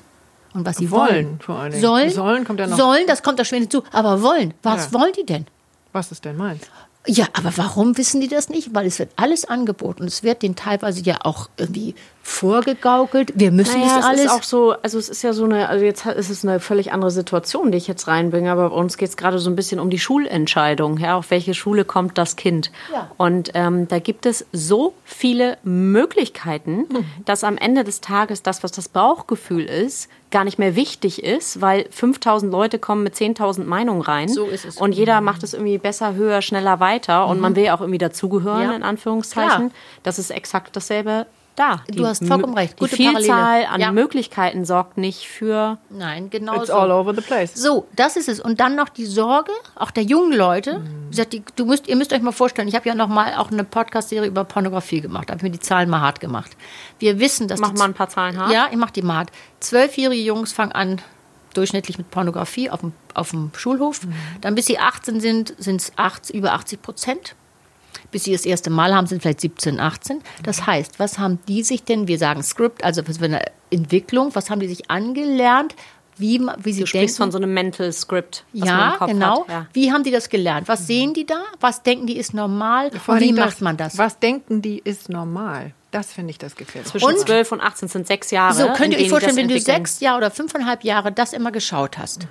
Und 0.52 0.66
was 0.66 0.78
sie 0.78 0.90
Wollen, 0.90 1.08
wollen. 1.26 1.40
vor 1.40 1.54
allen 1.56 1.70
Dingen. 1.70 1.82
Sollen, 1.82 2.10
Sollen 2.10 2.44
kommt 2.44 2.58
ja 2.60 2.66
noch. 2.66 2.76
Sollen, 2.76 3.06
das 3.06 3.22
kommt 3.22 3.38
da 3.38 3.44
schwer 3.44 3.60
hinzu. 3.60 3.84
Aber 3.92 4.20
wollen, 4.22 4.52
was 4.64 4.86
Ja. 4.92 4.98
wollen 5.00 5.12
die 5.16 5.24
denn? 5.24 5.46
Was 5.92 6.10
ist 6.12 6.24
denn 6.24 6.36
meins? 6.36 6.62
Ja, 7.06 7.26
aber 7.32 7.52
warum 7.56 7.96
wissen 7.96 8.20
die 8.20 8.28
das 8.28 8.50
nicht? 8.50 8.74
Weil 8.74 8.86
es 8.86 8.98
wird 8.98 9.08
alles 9.16 9.46
angeboten. 9.46 10.04
Es 10.04 10.22
wird 10.22 10.42
denen 10.42 10.54
teilweise 10.54 11.00
ja 11.02 11.16
auch 11.22 11.48
irgendwie 11.56 11.94
vorgegaukelt. 12.22 13.32
Wir 13.36 13.50
müssen 13.52 13.80
Naja, 13.80 13.96
das 13.96 13.98
es 14.04 14.04
alles. 14.10 14.24
ist 14.26 14.30
auch 14.30 14.42
so, 14.42 14.72
also 14.82 14.98
es 14.98 15.08
ist 15.08 15.22
ja 15.22 15.32
so 15.32 15.44
eine, 15.44 15.68
also 15.70 15.82
jetzt 15.84 16.04
ist 16.04 16.28
es 16.28 16.44
eine 16.44 16.60
völlig 16.60 16.92
andere 16.92 17.10
Situation, 17.10 17.72
die 17.72 17.78
ich 17.78 17.88
jetzt 17.88 18.06
reinbringe, 18.06 18.52
aber 18.52 18.68
bei 18.70 18.76
uns 18.76 18.98
geht 18.98 19.08
es 19.08 19.16
gerade 19.16 19.38
so 19.38 19.48
ein 19.48 19.56
bisschen 19.56 19.80
um 19.80 19.88
die 19.88 19.98
Schulentscheidung, 19.98 20.98
ja, 20.98 21.16
auf 21.16 21.30
welche 21.30 21.54
Schule 21.54 21.86
kommt 21.86 22.18
das 22.18 22.36
Kind. 22.36 22.70
Ja. 22.92 23.10
Und 23.16 23.50
ähm, 23.54 23.88
da 23.88 23.98
gibt 23.98 24.26
es 24.26 24.44
so 24.52 24.92
viele 25.04 25.56
Möglichkeiten, 25.62 26.86
Mhm. 26.90 27.04
dass 27.24 27.44
am 27.44 27.56
Ende 27.56 27.84
des 27.84 28.00
Tages 28.00 28.42
das, 28.42 28.62
was 28.62 28.72
das 28.72 28.88
Bauchgefühl 28.88 29.64
ist, 29.64 30.08
gar 30.30 30.44
nicht 30.44 30.58
mehr 30.58 30.76
wichtig 30.76 31.22
ist, 31.22 31.60
weil 31.60 31.86
5000 31.90 32.50
Leute 32.52 32.78
kommen 32.78 33.02
mit 33.02 33.14
10.000 33.14 33.64
Meinungen 33.64 34.00
rein. 34.02 34.28
So 34.28 34.46
ist 34.46 34.64
es. 34.64 34.76
Mhm. 34.76 34.82
Und 34.82 34.92
jeder 34.92 35.20
macht 35.20 35.42
es 35.42 35.54
irgendwie 35.54 35.78
besser, 35.78 36.14
höher, 36.14 36.40
schneller 36.42 36.78
weiter. 36.80 37.26
Und 37.26 37.40
man 37.40 37.56
will 37.56 37.64
ja 37.64 37.76
auch 37.76 37.80
irgendwie 37.80 37.98
dazugehören, 37.98 38.62
Ja. 38.62 38.72
in 38.76 38.82
Anführungszeichen. 38.82 39.70
Klar. 39.70 39.70
Das 40.02 40.18
ist 40.18 40.30
exakt 40.30 40.76
dasselbe 40.76 41.26
da. 41.56 41.82
Du 41.88 42.06
hast 42.06 42.24
vollkommen 42.26 42.54
recht. 42.54 42.74
Die 42.74 42.80
Gute 42.80 42.96
Vielzahl 42.96 43.26
Parallele. 43.26 43.68
an 43.68 43.80
Ja. 43.80 43.92
Möglichkeiten 43.92 44.64
sorgt 44.64 44.96
nicht 44.98 45.26
für. 45.28 45.78
Nein, 45.90 46.30
genau 46.30 46.56
It's 46.56 46.68
so. 46.68 46.74
all 46.74 46.90
over 46.90 47.14
the 47.14 47.20
place. 47.20 47.52
So, 47.54 47.86
das 47.96 48.16
ist 48.16 48.28
es. 48.28 48.40
Und 48.40 48.60
dann 48.60 48.76
noch 48.76 48.88
die 48.88 49.06
Sorge, 49.06 49.52
auch 49.74 49.90
der 49.90 50.04
jungen 50.04 50.32
Leute. 50.32 50.80
Wie 51.06 51.10
gesagt, 51.10 51.32
die, 51.32 51.42
du 51.56 51.66
müsst, 51.66 51.86
ihr 51.88 51.96
müsst 51.96 52.12
euch 52.12 52.22
mal 52.22 52.32
vorstellen, 52.32 52.68
ich 52.68 52.74
habe 52.74 52.88
ja 52.88 52.94
noch 52.94 53.08
mal 53.08 53.34
auch 53.34 53.50
eine 53.50 53.64
Podcast-Serie 53.64 54.28
über 54.28 54.44
Pornografie 54.44 55.00
gemacht. 55.00 55.28
Da 55.28 55.32
habe 55.32 55.38
ich 55.38 55.42
mir 55.42 55.50
die 55.50 55.60
Zahlen 55.60 55.90
mal 55.90 56.00
hart 56.00 56.20
gemacht. 56.20 56.50
Wir 56.98 57.18
wissen, 57.20 57.48
dass 57.48 57.60
Mach 57.60 57.70
die, 57.70 57.78
mal 57.78 57.84
ein 57.86 57.94
paar 57.94 58.08
Zahlen 58.08 58.38
hart. 58.38 58.52
Ja, 58.52 58.68
ich 58.70 58.76
mache 58.76 58.92
die 58.92 59.02
mal 59.02 59.16
hart. 59.16 59.30
Zwölfjährige 59.60 60.22
Jungs 60.22 60.52
fangen 60.52 60.72
an, 60.72 61.00
durchschnittlich 61.54 61.98
mit 61.98 62.10
Pornografie 62.10 62.70
auf 62.70 62.80
dem, 62.80 62.92
auf 63.14 63.30
dem 63.30 63.50
Schulhof. 63.56 64.00
Dann 64.40 64.54
bis 64.54 64.66
sie 64.66 64.78
18 64.78 65.20
sind, 65.20 65.54
sind 65.58 65.82
es 65.82 66.30
über 66.30 66.52
80 66.52 66.80
Prozent. 66.80 67.34
Bis 68.10 68.24
sie 68.24 68.32
das 68.32 68.44
erste 68.44 68.70
Mal 68.70 68.94
haben, 68.94 69.06
sind 69.06 69.22
vielleicht 69.22 69.40
17, 69.40 69.80
18. 69.80 70.20
Das 70.42 70.66
heißt, 70.66 70.98
was 70.98 71.18
haben 71.18 71.38
die 71.48 71.62
sich 71.62 71.84
denn, 71.84 72.08
wir 72.08 72.18
sagen 72.18 72.42
Script, 72.42 72.82
also 72.84 73.06
was 73.06 73.18
für 73.18 73.24
eine 73.26 73.42
Entwicklung, 73.70 74.34
was 74.34 74.50
haben 74.50 74.60
die 74.60 74.68
sich 74.68 74.90
angelernt, 74.90 75.74
wie, 76.16 76.38
wie 76.58 76.72
sie 76.72 76.80
Du 76.80 76.86
sprichst 76.86 77.18
denken? 77.18 77.32
von 77.32 77.32
so 77.32 77.38
einem 77.38 77.54
Mental 77.54 77.90
Script, 77.92 78.44
was 78.52 78.60
man 78.60 78.68
ja, 78.68 78.92
im 78.92 78.98
Kopf 78.98 79.08
genau. 79.10 79.40
hat. 79.42 79.48
Ja. 79.48 79.66
Wie 79.72 79.90
haben 79.92 80.04
die 80.04 80.10
das 80.10 80.28
gelernt? 80.28 80.68
Was 80.68 80.86
sehen 80.86 81.14
die 81.14 81.24
da? 81.24 81.42
Was 81.60 81.82
denken 81.82 82.06
die 82.06 82.18
ist 82.18 82.34
normal? 82.34 82.90
Vor 82.92 83.14
Und 83.14 83.20
wie 83.22 83.32
macht 83.32 83.60
man 83.62 83.76
das? 83.78 83.96
Was 83.96 84.18
denken 84.18 84.60
die 84.60 84.78
ist 84.78 85.08
normal? 85.08 85.72
Das 85.92 86.12
finde 86.12 86.30
ich 86.30 86.38
das 86.38 86.54
gefährlich. 86.56 86.90
Zwischen 86.90 87.06
Und- 87.06 87.18
12 87.18 87.52
und 87.52 87.60
18 87.60 87.88
sind 87.88 88.06
sechs 88.06 88.30
Jahre. 88.30 88.54
So, 88.54 88.68
könnt 88.74 88.92
ihr 88.92 89.00
euch 89.00 89.08
vorstellen, 89.08 89.36
das 89.36 89.42
wenn 89.42 89.48
du 89.48 89.60
sechs 89.60 90.00
Jahre 90.00 90.18
oder 90.18 90.30
fünfeinhalb 90.30 90.84
Jahre 90.84 91.10
das 91.10 91.32
immer 91.32 91.50
geschaut 91.52 91.96
hast. 91.98 92.28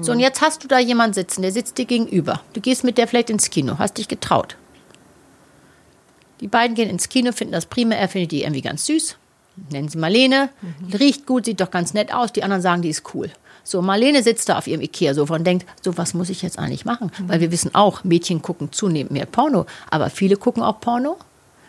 So, 0.00 0.12
und 0.12 0.20
jetzt 0.20 0.40
hast 0.40 0.64
du 0.64 0.68
da 0.68 0.78
jemanden 0.78 1.14
sitzen, 1.14 1.42
der 1.42 1.52
sitzt 1.52 1.78
dir 1.78 1.84
gegenüber. 1.84 2.40
Du 2.52 2.60
gehst 2.60 2.82
mit 2.82 2.98
der 2.98 3.06
vielleicht 3.06 3.30
ins 3.30 3.50
Kino, 3.50 3.78
hast 3.78 3.98
dich 3.98 4.08
getraut. 4.08 4.56
Die 6.40 6.48
beiden 6.48 6.74
gehen 6.74 6.90
ins 6.90 7.08
Kino, 7.08 7.32
finden 7.32 7.52
das 7.52 7.66
prima, 7.66 7.94
er 7.94 8.08
findet 8.08 8.32
die 8.32 8.42
irgendwie 8.42 8.62
ganz 8.62 8.86
süß. 8.86 9.16
Nennen 9.70 9.88
sie 9.88 9.96
Marlene, 9.96 10.50
riecht 10.98 11.24
gut, 11.24 11.46
sieht 11.46 11.60
doch 11.60 11.70
ganz 11.70 11.94
nett 11.94 12.12
aus. 12.12 12.32
Die 12.32 12.42
anderen 12.42 12.60
sagen, 12.62 12.82
die 12.82 12.90
ist 12.90 13.14
cool. 13.14 13.30
So, 13.64 13.80
Marlene 13.80 14.22
sitzt 14.22 14.48
da 14.48 14.58
auf 14.58 14.66
ihrem 14.66 14.82
Ikea-Sofa 14.82 15.34
und 15.34 15.44
denkt, 15.44 15.66
so 15.82 15.96
was 15.96 16.14
muss 16.14 16.28
ich 16.28 16.42
jetzt 16.42 16.58
eigentlich 16.58 16.84
machen? 16.84 17.10
Weil 17.26 17.40
wir 17.40 17.50
wissen 17.50 17.74
auch, 17.74 18.04
Mädchen 18.04 18.42
gucken 18.42 18.70
zunehmend 18.70 19.12
mehr 19.12 19.26
Porno. 19.26 19.66
Aber 19.90 20.10
viele 20.10 20.36
gucken 20.36 20.62
auch 20.62 20.80
Porno, 20.80 21.16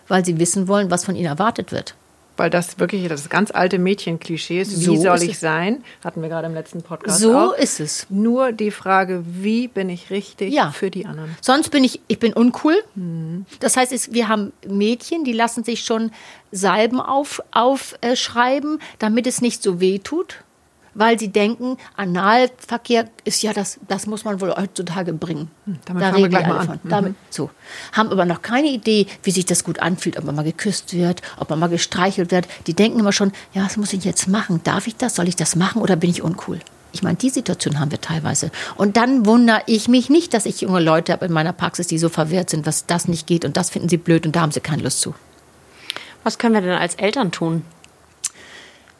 weil 0.08 0.26
sie 0.26 0.38
wissen 0.38 0.68
wollen, 0.68 0.92
was 0.92 1.06
von 1.06 1.16
ihnen 1.16 1.28
erwartet 1.28 1.72
wird. 1.72 1.96
Weil 2.38 2.50
das 2.50 2.80
wirklich 2.80 3.08
das 3.08 3.30
ganz 3.30 3.52
alte 3.52 3.80
Mädchenklischee 3.80 4.62
ist. 4.62 4.72
Wie 4.80 4.84
So 4.86 4.96
soll 4.96 5.16
ist 5.18 5.24
ich 5.24 5.32
es. 5.32 5.40
sein? 5.40 5.84
Hatten 6.04 6.22
wir 6.22 6.30
gerade 6.30 6.48
im 6.48 6.54
letzten 6.54 6.84
Podcast 6.84 7.20
So 7.20 7.36
auch. 7.38 7.54
ist 7.54 7.80
es. 7.80 8.06
Nur 8.10 8.52
die 8.52 8.72
Frage, 8.72 9.24
wie 9.26 9.68
bin 9.68 9.90
ich 9.90 10.10
richtig 10.12 10.54
Ja. 10.54 10.70
für 10.72 10.90
die 10.92 11.06
anderen? 11.06 11.36
Sonst 11.42 11.70
bin 11.70 11.84
ich, 11.84 12.00
ich 12.08 12.20
bin 12.20 12.34
uncool. 12.34 12.76
Das 13.60 13.76
heißt, 13.76 13.92
es, 13.92 14.14
wir 14.14 14.28
haben 14.28 14.54
Mädchen, 14.68 15.24
die 15.24 15.34
lassen 15.34 15.64
sich 15.64 15.84
schon 15.84 16.12
Salben 16.52 17.00
aufschreiben, 17.02 17.52
auf, 17.52 17.96
äh, 18.02 18.16
schreiben, 18.16 18.80
damit 19.00 19.28
es 19.28 19.42
nicht 19.42 19.62
so 19.64 19.80
weh 19.82 20.00
tut. 20.00 20.38
Weil 20.98 21.20
sie 21.20 21.28
denken, 21.28 21.78
Analverkehr 21.96 23.08
ist 23.24 23.44
ja 23.44 23.54
das, 23.54 23.80
das 23.88 24.08
muss 24.08 24.26
man 24.26 24.42
wohl 24.42 24.56
heutzutage 24.56 25.14
bringen. 25.14 25.52
damit 25.86 26.02
da 26.02 26.12
wir 26.12 26.18
reden 26.18 26.30
gleich 26.32 26.44
die 26.44 26.50
mal 26.50 26.58
alle 26.58 26.60
an. 26.62 26.68
von. 26.68 26.80
Mhm. 26.82 26.90
Damit, 26.90 27.16
so. 27.30 27.52
Haben 27.94 28.10
aber 28.10 28.26
noch 28.26 28.42
keine 28.42 28.70
Idee, 28.70 29.06
wie 29.22 29.30
sich 29.30 29.46
das 29.46 29.64
gut 29.64 29.80
anfühlt, 29.80 30.18
ob 30.18 30.24
man 30.24 30.34
mal 30.34 30.44
geküsst 30.44 30.96
wird, 30.96 31.22
ob 31.38 31.52
man 31.52 31.60
mal 31.60 31.70
gestreichelt 31.70 32.32
wird. 32.32 32.48
Die 32.66 32.74
denken 32.74 33.00
immer 33.00 33.12
schon, 33.12 33.32
ja, 33.54 33.64
was 33.64 33.78
muss 33.78 33.94
ich 33.94 34.06
jetzt 34.06 34.28
machen? 34.28 34.62
Darf 34.64 34.88
ich 34.88 34.96
das? 34.96 35.14
Soll 35.14 35.28
ich 35.28 35.36
das 35.36 35.56
machen 35.56 35.84
oder 35.84 35.96
bin 35.96 36.10
ich 36.10 36.24
uncool? 36.24 36.60
Ich 36.94 37.04
meine, 37.04 37.18
die 37.18 37.30
Situation 37.30 37.80
haben 37.80 37.92
wir 37.92 38.02
teilweise. 38.02 38.50
Und 38.76 38.98
dann 38.98 39.28
wundere 39.28 39.62
ich 39.68 39.88
mich 39.88 40.10
nicht, 40.10 40.34
dass 40.34 40.48
ich 40.48 40.62
junge 40.62 40.80
Leute 40.80 41.14
habe 41.14 41.28
in 41.28 41.32
meiner 41.32 41.54
Praxis, 41.54 41.86
die 41.86 42.00
so 42.00 42.10
verwirrt 42.10 42.50
sind, 42.50 42.66
was 42.66 42.88
das 42.88 43.08
nicht 43.08 43.28
geht 43.28 43.46
und 43.46 43.56
das 43.56 43.70
finden 43.70 43.88
sie 43.88 43.98
blöd 43.98 44.26
und 44.26 44.36
da 44.36 44.42
haben 44.42 44.52
sie 44.52 44.62
keine 44.62 44.82
Lust 44.82 45.02
zu. 45.02 45.14
Was 46.24 46.40
können 46.40 46.56
wir 46.56 46.62
denn 46.62 46.72
als 46.72 46.96
Eltern 46.96 47.32
tun? 47.32 47.64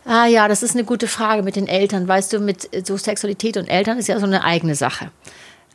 Ah 0.08 0.26
ja, 0.26 0.48
das 0.48 0.64
ist 0.64 0.74
eine 0.76 0.84
gute 0.86 1.08
Frage 1.08 1.44
mit 1.44 1.56
den 1.56 1.68
Eltern. 1.68 2.08
Weißt 2.08 2.32
du, 2.34 2.40
mit 2.40 2.74
äh, 2.74 2.84
so 2.86 2.98
Sexualität 2.98 3.58
und 3.58 3.68
Eltern 3.68 3.98
ist 3.98 4.08
ja 4.08 4.20
so 4.20 4.26
eine 4.26 4.44
eigene 4.44 4.76
Sache. 4.76 5.12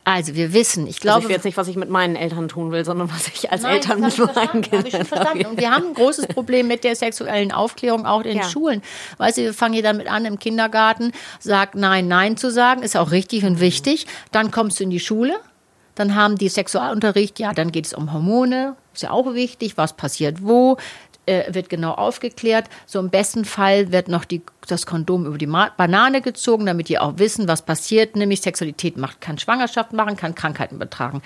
Also 0.04 0.34
wir 0.34 0.52
wissen, 0.52 0.88
ich 0.88 0.96
Also 0.96 1.02
glaube, 1.02 1.20
ich 1.20 1.28
will 1.28 1.36
jetzt 1.36 1.44
nicht, 1.44 1.56
was 1.56 1.68
ich 1.68 1.76
mit 1.76 1.88
meinen 1.88 2.16
Eltern 2.16 2.48
tun 2.48 2.72
will, 2.72 2.84
sondern 2.84 3.08
was 3.08 3.28
ich 3.28 3.52
als 3.52 3.62
Nein, 3.62 3.74
Eltern 3.74 4.00
mit 4.00 4.18
meinen 4.18 4.62
Kindern 4.62 5.04
verstanden. 5.04 5.46
Und 5.46 5.60
wir 5.60 5.70
haben 5.70 5.88
ein 5.88 5.94
großes 5.94 6.26
Problem 6.34 6.66
mit 6.66 6.82
der 6.82 6.96
sexuellen 6.96 7.52
Aufklärung 7.52 8.04
auch 8.04 8.22
in 8.22 8.38
Ja. 8.38 8.42
Schulen. 8.42 8.82
Weißt 9.18 9.38
du, 9.38 9.42
wir 9.42 9.54
fangen 9.54 9.74
hier 9.74 9.84
damit 9.84 10.08
an 10.08 10.24
im 10.24 10.40
Kindergarten, 10.40 11.12
sag 11.38 11.76
nein, 11.76 12.08
nein 12.08 12.36
zu 12.36 12.50
sagen, 12.50 12.82
ist 12.82 12.96
auch 12.96 13.12
richtig 13.12 13.44
und 13.44 13.60
wichtig. 13.60 14.06
Dann 14.32 14.50
kommst 14.50 14.80
du 14.80 14.84
in 14.84 14.90
die 14.90 14.98
Schule, 14.98 15.34
dann 15.94 16.16
haben 16.16 16.36
die 16.36 16.48
Sexualunterricht, 16.48 17.38
ja, 17.38 17.52
dann 17.52 17.70
geht 17.70 17.86
es 17.86 17.94
um 17.94 18.12
Hormone, 18.12 18.74
ist 18.94 19.02
ja 19.04 19.10
auch 19.12 19.34
wichtig, 19.34 19.76
was 19.76 19.92
passiert 19.92 20.38
wo, 20.42 20.78
äh, 21.26 21.52
wird 21.54 21.68
genau 21.68 21.92
aufgeklärt. 21.92 22.66
So 22.86 22.98
im 22.98 23.10
besten 23.10 23.44
Fall 23.44 23.92
wird 23.92 24.08
noch 24.08 24.24
die, 24.24 24.42
das 24.66 24.86
Kondom 24.86 25.26
über 25.26 25.38
die 25.38 25.46
Ma 25.46 25.70
Banane 25.76 26.20
gezogen, 26.20 26.66
damit 26.66 26.88
die 26.88 26.98
auch 26.98 27.18
wissen, 27.18 27.48
was 27.48 27.62
passiert. 27.62 28.16
Nämlich 28.16 28.40
Sexualität 28.40 28.96
macht, 28.96 29.20
kann 29.20 29.38
Schwangerschaft 29.38 29.92
machen, 29.92 30.16
kann 30.16 30.34
Krankheiten 30.34 30.76
übertragen. 30.76 31.22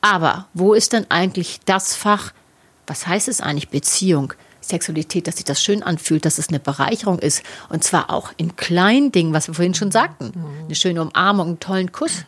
Aber 0.00 0.46
wo 0.54 0.74
ist 0.74 0.92
denn 0.92 1.06
eigentlich 1.10 1.60
das 1.64 1.94
Fach, 1.94 2.32
was 2.86 3.06
heißt 3.06 3.28
es 3.28 3.40
eigentlich 3.40 3.68
Beziehung? 3.68 4.32
Sexualität, 4.60 5.26
dass 5.26 5.36
sich 5.36 5.44
das 5.44 5.62
schön 5.62 5.82
anfühlt, 5.82 6.24
dass 6.24 6.38
es 6.38 6.48
eine 6.48 6.58
Bereicherung 6.58 7.18
ist. 7.20 7.42
Und 7.68 7.84
zwar 7.84 8.10
auch 8.10 8.32
in 8.36 8.56
kleinen 8.56 9.12
Dingen, 9.12 9.32
was 9.32 9.46
wir 9.46 9.54
vorhin 9.54 9.74
schon 9.74 9.92
sagten. 9.92 10.32
Eine 10.64 10.74
schöne 10.74 11.02
Umarmung, 11.02 11.46
einen 11.46 11.60
tollen 11.60 11.92
Kuss. 11.92 12.24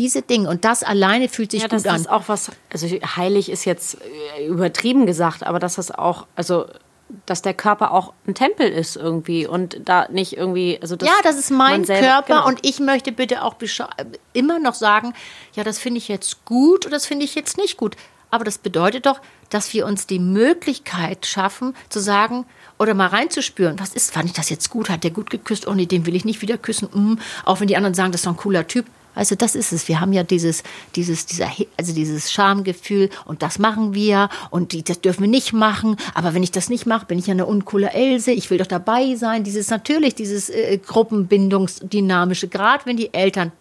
Diese 0.00 0.22
Dinge. 0.22 0.48
Und 0.48 0.64
das 0.64 0.82
alleine 0.82 1.28
fühlt 1.28 1.52
sich 1.52 1.62
Ja, 1.62 1.68
das 1.68 1.82
gut 1.84 1.92
an. 1.92 2.00
ist 2.00 2.10
auch 2.10 2.24
was, 2.26 2.50
also 2.72 2.86
heilig 2.88 3.48
ist 3.50 3.64
jetzt 3.66 3.98
äh, 4.38 4.46
übertrieben 4.46 5.06
gesagt, 5.06 5.44
aber 5.46 5.58
dass 5.60 5.76
das 5.76 5.92
auch, 5.92 6.26
also 6.34 6.66
dass 7.26 7.42
der 7.42 7.54
Körper 7.54 7.92
auch 7.92 8.12
ein 8.26 8.34
Tempel 8.34 8.68
ist 8.68 8.96
irgendwie 8.96 9.46
und 9.46 9.80
da 9.84 10.08
nicht 10.10 10.36
irgendwie, 10.36 10.78
also 10.80 10.96
dass 10.96 11.08
ja, 11.08 11.14
das 11.22 11.36
ist 11.36 11.50
mein 11.50 11.84
selber- 11.84 12.06
Körper 12.06 12.34
genau. 12.34 12.46
und 12.48 12.60
ich 12.66 12.80
möchte 12.80 13.12
bitte 13.12 13.42
auch 13.44 13.56
besch- 13.56 13.86
immer 14.32 14.58
noch 14.58 14.74
sagen, 14.74 15.12
ja, 15.54 15.62
das 15.64 15.78
finde 15.78 15.98
ich 15.98 16.08
jetzt 16.08 16.44
gut 16.44 16.86
und 16.86 16.92
das 16.92 17.06
finde 17.06 17.24
ich 17.24 17.34
jetzt 17.34 17.56
nicht 17.58 17.76
gut. 17.76 17.96
Aber 18.32 18.44
das 18.44 18.58
bedeutet 18.58 19.06
doch, 19.06 19.20
dass 19.50 19.72
wir 19.74 19.86
uns 19.86 20.06
die 20.06 20.20
Möglichkeit 20.20 21.26
schaffen, 21.26 21.74
zu 21.88 21.98
sagen 22.00 22.46
oder 22.78 22.94
mal 22.94 23.08
reinzuspüren, 23.08 23.78
was 23.80 23.92
ist, 23.92 24.12
fand 24.12 24.26
ich 24.26 24.32
das 24.32 24.48
jetzt 24.48 24.70
gut, 24.70 24.88
hat 24.88 25.02
der 25.04 25.10
gut 25.10 25.30
geküsst, 25.30 25.66
oh 25.66 25.74
nee, 25.74 25.86
den 25.86 26.06
will 26.06 26.14
ich 26.14 26.24
nicht 26.24 26.40
wieder 26.42 26.56
küssen, 26.58 26.88
mm, 26.92 27.18
auch 27.44 27.58
wenn 27.60 27.66
die 27.66 27.76
anderen 27.76 27.94
sagen, 27.94 28.12
das 28.12 28.20
ist 28.20 28.26
doch 28.26 28.32
ein 28.32 28.36
cooler 28.36 28.66
Typ. 28.66 28.86
Also 29.14 29.34
das 29.34 29.54
ist 29.54 29.72
es. 29.72 29.88
Wir 29.88 30.00
haben 30.00 30.12
ja 30.12 30.22
dieses, 30.22 30.62
dieses, 30.94 31.26
dieser, 31.26 31.50
also 31.76 31.92
dieses 31.92 32.30
Schamgefühl 32.32 33.10
und 33.24 33.42
das 33.42 33.58
machen 33.58 33.92
wir 33.94 34.28
und 34.50 34.72
die, 34.72 34.82
das 34.84 35.00
dürfen 35.00 35.22
wir 35.22 35.28
nicht 35.28 35.52
machen. 35.52 35.96
Aber 36.14 36.32
wenn 36.34 36.42
ich 36.42 36.52
das 36.52 36.68
nicht 36.68 36.86
mache, 36.86 37.06
bin 37.06 37.18
ich 37.18 37.26
ja 37.26 37.32
eine 37.32 37.46
uncoole 37.46 37.90
Else. 37.92 38.30
Ich 38.32 38.50
will 38.50 38.58
doch 38.58 38.66
dabei 38.66 39.16
sein. 39.16 39.42
Dieses 39.44 39.68
natürlich, 39.70 40.14
dieses 40.14 40.48
äh, 40.50 40.78
Gruppenbindungsdynamische. 40.78 42.48
Gerade 42.48 42.86
wenn 42.86 42.96
die 42.96 43.12
Eltern, 43.12 43.52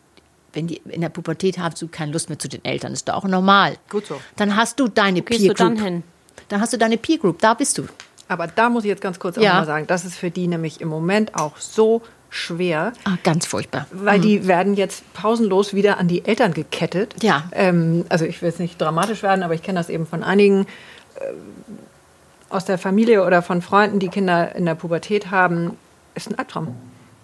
wenn 0.54 0.68
die 0.68 0.82
in 0.90 1.02
der 1.02 1.10
Pubertät 1.10 1.58
haben, 1.58 1.76
du 1.80 1.88
keine 1.88 2.12
Lust 2.12 2.30
mehr 2.30 2.40
zu 2.40 2.48
den 2.48 2.64
Eltern, 2.66 2.94
ist 2.94 3.08
doch 3.08 3.16
auch 3.16 3.24
normal. 3.26 3.78
Gut 3.90 4.06
so. 4.08 4.20
Dann 4.36 4.56
hast 4.56 4.80
du 4.80 4.88
deine 4.88 5.22
Peer 5.22 5.40
du 5.40 5.54
dann 5.54 5.76
Group. 5.76 5.86
hin? 5.86 6.04
Dann 6.50 6.62
hast 6.62 6.74
du 6.74 6.78
deine 6.78 6.98
Peer 6.98 7.18
Group. 7.18 7.40
Da 7.40 7.54
bist 7.54 7.78
du. 7.78 7.86
Aber 8.28 8.48
da 8.48 8.70
muss 8.70 8.84
ich 8.84 8.90
jetzt 8.90 9.02
ganz 9.02 9.20
kurz 9.20 9.38
auch 9.38 9.42
Ja. 9.42 9.56
mal 9.56 9.66
sagen, 9.66 9.88
das 9.88 10.06
ist 10.06 10.16
für 10.16 10.30
die 10.32 10.48
nämlich 10.48 10.82
im 10.82 10.88
Moment 10.88 11.36
auch 11.36 11.58
so 11.58 12.02
schwer, 12.30 12.94
Ah, 13.06 13.18
ganz 13.24 13.46
furchtbar. 13.46 13.88
weil 13.92 14.20
die 14.20 14.48
werden 14.48 14.76
jetzt 14.76 15.12
pausenlos 15.14 15.74
wieder 15.74 15.98
an 15.98 16.08
die 16.08 16.26
Eltern 16.26 16.54
gekettet. 16.54 17.16
Ja. 17.24 17.44
Ähm, 17.52 18.06
also 18.10 18.26
ich 18.26 18.42
will 18.42 18.50
jetzt 18.50 18.60
nicht 18.60 18.80
dramatisch 18.80 19.24
werden, 19.24 19.44
aber 19.44 19.54
ich 19.56 19.64
kenne 19.64 19.80
das 19.80 19.90
eben 19.90 20.06
von 20.06 20.24
einigen 20.24 20.62
äh, 21.16 21.24
aus 22.50 22.66
der 22.66 22.78
Familie 22.78 23.26
oder 23.26 23.42
von 23.42 23.62
Freunden, 23.62 24.00
die 24.00 24.10
Kinder 24.10 24.56
in 24.56 24.66
der 24.66 24.76
Pubertät 24.76 25.32
haben. 25.32 25.78
Ist 26.16 26.30
ein 26.30 26.38
Albtraum. 26.38 26.76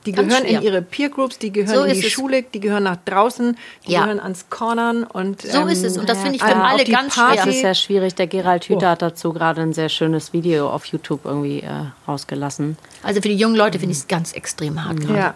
Die 0.06 0.12
Ganz 0.12 0.28
gehören 0.30 0.47
schwer. 0.47 0.60
in 0.60 0.64
ihre 0.66 0.82
Peer 0.82 1.10
Groups, 1.10 1.39
die 1.39 1.51
gehören 1.51 1.76
So 1.76 1.84
in 1.84 1.93
die 1.93 2.06
es. 2.06 2.12
Schule, 2.12 2.43
die 2.43 2.60
gehören 2.60 2.84
nach 2.84 2.97
draußen, 3.06 3.58
die 3.88 3.91
Ja. 3.93 4.01
gehören 4.03 4.20
ans 4.20 4.49
Cornern 4.49 5.03
und 5.03 5.41
So 5.41 5.66
ist 5.66 5.84
es. 5.84 5.97
Und 5.97 6.08
das 6.08 6.20
finde 6.20 6.36
ich 6.36 6.43
für 6.43 6.51
ähm, 6.51 6.62
auf 6.62 6.68
alle 6.72 6.84
ganz 6.84 7.16
Party. 7.16 7.36
Das 7.36 7.43
schwer. 7.43 7.53
ist 7.53 7.60
sehr 7.62 7.74
schwierig. 7.76 8.16
Der 8.16 8.28
Gerald 8.28 8.66
Hüther 8.66 8.88
Oh. 8.88 8.91
hat 8.91 9.01
dazu 9.01 9.34
gerade 9.34 9.62
ein 9.62 9.74
sehr 9.74 9.89
schönes 9.89 10.32
Video 10.34 10.70
auf 10.70 10.86
YouTube 10.86 11.22
irgendwie 11.26 11.62
äh, 11.62 11.70
rausgelassen. 12.08 12.78
Also 13.03 13.22
für 13.22 13.30
die 13.30 13.36
jungen 13.36 13.56
Leute 13.56 13.80
finde 13.80 13.93
ich 13.93 13.99
es 13.99 14.08
ganz 14.08 14.34
extrem 14.34 14.84
hart 14.86 14.99
gerade. 15.01 15.18
Ja. 15.20 15.34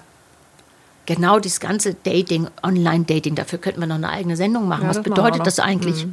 Genau 1.06 1.40
das 1.40 1.60
ganze 1.60 1.96
Dating, 1.96 2.48
Online-Dating, 2.62 3.34
dafür 3.34 3.58
könnten 3.58 3.80
wir 3.80 3.88
noch 3.88 3.96
eine 3.96 4.10
eigene 4.10 4.38
Sendung 4.38 4.68
machen. 4.68 4.84
Ja, 4.84 4.90
Was 4.90 4.98
das 4.98 5.04
bedeutet 5.04 5.48
das 5.48 5.60
eigentlich? 5.60 6.06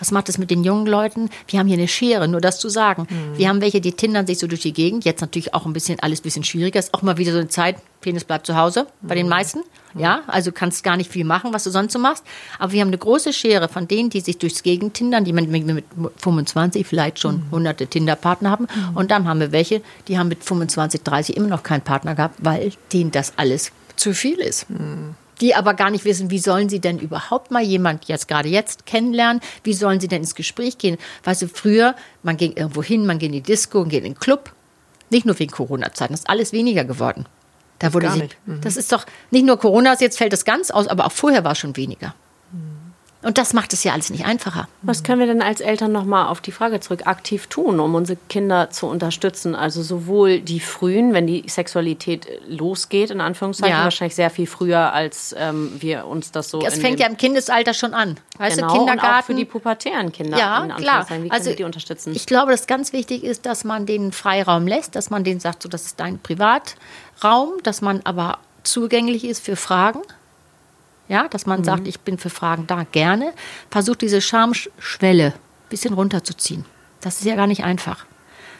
Was 0.00 0.10
macht 0.10 0.28
es 0.28 0.38
mit 0.38 0.50
den 0.50 0.64
jungen 0.64 0.86
Leuten? 0.86 1.30
Wir 1.46 1.60
haben 1.60 1.68
hier 1.68 1.76
eine 1.78 1.86
Schere, 1.86 2.26
nur 2.26 2.40
das 2.40 2.58
zu 2.58 2.68
sagen. 2.68 3.06
Mhm. 3.08 3.38
Wir 3.38 3.48
haben 3.48 3.60
welche, 3.60 3.80
die 3.80 3.92
tindern 3.92 4.26
sich 4.26 4.38
so 4.38 4.46
durch 4.48 4.62
die 4.62 4.72
Gegend. 4.72 5.04
Jetzt 5.04 5.20
natürlich 5.20 5.54
auch 5.54 5.66
ein 5.66 5.72
bisschen, 5.72 6.00
alles 6.00 6.20
ein 6.20 6.22
bisschen 6.24 6.42
schwieriger. 6.44 6.78
Ist 6.80 6.92
auch 6.94 7.02
mal 7.02 7.16
wieder 7.18 7.32
so 7.32 7.38
eine 7.38 7.48
Zeit, 7.48 7.76
Penis 8.00 8.24
bleibt 8.24 8.46
zu 8.46 8.56
Hause, 8.56 8.86
bei 9.02 9.14
Mhm. 9.14 9.18
den 9.18 9.28
meisten. 9.28 9.60
Ja, 9.94 10.22
also 10.28 10.52
kannst 10.52 10.84
gar 10.84 10.96
nicht 10.96 11.10
viel 11.10 11.24
machen, 11.24 11.52
was 11.52 11.64
du 11.64 11.70
sonst 11.70 11.92
so 11.92 11.98
machst. 11.98 12.24
Aber 12.58 12.72
wir 12.72 12.80
haben 12.80 12.88
eine 12.88 12.98
große 12.98 13.32
Schere 13.32 13.68
von 13.68 13.88
denen, 13.88 14.08
die 14.08 14.20
sich 14.20 14.38
durchs 14.38 14.62
Gegend 14.62 14.94
tindern, 14.94 15.24
die 15.24 15.32
mit, 15.32 15.48
mit 15.50 15.84
25 16.16 16.86
vielleicht 16.86 17.18
schon 17.18 17.36
Mhm. 17.36 17.50
hunderte 17.50 17.86
Tinderpartner 17.86 18.50
haben. 18.50 18.66
Und 18.94 19.10
dann 19.10 19.28
haben 19.28 19.40
wir 19.40 19.52
welche, 19.52 19.82
die 20.08 20.18
haben 20.18 20.28
mit 20.28 20.44
25, 20.44 21.02
30 21.02 21.36
immer 21.36 21.48
noch 21.48 21.62
keinen 21.62 21.82
Partner 21.82 22.14
gehabt, 22.14 22.36
weil 22.40 22.72
denen 22.92 23.10
das 23.10 23.34
alles 23.36 23.72
zu 23.96 24.14
viel 24.14 24.38
ist. 24.38 24.66
Die 25.40 25.54
aber 25.54 25.74
gar 25.74 25.90
nicht 25.90 26.04
wissen, 26.04 26.30
wie 26.30 26.38
sollen 26.38 26.68
sie 26.68 26.80
denn 26.80 26.98
überhaupt 26.98 27.50
mal 27.50 27.62
jemand 27.62 28.06
jetzt 28.06 28.28
gerade 28.28 28.48
jetzt 28.48 28.86
kennenlernen? 28.86 29.40
Wie 29.64 29.72
sollen 29.72 30.00
sie 30.00 30.08
denn 30.08 30.22
ins 30.22 30.34
Gespräch 30.34 30.78
gehen? 30.78 30.98
Weißt 31.24 31.42
du, 31.42 31.48
früher, 31.48 31.94
man 32.22 32.36
ging 32.36 32.52
irgendwo 32.52 32.82
hin, 32.82 33.06
man 33.06 33.18
ging 33.18 33.28
in 33.32 33.42
die 33.42 33.52
Disco, 33.52 33.80
man 33.80 33.88
ging 33.88 33.98
in 34.00 34.12
den 34.12 34.18
Club. 34.18 34.52
Nicht 35.10 35.26
nur 35.26 35.38
wegen 35.38 35.50
Corona-Zeiten, 35.50 36.12
das 36.12 36.20
ist 36.20 36.30
alles 36.30 36.52
weniger 36.52 36.84
geworden. 36.84 37.26
Da 37.80 37.94
wurde 37.94 38.10
sie, 38.10 38.20
nicht. 38.20 38.36
Das 38.60 38.76
ist 38.76 38.92
doch 38.92 39.06
nicht 39.30 39.46
nur 39.46 39.58
Corona, 39.58 39.96
jetzt 39.98 40.18
fällt 40.18 40.32
das 40.32 40.44
ganz 40.44 40.70
aus, 40.70 40.86
aber 40.86 41.06
auch 41.06 41.12
vorher 41.12 41.44
war 41.44 41.52
es 41.52 41.58
schon 41.58 41.76
weniger. 41.76 42.14
Und 43.22 43.36
das 43.36 43.52
macht 43.52 43.74
es 43.74 43.84
ja 43.84 43.92
alles 43.92 44.08
nicht 44.08 44.24
einfacher. 44.24 44.66
Was 44.80 45.02
können 45.02 45.20
wir 45.20 45.26
denn 45.26 45.42
als 45.42 45.60
Eltern 45.60 45.92
nochmal 45.92 46.28
auf 46.28 46.40
die 46.40 46.52
Frage 46.52 46.80
zurück 46.80 47.06
aktiv 47.06 47.48
tun, 47.48 47.78
um 47.78 47.94
unsere 47.94 48.18
Kinder 48.30 48.70
zu 48.70 48.86
unterstützen? 48.86 49.54
Also 49.54 49.82
sowohl 49.82 50.40
die 50.40 50.58
frühen, 50.58 51.12
wenn 51.12 51.26
die 51.26 51.44
Sexualität 51.46 52.26
losgeht, 52.48 53.10
in 53.10 53.20
Anführungszeichen, 53.20 53.76
Ja. 53.76 53.84
wahrscheinlich 53.84 54.14
sehr 54.14 54.30
viel 54.30 54.46
früher, 54.46 54.94
als 54.94 55.34
ähm, 55.38 55.70
wir 55.78 56.06
uns 56.06 56.32
das 56.32 56.48
so 56.48 56.62
Es 56.62 56.78
fängt 56.78 56.98
ja 56.98 57.06
im 57.06 57.18
Kindesalter 57.18 57.74
schon 57.74 57.92
an. 57.92 58.16
Weißt 58.38 58.56
genau, 58.56 58.68
du, 58.72 58.78
Kindergarten. 58.78 59.06
und 59.06 59.18
auch 59.20 59.24
für 59.24 59.34
die 59.34 59.44
pubertären 59.44 60.12
Kinder. 60.12 60.38
Ja, 60.38 60.66
klar. 60.78 61.06
Wie 61.10 61.30
also 61.30 61.44
können 61.44 61.44
wir 61.44 61.56
die 61.56 61.64
unterstützen? 61.64 62.14
Ich 62.14 62.24
glaube, 62.24 62.52
dass 62.52 62.66
ganz 62.66 62.94
wichtig 62.94 63.22
ist, 63.22 63.44
dass 63.44 63.64
man 63.64 63.84
den 63.84 64.12
Freiraum 64.12 64.66
lässt, 64.66 64.96
dass 64.96 65.10
man 65.10 65.24
denen 65.24 65.40
sagt, 65.40 65.62
so 65.62 65.68
das 65.68 65.84
ist 65.84 66.00
dein 66.00 66.18
Privatraum, 66.20 67.50
dass 67.64 67.82
man 67.82 68.00
aber 68.04 68.38
zugänglich 68.62 69.24
ist 69.24 69.44
für 69.44 69.56
Fragen. 69.56 70.00
Ja, 71.10 71.26
dass 71.26 71.44
man 71.44 71.64
sagt, 71.64 71.88
ich 71.88 71.98
bin 72.00 72.18
für 72.18 72.30
Fragen 72.30 72.68
da 72.68 72.84
gerne. 72.84 73.32
Versucht 73.68 74.00
diese 74.00 74.20
Schamschwelle 74.20 75.26
ein 75.26 75.68
bisschen 75.68 75.92
runterzuziehen. 75.92 76.64
Das 77.00 77.18
ist 77.18 77.24
ja 77.24 77.34
gar 77.34 77.48
nicht 77.48 77.64
einfach. 77.64 78.06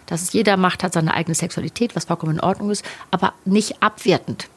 Dass 0.07 0.21
es 0.21 0.33
jeder 0.33 0.57
macht, 0.57 0.83
hat 0.83 0.93
seine 0.93 1.15
eigene 1.15 1.37
Sexualität, 1.37 1.95
was 1.95 2.07
vollkommen 2.07 2.35
in 2.35 2.41
Ordnung 2.41 2.71
ist, 2.71 2.85
aber 3.13 3.35
nicht 3.45 3.81
abwertend. 3.81 4.49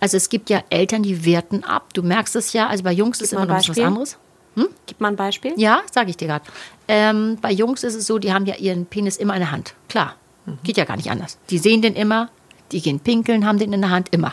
Also 0.00 0.16
es 0.16 0.30
gibt 0.30 0.48
ja 0.48 0.62
Eltern, 0.70 1.02
die 1.02 1.26
werten 1.26 1.62
ab. 1.62 1.92
Du 1.92 2.02
merkst 2.02 2.36
es 2.36 2.54
ja, 2.54 2.68
also 2.68 2.82
bei 2.82 2.92
Jungs 2.92 3.20
ist 3.20 3.34
mal 3.34 3.44
immer 3.44 3.58
noch 3.58 3.68
was 3.68 3.78
anderes. 3.78 4.16
Gib 4.86 5.00
mal 5.02 5.08
ein 5.08 5.16
Beispiel. 5.16 5.52
Ja, 5.56 5.82
sage 5.92 6.08
ich 6.08 6.16
dir 6.16 6.28
gerade. 6.28 6.46
Ähm, 6.88 7.36
bei 7.42 7.52
Jungs 7.52 7.84
ist 7.84 7.96
es 7.96 8.06
so, 8.06 8.18
die 8.18 8.32
haben 8.32 8.46
ja 8.46 8.54
ihren 8.54 8.86
Penis 8.86 9.18
immer 9.18 9.34
in 9.34 9.40
der 9.40 9.50
Hand. 9.50 9.74
Klar, 9.90 10.14
geht 10.64 10.78
ja 10.78 10.86
gar 10.86 10.96
nicht 10.96 11.10
anders. 11.10 11.36
Die 11.50 11.58
sehen 11.58 11.82
den 11.82 11.94
immer, 11.96 12.30
die 12.72 12.80
gehen 12.80 12.98
pinkeln, 13.00 13.46
haben 13.46 13.58
den 13.58 13.74
in 13.74 13.82
der 13.82 13.90
Hand, 13.90 14.08
immer. 14.12 14.32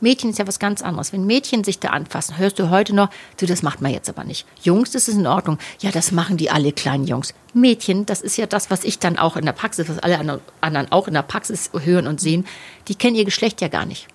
Mädchen 0.00 0.30
ist 0.30 0.38
ja 0.38 0.46
was 0.46 0.58
ganz 0.58 0.82
anderes. 0.82 1.12
Wenn 1.12 1.26
Mädchen 1.26 1.64
sich 1.64 1.78
da 1.78 1.88
anfassen, 1.90 2.38
hörst 2.38 2.58
du 2.58 2.70
heute 2.70 2.94
noch, 2.94 3.10
du, 3.38 3.46
das 3.46 3.62
macht 3.62 3.80
man 3.80 3.92
jetzt 3.92 4.08
aber 4.08 4.24
nicht. 4.24 4.46
Jungs, 4.62 4.90
das 4.90 5.08
ist 5.08 5.16
in 5.16 5.26
Ordnung. 5.26 5.58
Ja, 5.80 5.90
das 5.90 6.12
machen 6.12 6.36
die 6.36 6.50
alle 6.50 6.72
kleinen 6.72 7.06
Jungs. 7.06 7.34
Mädchen, 7.52 8.06
das 8.06 8.20
ist 8.20 8.36
ja 8.36 8.46
das, 8.46 8.70
was 8.70 8.84
ich 8.84 8.98
dann 8.98 9.18
auch 9.18 9.36
in 9.36 9.44
der 9.44 9.52
Praxis, 9.52 9.88
was 9.88 9.98
alle 9.98 10.40
anderen 10.60 10.92
auch 10.92 11.08
in 11.08 11.14
der 11.14 11.22
Praxis 11.22 11.70
hören 11.78 12.06
und 12.06 12.20
sehen, 12.20 12.46
die 12.88 12.94
kennen 12.94 13.16
ihr 13.16 13.24
Geschlecht 13.24 13.60
ja 13.60 13.68
gar 13.68 13.86
nicht. 13.86 14.08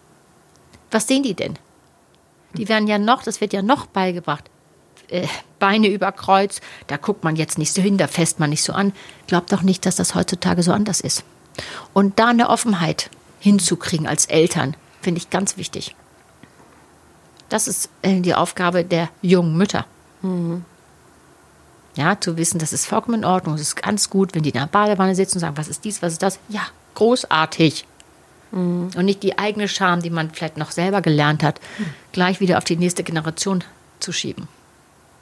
Was 0.91 1.07
sehen 1.07 1.23
die 1.23 1.33
denn? 1.33 1.57
Die 2.53 2.69
werden 2.69 2.88
ja 2.88 2.97
noch, 2.97 3.23
das 3.23 3.41
wird 3.41 3.53
ja 3.53 3.61
noch 3.61 3.86
beigebracht. 3.86 4.45
Äh, 5.09 5.27
Beine 5.59 5.88
über 5.88 6.11
Kreuz, 6.11 6.61
da 6.88 6.97
guckt 6.97 7.23
man 7.23 7.36
jetzt 7.36 7.57
nicht 7.57 7.73
so 7.73 7.81
hin, 7.81 7.97
da 7.97 8.07
fässt 8.07 8.39
man 8.39 8.49
nicht 8.49 8.63
so 8.63 8.73
an. 8.73 8.93
Glaubt 9.27 9.51
doch 9.51 9.61
nicht, 9.61 9.86
dass 9.86 9.95
das 9.95 10.15
heutzutage 10.15 10.63
so 10.63 10.71
anders 10.71 11.01
ist. 11.01 11.23
Und 11.93 12.19
da 12.19 12.27
eine 12.27 12.49
Offenheit 12.49 13.09
hinzukriegen 13.39 14.07
als 14.07 14.25
Eltern, 14.25 14.75
finde 15.06 15.20
ich 15.20 15.30
ganz 15.30 15.56
wichtig. 15.56 15.95
Das 17.47 17.68
ist 17.68 17.89
äh, 18.01 18.22
die 18.22 18.34
Aufgabe 18.34 18.84
der 18.84 19.10
jungen 19.22 19.56
Mütter. 19.56 19.86
Ja, 21.95 22.20
zu 22.20 22.38
wissen, 22.38 22.58
das 22.58 22.74
ist 22.74 22.88
vollkommen 22.88 23.20
in 23.20 23.26
Ordnung. 23.26 23.53
Es 23.53 23.62
ist 23.62 23.76
ganz 23.76 24.10
gut, 24.10 24.34
wenn 24.34 24.41
die 24.41 24.49
in 24.49 24.60
der 24.60 24.66
Badewanne 24.66 25.14
sitzen 25.14 25.38
und 25.38 25.41
sagen, 25.41 25.58
was 25.58 25.68
ist 25.68 25.86
dies, 25.86 26.01
was 26.01 26.14
ist 26.14 26.24
das? 26.24 26.39
Ja, 26.49 26.62
großartig. 26.95 27.86
Und 28.51 29.06
nicht 29.06 29.22
die 29.22 29.38
eigene 29.38 29.68
Scham, 29.68 30.01
die 30.01 30.10
man 30.10 30.32
vielleicht 30.32 30.58
noch 30.58 30.72
selber 30.72 31.01
gelernt 31.01 31.43
hat, 31.43 31.62
gleich 32.12 32.39
wieder 32.39 32.58
auf 32.58 32.64
die 32.64 32.78
nächste 32.78 33.03
Generation 33.03 33.64
zu 33.99 34.12
schieben. 34.12 34.47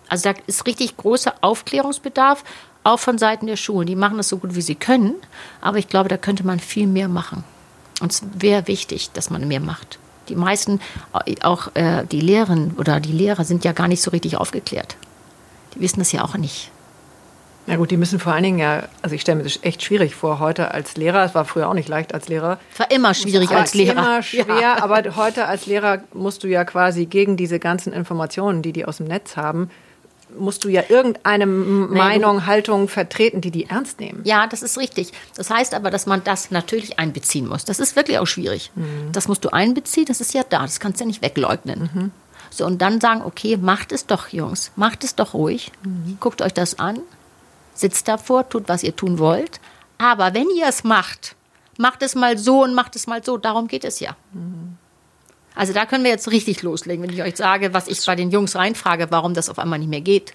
Also 0.08 0.32
da 0.32 0.40
ist 0.48 0.66
richtig 0.66 0.96
großer 0.96 1.34
Aufklärungsbedarf, 1.42 2.44
auch 2.84 3.00
von 3.00 3.18
Seiten 3.18 3.48
der 3.48 3.58
Schulen. 3.58 3.88
Die 3.88 3.96
machen 3.98 4.18
das 4.18 4.30
so 4.30 4.38
gut, 4.38 4.56
wie 4.56 4.62
sie 4.62 4.76
können, 4.76 5.16
aber 5.60 5.78
ich 5.78 5.90
glaube, 5.90 6.08
da 6.08 6.18
könnte 6.18 6.46
man 6.46 6.60
viel 6.60 6.88
mehr 6.88 7.10
machen. 7.10 7.44
Und 8.02 8.12
es 8.12 8.24
wäre 8.34 8.68
wichtig, 8.68 9.12
dass 9.12 9.30
man 9.30 9.48
mehr 9.48 9.60
macht. 9.60 10.00
Die 10.30 10.36
meisten, 10.36 10.80
auch 11.42 11.76
äh, 11.76 12.06
die 12.06 12.22
Lehrerinnen 12.22 12.76
oder 12.78 13.00
die 13.00 13.12
Lehrer 13.12 13.44
sind 13.44 13.66
ja 13.66 13.74
gar 13.74 13.88
nicht 13.88 14.02
so 14.02 14.12
richtig 14.12 14.38
aufgeklärt. 14.38 14.96
Die 15.76 15.82
wissen 15.82 16.00
das 16.00 16.12
ja 16.12 16.24
auch 16.24 16.38
nicht. 16.38 16.72
Ja 17.66 17.78
gut, 17.78 17.92
die 17.92 17.98
müssen 17.98 18.20
vor 18.20 18.34
allen 18.34 18.44
Dingen 18.44 18.60
ja, 18.60 18.84
also 19.02 19.16
ich 19.16 19.22
stelle 19.22 19.38
mir 19.38 19.44
das 19.44 19.60
echt 19.62 19.82
schwierig 19.84 20.16
vor, 20.16 20.40
heute 20.40 20.72
als 20.72 20.98
Lehrer, 20.98 21.24
es 21.24 21.34
war 21.34 21.46
früher 21.46 21.70
auch 21.70 21.74
nicht 21.74 21.88
leicht 21.88 22.14
als 22.14 22.28
Lehrer. 22.28 22.60
Es 22.74 22.80
war 22.80 22.92
immer 22.92 23.14
schwierig 23.14 23.52
War 23.52 23.62
als 23.62 23.74
Lehrer. 23.74 23.92
Immer 23.94 24.24
schwer, 24.24 24.84
aber 24.84 25.02
heute 25.16 25.46
als 25.46 25.66
Lehrer 25.66 26.04
musst 26.14 26.44
du 26.44 26.48
ja 26.48 26.66
quasi 26.66 27.06
gegen 27.06 27.38
diese 27.38 27.60
ganzen 27.60 27.94
Informationen, 27.94 28.62
die 28.62 28.74
die 28.74 28.84
aus 28.86 28.98
dem 28.98 29.08
Netz 29.08 29.38
haben, 29.38 29.70
musst 30.38 30.64
du 30.64 30.70
ja 30.70 30.84
irgendeine 30.90 31.44
M- 31.44 31.94
Meinung, 31.94 32.46
Haltung 32.46 32.88
vertreten, 32.88 33.42
die 33.42 33.52
die 33.52 33.66
ernst 33.66 34.00
nehmen. 34.00 34.22
Ja, 34.24 34.48
das 34.48 34.62
ist 34.62 34.78
richtig. 34.78 35.12
Das 35.36 35.50
heißt 35.50 35.74
aber, 35.74 35.90
dass 35.92 36.06
man 36.06 36.24
das 36.24 36.52
natürlich 36.52 37.00
einbeziehen 37.00 37.48
muss. 37.48 37.66
Das 37.66 37.80
ist 37.80 37.96
wirklich 37.96 38.20
auch 38.20 38.28
schwierig. 38.28 38.72
Das 39.12 39.28
musst 39.28 39.44
du 39.46 39.50
einbeziehen, 39.50 40.06
das 40.06 40.22
ist 40.22 40.34
ja 40.34 40.44
da, 40.48 40.62
das 40.62 40.80
kannst 40.80 41.00
du 41.00 41.04
ja 41.04 41.08
nicht 41.08 41.22
wegleugnen. 41.22 42.12
So, 42.50 42.66
und 42.66 42.82
dann 42.82 43.02
sagen, 43.02 43.22
okay, 43.24 43.58
macht 43.58 43.92
es 43.92 44.06
doch, 44.06 44.28
Jungs, 44.30 44.72
macht 44.76 45.04
es 45.04 45.16
doch 45.16 45.34
ruhig. 45.34 45.72
Guckt 46.20 46.42
euch 46.42 46.54
das 46.54 46.78
an, 46.78 47.00
sitzt 47.74 48.08
davor, 48.08 48.48
tut, 48.48 48.70
was 48.70 48.84
ihr 48.84 48.96
tun 48.96 49.18
wollt. 49.20 49.60
Aber 49.98 50.34
wenn 50.34 50.50
ihr 50.50 50.68
es 50.68 50.84
macht, 50.84 51.36
macht 51.78 52.04
es 52.04 52.14
mal 52.14 52.38
so 52.38 52.64
und 52.64 52.76
macht 52.76 52.96
es 52.96 53.08
mal 53.08 53.24
so. 53.24 53.38
Darum 53.38 53.68
geht 53.68 53.84
es 53.84 54.00
ja. 54.00 54.16
Also 55.56 55.74
da 55.74 55.86
können 55.86 56.04
wir 56.04 56.12
jetzt 56.12 56.32
richtig 56.32 56.62
loslegen, 56.64 57.04
wenn 57.04 57.14
ich 57.14 57.22
euch 57.22 57.36
sage, 57.38 57.74
was 57.74 57.88
ich 57.88 58.04
bei 58.06 58.16
den 58.16 58.32
Jungs 58.32 58.56
reinfrage, 58.56 59.08
warum 59.12 59.34
das 59.34 59.50
auf 59.50 59.60
einmal 59.60 59.80
nicht 59.80 59.90
mehr 59.90 60.02
geht. 60.02 60.34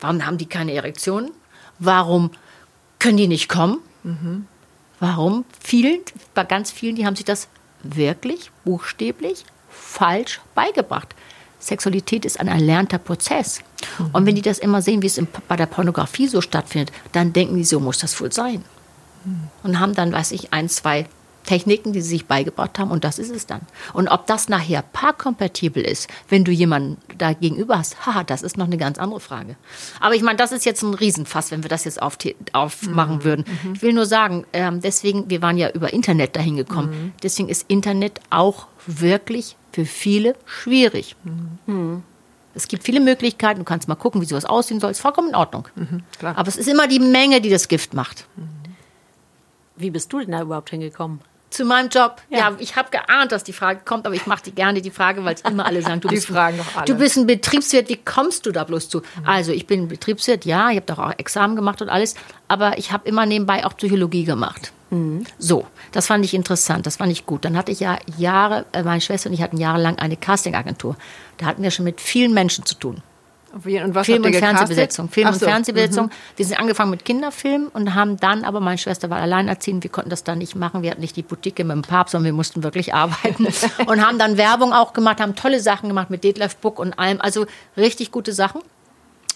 Warum 0.00 0.24
haben 0.24 0.38
die 0.38 0.46
keine 0.46 0.72
Erektion? 0.72 1.30
Warum 1.78 2.30
können 2.98 3.16
die 3.16 3.28
nicht 3.28 3.48
kommen? 3.48 3.78
Warum? 5.00 5.44
Vielen, 5.60 6.00
bei 6.34 6.44
ganz 6.44 6.70
vielen, 6.70 6.96
die 6.96 7.06
haben 7.06 7.16
sich 7.16 7.24
das 7.24 7.48
wirklich 7.82 8.50
buchstäblich 8.64 9.44
falsch 9.68 10.40
beigebracht. 10.54 11.14
Sexualität 11.58 12.24
ist 12.24 12.40
ein 12.40 12.48
erlernter 12.48 12.98
Prozess. 12.98 13.60
Und 14.12 14.26
wenn 14.26 14.34
die 14.34 14.42
das 14.42 14.58
immer 14.58 14.82
sehen, 14.82 15.02
wie 15.02 15.06
es 15.06 15.20
bei 15.48 15.56
der 15.56 15.66
Pornografie 15.66 16.28
so 16.28 16.40
stattfindet, 16.40 16.92
dann 17.12 17.32
denken 17.32 17.56
die, 17.56 17.64
so 17.64 17.80
muss 17.80 17.98
das 17.98 18.20
wohl 18.20 18.32
sein. 18.32 18.64
Und 19.62 19.78
haben 19.78 19.94
dann, 19.94 20.12
weiß 20.12 20.32
ich, 20.32 20.52
ein, 20.52 20.68
zwei 20.68 21.06
Techniken, 21.44 21.92
die 21.92 22.00
sie 22.00 22.08
sich 22.08 22.26
beigebracht 22.26 22.78
haben, 22.78 22.90
und 22.90 23.04
das 23.04 23.18
ist 23.18 23.30
es 23.30 23.46
dann. 23.46 23.62
Und 23.92 24.08
ob 24.08 24.26
das 24.26 24.48
nachher 24.48 24.82
paarkompatibel 24.82 25.82
ist, 25.82 26.08
wenn 26.28 26.44
du 26.44 26.52
jemanden 26.52 26.98
da 27.18 27.32
gegenüber 27.32 27.78
hast, 27.78 28.06
haha, 28.06 28.24
das 28.24 28.42
ist 28.42 28.56
noch 28.56 28.66
eine 28.66 28.76
ganz 28.78 28.98
andere 28.98 29.20
Frage. 29.20 29.56
Aber 30.00 30.14
ich 30.14 30.22
meine, 30.22 30.36
das 30.36 30.52
ist 30.52 30.64
jetzt 30.64 30.82
ein 30.82 30.94
Riesenfass, 30.94 31.50
wenn 31.50 31.62
wir 31.62 31.70
das 31.70 31.84
jetzt 31.84 32.00
aufmachen 32.02 33.24
würden. 33.24 33.44
Ich 33.74 33.82
will 33.82 33.92
nur 33.92 34.06
sagen, 34.06 34.44
ähm, 34.52 34.80
deswegen, 34.80 35.28
wir 35.30 35.42
waren 35.42 35.58
ja 35.58 35.70
über 35.70 35.92
Internet 35.92 36.36
dahin 36.36 36.56
gekommen. 36.56 37.12
Deswegen 37.22 37.48
ist 37.48 37.64
Internet 37.68 38.20
auch 38.30 38.66
wirklich 38.86 39.56
für 39.72 39.84
viele 39.84 40.36
schwierig. 40.44 41.16
Es 42.54 42.68
gibt 42.68 42.84
viele 42.84 43.00
Möglichkeiten, 43.00 43.60
du 43.60 43.64
kannst 43.64 43.88
mal 43.88 43.94
gucken, 43.94 44.20
wie 44.20 44.26
sowas 44.26 44.44
aussehen 44.44 44.78
soll, 44.78 44.90
ist 44.90 45.00
vollkommen 45.00 45.30
in 45.30 45.34
Ordnung. 45.34 45.68
klar. 46.18 46.36
Aber 46.36 46.48
es 46.48 46.56
ist 46.56 46.68
immer 46.68 46.86
die 46.86 47.00
Menge, 47.00 47.40
die 47.40 47.50
das 47.50 47.68
Gift 47.68 47.94
macht. 47.94 48.26
Wie 49.76 49.90
bist 49.90 50.12
du 50.12 50.20
denn 50.20 50.32
da 50.32 50.42
überhaupt 50.42 50.70
hingekommen? 50.70 51.20
Zu 51.52 51.64
meinem 51.64 51.88
Job. 51.88 52.20
Ja, 52.30 52.38
Ja. 52.38 52.52
ich 52.58 52.76
habe 52.76 52.88
geahnt, 52.90 53.30
dass 53.30 53.44
die 53.44 53.52
Frage 53.52 53.80
kommt, 53.84 54.06
aber 54.06 54.14
ich 54.14 54.26
mache 54.26 54.42
die 54.44 54.52
gerne 54.52 54.80
die 54.82 54.90
Frage, 54.90 55.24
weil 55.24 55.34
es 55.34 55.42
immer 55.42 55.66
alle 55.66 55.82
sagen, 55.82 56.00
du 56.00 56.08
bist, 56.14 56.30
alle. 56.30 56.56
du 56.86 56.94
bist 56.94 57.16
ein 57.16 57.26
Betriebswirt, 57.26 57.88
wie 57.88 57.96
kommst 57.96 58.46
du 58.46 58.52
da 58.52 58.64
bloß 58.64 58.88
zu? 58.88 59.02
Also 59.24 59.52
ich 59.52 59.66
bin 59.66 59.82
ein 59.82 59.88
Betriebswirt, 59.88 60.44
ja, 60.44 60.70
ich 60.70 60.76
habe 60.76 60.86
doch 60.86 60.98
auch 60.98 61.12
Examen 61.18 61.54
gemacht 61.54 61.80
und 61.82 61.88
alles, 61.90 62.14
aber 62.48 62.78
ich 62.78 62.90
habe 62.90 63.06
immer 63.08 63.26
nebenbei 63.26 63.64
auch 63.66 63.76
Psychologie 63.76 64.24
gemacht. 64.24 64.72
So, 65.38 65.66
das 65.92 66.06
fand 66.08 66.22
ich 66.22 66.34
interessant, 66.34 66.84
das 66.84 66.96
fand 66.96 67.10
ich 67.12 67.24
gut. 67.24 67.46
Dann 67.46 67.56
hatte 67.56 67.72
ich 67.72 67.80
ja 67.80 67.96
Jahre, 68.18 68.66
äh, 68.72 68.82
meine 68.82 69.00
Schwester 69.00 69.30
und 69.30 69.34
ich 69.34 69.40
hatten 69.40 69.56
jahrelang 69.56 69.98
eine 69.98 70.18
Castingagentur. 70.18 70.96
Da 71.38 71.46
hatten 71.46 71.62
wir 71.62 71.70
schon 71.70 71.86
mit 71.86 71.98
vielen 71.98 72.34
Menschen 72.34 72.66
zu 72.66 72.74
tun. 72.74 73.02
Film- 73.60 73.84
und 73.84 73.92
gecastet? 73.92 74.40
Fernsehbesetzung. 74.40 75.08
Film- 75.08 75.26
Ach 75.28 75.32
und 75.32 75.40
so. 75.40 75.46
Fernsehbesetzung. 75.46 76.10
Wir 76.36 76.46
sind 76.46 76.58
angefangen 76.58 76.90
mit 76.90 77.04
Kinderfilmen 77.04 77.68
und 77.68 77.94
haben 77.94 78.16
dann, 78.18 78.44
aber 78.44 78.60
meine 78.60 78.78
Schwester 78.78 79.10
war 79.10 79.18
alleinerziehend, 79.18 79.82
wir 79.84 79.90
konnten 79.90 80.10
das 80.10 80.24
dann 80.24 80.38
nicht 80.38 80.54
machen. 80.56 80.82
Wir 80.82 80.90
hatten 80.90 81.00
nicht 81.00 81.16
die 81.16 81.22
Boutique 81.22 81.58
mit 81.58 81.70
dem 81.70 81.82
Papst, 81.82 82.12
sondern 82.12 82.26
wir 82.26 82.32
mussten 82.32 82.62
wirklich 82.62 82.94
arbeiten. 82.94 83.46
und 83.86 84.06
haben 84.06 84.18
dann 84.18 84.36
Werbung 84.36 84.72
auch 84.72 84.92
gemacht, 84.92 85.20
haben 85.20 85.34
tolle 85.34 85.60
Sachen 85.60 85.88
gemacht 85.88 86.10
mit 86.10 86.24
Detlef 86.24 86.56
Book 86.56 86.78
und 86.78 86.98
allem. 86.98 87.20
Also 87.20 87.46
richtig 87.76 88.10
gute 88.10 88.32
Sachen. 88.32 88.62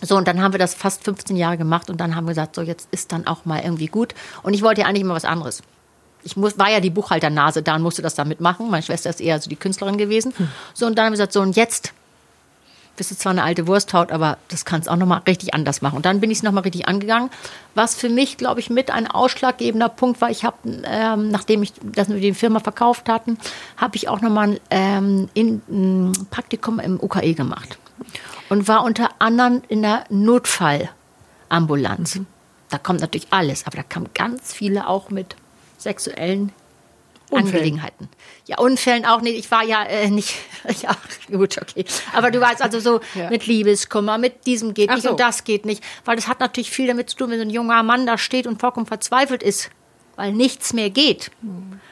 So, 0.03 0.17
und 0.17 0.29
dann 0.29 0.43
haben 0.43 0.53
wir 0.53 0.59
das 0.59 0.75
fast 0.75 1.05
15 1.05 1.37
Jahre 1.37 1.57
gemacht 1.57 1.89
und 1.89 2.01
dann 2.01 2.15
haben 2.17 2.25
wir 2.25 2.31
gesagt, 2.31 2.55
so 2.55 2.63
jetzt 2.63 2.89
ist 2.91 3.13
dann 3.13 3.27
auch 3.27 3.45
mal 3.45 3.63
irgendwie 3.63 3.87
gut. 3.87 4.15
Und 4.43 4.53
ich 4.53 4.63
wollte 4.63 4.83
ja 4.83 4.87
eigentlich 4.87 5.03
immer 5.03 5.15
was 5.15 5.25
anderes. 5.25 5.63
Ich 6.23 6.37
muss, 6.37 6.59
war 6.59 6.71
ja 6.71 6.81
die 6.81 6.91
Buchhalternase 6.91 7.63
da 7.63 7.77
und 7.77 7.83
musste 7.83 8.03
das 8.03 8.15
da 8.15 8.25
mitmachen. 8.25 8.69
Meine 8.71 8.83
Schwester 8.83 9.09
ist 9.09 9.21
eher 9.21 9.41
so 9.41 9.49
die 9.49 9.57
Künstlerin 9.57 9.97
gewesen. 9.97 10.35
So, 10.75 10.87
und 10.87 10.99
dann 10.99 11.07
haben 11.07 11.13
wir 11.13 11.17
gesagt, 11.19 11.33
so, 11.33 11.41
und 11.41 11.57
jetzt 11.57 11.93
bist 12.97 13.11
du 13.11 13.17
zwar 13.17 13.33
eine 13.33 13.43
alte 13.43 13.67
Wursthaut, 13.67 14.13
aber 14.13 14.39
das 14.49 14.65
kannst 14.65 14.89
auch 14.89 14.97
nochmal 14.97 15.23
richtig 15.27 15.55
anders 15.55 15.83
machen. 15.83 15.97
Und 15.97 16.07
dann 16.07 16.21
bin 16.21 16.31
ich 16.31 16.39
es 16.39 16.43
nochmal 16.43 16.63
richtig 16.63 16.89
angegangen. 16.89 17.31
Was 17.75 17.95
für 17.95 18.09
mich, 18.09 18.37
glaube 18.37 18.61
ich, 18.61 18.71
mit 18.71 18.91
ein 18.91 19.07
ausschlaggebender 19.07 19.89
Punkt 19.89 20.21
war, 20.21 20.31
ich 20.31 20.45
habe, 20.45 20.57
ähm, 20.85 21.31
nachdem 21.31 21.63
ich 21.63 21.73
das 21.83 22.09
wir 22.09 22.21
die 22.21 22.35
Firma 22.35 22.61
verkauft 22.61 23.09
hatten, 23.09 23.39
habe 23.77 23.97
ich 23.97 24.09
auch 24.09 24.21
nochmal 24.21 24.61
ähm, 24.71 25.29
in, 25.35 25.63
ein 25.69 26.13
Praktikum 26.31 26.81
im 26.81 27.01
UKE 27.01 27.35
gemacht. 27.35 27.79
Und 28.49 28.69
war 28.69 28.85
unter 28.85 29.09
anderem 29.19 29.63
in 29.69 29.83
der 29.83 30.05
Notfallambulanz. 30.09 32.17
Mhm. 32.17 32.27
Da 32.71 32.79
kommt 32.79 33.01
natürlich 33.01 33.27
alles, 33.31 33.67
aber 33.67 33.77
da 33.77 33.83
kamen 33.83 34.09
ganz 34.15 34.53
viele 34.53 34.89
auch 34.89 35.11
mit 35.11 35.37
sexuellen 35.79 36.53
Unfällen. 37.31 37.55
Angelegenheiten. 37.55 38.09
Ja, 38.47 38.59
Unfällen 38.59 39.05
auch 39.05 39.21
nicht. 39.21 39.37
Ich 39.37 39.51
war 39.51 39.65
ja 39.65 39.83
äh, 39.85 40.11
nicht, 40.11 40.35
ja, 40.83 40.97
gut, 41.31 41.59
okay. 41.61 41.85
Aber 42.15 42.31
du 42.31 42.41
weißt 42.41 42.63
also 42.63 42.81
so 42.81 43.01
ja. 43.15 43.31
mit 43.31 43.47
Liebeskummer, 43.47 44.19
mit 44.19 44.47
diesem 44.47 44.75
geht 44.75 44.91
Ach 44.91 44.95
nicht 44.95 45.05
so. 45.05 45.11
und 45.11 45.21
das 45.21 45.45
geht 45.45 45.67
nicht. 45.67 45.83
Weil 46.05 46.17
das 46.17 46.29
hat 46.29 46.41
natürlich 46.41 46.71
viel 46.71 46.87
damit 46.87 47.11
zu 47.11 47.17
tun, 47.17 47.31
wenn 47.31 47.39
so 47.39 47.45
ein 47.45 47.51
junger 47.51 47.83
Mann 47.83 48.07
da 48.07 48.19
steht 48.19 48.47
und 48.47 48.61
vollkommen 48.61 48.87
verzweifelt 48.87 49.43
ist, 49.43 49.71
weil 50.15 50.33
nichts 50.33 50.73
mehr 50.73 50.91
geht. 50.91 51.31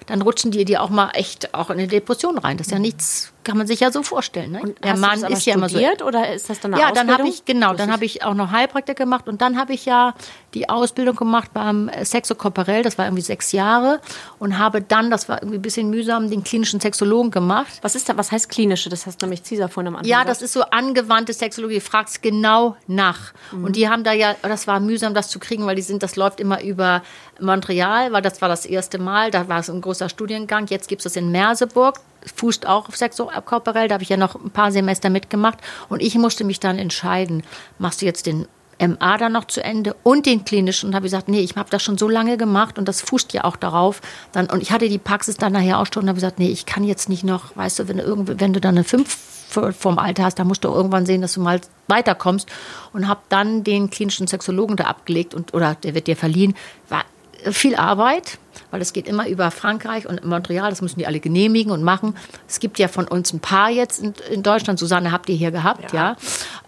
Dann 0.07 0.22
rutschen 0.22 0.51
die 0.51 0.64
dir 0.64 0.82
auch 0.82 0.91
mal 0.91 1.11
echt 1.14 1.53
auch 1.55 1.70
in 1.70 1.78
eine 1.78 1.89
Depression 1.89 2.39
rein. 2.39 2.57
Das 2.57 2.68
ist 2.68 2.72
ja 2.72 2.78
nichts 2.78 3.35
kann 3.45 3.59
man 3.59 3.66
sich 3.66 3.80
ja 3.80 3.93
so 3.93 4.03
vorstellen. 4.03 4.53
Ne? 4.53 4.61
Und 4.62 4.85
der 4.85 4.97
Mann 4.97 5.22
ist 5.24 5.47
ja 5.47 5.55
immer 5.55 5.68
so. 5.68 5.78
oder 6.05 6.32
ist 6.32 6.51
das 6.51 6.61
dann 6.61 6.72
eine 6.72 6.80
Ja, 6.80 6.89
Ausbildung? 6.89 7.09
dann 7.09 7.18
habe 7.18 7.28
ich 7.28 7.45
genau, 7.45 7.74
dann 7.74 7.93
habe 7.93 8.05
ich 8.05 8.24
auch 8.24 8.35
noch 8.35 8.51
Heilpraktiker 8.51 9.05
gemacht 9.05 9.28
und 9.28 9.41
dann 9.41 9.59
habe 9.59 9.74
ich 9.74 9.85
ja 9.85 10.14
die 10.55 10.69
Ausbildung 10.69 11.17
gemacht 11.17 11.51
beim 11.53 11.91
Sexo 12.03 12.35
Corporell, 12.35 12.83
das 12.83 12.97
war 12.97 13.07
irgendwie 13.07 13.23
sechs 13.23 13.53
Jahre 13.53 14.01
und 14.39 14.59
habe 14.59 14.81
dann, 14.81 15.11
das 15.11 15.29
war 15.29 15.43
irgendwie 15.43 15.59
ein 15.59 15.63
bisschen 15.63 15.91
mühsam, 15.91 16.31
den 16.31 16.45
klinischen 16.45 16.81
Sexologen 16.81 17.31
gemacht. 17.31 17.79
Was 17.83 17.95
ist 17.95 18.09
da? 18.09 18.17
Was 18.17 18.33
heißt 18.33 18.49
klinische? 18.49 18.89
Das 18.89 19.07
hast 19.07 19.21
nämlich 19.23 19.43
Cesar 19.43 19.69
vorhin 19.69 19.89
am 19.89 19.97
Anfang. 19.97 20.09
Ja, 20.09 20.25
das 20.25 20.43
ist 20.43 20.53
so 20.53 20.63
angewandte 20.63 21.33
Sexologie. 21.33 21.77
Du 21.77 21.81
fragst 21.81 22.23
genau 22.23 22.77
nach. 22.87 23.33
Mhm. 23.53 23.65
Und 23.65 23.77
die 23.77 23.89
haben 23.89 24.05
da 24.05 24.13
ja, 24.13 24.35
das 24.43 24.67
war 24.67 24.81
mühsam, 24.81 25.15
das 25.15 25.29
zu 25.29 25.39
kriegen, 25.39 25.67
weil 25.67 25.77
die 25.77 25.83
sind, 25.83 26.03
das 26.03 26.17
läuft 26.17 26.41
immer 26.41 26.63
über 26.63 27.03
Montreal, 27.41 28.13
weil 28.13 28.23
das 28.23 28.41
war 28.41 28.49
das 28.49 28.65
erste 28.65 28.99
Mal. 28.99 29.31
Da 29.31 29.49
war 29.49 29.61
es 29.61 29.69
ein 29.69 29.81
großer 29.81 30.09
Studiengang. 30.09 30.67
Jetzt 30.69 30.89
gibt 30.89 31.01
es 31.01 31.05
das 31.05 31.17
in 31.17 31.31
Merseburg 31.31 32.01
fußt 32.37 32.67
auch 32.67 32.89
auf 32.89 32.97
Sexokorporell, 32.97 33.89
da 33.89 33.95
habe 33.95 34.03
ich 34.03 34.09
ja 34.09 34.17
noch 34.17 34.35
ein 34.35 34.51
paar 34.51 34.73
Semester 34.73 35.11
mitgemacht 35.11 35.59
und 35.91 36.01
ich 36.01 36.15
musste 36.15 36.43
mich 36.43 36.59
dann 36.59 36.79
entscheiden, 36.79 37.43
machst 37.79 38.01
du 38.01 38.07
jetzt 38.07 38.25
den 38.25 38.49
MA 38.79 39.16
dann 39.18 39.33
noch 39.33 39.45
zu 39.45 39.62
Ende 39.62 39.97
und 40.03 40.27
den 40.27 40.45
klinischen 40.45 40.89
und 40.89 40.95
habe 40.95 41.05
gesagt, 41.05 41.29
nee, 41.29 41.41
ich 41.41 41.57
habe 41.57 41.70
das 41.70 41.83
schon 41.83 41.99
so 41.99 42.09
lange 42.09 42.37
gemacht 42.37 42.79
und 42.79 42.89
das 42.89 43.01
fußt 43.01 43.33
ja 43.33 43.45
auch 43.45 43.57
darauf. 43.57 44.01
Dann, 44.33 44.47
und 44.47 44.62
ich 44.62 44.72
hatte 44.72 44.89
die 44.89 44.99
Praxis 44.99 45.37
dann 45.37 45.53
nachher 45.53 45.79
auch 45.79 45.87
schon 45.93 46.05
und 46.05 46.09
habe 46.09 46.16
gesagt, 46.16 46.39
nee, 46.39 46.49
ich 46.49 46.66
kann 46.66 46.85
jetzt 46.85 47.09
nicht 47.09 47.25
noch, 47.25 47.57
weißt 47.57 47.79
du, 47.79 47.89
wenn 47.89 47.99
du, 47.99 48.41
wenn 48.41 48.53
du 48.53 48.61
dann 48.61 48.77
eine 48.77 48.85
5 48.85 49.33
vom 49.79 49.99
Alter 49.99 50.25
hast, 50.25 50.39
dann 50.39 50.49
musst 50.49 50.64
du 50.64 50.68
irgendwann 50.68 51.07
sehen, 51.07 51.20
dass 51.20 51.35
du 51.35 51.41
mal 51.41 51.61
weiterkommst 51.87 52.49
und 52.93 53.07
habe 53.07 53.20
dann 53.29 53.62
den 53.62 53.89
klinischen 53.89 54.27
Sexologen 54.27 54.77
da 54.77 54.85
abgelegt 54.85 55.33
und 55.33 55.55
oder 55.55 55.77
der 55.77 55.95
wird 55.95 56.09
dir 56.09 56.16
verliehen. 56.16 56.55
War 56.89 57.05
viel 57.51 57.77
Arbeit, 57.77 58.39
weil 58.75 58.83
es 58.83 58.93
geht 58.93 59.07
immer 59.07 59.29
über 59.29 59.53
Frankreich 59.53 60.09
und 60.09 60.25
Montreal, 60.25 60.68
das 60.68 60.83
müssen 60.83 60.99
die 60.99 61.07
alle 61.07 61.20
genehmigen 61.20 61.70
und 61.70 61.85
machen. 61.85 62.16
Es 62.49 62.59
gibt 62.59 62.81
ja 62.81 62.89
von 62.89 63.07
uns 63.07 63.33
ein 63.33 63.39
paar 63.39 63.70
jetzt 63.70 64.03
in, 64.03 64.14
in 64.33 64.43
Deutschland, 64.43 64.81
Susanne 64.81 65.12
habt 65.12 65.29
ihr 65.29 65.37
hier 65.37 65.53
gehabt, 65.53 65.93
ja. 65.93 66.11
ja. 66.11 66.16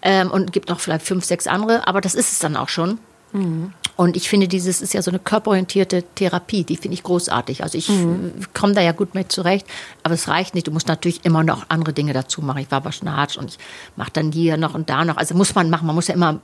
Ähm, 0.03 0.31
und 0.31 0.53
gibt 0.53 0.69
noch 0.69 0.79
vielleicht 0.79 1.05
fünf, 1.05 1.25
sechs 1.25 1.49
andere, 1.49 1.89
aber 1.89 2.01
das 2.01 2.15
ist 2.15 2.31
es 2.31 2.39
dann 2.39 2.55
auch 2.55 2.69
schon. 2.69 3.01
Mhm. 3.33 3.73
Und 3.97 4.17
ich 4.17 4.29
finde, 4.29 4.47
dieses 4.47 4.83
ist 4.83 4.95
ja 4.95 5.03
so 5.03 5.11
eine 5.11 5.19
körperorientierte 5.19 6.05
Therapie, 6.15 6.63
die 6.63 6.77
finde 6.77 6.95
ich 6.95 7.03
großartig. 7.03 7.65
Also 7.65 7.77
ich 7.77 7.89
mhm. 7.89 8.35
komme 8.55 8.75
da 8.75 8.83
ja 8.83 8.93
gut 8.93 9.17
mit 9.17 9.33
zurecht, 9.33 9.67
aber 10.05 10.15
es 10.15 10.29
reicht 10.29 10.55
nicht. 10.55 10.69
Du 10.69 10.71
musst 10.71 10.87
natürlich 10.87 11.25
immer 11.25 11.43
noch 11.43 11.67
andere 11.71 11.93
Dinge 11.93 12.13
dazu 12.13 12.41
machen. 12.41 12.59
Ich 12.59 12.71
war 12.71 12.83
bei 12.83 12.93
Schnarch 12.93 13.37
und 13.37 13.51
ich 13.51 13.59
mache 13.97 14.13
dann 14.13 14.31
hier 14.31 14.57
noch 14.59 14.75
und 14.75 14.91
da 14.91 15.05
noch. 15.05 15.17
Also 15.17 15.35
muss 15.35 15.57
man 15.57 15.71
machen. 15.71 15.89
Man 15.89 15.97
muss 15.97 16.07
ja 16.07 16.15
immer, 16.15 16.39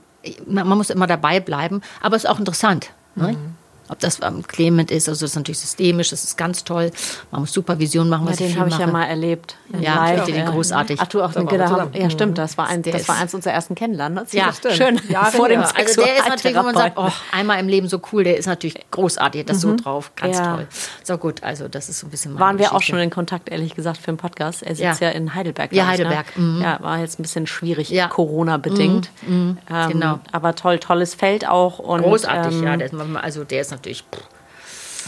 man 0.45 0.77
muss 0.77 0.89
immer 0.89 1.07
dabei 1.07 1.39
bleiben. 1.39 1.79
Aber 2.01 2.17
es 2.17 2.25
ist 2.25 2.29
auch 2.29 2.39
interessant. 2.39 2.89
Ne? 3.15 3.29
Mhm. 3.29 3.62
Ob 3.93 3.99
das 3.99 4.21
am 4.21 4.41
Clement 4.47 4.89
ist, 4.89 5.07
also 5.07 5.23
das 5.23 5.31
ist 5.31 5.35
natürlich 5.35 5.59
systemisch, 5.59 6.09
das 6.09 6.23
ist 6.23 6.35
ganz 6.35 6.63
toll. 6.63 6.89
Man 7.29 7.41
muss 7.41 7.53
Supervision 7.53 8.09
machen, 8.09 8.25
was 8.25 8.39
ja, 8.39 8.47
ich 8.47 8.53
den 8.53 8.59
habe 8.59 8.69
ich 8.71 8.77
ja 8.79 8.87
mal 8.87 9.05
erlebt. 9.05 9.55
Ja, 9.79 10.15
ich 10.15 10.21
finde 10.23 10.41
den 10.41 10.49
großartig. 10.49 10.99
Ach 10.99 11.05
du 11.05 11.21
auch, 11.21 11.31
den 11.31 11.45
genau. 11.45 11.89
ja 11.93 12.09
stimmt, 12.09 12.39
das 12.39 12.57
war, 12.57 12.65
ein, 12.65 12.81
das 12.81 13.07
war 13.07 13.17
eins 13.17 13.35
unserer 13.35 13.53
ersten 13.53 13.75
Kennenlernen. 13.75 14.25
Ja, 14.31 14.51
stimmt. 14.51 14.73
schön. 14.73 15.01
Ja, 15.09 15.25
vor 15.25 15.47
dem 15.47 15.61
Also 15.61 16.01
der 16.01 16.17
ist 16.17 16.27
natürlich, 16.27 16.57
wo 16.57 16.63
man 16.63 16.73
sagt, 16.73 16.97
oh, 16.97 17.11
einmal 17.31 17.59
im 17.59 17.67
Leben 17.67 17.87
so 17.87 18.01
cool, 18.11 18.23
der 18.23 18.35
ist 18.35 18.47
natürlich 18.47 18.83
großartig, 18.89 19.45
das 19.45 19.57
mhm. 19.57 19.61
so 19.61 19.75
drauf, 19.75 20.11
ganz 20.15 20.39
ja. 20.39 20.55
toll. 20.55 20.67
So 21.03 21.17
gut, 21.19 21.43
also 21.43 21.67
das 21.67 21.87
ist 21.87 21.99
so 21.99 22.07
ein 22.07 22.09
bisschen 22.09 22.39
Waren 22.39 22.57
wir 22.57 22.73
auch 22.73 22.81
schon 22.81 22.97
in 22.97 23.11
Kontakt, 23.11 23.49
ehrlich 23.49 23.75
gesagt, 23.75 23.97
für 23.99 24.11
den 24.11 24.17
Podcast. 24.17 24.63
Er 24.63 24.73
sitzt 24.73 25.01
ja, 25.01 25.09
ja 25.09 25.09
in 25.09 25.35
Heidelberg. 25.35 25.71
Ja, 25.71 25.85
Heidelberg. 25.85 26.35
Ne? 26.35 26.43
Mhm. 26.43 26.61
Ja, 26.63 26.79
war 26.81 26.97
jetzt 26.97 27.19
ein 27.19 27.21
bisschen 27.21 27.45
schwierig, 27.45 27.93
Corona-bedingt. 28.09 29.11
Mhm. 29.27 29.35
mhm. 29.35 29.57
Ähm, 29.71 29.89
genau. 29.91 30.19
Aber 30.31 30.55
toll, 30.55 30.79
tolles 30.79 31.13
Feld 31.13 31.47
auch. 31.47 31.77
Und, 31.77 32.01
großartig, 32.01 32.57
ähm, 32.57 32.63
ja. 32.63 32.77
Der 32.77 32.87
ist, 32.87 32.95
also 33.21 33.43
der 33.43 33.61
ist 33.61 33.69
natürlich... 33.69 33.82
Pff, 33.85 34.33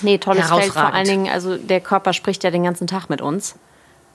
Nee, 0.02 0.18
tolles 0.18 0.50
Feld. 0.50 0.74
Vor 0.74 0.94
allen 0.94 1.08
Dingen, 1.08 1.30
also 1.30 1.58
der 1.58 1.82
Körper 1.82 2.14
spricht 2.14 2.44
ja 2.44 2.52
den 2.52 2.64
ganzen 2.64 2.88
Tag 2.88 3.10
mit 3.10 3.22
uns. 3.22 3.56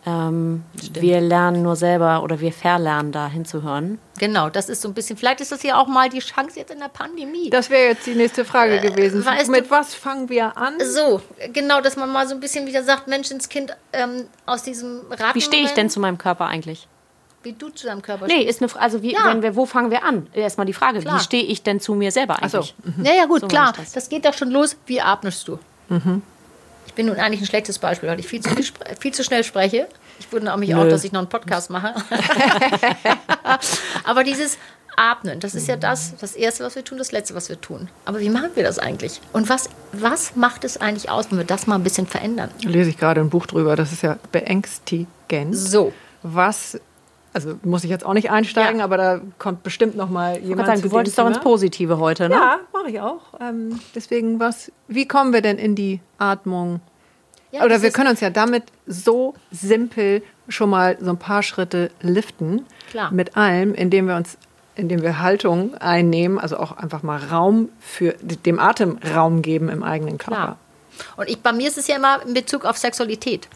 Ähm, 0.06 0.64
wir 0.94 1.20
lernen 1.20 1.62
nur 1.62 1.76
selber 1.76 2.22
oder 2.22 2.40
wir 2.40 2.54
verlernen 2.54 3.12
da 3.12 3.28
hinzuhören. 3.28 3.98
Genau, 4.18 4.48
das 4.48 4.70
ist 4.70 4.80
so 4.80 4.88
ein 4.88 4.94
bisschen, 4.94 5.18
vielleicht 5.18 5.42
ist 5.42 5.52
das 5.52 5.62
ja 5.62 5.78
auch 5.78 5.88
mal 5.88 6.08
die 6.08 6.20
Chance 6.20 6.58
jetzt 6.58 6.70
in 6.70 6.78
der 6.78 6.88
Pandemie. 6.88 7.50
Das 7.50 7.68
wäre 7.68 7.88
jetzt 7.88 8.06
die 8.06 8.14
nächste 8.14 8.46
Frage 8.46 8.78
äh, 8.78 8.88
gewesen. 8.88 9.26
Mit 9.48 9.66
du, 9.66 9.70
was 9.70 9.94
fangen 9.94 10.30
wir 10.30 10.56
an? 10.56 10.74
So, 10.82 11.20
genau, 11.52 11.82
dass 11.82 11.96
man 11.96 12.10
mal 12.10 12.26
so 12.26 12.34
ein 12.34 12.40
bisschen 12.40 12.66
wieder 12.66 12.82
sagt, 12.82 13.08
Menschenskind 13.08 13.76
ähm, 13.92 14.24
aus 14.46 14.62
diesem 14.62 15.02
Raten. 15.10 15.34
Wie 15.34 15.42
stehe 15.42 15.64
ich 15.64 15.72
denn 15.72 15.90
zu 15.90 16.00
meinem 16.00 16.16
Körper 16.16 16.46
eigentlich? 16.46 16.88
Wie 17.42 17.52
du 17.52 17.70
zu 17.70 17.86
deinem 17.86 18.02
Körper 18.02 18.26
stehst? 18.26 18.38
Nee, 18.38 18.48
ist 18.48 18.60
eine 18.60 18.68
Frage, 18.68 18.84
also 18.84 19.02
wie, 19.02 19.12
ja. 19.12 19.26
wenn 19.26 19.42
wir, 19.42 19.56
wo 19.56 19.64
fangen 19.64 19.90
wir 19.90 20.04
an? 20.04 20.26
Erstmal 20.34 20.66
die 20.66 20.74
Frage, 20.74 21.00
klar. 21.00 21.16
wie 21.16 21.22
stehe 21.22 21.44
ich 21.44 21.62
denn 21.62 21.80
zu 21.80 21.94
mir 21.94 22.12
selber 22.12 22.42
eigentlich? 22.42 22.74
Ach 22.78 22.84
so. 22.84 23.00
Mhm. 23.00 23.04
Ja, 23.04 23.14
ja, 23.14 23.24
gut, 23.24 23.40
so 23.40 23.48
klar. 23.48 23.72
Das. 23.76 23.92
das 23.92 24.08
geht 24.10 24.26
doch 24.26 24.34
schon 24.34 24.50
los. 24.50 24.76
Wie 24.86 25.00
atmest 25.00 25.48
du? 25.48 25.58
Mhm. 25.88 26.22
Ich 26.86 26.94
bin 26.94 27.06
nun 27.06 27.16
eigentlich 27.16 27.40
ein 27.40 27.46
schlechtes 27.46 27.78
Beispiel, 27.78 28.08
weil 28.08 28.20
ich 28.20 28.26
viel 28.26 28.40
zu, 28.40 28.50
viel 29.00 29.14
zu 29.14 29.24
schnell 29.24 29.44
spreche. 29.44 29.88
Ich 30.18 30.30
wundere 30.32 30.58
mich 30.58 30.70
Nö. 30.70 30.76
auch, 30.76 30.88
dass 30.88 31.02
ich 31.02 31.12
noch 31.12 31.20
einen 31.20 31.30
Podcast 31.30 31.70
mache. 31.70 31.94
Aber 34.04 34.22
dieses 34.22 34.58
Atmen, 34.96 35.40
das 35.40 35.54
ist 35.54 35.66
ja 35.66 35.76
das, 35.76 36.16
das 36.16 36.34
Erste, 36.34 36.62
was 36.62 36.74
wir 36.74 36.84
tun, 36.84 36.98
das 36.98 37.10
Letzte, 37.10 37.34
was 37.34 37.48
wir 37.48 37.58
tun. 37.58 37.88
Aber 38.04 38.20
wie 38.20 38.28
machen 38.28 38.50
wir 38.54 38.64
das 38.64 38.78
eigentlich? 38.78 39.22
Und 39.32 39.48
was, 39.48 39.70
was 39.92 40.36
macht 40.36 40.64
es 40.64 40.76
eigentlich 40.76 41.08
aus, 41.08 41.30
wenn 41.30 41.38
wir 41.38 41.46
das 41.46 41.66
mal 41.66 41.76
ein 41.76 41.82
bisschen 41.82 42.06
verändern? 42.06 42.50
Da 42.62 42.68
lese 42.68 42.90
ich 42.90 42.98
gerade 42.98 43.22
ein 43.22 43.30
Buch 43.30 43.46
drüber, 43.46 43.76
das 43.76 43.92
ist 43.92 44.02
ja 44.02 44.18
beängstigend. 44.30 45.56
So. 45.56 45.94
Was 46.22 46.78
also 47.32 47.58
muss 47.62 47.84
ich 47.84 47.90
jetzt 47.90 48.04
auch 48.04 48.14
nicht 48.14 48.30
einsteigen, 48.30 48.78
ja. 48.78 48.84
aber 48.84 48.96
da 48.96 49.20
kommt 49.38 49.62
bestimmt 49.62 49.96
noch 49.96 50.10
mal 50.10 50.38
jemand. 50.38 50.66
Sagen, 50.66 50.82
du 50.82 50.90
wolltest 50.90 51.18
doch 51.18 51.26
ins 51.26 51.40
Positive 51.40 51.98
heute, 51.98 52.28
ne? 52.28 52.34
Ja, 52.34 52.58
mache 52.72 52.90
ich 52.90 53.00
auch. 53.00 53.20
Ähm, 53.40 53.80
deswegen 53.94 54.40
was? 54.40 54.72
Wie 54.88 55.06
kommen 55.06 55.32
wir 55.32 55.40
denn 55.40 55.58
in 55.58 55.74
die 55.74 56.00
Atmung? 56.18 56.80
Ja, 57.52 57.64
Oder 57.64 57.82
wir 57.82 57.90
können 57.90 58.10
uns 58.10 58.20
ja 58.20 58.30
damit 58.30 58.64
so 58.86 59.34
simpel 59.50 60.22
schon 60.48 60.70
mal 60.70 60.96
so 61.00 61.10
ein 61.10 61.18
paar 61.18 61.42
Schritte 61.42 61.90
liften. 62.00 62.64
Klar. 62.90 63.12
Mit 63.12 63.36
allem, 63.36 63.74
indem 63.74 64.06
wir 64.06 64.16
uns, 64.16 64.38
indem 64.76 65.02
wir 65.02 65.20
Haltung 65.20 65.74
einnehmen, 65.76 66.38
also 66.38 66.58
auch 66.58 66.76
einfach 66.76 67.02
mal 67.02 67.18
Raum 67.18 67.68
für 67.80 68.14
dem 68.20 68.58
Atem 68.58 68.98
Raum 69.14 69.42
geben 69.42 69.68
im 69.68 69.82
eigenen 69.82 70.18
Körper. 70.18 70.36
Klar. 70.36 70.58
Und 71.16 71.28
ich, 71.28 71.40
bei 71.40 71.52
mir 71.52 71.68
ist 71.68 71.78
es 71.78 71.86
ja 71.86 71.96
immer 71.96 72.24
in 72.26 72.34
Bezug 72.34 72.64
auf 72.64 72.76
Sexualität. 72.76 73.48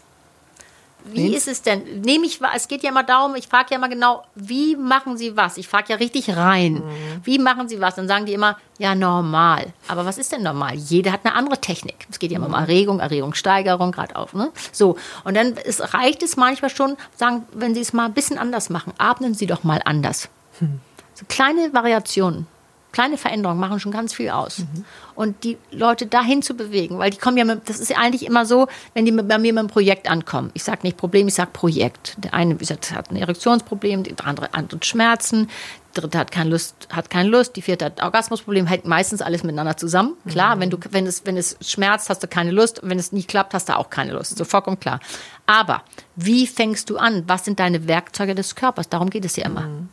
Wie 1.05 1.29
hm? 1.29 1.35
ist 1.35 1.49
es 1.49 1.63
denn? 1.63 2.01
Nehme 2.01 2.25
ich, 2.27 2.41
es 2.55 2.69
geht 2.69 2.83
ja 2.83 2.91
mal 2.91 3.03
darum, 3.03 3.35
ich 3.35 3.47
frage 3.47 3.69
ja 3.73 3.79
mal 3.79 3.89
genau, 3.89 4.23
wie 4.35 4.75
machen 4.75 5.17
Sie 5.17 5.37
was? 5.37 5.59
Ich 5.59 5.69
frage 5.69 5.93
ja 5.93 5.97
richtig 5.97 6.35
rein. 6.35 6.75
Mhm. 6.75 6.83
Wie 7.23 7.39
machen 7.39 7.69
Sie 7.69 7.81
was? 7.81 7.95
Dann 7.95 8.09
sagen 8.09 8.25
die 8.25 8.33
immer, 8.33 8.57
ja, 8.79 8.95
normal. 8.95 9.73
Aber 9.87 10.07
was 10.07 10.19
ist 10.19 10.33
denn 10.33 10.43
normal? 10.43 10.75
Jeder 10.75 11.13
hat 11.13 11.21
eine 11.25 11.35
andere 11.35 11.61
Technik. 11.61 12.07
Es 12.11 12.19
geht 12.19 12.31
ja 12.31 12.39
immer 12.39 12.47
um 12.47 12.55
Erregung, 12.55 13.01
Erregungssteigerung, 13.01 13.93
gerade 13.93 14.17
auf. 14.17 14.33
Ne? 14.33 14.51
So. 14.73 14.97
Und 15.25 15.37
dann 15.37 15.53
ist, 15.53 15.95
reicht 15.95 16.23
es 16.23 16.37
manchmal 16.37 16.71
schon, 16.71 16.97
sagen, 17.17 17.47
wenn 17.53 17.75
Sie 17.75 17.81
es 17.81 17.93
mal 17.93 18.07
ein 18.07 18.15
bisschen 18.15 18.39
anders 18.39 18.71
machen, 18.71 18.95
atmen 18.99 19.35
Sie 19.35 19.47
doch 19.47 19.63
mal 19.63 19.83
anders. 19.85 20.29
Hm. 20.59 20.81
So 21.15 21.27
kleine 21.29 21.73
Variationen 21.73 22.47
kleine 22.95 23.19
Veränderungen 23.19 23.61
machen 23.61 23.81
schon 23.81 23.93
ganz 23.93 24.15
viel 24.15 24.31
aus. 24.31 24.61
Mhm. 24.61 24.85
Und 25.15 25.45
die 25.45 25.59
Leute 25.71 26.07
dahin 26.07 26.43
zu 26.43 26.55
bewegen, 26.55 26.99
weil 26.99 27.11
die 27.11 27.19
kommen 27.19 27.37
ja, 27.37 27.45
mit, 27.45 27.69
das 27.69 27.81
ist 27.81 27.91
ja 27.91 27.99
eigentlich 27.99 28.25
immer 28.25 28.47
so, 28.47 28.69
wenn 28.95 29.05
die 29.05 29.11
bei 29.11 29.39
mir 29.39 29.53
mit 29.53 29.59
einem 29.59 29.69
Projekt 29.69 30.09
ankommen. 30.09 30.51
Ich 30.55 30.63
sage 30.63 30.81
nicht 30.85 30.97
Problem, 30.97 31.29
ich 31.29 31.35
sage 31.35 31.51
Projekt. 31.53 32.15
Der 32.19 32.33
eine 32.35 32.55
gesagt, 32.55 32.93
hat 32.93 33.11
ein 33.11 33.17
Erektionsproblem, 33.17 34.05
der 34.05 34.27
andere 34.27 34.49
hat 34.53 34.85
Schmerzen, 34.85 35.49
der 35.95 36.03
dritte 36.03 36.19
hat 36.19 36.31
keine 36.31 36.51
Lust, 36.51 36.89
hat 36.91 37.11
keine 37.11 37.29
Lust, 37.29 37.57
die 37.57 37.63
vierte 37.63 37.85
hat 37.85 38.01
Orgasmusproblem, 38.01 38.67
hängt 38.67 38.85
meistens 38.85 39.21
alles 39.23 39.43
miteinander 39.43 39.77
zusammen. 39.77 40.17
Klar, 40.29 40.57
mhm. 40.57 40.61
wenn 40.61 40.71
du, 40.71 40.79
wenn 40.91 41.07
es, 41.07 41.27
wenn 41.27 41.37
es 41.37 41.57
schmerzt, 41.61 42.09
hast 42.11 42.23
du 42.23 42.29
keine 42.29 42.53
Lust, 42.53 42.81
wenn 42.85 42.99
es 42.99 43.11
nicht 43.11 43.29
klappt, 43.29 43.55
hast 43.55 43.69
du 43.69 43.77
auch 43.77 43.91
keine 43.91 44.13
Lust. 44.13 44.39
So 44.39 44.45
vollkommen 44.45 44.79
klar. 44.79 45.01
Aber 45.47 45.83
wie 46.15 46.47
fängst 46.47 46.91
du 46.91 46.97
an? 46.97 47.25
Was 47.27 47.45
sind 47.45 47.59
deine 47.59 47.89
Werkzeuge 47.89 48.37
des 48.37 48.55
Körpers? 48.55 48.89
Darum 48.89 49.11
geht 49.11 49.25
es 49.25 49.37
ja 49.37 49.47
immer. 49.47 49.63
Mhm. 49.63 49.89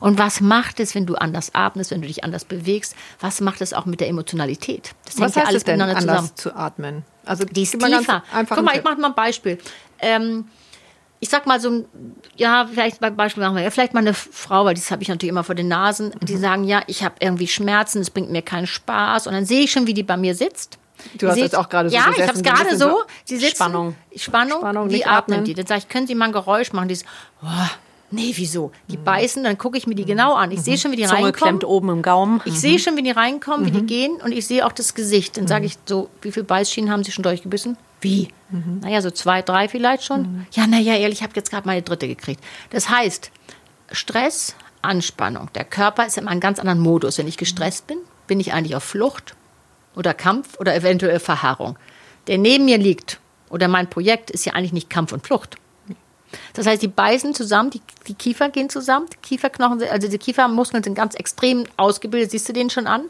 Und 0.00 0.18
was 0.18 0.40
macht 0.40 0.80
es, 0.80 0.94
wenn 0.94 1.06
du 1.06 1.14
anders 1.14 1.54
atmest, 1.54 1.90
wenn 1.90 2.00
du 2.00 2.06
dich 2.06 2.24
anders 2.24 2.44
bewegst? 2.44 2.94
Was 3.20 3.40
macht 3.40 3.60
es 3.60 3.72
auch 3.72 3.86
mit 3.86 4.00
der 4.00 4.08
Emotionalität? 4.08 4.94
Das 5.04 5.18
was 5.18 5.36
heißt 5.36 5.54
es 5.54 5.64
denn, 5.64 5.80
anders 5.80 6.00
zusammen. 6.00 6.30
zu 6.34 6.56
atmen? 6.56 7.04
Also 7.24 7.44
die 7.44 7.62
ist 7.62 7.78
tiefer. 7.78 8.22
Guck 8.48 8.62
mal, 8.62 8.76
ich 8.76 8.84
mache 8.84 9.00
mal 9.00 9.08
ein 9.08 9.14
Beispiel. 9.14 9.58
Ähm, 9.98 10.46
ich 11.18 11.30
sag 11.30 11.46
mal 11.46 11.60
so, 11.60 11.86
ja, 12.36 12.66
vielleicht 12.70 13.00
beim 13.00 13.16
Beispiel 13.16 13.42
machen 13.42 13.56
wir, 13.56 13.62
ja, 13.62 13.70
vielleicht 13.70 13.94
mal 13.94 14.00
eine 14.00 14.14
Frau, 14.14 14.64
weil 14.64 14.74
das 14.74 14.90
habe 14.90 15.02
ich 15.02 15.08
natürlich 15.08 15.30
immer 15.30 15.44
vor 15.44 15.54
den 15.54 15.68
Nasen, 15.68 16.12
die 16.20 16.34
mhm. 16.34 16.40
sagen, 16.40 16.64
ja, 16.64 16.82
ich 16.86 17.02
habe 17.02 17.16
irgendwie 17.20 17.48
Schmerzen, 17.48 18.00
es 18.00 18.10
bringt 18.10 18.30
mir 18.30 18.42
keinen 18.42 18.66
Spaß. 18.66 19.26
Und 19.26 19.32
dann 19.32 19.46
sehe 19.46 19.62
ich 19.62 19.72
schon, 19.72 19.86
wie 19.86 19.94
die 19.94 20.02
bei 20.02 20.16
mir 20.16 20.34
sitzt. 20.34 20.78
Du 21.18 21.28
hast 21.28 21.36
jetzt 21.36 21.56
auch 21.56 21.68
gerade 21.68 21.90
so 21.90 21.94
Ja, 21.94 22.06
ich 22.10 22.22
habe 22.22 22.32
es 22.32 22.42
gerade 22.42 22.76
so. 22.76 23.02
Sie 23.24 23.36
sitzen, 23.36 23.56
Spannung. 23.56 23.96
Spannung, 24.14 24.58
Spannung 24.60 24.90
wie 24.90 25.04
atmen 25.04 25.44
die? 25.44 25.54
Dann 25.54 25.66
sage 25.66 25.80
ich, 25.80 25.88
können 25.88 26.06
Sie 26.06 26.14
mal 26.14 26.26
ein 26.26 26.32
Geräusch 26.32 26.72
machen? 26.72 26.88
Dieses, 26.88 27.04
oh, 27.42 27.46
nee, 28.16 28.32
wieso? 28.34 28.72
Die 28.88 28.96
mhm. 28.98 29.04
beißen, 29.04 29.44
dann 29.44 29.58
gucke 29.58 29.78
ich 29.78 29.86
mir 29.86 29.94
die 29.94 30.04
genau 30.04 30.34
an. 30.34 30.50
Ich 30.50 30.58
mhm. 30.58 30.64
sehe 30.64 30.78
schon, 30.78 30.92
wie 30.92 30.96
die 30.96 31.04
Zunge 31.04 31.24
reinkommen. 31.24 31.34
klemmt 31.34 31.64
oben 31.64 31.90
im 31.90 32.02
Gaumen. 32.02 32.40
Ich 32.44 32.54
mhm. 32.54 32.56
sehe 32.56 32.78
schon, 32.78 32.96
wie 32.96 33.02
die 33.02 33.10
reinkommen, 33.10 33.66
wie 33.66 33.70
die 33.70 33.82
mhm. 33.82 33.86
gehen 33.86 34.16
und 34.16 34.32
ich 34.32 34.46
sehe 34.46 34.66
auch 34.66 34.72
das 34.72 34.94
Gesicht. 34.94 35.36
Dann 35.36 35.46
sage 35.46 35.66
ich 35.66 35.78
so, 35.84 36.08
wie 36.22 36.32
viele 36.32 36.44
Beißschienen 36.44 36.90
haben 36.90 37.04
Sie 37.04 37.12
schon 37.12 37.22
durchgebissen? 37.22 37.76
Wie? 38.00 38.28
Mhm. 38.50 38.80
Naja, 38.82 39.02
so 39.02 39.10
zwei, 39.10 39.42
drei 39.42 39.68
vielleicht 39.68 40.04
schon. 40.04 40.22
Mhm. 40.22 40.46
Ja, 40.52 40.66
naja, 40.66 40.94
ehrlich, 40.94 41.18
ich 41.18 41.22
habe 41.22 41.32
jetzt 41.36 41.50
gerade 41.50 41.66
meine 41.66 41.82
dritte 41.82 42.08
gekriegt. 42.08 42.42
Das 42.70 42.88
heißt, 42.88 43.30
Stress, 43.92 44.56
Anspannung. 44.82 45.50
Der 45.54 45.64
Körper 45.64 46.06
ist 46.06 46.18
in 46.18 46.28
einem 46.28 46.40
ganz 46.40 46.58
anderen 46.58 46.80
Modus. 46.80 47.18
Wenn 47.18 47.28
ich 47.28 47.36
gestresst 47.36 47.86
bin, 47.86 47.98
bin 48.26 48.40
ich 48.40 48.52
eigentlich 48.52 48.76
auf 48.76 48.84
Flucht 48.84 49.34
oder 49.94 50.14
Kampf 50.14 50.58
oder 50.58 50.74
eventuell 50.74 51.18
Verharrung. 51.18 51.78
Der 52.26 52.38
neben 52.38 52.64
mir 52.64 52.78
liegt 52.78 53.20
oder 53.50 53.68
mein 53.68 53.88
Projekt 53.88 54.30
ist 54.30 54.44
ja 54.44 54.52
eigentlich 54.54 54.72
nicht 54.72 54.90
Kampf 54.90 55.12
und 55.12 55.26
Flucht. 55.26 55.56
Das 56.54 56.66
heißt, 56.66 56.82
die 56.82 56.88
beißen 56.88 57.34
zusammen, 57.34 57.70
die, 57.70 57.80
die 58.08 58.14
Kiefer 58.14 58.48
gehen 58.48 58.68
zusammen, 58.68 59.06
die 59.12 59.16
Kieferknochen, 59.16 59.82
also 59.82 60.08
die 60.08 60.18
Kiefermuskeln 60.18 60.82
sind 60.82 60.94
ganz 60.94 61.14
extrem 61.14 61.64
ausgebildet, 61.76 62.30
siehst 62.30 62.48
du 62.48 62.52
den 62.52 62.70
schon 62.70 62.86
an? 62.86 63.04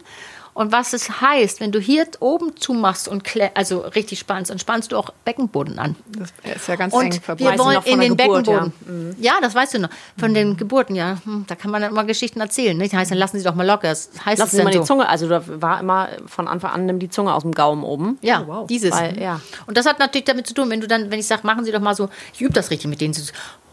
Und 0.57 0.73
was 0.73 0.95
es 0.95 1.21
heißt, 1.21 1.61
wenn 1.61 1.71
du 1.71 1.79
hier 1.79 2.07
oben 2.19 2.57
zumachst 2.57 3.09
und 3.09 3.23
also 3.53 3.81
richtig 3.81 4.19
spannst, 4.19 4.51
dann 4.51 4.59
spannst 4.59 4.91
du 4.91 4.97
auch 4.97 5.11
Beckenboden 5.27 5.79
an. 5.79 5.97
Das 6.09 6.33
ist 6.57 6.67
ja 6.67 6.77
ganz 6.77 6.95
und 6.95 7.05
eng 7.05 7.21
verbreitet. 7.21 7.59
Wir 7.59 7.63
wollen 7.63 7.83
in 7.85 8.01
den 8.01 8.17
Geburt, 8.17 8.47
Beckenboden. 8.47 8.73
Ja. 8.87 8.93
Mhm. 8.93 9.17
ja. 9.21 9.33
das 9.43 9.55
weißt 9.55 9.75
du 9.75 9.81
noch. 9.81 9.91
Von 10.17 10.31
mhm. 10.31 10.35
den 10.35 10.57
Geburten, 10.57 10.95
ja. 10.95 11.19
Hm, 11.25 11.45
da 11.47 11.57
kann 11.57 11.71
man 11.71 11.83
dann 11.83 11.91
immer 11.91 12.05
Geschichten 12.05 12.41
erzählen. 12.41 12.79
Das 12.79 12.91
heißt, 12.91 13.11
dann 13.11 13.19
lassen 13.19 13.37
Sie 13.37 13.45
doch 13.45 13.55
mal 13.55 13.67
locker. 13.67 13.89
Das 13.89 14.09
heißt 14.25 14.39
lassen 14.39 14.57
Sie 14.57 14.65
mal 14.65 14.73
so. 14.73 14.81
die 14.81 14.87
Zunge, 14.87 15.07
also 15.07 15.29
da 15.29 15.43
war 15.47 15.79
immer 15.79 16.09
von 16.27 16.49
Anfang 16.49 16.71
an, 16.71 16.87
nimm 16.87 17.01
die 17.01 17.11
Zunge 17.11 17.35
aus 17.35 17.43
dem 17.43 17.53
Gaumen 17.53 17.85
oben. 17.85 18.19
Ja, 18.23 18.41
oh, 18.41 18.47
wow. 18.47 18.67
dieses. 18.67 18.93
Weil, 18.93 19.21
ja. 19.21 19.43
Und 19.67 19.77
das 19.77 19.85
hat 19.85 19.99
natürlich 19.99 20.25
damit 20.25 20.47
zu 20.47 20.55
tun, 20.55 20.71
wenn 20.71 20.81
du 20.81 20.89
dann, 20.89 21.11
wenn 21.11 21.19
ich 21.19 21.27
sage, 21.27 21.47
machen 21.47 21.67
Sie 21.67 21.71
doch 21.71 21.81
mal 21.81 21.95
so, 21.95 22.09
ich 22.33 22.41
übe 22.41 22.55
das 22.55 22.71
richtig 22.71 22.89
mit 22.89 23.03
denen, 23.03 23.13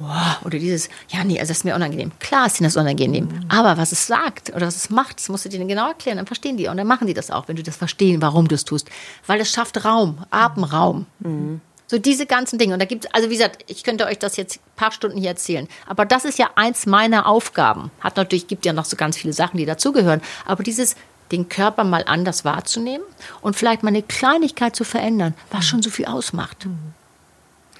oh, 0.01 0.45
oder 0.45 0.59
dieses, 0.59 0.89
ja, 1.09 1.23
nee, 1.23 1.39
also 1.39 1.49
das 1.49 1.57
ist 1.57 1.63
mir 1.63 1.75
unangenehm. 1.75 2.11
Klar 2.19 2.47
ist 2.47 2.59
ihnen 2.59 2.67
das 2.67 2.77
unangenehm. 2.77 3.25
Mhm. 3.25 3.45
Aber 3.49 3.77
was 3.77 3.91
es 3.91 4.07
sagt 4.07 4.49
oder 4.49 4.67
was 4.67 4.75
es 4.75 4.89
macht, 4.89 5.19
das 5.19 5.29
musst 5.29 5.45
du 5.45 5.49
denen 5.49 5.67
genau 5.67 5.87
erklären, 5.87 6.17
dann 6.17 6.25
verstehen 6.25 6.57
die. 6.57 6.67
Und 6.67 6.77
dann 6.77 6.87
machen 6.87 7.07
die 7.07 7.13
das 7.13 7.31
auch, 7.31 7.47
wenn 7.47 7.55
du 7.55 7.63
das 7.63 7.75
verstehen, 7.75 8.21
warum 8.21 8.47
du 8.47 8.55
es 8.55 8.65
tust. 8.65 8.89
Weil 9.27 9.39
es 9.41 9.51
schafft 9.51 9.83
Raum, 9.85 10.25
Atemraum. 10.29 11.05
Mhm. 11.19 11.61
So 11.87 11.99
diese 11.99 12.25
ganzen 12.25 12.57
Dinge. 12.57 12.73
Und 12.73 12.79
da 12.79 12.85
gibt 12.85 13.05
es, 13.05 13.13
also 13.13 13.29
wie 13.29 13.37
gesagt, 13.37 13.63
ich 13.67 13.83
könnte 13.83 14.05
euch 14.05 14.17
das 14.17 14.35
jetzt 14.37 14.57
ein 14.57 14.75
paar 14.75 14.91
Stunden 14.91 15.17
hier 15.17 15.29
erzählen. 15.29 15.67
Aber 15.85 16.05
das 16.05 16.25
ist 16.25 16.39
ja 16.39 16.49
eins 16.55 16.85
meiner 16.85 17.27
Aufgaben. 17.27 17.91
Hat 17.99 18.17
natürlich, 18.17 18.47
gibt 18.47 18.65
ja 18.65 18.73
noch 18.73 18.85
so 18.85 18.95
ganz 18.95 19.17
viele 19.17 19.33
Sachen, 19.33 19.57
die 19.57 19.65
dazugehören. 19.65 20.21
Aber 20.45 20.63
dieses 20.63 20.95
den 21.31 21.49
Körper 21.49 21.83
mal 21.83 22.03
anders 22.05 22.45
wahrzunehmen 22.45 23.05
und 23.41 23.55
vielleicht 23.55 23.83
mal 23.83 23.89
eine 23.89 24.03
Kleinigkeit 24.03 24.75
zu 24.75 24.83
verändern, 24.83 25.33
was 25.51 25.61
mhm. 25.61 25.69
schon 25.69 25.81
so 25.81 25.89
viel 25.89 26.05
ausmacht. 26.05 26.65
Mhm 26.65 26.93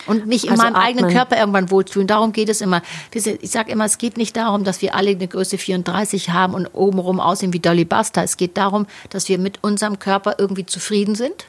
und 0.06 0.26
mich 0.26 0.46
in 0.46 0.52
also 0.52 0.64
meinem 0.64 0.76
atmen. 0.76 0.88
eigenen 0.88 1.12
Körper 1.12 1.38
irgendwann 1.38 1.72
wohlfühlen. 1.72 2.08
Darum 2.08 2.34
geht 2.34 2.50
es 2.50 2.62
immer. 2.62 2.82
Ich 3.14 3.52
sage 3.52 3.72
immer, 3.72 3.86
es 3.86 3.98
geht 3.98 4.18
nicht 4.18 4.36
darum, 4.36 4.64
dass 4.64 4.82
wir 4.82 4.96
alle 4.96 5.12
eine 5.12 5.28
Größe 5.28 5.58
34 5.58 6.30
haben 6.32 6.54
und 6.54 6.68
obenrum 6.74 7.20
aussehen 7.20 7.54
wie 7.54 7.60
Dolly 7.60 7.86
Buster. 7.86 8.24
Es 8.24 8.38
geht 8.38 8.58
darum, 8.58 8.88
dass 9.10 9.30
wir 9.30 9.38
mit 9.38 9.64
unserem 9.64 10.00
Körper 10.00 10.36
irgendwie 10.38 10.66
zufrieden 10.66 11.16
sind 11.16 11.46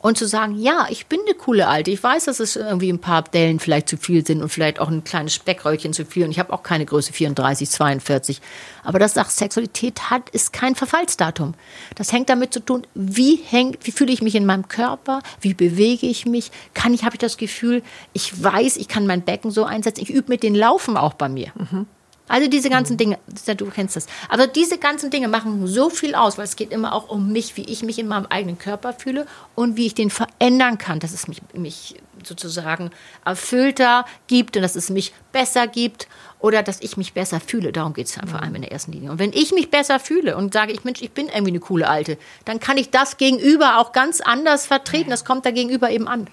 und 0.00 0.16
zu 0.16 0.26
sagen, 0.26 0.56
ja, 0.56 0.86
ich 0.90 1.06
bin 1.06 1.20
eine 1.26 1.34
coole 1.34 1.66
Alte. 1.66 1.90
Ich 1.90 2.02
weiß, 2.02 2.26
dass 2.26 2.40
es 2.40 2.56
irgendwie 2.56 2.92
ein 2.92 3.00
paar 3.00 3.22
Dellen 3.22 3.58
vielleicht 3.58 3.88
zu 3.88 3.96
viel 3.96 4.24
sind 4.24 4.42
und 4.42 4.48
vielleicht 4.48 4.78
auch 4.78 4.88
ein 4.88 5.04
kleines 5.04 5.34
Speckröllchen 5.34 5.92
zu 5.92 6.04
viel. 6.04 6.24
Und 6.24 6.30
ich 6.30 6.38
habe 6.38 6.52
auch 6.52 6.62
keine 6.62 6.86
Größe 6.86 7.12
34, 7.12 7.68
42. 7.68 8.40
Aber 8.84 8.98
das 8.98 9.14
sagt, 9.14 9.32
Sexualität 9.32 10.10
hat, 10.10 10.30
ist 10.30 10.52
kein 10.52 10.74
Verfallsdatum. 10.74 11.54
Das 11.96 12.12
hängt 12.12 12.28
damit 12.28 12.52
zu 12.52 12.60
tun, 12.60 12.86
wie, 12.94 13.36
häng, 13.36 13.76
wie 13.82 13.90
fühle 13.90 14.12
ich 14.12 14.22
mich 14.22 14.34
in 14.34 14.46
meinem 14.46 14.68
Körper, 14.68 15.20
wie 15.40 15.54
bewege 15.54 16.06
ich 16.06 16.26
mich, 16.26 16.52
kann 16.74 16.94
ich, 16.94 17.04
habe 17.04 17.16
ich 17.16 17.20
das 17.20 17.36
Gefühl, 17.36 17.82
ich 18.12 18.42
weiß, 18.42 18.76
ich 18.76 18.88
kann 18.88 19.06
mein 19.06 19.22
Becken 19.22 19.50
so 19.50 19.64
einsetzen. 19.64 20.02
Ich 20.02 20.10
übe 20.10 20.28
mit 20.28 20.42
den 20.42 20.54
Laufen 20.54 20.96
auch 20.96 21.14
bei 21.14 21.28
mir. 21.28 21.52
Mhm. 21.56 21.86
Also 22.28 22.48
diese 22.48 22.70
ganzen 22.70 22.94
mhm. 22.94 22.98
Dinge, 22.98 23.18
du 23.56 23.66
kennst 23.66 23.96
das. 23.96 24.06
Aber 24.28 24.46
diese 24.46 24.78
ganzen 24.78 25.10
Dinge 25.10 25.28
machen 25.28 25.66
so 25.66 25.90
viel 25.90 26.14
aus, 26.14 26.38
weil 26.38 26.44
es 26.44 26.56
geht 26.56 26.70
immer 26.70 26.94
auch 26.94 27.08
um 27.08 27.32
mich, 27.32 27.56
wie 27.56 27.64
ich 27.64 27.82
mich 27.82 27.98
in 27.98 28.08
meinem 28.08 28.26
eigenen 28.26 28.58
Körper 28.58 28.92
fühle 28.92 29.26
und 29.54 29.76
wie 29.76 29.86
ich 29.86 29.94
den 29.94 30.10
verändern 30.10 30.78
kann, 30.78 31.00
dass 31.00 31.12
es 31.12 31.28
mich, 31.28 31.42
mich 31.54 31.96
sozusagen 32.24 32.90
erfüllter 33.24 34.04
gibt 34.26 34.56
und 34.56 34.62
dass 34.62 34.76
es 34.76 34.90
mich 34.90 35.12
besser 35.32 35.66
gibt 35.66 36.08
oder 36.40 36.62
dass 36.62 36.80
ich 36.80 36.96
mich 36.96 37.12
besser 37.12 37.40
fühle. 37.40 37.72
Darum 37.72 37.94
geht 37.94 38.06
es 38.06 38.16
ja 38.16 38.22
vor 38.26 38.42
allem 38.42 38.54
in 38.54 38.62
der 38.62 38.72
ersten 38.72 38.92
Linie. 38.92 39.10
Und 39.10 39.18
wenn 39.18 39.32
ich 39.32 39.52
mich 39.52 39.70
besser 39.70 39.98
fühle 39.98 40.36
und 40.36 40.52
sage, 40.52 40.72
ich 40.72 40.84
Mensch, 40.84 41.02
ich 41.02 41.10
bin 41.10 41.26
irgendwie 41.26 41.50
eine 41.50 41.60
coole 41.60 41.88
Alte, 41.88 42.18
dann 42.44 42.60
kann 42.60 42.76
ich 42.76 42.90
das 42.90 43.16
Gegenüber 43.16 43.78
auch 43.78 43.92
ganz 43.92 44.20
anders 44.20 44.66
vertreten. 44.66 45.10
Das 45.10 45.24
kommt 45.24 45.46
da 45.46 45.50
gegenüber 45.50 45.90
eben 45.90 46.08
an. 46.08 46.28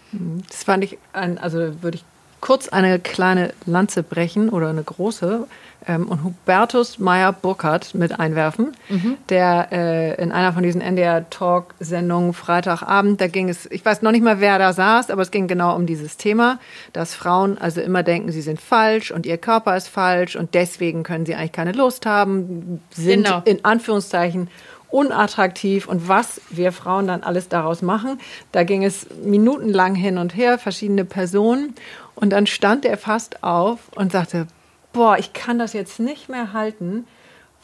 Das 0.48 0.64
fand 0.64 0.84
ich, 0.84 0.98
ein, 1.14 1.38
also 1.38 1.82
würde 1.82 1.98
ich 1.98 2.04
kurz 2.42 2.68
eine 2.68 3.00
kleine 3.00 3.54
Lanze 3.66 4.04
brechen 4.04 4.50
oder 4.50 4.70
eine 4.70 4.84
große 4.84 5.48
ähm, 5.88 6.08
und 6.08 6.24
Hubertus 6.24 7.00
Meyer 7.00 7.32
Burkhardt 7.34 7.96
mit 7.96 8.20
einwerfen, 8.20 8.76
mhm. 8.90 9.18
der 9.30 9.70
äh, 9.72 10.22
in 10.22 10.32
einer 10.32 10.54
von 10.54 10.64
diesen 10.64 10.82
NDR-Talk-Sendungen 10.82 12.34
Freitagabend, 12.34 13.22
da 13.22 13.28
ging 13.28 13.50
es, 13.50 13.70
ich 13.72 13.86
weiß 13.86 14.02
noch 14.02 14.12
nicht 14.12 14.24
mal, 14.24 14.40
wer 14.40 14.60
da 14.60 14.74
saß, 14.74 15.10
aber 15.10 15.22
es 15.22 15.32
ging 15.32 15.48
genau 15.48 15.76
um 15.76 15.86
dieses 15.86 16.18
Thema, 16.18 16.60
dass 16.94 17.14
Frauen 17.14 17.58
also 17.58 17.82
immer 17.82 18.04
denken, 18.04 18.32
sie 18.32 18.42
sind 18.42 18.60
falsch 18.60 19.12
und 19.12 19.26
ihr 19.26 19.38
Körper 19.38 19.76
ist 19.76 19.88
falsch 19.88 20.36
und 20.36 20.54
deswegen 20.54 21.04
können 21.04 21.26
sie 21.26 21.36
eigentlich 21.36 21.52
keine 21.52 21.72
Lust 21.72 22.06
haben, 22.06 22.82
sind 22.92 23.26
genau. 23.26 23.42
in 23.46 23.64
Anführungszeichen 23.64 24.50
unattraktiv 24.90 25.88
und 25.88 26.08
was 26.08 26.40
wir 26.50 26.72
Frauen 26.72 27.08
dann 27.08 27.22
alles 27.22 27.50
daraus 27.50 27.82
machen. 27.82 28.20
Da 28.54 28.64
ging 28.64 28.84
es 28.86 29.08
minutenlang 29.24 29.94
hin 29.94 30.18
und 30.18 30.36
her, 30.38 30.58
verschiedene 30.58 31.04
Personen. 31.04 31.76
Und 32.16 32.32
dann 32.32 32.48
stand 32.48 32.86
er 32.86 32.98
fast 32.98 33.44
auf 33.44 33.80
und 33.96 34.12
sagte, 34.12 34.48
boah, 34.94 35.18
ich 35.18 35.34
kann 35.34 35.60
das 35.60 35.74
jetzt 35.74 36.00
nicht 36.00 36.30
mehr 36.30 36.54
halten. 36.54 37.06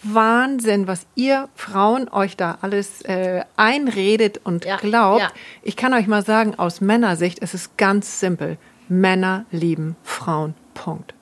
Wahnsinn, 0.04 0.88
was 0.88 1.06
ihr 1.16 1.48
Frauen 1.56 2.10
euch 2.10 2.36
da 2.36 2.58
alles 2.62 3.02
äh, 3.04 3.44
einredet 3.56 4.42
und 4.44 4.66
ja, 4.66 4.78
glaubt. 4.78 5.22
Ja. 5.22 5.32
Ich 5.62 5.78
kann 5.78 5.94
euch 5.94 6.08
mal 6.08 6.26
sagen, 6.26 6.56
aus 6.56 6.82
Männersicht 6.82 7.40
ist 7.40 7.54
es 7.54 7.78
ganz 7.78 8.20
simpel. 8.20 8.58
Männer 8.90 9.46
lieben 9.52 9.96
Frauen. 10.04 10.56
Punkt. 10.74 11.14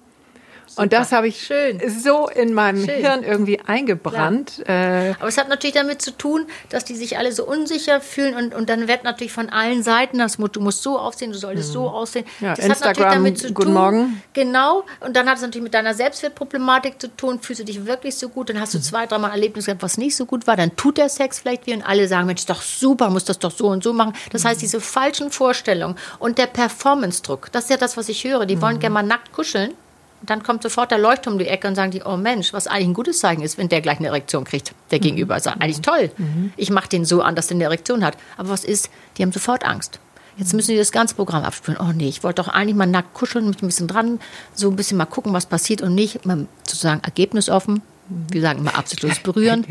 Super. 0.70 0.84
Und 0.84 0.94
das 0.94 1.12
habe 1.12 1.28
ich 1.28 1.42
Schön. 1.42 1.82
so 1.90 2.30
in 2.30 2.54
meinem 2.54 2.86
Schön. 2.86 3.02
Hirn 3.02 3.24
irgendwie 3.24 3.60
eingebrannt. 3.60 4.64
Äh 4.68 5.14
Aber 5.20 5.28
es 5.28 5.38
hat 5.38 5.50
natürlich 5.50 5.76
damit 5.76 6.00
zu 6.02 6.12
tun, 6.12 6.46
dass 6.70 6.86
die 6.86 6.96
sich 6.96 7.18
alle 7.18 7.32
so 7.32 7.44
unsicher 7.44 8.02
fühlen 8.02 8.36
und, 8.36 8.54
und 8.54 8.70
dann 8.70 8.88
wird 8.88 9.04
natürlich 9.04 9.34
von 9.34 9.50
allen 9.50 9.82
Seiten, 9.82 10.20
das, 10.20 10.38
du 10.38 10.62
musst 10.62 10.84
so 10.84 11.00
aussehen, 11.00 11.32
du 11.32 11.38
solltest 11.38 11.70
mhm. 11.70 11.74
so 11.74 11.90
aussehen. 11.90 12.26
Ja, 12.40 12.54
das 12.56 12.66
Instagram, 12.66 12.90
hat 12.90 12.98
natürlich 12.98 13.14
damit 13.14 13.38
zu 13.40 13.54
guten 13.54 13.68
tun. 13.68 13.74
Morgen. 13.74 14.22
Genau. 14.34 14.84
Und 15.00 15.16
dann 15.16 15.28
hat 15.28 15.38
es 15.38 15.42
natürlich 15.42 15.64
mit 15.64 15.74
deiner 15.74 15.96
Selbstwertproblematik 15.96 17.02
zu 17.02 17.08
tun. 17.16 17.40
Fühlst 17.42 17.62
du 17.62 17.66
dich 17.66 17.86
wirklich 17.88 18.16
so 18.16 18.30
gut? 18.30 18.50
Dann 18.50 18.62
hast 18.62 18.76
du 18.76 18.78
mhm. 18.78 18.84
zwei, 18.84 19.08
dreimal 19.08 19.32
Erlebnis 19.32 19.66
gehabt, 19.66 19.82
was 19.82 19.98
nicht 19.98 20.16
so 20.16 20.28
gut 20.28 20.46
war. 20.46 20.56
Dann 20.56 20.76
tut 20.76 21.00
der 21.00 21.10
Sex 21.10 21.40
vielleicht 21.40 21.66
wie 21.66 21.74
und 21.74 21.82
alle 21.82 22.08
sagen, 22.08 22.28
Mensch, 22.28 22.42
ist 22.42 22.50
doch 22.50 22.62
super, 22.62 23.10
muss 23.10 23.26
das 23.26 23.40
doch 23.40 23.52
so 23.52 23.68
und 23.68 23.84
so 23.84 23.92
machen. 23.92 24.14
Das 24.32 24.46
heißt, 24.46 24.58
mhm. 24.58 24.62
diese 24.62 24.82
falschen 24.82 25.32
Vorstellungen 25.32 25.96
und 26.20 26.38
der 26.38 26.48
Performance-Druck, 26.48 27.52
das 27.52 27.64
ist 27.66 27.70
ja 27.72 27.78
das, 27.78 27.98
was 27.98 28.08
ich 28.08 28.24
höre. 28.24 28.46
Die 28.46 28.62
wollen 28.62 28.76
mhm. 28.76 28.82
gerne 28.82 28.94
mal 28.94 29.04
nackt 29.04 29.32
kuscheln 29.32 29.74
dann 30.22 30.44
kommt 30.44 30.64
sofort 30.64 30.92
der 30.92 30.98
Leuchtturm 30.98 31.34
um 31.34 31.40
die 31.40 31.48
Ecke 31.48 31.68
und 31.68 31.76
sagen 31.76 31.92
die, 31.92 32.02
oh 32.04 32.18
Mensch, 32.18 32.54
was 32.54 32.68
eigentlich 32.68 32.88
ein 32.88 32.94
gutes 32.94 33.20
Zeichen 33.20 33.42
ist, 33.42 33.58
wenn 33.58 33.70
der 33.70 33.82
gleich 33.82 34.00
eine 34.00 34.08
Erektion 34.08 34.44
kriegt, 34.44 34.74
der 34.92 35.00
mhm. 35.00 35.04
Gegenüber. 35.04 35.40
Sagt, 35.40 35.62
eigentlich 35.62 35.82
toll. 35.82 36.12
Mhm. 36.18 36.54
Ich 36.58 36.70
mache 36.70 36.90
den 36.90 37.06
so 37.06 37.22
an, 37.22 37.36
dass 37.36 37.48
der 37.48 37.56
eine 37.56 37.66
Erektion 37.66 38.04
hat. 38.04 38.18
Aber 38.38 38.50
was 38.50 38.64
ist? 38.64 38.90
Die 39.18 39.24
haben 39.24 39.32
sofort 39.32 39.66
Angst. 39.66 40.00
Jetzt 40.38 40.54
müssen 40.54 40.72
die 40.72 40.78
das 40.78 40.94
ganze 40.94 41.16
Programm 41.16 41.44
abspielen. 41.44 41.80
Oh 41.82 41.92
nee, 41.94 42.08
ich 42.08 42.24
wollte 42.24 42.42
doch 42.42 42.48
eigentlich 42.48 42.76
mal 42.76 42.86
nackt 42.86 43.14
kuscheln, 43.14 43.50
mich 43.50 43.62
ein 43.62 43.68
bisschen 43.68 43.90
dran, 43.90 44.22
so 44.54 44.70
ein 44.70 44.78
bisschen 44.78 44.98
mal 44.98 45.06
gucken, 45.06 45.34
was 45.34 45.46
passiert 45.46 45.82
und 45.82 45.96
nicht 45.96 46.26
mal 46.26 46.48
sozusagen 46.64 47.02
ergebnisoffen. 47.04 47.82
Wir 48.08 48.42
sagen 48.42 48.60
immer 48.60 48.78
absolutes 48.78 49.20
Berühren. 49.24 49.66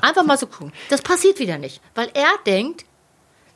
Einfach 0.00 0.24
mal 0.24 0.38
so 0.38 0.46
gucken. 0.46 0.72
Das 0.88 1.02
passiert 1.02 1.38
wieder 1.38 1.58
nicht, 1.58 1.80
weil 1.94 2.08
er 2.14 2.30
denkt, 2.46 2.86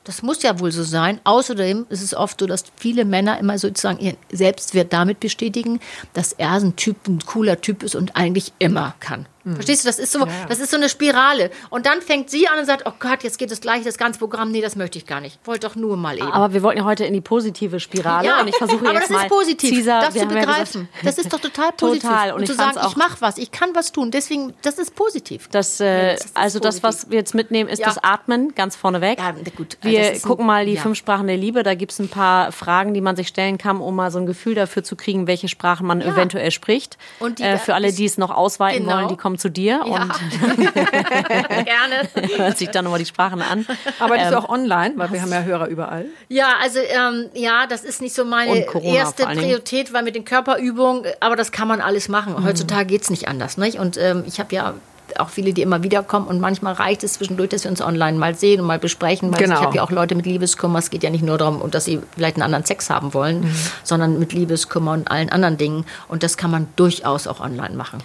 das 0.09 0.23
muss 0.23 0.43
ja 0.43 0.59
wohl 0.59 0.73
so 0.73 0.85
sein. 0.85 1.21
Außerdem 1.25 1.85
ist 1.91 2.01
es 2.01 2.15
oft 2.15 2.41
so, 2.41 2.47
dass 2.47 2.65
viele 2.77 3.05
Männer 3.05 3.39
immer 3.39 3.59
sozusagen 3.59 3.99
ihren 3.99 4.17
Selbstwert 4.33 4.91
damit 4.95 5.21
bestätigen, 5.21 5.81
dass 6.15 6.33
er 6.33 6.53
ein 6.53 6.77
Typ, 6.77 7.07
ein 7.07 7.19
cooler 7.27 7.61
Typ 7.61 7.83
ist 7.83 7.95
und 7.95 8.17
eigentlich 8.17 8.55
immer 8.59 8.95
kann. 9.01 9.27
Verstehst 9.55 9.85
du, 9.85 9.89
das 9.89 9.99
ist 9.99 10.13
so, 10.13 10.27
das 10.49 10.59
ist 10.61 10.71
so 10.71 10.77
eine 10.77 10.89
Spirale. 10.89 11.51
Und 11.71 11.87
dann 11.87 12.03
fängt 12.03 12.29
sie 12.31 12.49
an 12.49 12.59
und 12.59 12.67
sagt, 12.67 12.83
oh 12.87 12.93
Gott, 12.99 13.23
jetzt 13.23 13.39
geht 13.39 13.51
das 13.51 13.61
gleich, 13.61 13.83
das 13.85 13.97
ganze 13.97 14.19
Programm. 14.19 14.51
Nee, 14.51 14.61
das 14.61 14.77
möchte 14.77 14.99
ich 14.99 15.07
gar 15.07 15.21
nicht. 15.21 15.39
Wollte 15.47 15.67
doch 15.69 15.75
nur 15.77 15.97
mal 15.97 16.19
eben. 16.19 16.27
Aber 16.31 16.53
wir 16.53 16.63
wollten 16.63 16.79
ja 16.81 16.85
heute 16.85 17.05
in 17.05 17.15
die 17.15 17.21
positive 17.21 17.81
Spirale 17.81 18.29
und 18.41 18.49
ich 18.49 18.57
versuche 18.57 18.85
aber 18.85 18.95
jetzt 18.95 19.05
das 19.05 19.11
mal 19.11 19.23
ist 19.25 19.29
positiv, 19.31 19.71
Caesar, 19.71 20.01
das 20.03 20.15
wir 20.15 20.29
zu 20.29 20.35
ja 20.35 20.41
begreifen. 20.41 20.89
gesagt, 20.93 21.07
das 21.07 21.19
ist 21.19 21.33
doch 21.33 21.41
total 21.41 21.73
positiv. 21.77 22.03
Total. 22.03 22.31
Und 22.33 22.37
und 22.39 22.43
ich 22.43 22.51
zu 22.51 22.57
sagen, 22.57 22.79
ich 22.89 22.97
mache 22.97 23.17
was, 23.21 23.39
ich 23.39 23.51
kann 23.51 23.71
was 23.75 23.93
tun. 23.93 24.11
Deswegen, 24.11 24.53
das 24.63 24.79
ist 24.79 24.95
positiv. 24.95 25.49
Das, 25.51 25.81
äh, 25.81 26.13
das 26.15 26.25
ist 26.27 26.37
also 26.37 26.59
das, 26.59 26.83
was 26.83 26.97
positiv. 26.97 27.11
wir 27.13 27.19
jetzt 27.19 27.35
mitnehmen, 27.35 27.69
ist 27.71 27.79
Ja. 27.79 27.87
das 27.87 27.99
Atmen, 28.03 28.55
ganz 28.55 28.77
vorneweg. 28.77 29.19
Ja, 29.19 29.35
gut. 29.57 29.79
Wir 29.83 30.01
Das 30.01 30.11
ist 30.19 30.25
ein- 30.25 30.29
gucken 30.29 30.47
mal 30.47 30.67
die 30.67 30.75
ja. 30.75 30.83
fünf 30.83 30.99
Sprachen 30.99 31.27
der 31.27 31.37
Liebe. 31.37 31.63
Da 31.63 31.75
gibt 31.75 31.93
es 31.93 31.99
ein 31.99 32.09
paar 32.09 32.53
Fragen, 32.53 32.93
die 32.95 33.01
man 33.01 33.17
sich 33.17 33.29
stellen 33.29 33.57
kann, 33.59 33.79
um 33.81 33.95
mal 33.97 34.11
so 34.11 34.19
ein 34.19 34.27
Gefühl 34.27 34.55
dafür 34.55 34.83
zu 34.85 34.95
kriegen, 34.97 35.27
welche 35.27 35.49
Sprachen 35.49 35.87
man 35.87 36.01
eventuell 36.03 36.51
spricht. 36.51 36.99
Und 37.19 37.39
die- 37.39 37.45
äh, 37.45 37.57
für 37.59 37.75
alle, 37.75 37.93
die 37.93 38.05
es 38.05 38.19
noch 38.19 38.31
ausweiten 38.31 38.85
Genau. 38.85 38.97
wollen, 38.97 39.09
die 39.09 39.17
kommen 39.17 39.28
zu 39.37 39.51
dir 39.51 39.81
Ja. 39.85 40.03
und 40.05 40.13
Gerne. 40.69 42.09
hören 42.37 42.55
sich 42.55 42.71
dann 42.71 42.85
nochmal 42.85 43.01
die 43.01 43.07
Sprachen 43.07 43.43
an. 43.43 43.67
Arbeitest 43.99 44.29
Ähm, 44.29 44.33
du 44.33 44.39
auch 44.39 44.49
online? 44.49 44.95
Weil 44.97 45.13
wir 45.13 45.21
haben 45.23 45.33
ja 45.33 45.43
Hörer 45.43 45.67
überall. 45.69 46.07
Ja, 46.29 46.55
also 46.63 46.79
ähm, 46.79 47.29
ja, 47.35 47.67
das 47.67 47.83
ist 47.85 48.01
nicht 48.01 48.15
so 48.15 48.25
meine 48.25 48.65
erste. 48.83 49.25
Priorität, 49.25 49.93
weil 49.93 50.03
mit 50.05 50.15
den 50.15 50.25
Körperübungen, 50.25 51.05
aber 51.21 51.37
das 51.37 51.53
kann 51.53 51.69
man 51.69 51.81
alles 51.81 52.09
machen. 52.09 52.35
Mhm. 52.39 52.45
Heutzutage 52.45 52.87
geht's 52.87 53.11
nicht 53.11 53.29
anders. 53.29 53.59
Nicht? 53.59 53.79
Und 53.79 53.97
ähm, 53.99 54.23
ich 54.27 54.39
habe 54.41 54.55
ja 54.55 54.75
auch 55.19 55.31
viele, 55.31 55.55
die 55.55 55.63
immer 55.63 55.83
wieder 55.83 56.03
kommen 56.03 56.27
und 56.27 56.39
manchmal 56.39 56.75
reicht 56.75 57.03
es 57.03 57.15
zwischendurch, 57.15 57.49
dass 57.49 57.65
wir 57.65 57.71
uns 57.71 57.81
online 57.81 58.19
mal 58.19 58.35
sehen 58.35 58.61
und 58.61 58.67
mal 58.67 58.79
besprechen, 58.79 59.33
weil 59.33 59.39
Genau. 59.43 59.55
ich 59.57 59.63
habe 59.63 59.77
ja 59.77 59.83
auch 59.83 59.91
Leute 59.91 60.15
mit 60.15 60.27
Liebeskummer, 60.27 60.79
es 60.81 60.91
geht 60.91 61.03
ja 61.03 61.09
nicht 61.09 61.25
nur 61.25 61.39
darum, 61.39 61.71
dass 61.71 61.87
sie 61.87 62.01
vielleicht 62.15 62.37
einen 62.37 62.43
anderen 62.43 62.67
Sex 62.67 62.91
haben 62.91 63.15
wollen, 63.15 63.41
Mhm. 63.41 63.55
sondern 63.85 64.19
mit 64.19 64.35
Liebeskummer 64.35 64.93
und 64.93 65.11
allen 65.11 65.31
anderen 65.31 65.57
Dingen 65.57 65.87
und 66.09 66.23
das 66.23 66.37
kann 66.37 66.51
man 66.51 66.69
durchaus 66.77 67.27
auch 67.27 67.41
online 67.41 67.75
machen. 67.75 67.99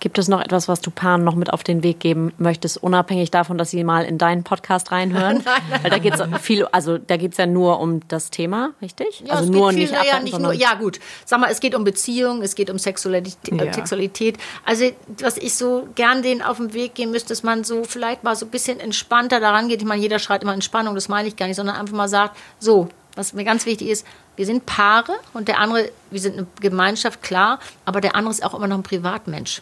Gibt 0.00 0.18
es 0.18 0.28
noch 0.28 0.40
etwas, 0.40 0.66
was 0.66 0.80
du 0.80 0.90
Paaren 0.90 1.24
noch 1.24 1.34
mit 1.34 1.52
auf 1.52 1.62
den 1.62 1.82
Weg 1.82 2.00
geben 2.00 2.32
möchtest, 2.38 2.82
unabhängig 2.82 3.30
davon, 3.30 3.58
dass 3.58 3.70
sie 3.70 3.84
mal 3.84 4.04
in 4.04 4.16
deinen 4.16 4.44
Podcast 4.44 4.92
reinhören? 4.92 5.44
Weil 5.82 5.90
da 5.90 5.98
geht 5.98 6.14
es 6.14 6.22
viel, 6.40 6.64
also 6.66 6.96
da 6.96 7.18
geht 7.18 7.32
es 7.32 7.38
ja 7.38 7.46
nur 7.46 7.80
um 7.80 8.00
das 8.08 8.30
Thema, 8.30 8.70
richtig? 8.80 9.22
Ja, 9.26 9.34
also 9.34 9.52
nur 9.52 9.70
viel, 9.70 9.80
nicht 9.80 9.94
abwerten, 9.94 10.24
nicht 10.24 10.38
nur, 10.38 10.54
ja 10.54 10.74
gut. 10.74 11.00
Sag 11.26 11.40
mal, 11.40 11.50
es 11.50 11.60
geht 11.60 11.74
um 11.74 11.84
Beziehung, 11.84 12.40
es 12.40 12.54
geht 12.54 12.70
um 12.70 12.78
Sexualität. 12.78 13.60
Ja. 13.60 13.64
Äh, 13.66 13.74
Sexualität. 13.74 14.38
Also 14.64 14.86
was 15.20 15.36
ich 15.36 15.54
so 15.54 15.86
gern 15.94 16.22
denen 16.22 16.40
auf 16.40 16.56
den 16.56 16.72
Weg 16.72 16.94
gehen 16.94 17.10
müsste, 17.10 17.28
dass 17.28 17.42
man 17.42 17.62
so 17.62 17.84
vielleicht 17.84 18.24
mal 18.24 18.34
so 18.34 18.46
ein 18.46 18.50
bisschen 18.50 18.80
entspannter 18.80 19.38
daran 19.38 19.68
geht. 19.68 19.82
Ich 19.82 19.86
meine, 19.86 20.00
jeder 20.00 20.18
schreit 20.18 20.42
immer 20.42 20.54
Entspannung, 20.54 20.94
das 20.94 21.10
meine 21.10 21.28
ich 21.28 21.36
gar 21.36 21.46
nicht, 21.46 21.56
sondern 21.56 21.76
einfach 21.76 21.94
mal 21.94 22.08
sagt, 22.08 22.38
so, 22.58 22.88
was 23.16 23.34
mir 23.34 23.44
ganz 23.44 23.66
wichtig 23.66 23.88
ist, 23.88 24.06
wir 24.36 24.46
sind 24.46 24.64
Paare 24.64 25.12
und 25.34 25.48
der 25.48 25.58
andere, 25.58 25.90
wir 26.10 26.20
sind 26.20 26.38
eine 26.38 26.46
Gemeinschaft, 26.60 27.22
klar, 27.22 27.58
aber 27.84 28.00
der 28.00 28.16
andere 28.16 28.32
ist 28.32 28.42
auch 28.42 28.54
immer 28.54 28.66
noch 28.66 28.78
ein 28.78 28.82
Privatmensch. 28.82 29.60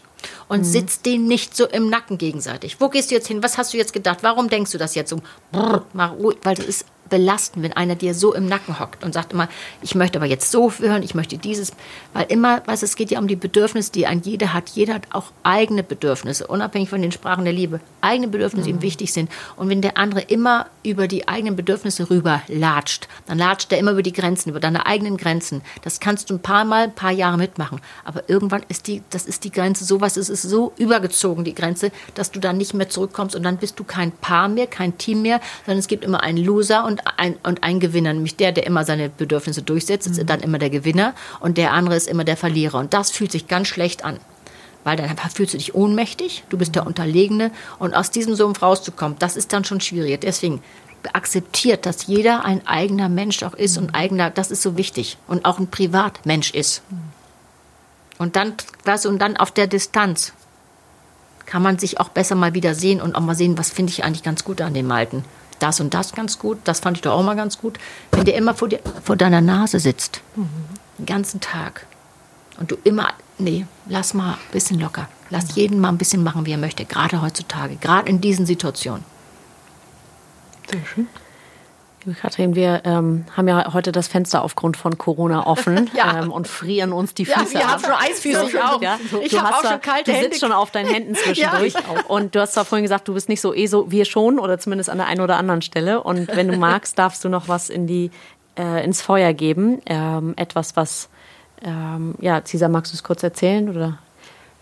Und 0.49 0.65
sitzt 0.65 1.07
den 1.07 1.27
nicht 1.27 1.57
so 1.57 1.67
im 1.67 1.89
Nacken 1.89 2.19
gegenseitig. 2.19 2.81
Wo 2.81 2.89
gehst 2.89 3.11
du 3.11 3.15
jetzt 3.15 3.29
hin? 3.29 3.43
Was 3.43 3.59
hast 3.59 3.73
du 3.73 3.77
jetzt 3.77 3.93
gedacht? 3.93 4.19
Warum 4.23 4.49
denkst 4.49 4.73
du 4.73 4.79
das 4.79 4.95
jetzt 4.95 5.11
so? 5.11 5.21
Brrr, 5.53 5.85
mal 5.93 6.07
ruhig, 6.07 6.39
weil 6.43 6.55
das 6.55 6.67
ist 6.67 6.87
belastend, 7.09 7.65
wenn 7.65 7.73
einer 7.73 7.95
dir 7.95 8.15
so 8.15 8.35
im 8.35 8.47
Nacken 8.47 8.79
hockt 8.79 9.05
und 9.05 9.15
sagt 9.15 9.33
immer, 9.33 9.49
ich 9.83 9.95
möchte 9.95 10.19
aber 10.19 10.27
jetzt 10.27 10.51
so 10.51 10.73
hören, 10.73 11.03
ich 11.03 11.15
möchte 11.15 11.39
dieses, 11.39 11.73
weil 12.13 12.27
immer, 12.29 12.63
weißt, 12.67 12.83
du, 12.83 12.87
es 12.87 12.97
geht 12.97 13.11
ja 13.11 13.19
um 13.19 13.29
die 13.29 13.37
Bedürfnisse, 13.37 13.93
die 13.93 14.07
ein 14.07 14.23
jeder 14.23 14.53
hat. 14.53 14.71
Jeder 14.71 14.95
hat 14.95 15.07
auch 15.11 15.33
eigene 15.43 15.83
Bedürfnisse, 15.83 16.47
unabhängig 16.47 16.91
von 16.91 17.03
den 17.03 17.13
Sprachen 17.13 17.45
der 17.45 17.53
Liebe. 17.53 17.81
Eigene 18.01 18.29
Bedürfnisse, 18.29 18.67
die 18.67 18.71
ihm 18.71 18.83
wichtig 18.83 19.13
sind. 19.13 19.31
Und 19.57 19.69
wenn 19.69 19.83
der 19.83 19.97
andere 19.99 20.21
immer 20.21 20.67
über 20.83 21.09
die 21.09 21.29
eigenen 21.29 21.57
Bedürfnisse 21.57 22.11
rüber 22.11 22.43
latscht, 22.49 23.09
dann 23.27 23.39
latscht 23.39 23.73
er 23.73 23.79
immer 23.79 23.93
über 23.93 24.03
die 24.03 24.13
Grenzen, 24.13 24.51
über 24.51 24.61
deine 24.61 24.87
eigenen 24.87 25.17
Grenzen. 25.17 25.63
Das 25.83 26.01
kannst 26.01 26.31
du 26.31 26.35
ein 26.35 26.41
paar 26.41 26.65
Mal, 26.65 26.85
ein 26.85 26.95
paar 26.95 27.13
Jahre 27.13 27.37
mitmachen. 27.37 27.81
Aber 28.05 28.29
irgendwann 28.29 28.65
ist 28.69 28.87
die, 28.87 29.03
das 29.11 29.27
ist 29.27 29.45
die 29.45 29.53
Grenze 29.53 29.85
sowas, 29.85 30.17
es 30.17 30.29
ist 30.29 30.43
so 30.43 30.73
übergezogen, 30.77 31.45
die 31.45 31.55
Grenze, 31.55 31.91
dass 32.15 32.31
du 32.31 32.41
dann 32.41 32.57
nicht 32.57 32.75
mehr 32.75 32.89
zurückkommst 32.89 33.35
und 33.37 33.43
dann 33.43 33.57
bist 33.57 33.79
du 33.79 33.85
kein 33.85 34.13
Paar 34.13 34.49
mehr, 34.49 34.67
kein 34.67 34.99
Team 34.99 35.23
mehr, 35.23 35.41
sondern 35.65 35.79
es 35.79 35.89
gibt 35.89 36.05
immer 36.05 36.23
einen 36.23 36.39
Loser 36.39 36.85
und 36.85 36.98
ein, 37.17 37.37
und 37.43 37.63
einen 37.63 37.81
Gewinner, 37.81 38.13
nämlich 38.13 38.37
der, 38.37 38.53
der 38.53 38.67
immer 38.67 38.85
seine 38.85 39.09
Bedürfnisse 39.09 39.63
durchsetzt, 39.63 40.07
ist 40.07 40.23
dann 40.29 40.41
immer 40.41 40.59
der 40.59 40.71
Gewinner 40.71 41.15
und 41.41 41.59
der 41.59 41.73
andere 41.73 41.97
ist 41.97 42.09
immer 42.09 42.25
der 42.25 42.37
Verlierer. 42.37 42.79
Und 42.79 42.95
das 42.95 43.11
fühlt 43.11 43.33
sich 43.33 43.49
ganz 43.49 43.69
schlecht 43.69 44.05
an. 44.05 44.19
Weil 44.85 44.97
dann 44.97 45.17
fühlst 45.19 45.55
du 45.55 45.59
dich 45.59 45.75
ohnmächtig, 45.75 46.45
du 46.49 46.57
bist 46.57 46.75
der 46.75 46.87
Unterlegene 46.87 47.51
und 47.79 47.95
aus 47.95 48.11
diesem 48.11 48.35
Sumpf 48.35 48.63
rauszukommen, 48.63 49.19
das 49.19 49.37
ist 49.37 49.53
dann 49.53 49.65
schon 49.65 49.81
schwierig. 49.81 50.21
Deswegen 50.21 50.63
akzeptiert, 51.13 51.87
dass 51.87 52.07
jeder 52.07 52.45
ein 52.45 52.67
eigener 52.67 53.09
Mensch 53.09 53.43
auch 53.43 53.55
ist 53.55 53.79
und 53.79 53.95
eigener, 53.95 54.31
das 54.31 54.51
ist 54.51 54.63
so 54.63 54.77
wichtig 54.77 55.17
und 55.27 55.45
auch 55.45 55.59
ein 55.59 55.69
Privatmensch 55.69 56.53
ist. 56.53 56.83
Und 58.19 58.37
dann, 58.37 58.55
weißt 58.85 59.05
du, 59.05 59.09
und 59.09 59.19
dann 59.21 59.37
auf 59.37 59.51
der 59.51 59.67
Distanz 59.67 60.33
kann 61.47 61.63
man 61.63 61.79
sich 61.79 61.99
auch 61.99 62.11
besser 62.11 62.35
mal 62.35 62.53
wieder 62.55 62.75
sehen 62.75 63.01
und 63.01 63.15
auch 63.15 63.21
mal 63.21 63.35
sehen, 63.35 63.57
was 63.57 63.71
finde 63.71 63.93
ich 63.93 64.05
eigentlich 64.05 64.23
ganz 64.23 64.45
gut 64.45 64.61
an 64.61 64.75
dem 64.75 64.91
Alten. 64.91 65.25
Das 65.59 65.81
und 65.81 65.95
das 65.95 66.13
ganz 66.13 66.39
gut, 66.39 66.59
das 66.65 66.81
fand 66.81 66.97
ich 66.97 67.03
doch 67.03 67.13
auch 67.13 67.23
mal 67.23 67.37
ganz 67.37 67.59
gut. 67.59 67.79
Wenn 68.13 68.25
der 68.25 68.37
immer 68.37 68.55
vor, 68.55 68.69
dir, 68.69 68.81
vor 69.03 69.17
deiner 69.17 69.41
Nase 69.41 69.81
sitzt, 69.81 70.21
den 70.99 71.07
ganzen 71.07 71.41
Tag, 71.41 71.87
und 72.59 72.71
du 72.71 72.77
immer, 72.85 73.13
nee, 73.39 73.67
lass 73.87 74.15
mal 74.15 74.33
ein 74.33 74.53
bisschen 74.53 74.81
locker. 74.81 75.09
Lass 75.31 75.55
jeden 75.55 75.81
mal 75.81 75.91
ein 75.91 75.99
bisschen 75.99 76.25
machen, 76.25 76.47
wie 76.47 76.53
er 76.53 76.59
möchte, 76.59 76.85
gerade 76.85 77.23
heutzutage, 77.23 77.77
gerade 77.77 78.09
in 78.09 78.21
diesen 78.21 78.47
Situationen. 78.47 79.05
Sehr 80.71 80.85
schön. 80.85 81.07
Katrin, 82.15 82.55
wir 82.55 82.83
ähm, 82.85 83.25
haben 83.37 83.49
ja 83.49 83.73
heute 83.73 83.93
das 83.93 84.09
Fenster 84.09 84.43
aufgrund 84.43 84.77
von 84.77 84.97
Corona 84.99 85.47
offen 85.47 85.91
Ja. 85.97 86.23
ähm, 86.23 86.31
und 86.33 86.47
frieren 86.49 86.93
uns 86.93 87.15
die 87.15 87.25
Ja, 87.25 87.39
Füße 87.41 87.55
wir 87.55 87.65
ab. 87.67 87.73
haben 87.73 87.81
schon 87.85 87.93
Eisfüße, 87.93 88.45
ich 88.49 88.61
auch. 88.63 88.81
Ja, 88.83 88.99
Ich 89.23 89.31
du 89.31 89.39
hab 89.39 89.47
hast 89.47 89.55
auch 89.59 89.63
da, 89.63 89.69
schon 89.73 89.81
kalte 89.81 90.05
Du 90.11 90.13
Hände. 90.17 90.29
sitzt 90.29 90.41
schon 90.41 90.53
auf 90.53 90.71
deinen 90.71 90.89
Händen 90.89 91.15
zwischendurch. 91.25 91.75
Ja. 91.75 91.81
Und 92.09 92.35
du 92.35 92.41
hast 92.41 92.55
zwar 92.55 92.65
vorhin 92.65 92.85
gesagt, 92.85 93.09
du 93.09 93.15
bist 93.15 93.29
nicht 93.29 93.41
so 93.41 93.55
eh 93.55 93.67
so, 93.67 93.91
wir 93.91 94.05
schon, 94.05 94.39
oder 94.39 94.59
zumindest 94.59 94.91
an 94.91 94.99
der 94.99 95.07
einen 95.07 95.21
oder 95.21 95.37
anderen 95.37 95.63
Stelle. 95.63 96.03
Und 96.03 96.29
wenn 96.35 96.49
du 96.49 96.57
magst, 96.59 96.99
darfst 96.99 97.25
du 97.25 97.29
noch 97.29 97.49
was 97.49 97.71
in 97.71 97.87
die, 97.87 98.11
äh, 98.59 98.85
ins 98.85 99.03
Feuer 99.03 99.33
geben. 99.33 99.81
Ähm, 99.87 100.35
etwas, 100.37 100.77
was, 100.77 101.09
ähm, 101.63 102.15
ja, 102.21 102.43
Cesar, 102.45 102.69
magst 102.69 102.93
du 102.93 102.97
es 102.97 103.03
kurz 103.03 103.23
erzählen? 103.23 103.69
Oder 103.69 103.99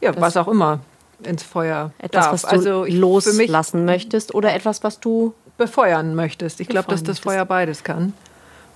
Ja, 0.01 0.13
was 0.21 0.37
auch 0.37 0.49
immer 0.49 0.81
ins 1.23 1.43
Feuer 1.43 1.93
etwas, 1.99 2.25
darf. 2.27 2.33
was 2.35 2.43
du 2.43 2.49
also 2.49 2.85
loslassen 2.87 3.85
möchtest? 3.87 4.35
Oder 4.35 4.55
etwas, 4.55 4.85
was 4.85 5.01
du 5.01 5.33
befeuern 5.59 6.15
möchtest. 6.15 6.61
Ich 6.61 6.69
glaube, 6.69 6.89
dass 6.89 7.03
das. 7.03 7.19
Feuer 7.19 7.45
beides 7.45 7.83
kann. 7.85 8.13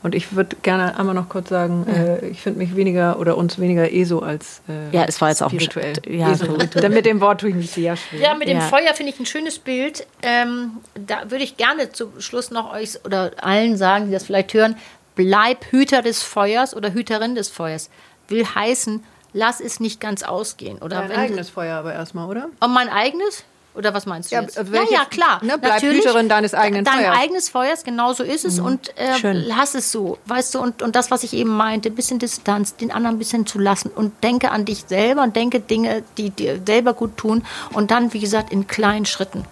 Und 0.03 0.15
ich 0.15 0.35
würde 0.35 0.57
gerne 0.63 0.99
einmal 0.99 1.15
noch 1.15 1.29
kurz 1.29 1.51
sagen, 1.51 1.87
äh, 1.87 2.25
ich 2.29 2.41
finde 2.41 2.61
mich 2.61 2.75
weniger 2.75 3.19
oder 3.19 3.37
uns 3.37 3.59
weniger 3.59 3.93
ESO 3.93 4.21
als 4.21 4.63
äh, 4.67 4.97
Ja, 4.97 5.05
es 5.07 5.21
war 5.21 5.29
jetzt 5.29 5.43
auch 5.43 5.51
spirituell. 5.51 5.93
Sch- 5.93 6.11
ja, 6.11 6.33
ESO. 6.33 6.57
Dann 6.81 6.95
mit 6.95 7.05
dem 7.05 7.21
Wort 7.21 7.43
tue 7.43 7.51
ich 7.51 7.55
mich 7.55 7.71
sehr 7.71 7.97
schwer. 7.97 8.19
Ja, 8.21 8.35
mit 8.35 8.49
dem 8.49 8.57
Ja. 8.59 8.65
Feuer 8.65 8.95
finde 8.95 9.13
ich 9.13 9.21
ein 9.21 9.27
schönes 9.27 9.59
Bild. 9.59 10.07
Ähm, 10.23 10.79
da 10.95 11.31
würde 11.31 11.45
ich 11.45 11.59
gerne 11.59 11.93
zum 11.93 12.19
Schluss 12.19 12.51
noch 12.51 12.73
euch 12.73 13.05
oder 13.05 13.33
allen 13.43 13.77
sagen, 13.77 14.07
die 14.07 14.13
das 14.13 14.25
vielleicht 14.25 14.55
hören, 14.55 14.75
bleib 15.17 15.67
Hüter 15.71 16.01
des 16.01 16.23
Feuers 16.23 16.75
oder 16.75 16.95
Hüterin 16.95 17.35
des 17.35 17.51
Feuers. 17.51 17.91
Will 18.29 18.47
heißen, 18.47 19.05
lass 19.35 19.61
es 19.61 19.81
nicht 19.81 20.01
ganz 20.01 20.23
ausgehen. 20.23 20.79
Oder 20.79 21.01
Dein 21.01 21.11
wenn, 21.11 21.17
eigenes 21.19 21.51
Feuer 21.51 21.77
aber 21.77 21.93
erstmal, 21.93 22.27
oder? 22.27 22.47
Oh, 22.63 22.69
mein 22.69 22.89
eigenes? 22.89 23.45
Oder 23.73 23.95
was 23.95 24.05
meinst 24.05 24.31
du 24.31 24.35
Ja, 24.35 24.43
jetzt? 24.43 24.57
äh, 24.59 24.73
welche- 24.73 24.93
ja, 24.95 25.01
ja, 25.01 25.05
klar. 25.07 25.39
ne, 25.45 25.57
bleib 25.57 25.75
Natürlich. 25.75 26.05
Hüterin 26.05 26.29
deines 26.29 26.55
eigenen 26.55 26.85
Dein 26.85 26.95
Feuers. 27.05 27.19
eigenes 27.19 27.49
Feuers, 27.49 27.85
genau 27.85 28.13
so 28.13 28.25
ist 28.25 28.45
es. 28.45 28.59
Und 28.59 28.97
äh, 28.99 29.15
Schön. 29.19 29.37
lass 29.47 29.75
es 29.77 29.93
so. 29.93 30.19
Weißt 30.27 30.55
du, 30.55 30.61
und, 30.61 30.83
und 30.83 30.97
das, 30.97 31.11
was 31.13 31.23
ich 31.23 31.35
eben 31.35 31.51
meinte, 31.57 31.89
ein 31.89 31.95
bisschen 31.95 32.19
Distanz, 32.19 32.75
den 32.75 32.91
anderen 32.91 33.15
ein 33.17 33.19
bisschen 33.19 33.47
zu 33.47 33.59
lassen. 33.61 33.91
Und 33.95 34.25
denke 34.25 34.51
an 34.51 34.65
dich 34.65 34.85
selber 34.89 35.23
und 35.23 35.37
denke 35.37 35.61
Dinge, 35.61 36.03
die 36.19 36.31
dir 36.31 36.61
selber 36.67 36.95
gut 36.95 37.17
tun. 37.17 37.45
Und 37.73 37.93
dann, 37.93 38.13
wie 38.13 38.21
gesagt, 38.21 38.51
in 38.53 38.67
kleinen 38.67 39.07
Schritten. 39.07 39.45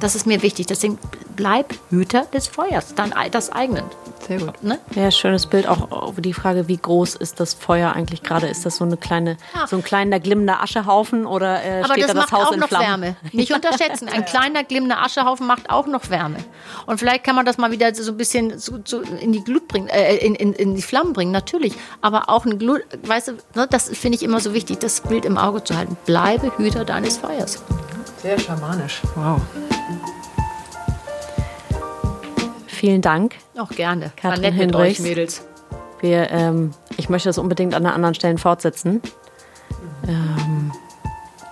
Das 0.00 0.14
ist 0.14 0.26
mir 0.26 0.42
wichtig. 0.42 0.66
Deswegen 0.66 0.98
bleib 1.36 1.74
Hüter 1.90 2.26
des 2.32 2.48
Feuers, 2.48 2.94
dein, 2.94 3.12
das 3.30 3.50
eigenen. 3.50 3.84
Sehr 4.26 4.38
gut. 4.38 4.62
Ne? 4.62 4.78
Ja, 4.94 5.10
schönes 5.10 5.46
Bild. 5.46 5.66
Auch 5.66 6.14
die 6.18 6.34
Frage, 6.34 6.68
wie 6.68 6.76
groß 6.76 7.14
ist 7.16 7.40
das 7.40 7.54
Feuer 7.54 7.92
eigentlich 7.92 8.22
gerade? 8.22 8.46
Ist 8.48 8.66
das 8.66 8.76
so 8.76 8.84
eine 8.84 8.96
kleine, 8.96 9.36
Ja. 9.54 9.66
so 9.66 9.76
ein 9.76 9.82
kleiner 9.84 10.20
glimmender 10.20 10.62
Aschehaufen 10.62 11.24
oder 11.26 11.64
äh, 11.64 11.82
Aber 11.82 11.94
steht 11.94 12.04
das 12.04 12.12
da 12.12 12.14
das 12.20 12.30
macht 12.30 12.32
Haus 12.32 12.48
auch 12.48 12.52
in 12.52 12.60
noch 12.60 12.68
Flammen? 12.68 12.86
Wärme. 13.02 13.16
Nicht 13.32 13.52
unterschätzen. 13.52 14.08
Ein 14.08 14.24
kleiner 14.26 14.64
glimmender 14.64 15.02
Aschehaufen 15.02 15.46
macht 15.46 15.70
auch 15.70 15.86
noch 15.86 16.10
Wärme. 16.10 16.36
Und 16.86 16.98
vielleicht 16.98 17.24
kann 17.24 17.34
man 17.34 17.46
das 17.46 17.56
mal 17.58 17.70
wieder 17.70 17.94
so 17.94 18.12
ein 18.12 18.16
bisschen 18.18 18.58
so, 18.58 18.78
so 18.84 19.00
in 19.00 19.32
die 19.32 19.42
Glut 19.42 19.68
bringen, 19.68 19.88
äh, 19.88 20.16
in, 20.16 20.34
in, 20.34 20.52
in 20.52 20.74
die 20.74 20.82
Flammen 20.82 21.12
bringen, 21.12 21.32
natürlich. 21.32 21.74
Aber 22.02 22.28
auch 22.28 22.44
ein 22.44 22.58
Glut, 22.58 22.82
weißt 23.04 23.28
du, 23.28 23.32
ne, 23.54 23.66
das 23.70 23.88
finde 23.88 24.16
ich 24.16 24.22
immer 24.22 24.40
so 24.40 24.52
wichtig, 24.52 24.78
das 24.80 25.00
Bild 25.00 25.24
im 25.24 25.38
Auge 25.38 25.64
zu 25.64 25.76
halten. 25.76 25.96
Bleibe 26.06 26.52
Hüter 26.58 26.84
deines 26.84 27.18
Feuers. 27.18 27.62
Sehr 28.22 28.38
schamanisch. 28.38 29.00
Wow. 29.14 29.40
Vielen 32.66 33.00
Dank. 33.00 33.36
Auch 33.58 33.70
gerne. 33.70 34.12
War 34.22 34.32
Katrin 34.32 34.56
nett 34.56 34.66
mit 34.66 34.76
euch, 34.76 35.00
Mädels. 35.00 35.46
Wir, 36.00 36.30
ähm, 36.30 36.72
ich 36.96 37.08
möchte 37.08 37.28
das 37.28 37.38
unbedingt 37.38 37.74
an 37.74 37.84
einer 37.84 37.94
anderen 37.94 38.14
Stelle 38.14 38.38
fortsetzen. 38.38 39.00
Ähm, 40.06 40.72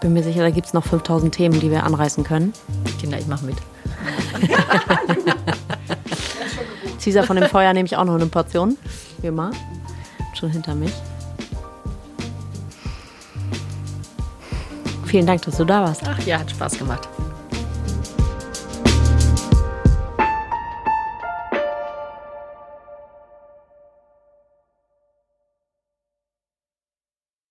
bin 0.00 0.12
mir 0.12 0.22
sicher, 0.22 0.42
da 0.42 0.50
gibt 0.50 0.66
es 0.66 0.74
noch 0.74 0.84
5000 0.84 1.34
Themen, 1.34 1.58
die 1.60 1.70
wir 1.70 1.84
anreißen 1.84 2.24
können. 2.24 2.52
Kinder, 3.00 3.18
ich 3.18 3.26
mache 3.26 3.46
mit. 3.46 3.56
Caesar 7.02 7.24
von 7.24 7.36
dem 7.36 7.48
Feuer 7.48 7.72
nehme 7.72 7.86
ich 7.86 7.96
auch 7.96 8.04
noch 8.04 8.14
eine 8.14 8.26
Portion. 8.26 8.76
Wie 9.20 9.28
immer. 9.28 9.50
Schon 10.34 10.50
hinter 10.50 10.74
mich. 10.74 10.92
Vielen 15.08 15.26
Dank, 15.26 15.40
dass 15.42 15.56
du 15.56 15.64
da 15.64 15.82
warst. 15.82 16.02
Ach 16.06 16.20
ja, 16.26 16.38
hat 16.38 16.50
Spaß 16.50 16.78
gemacht. 16.78 17.08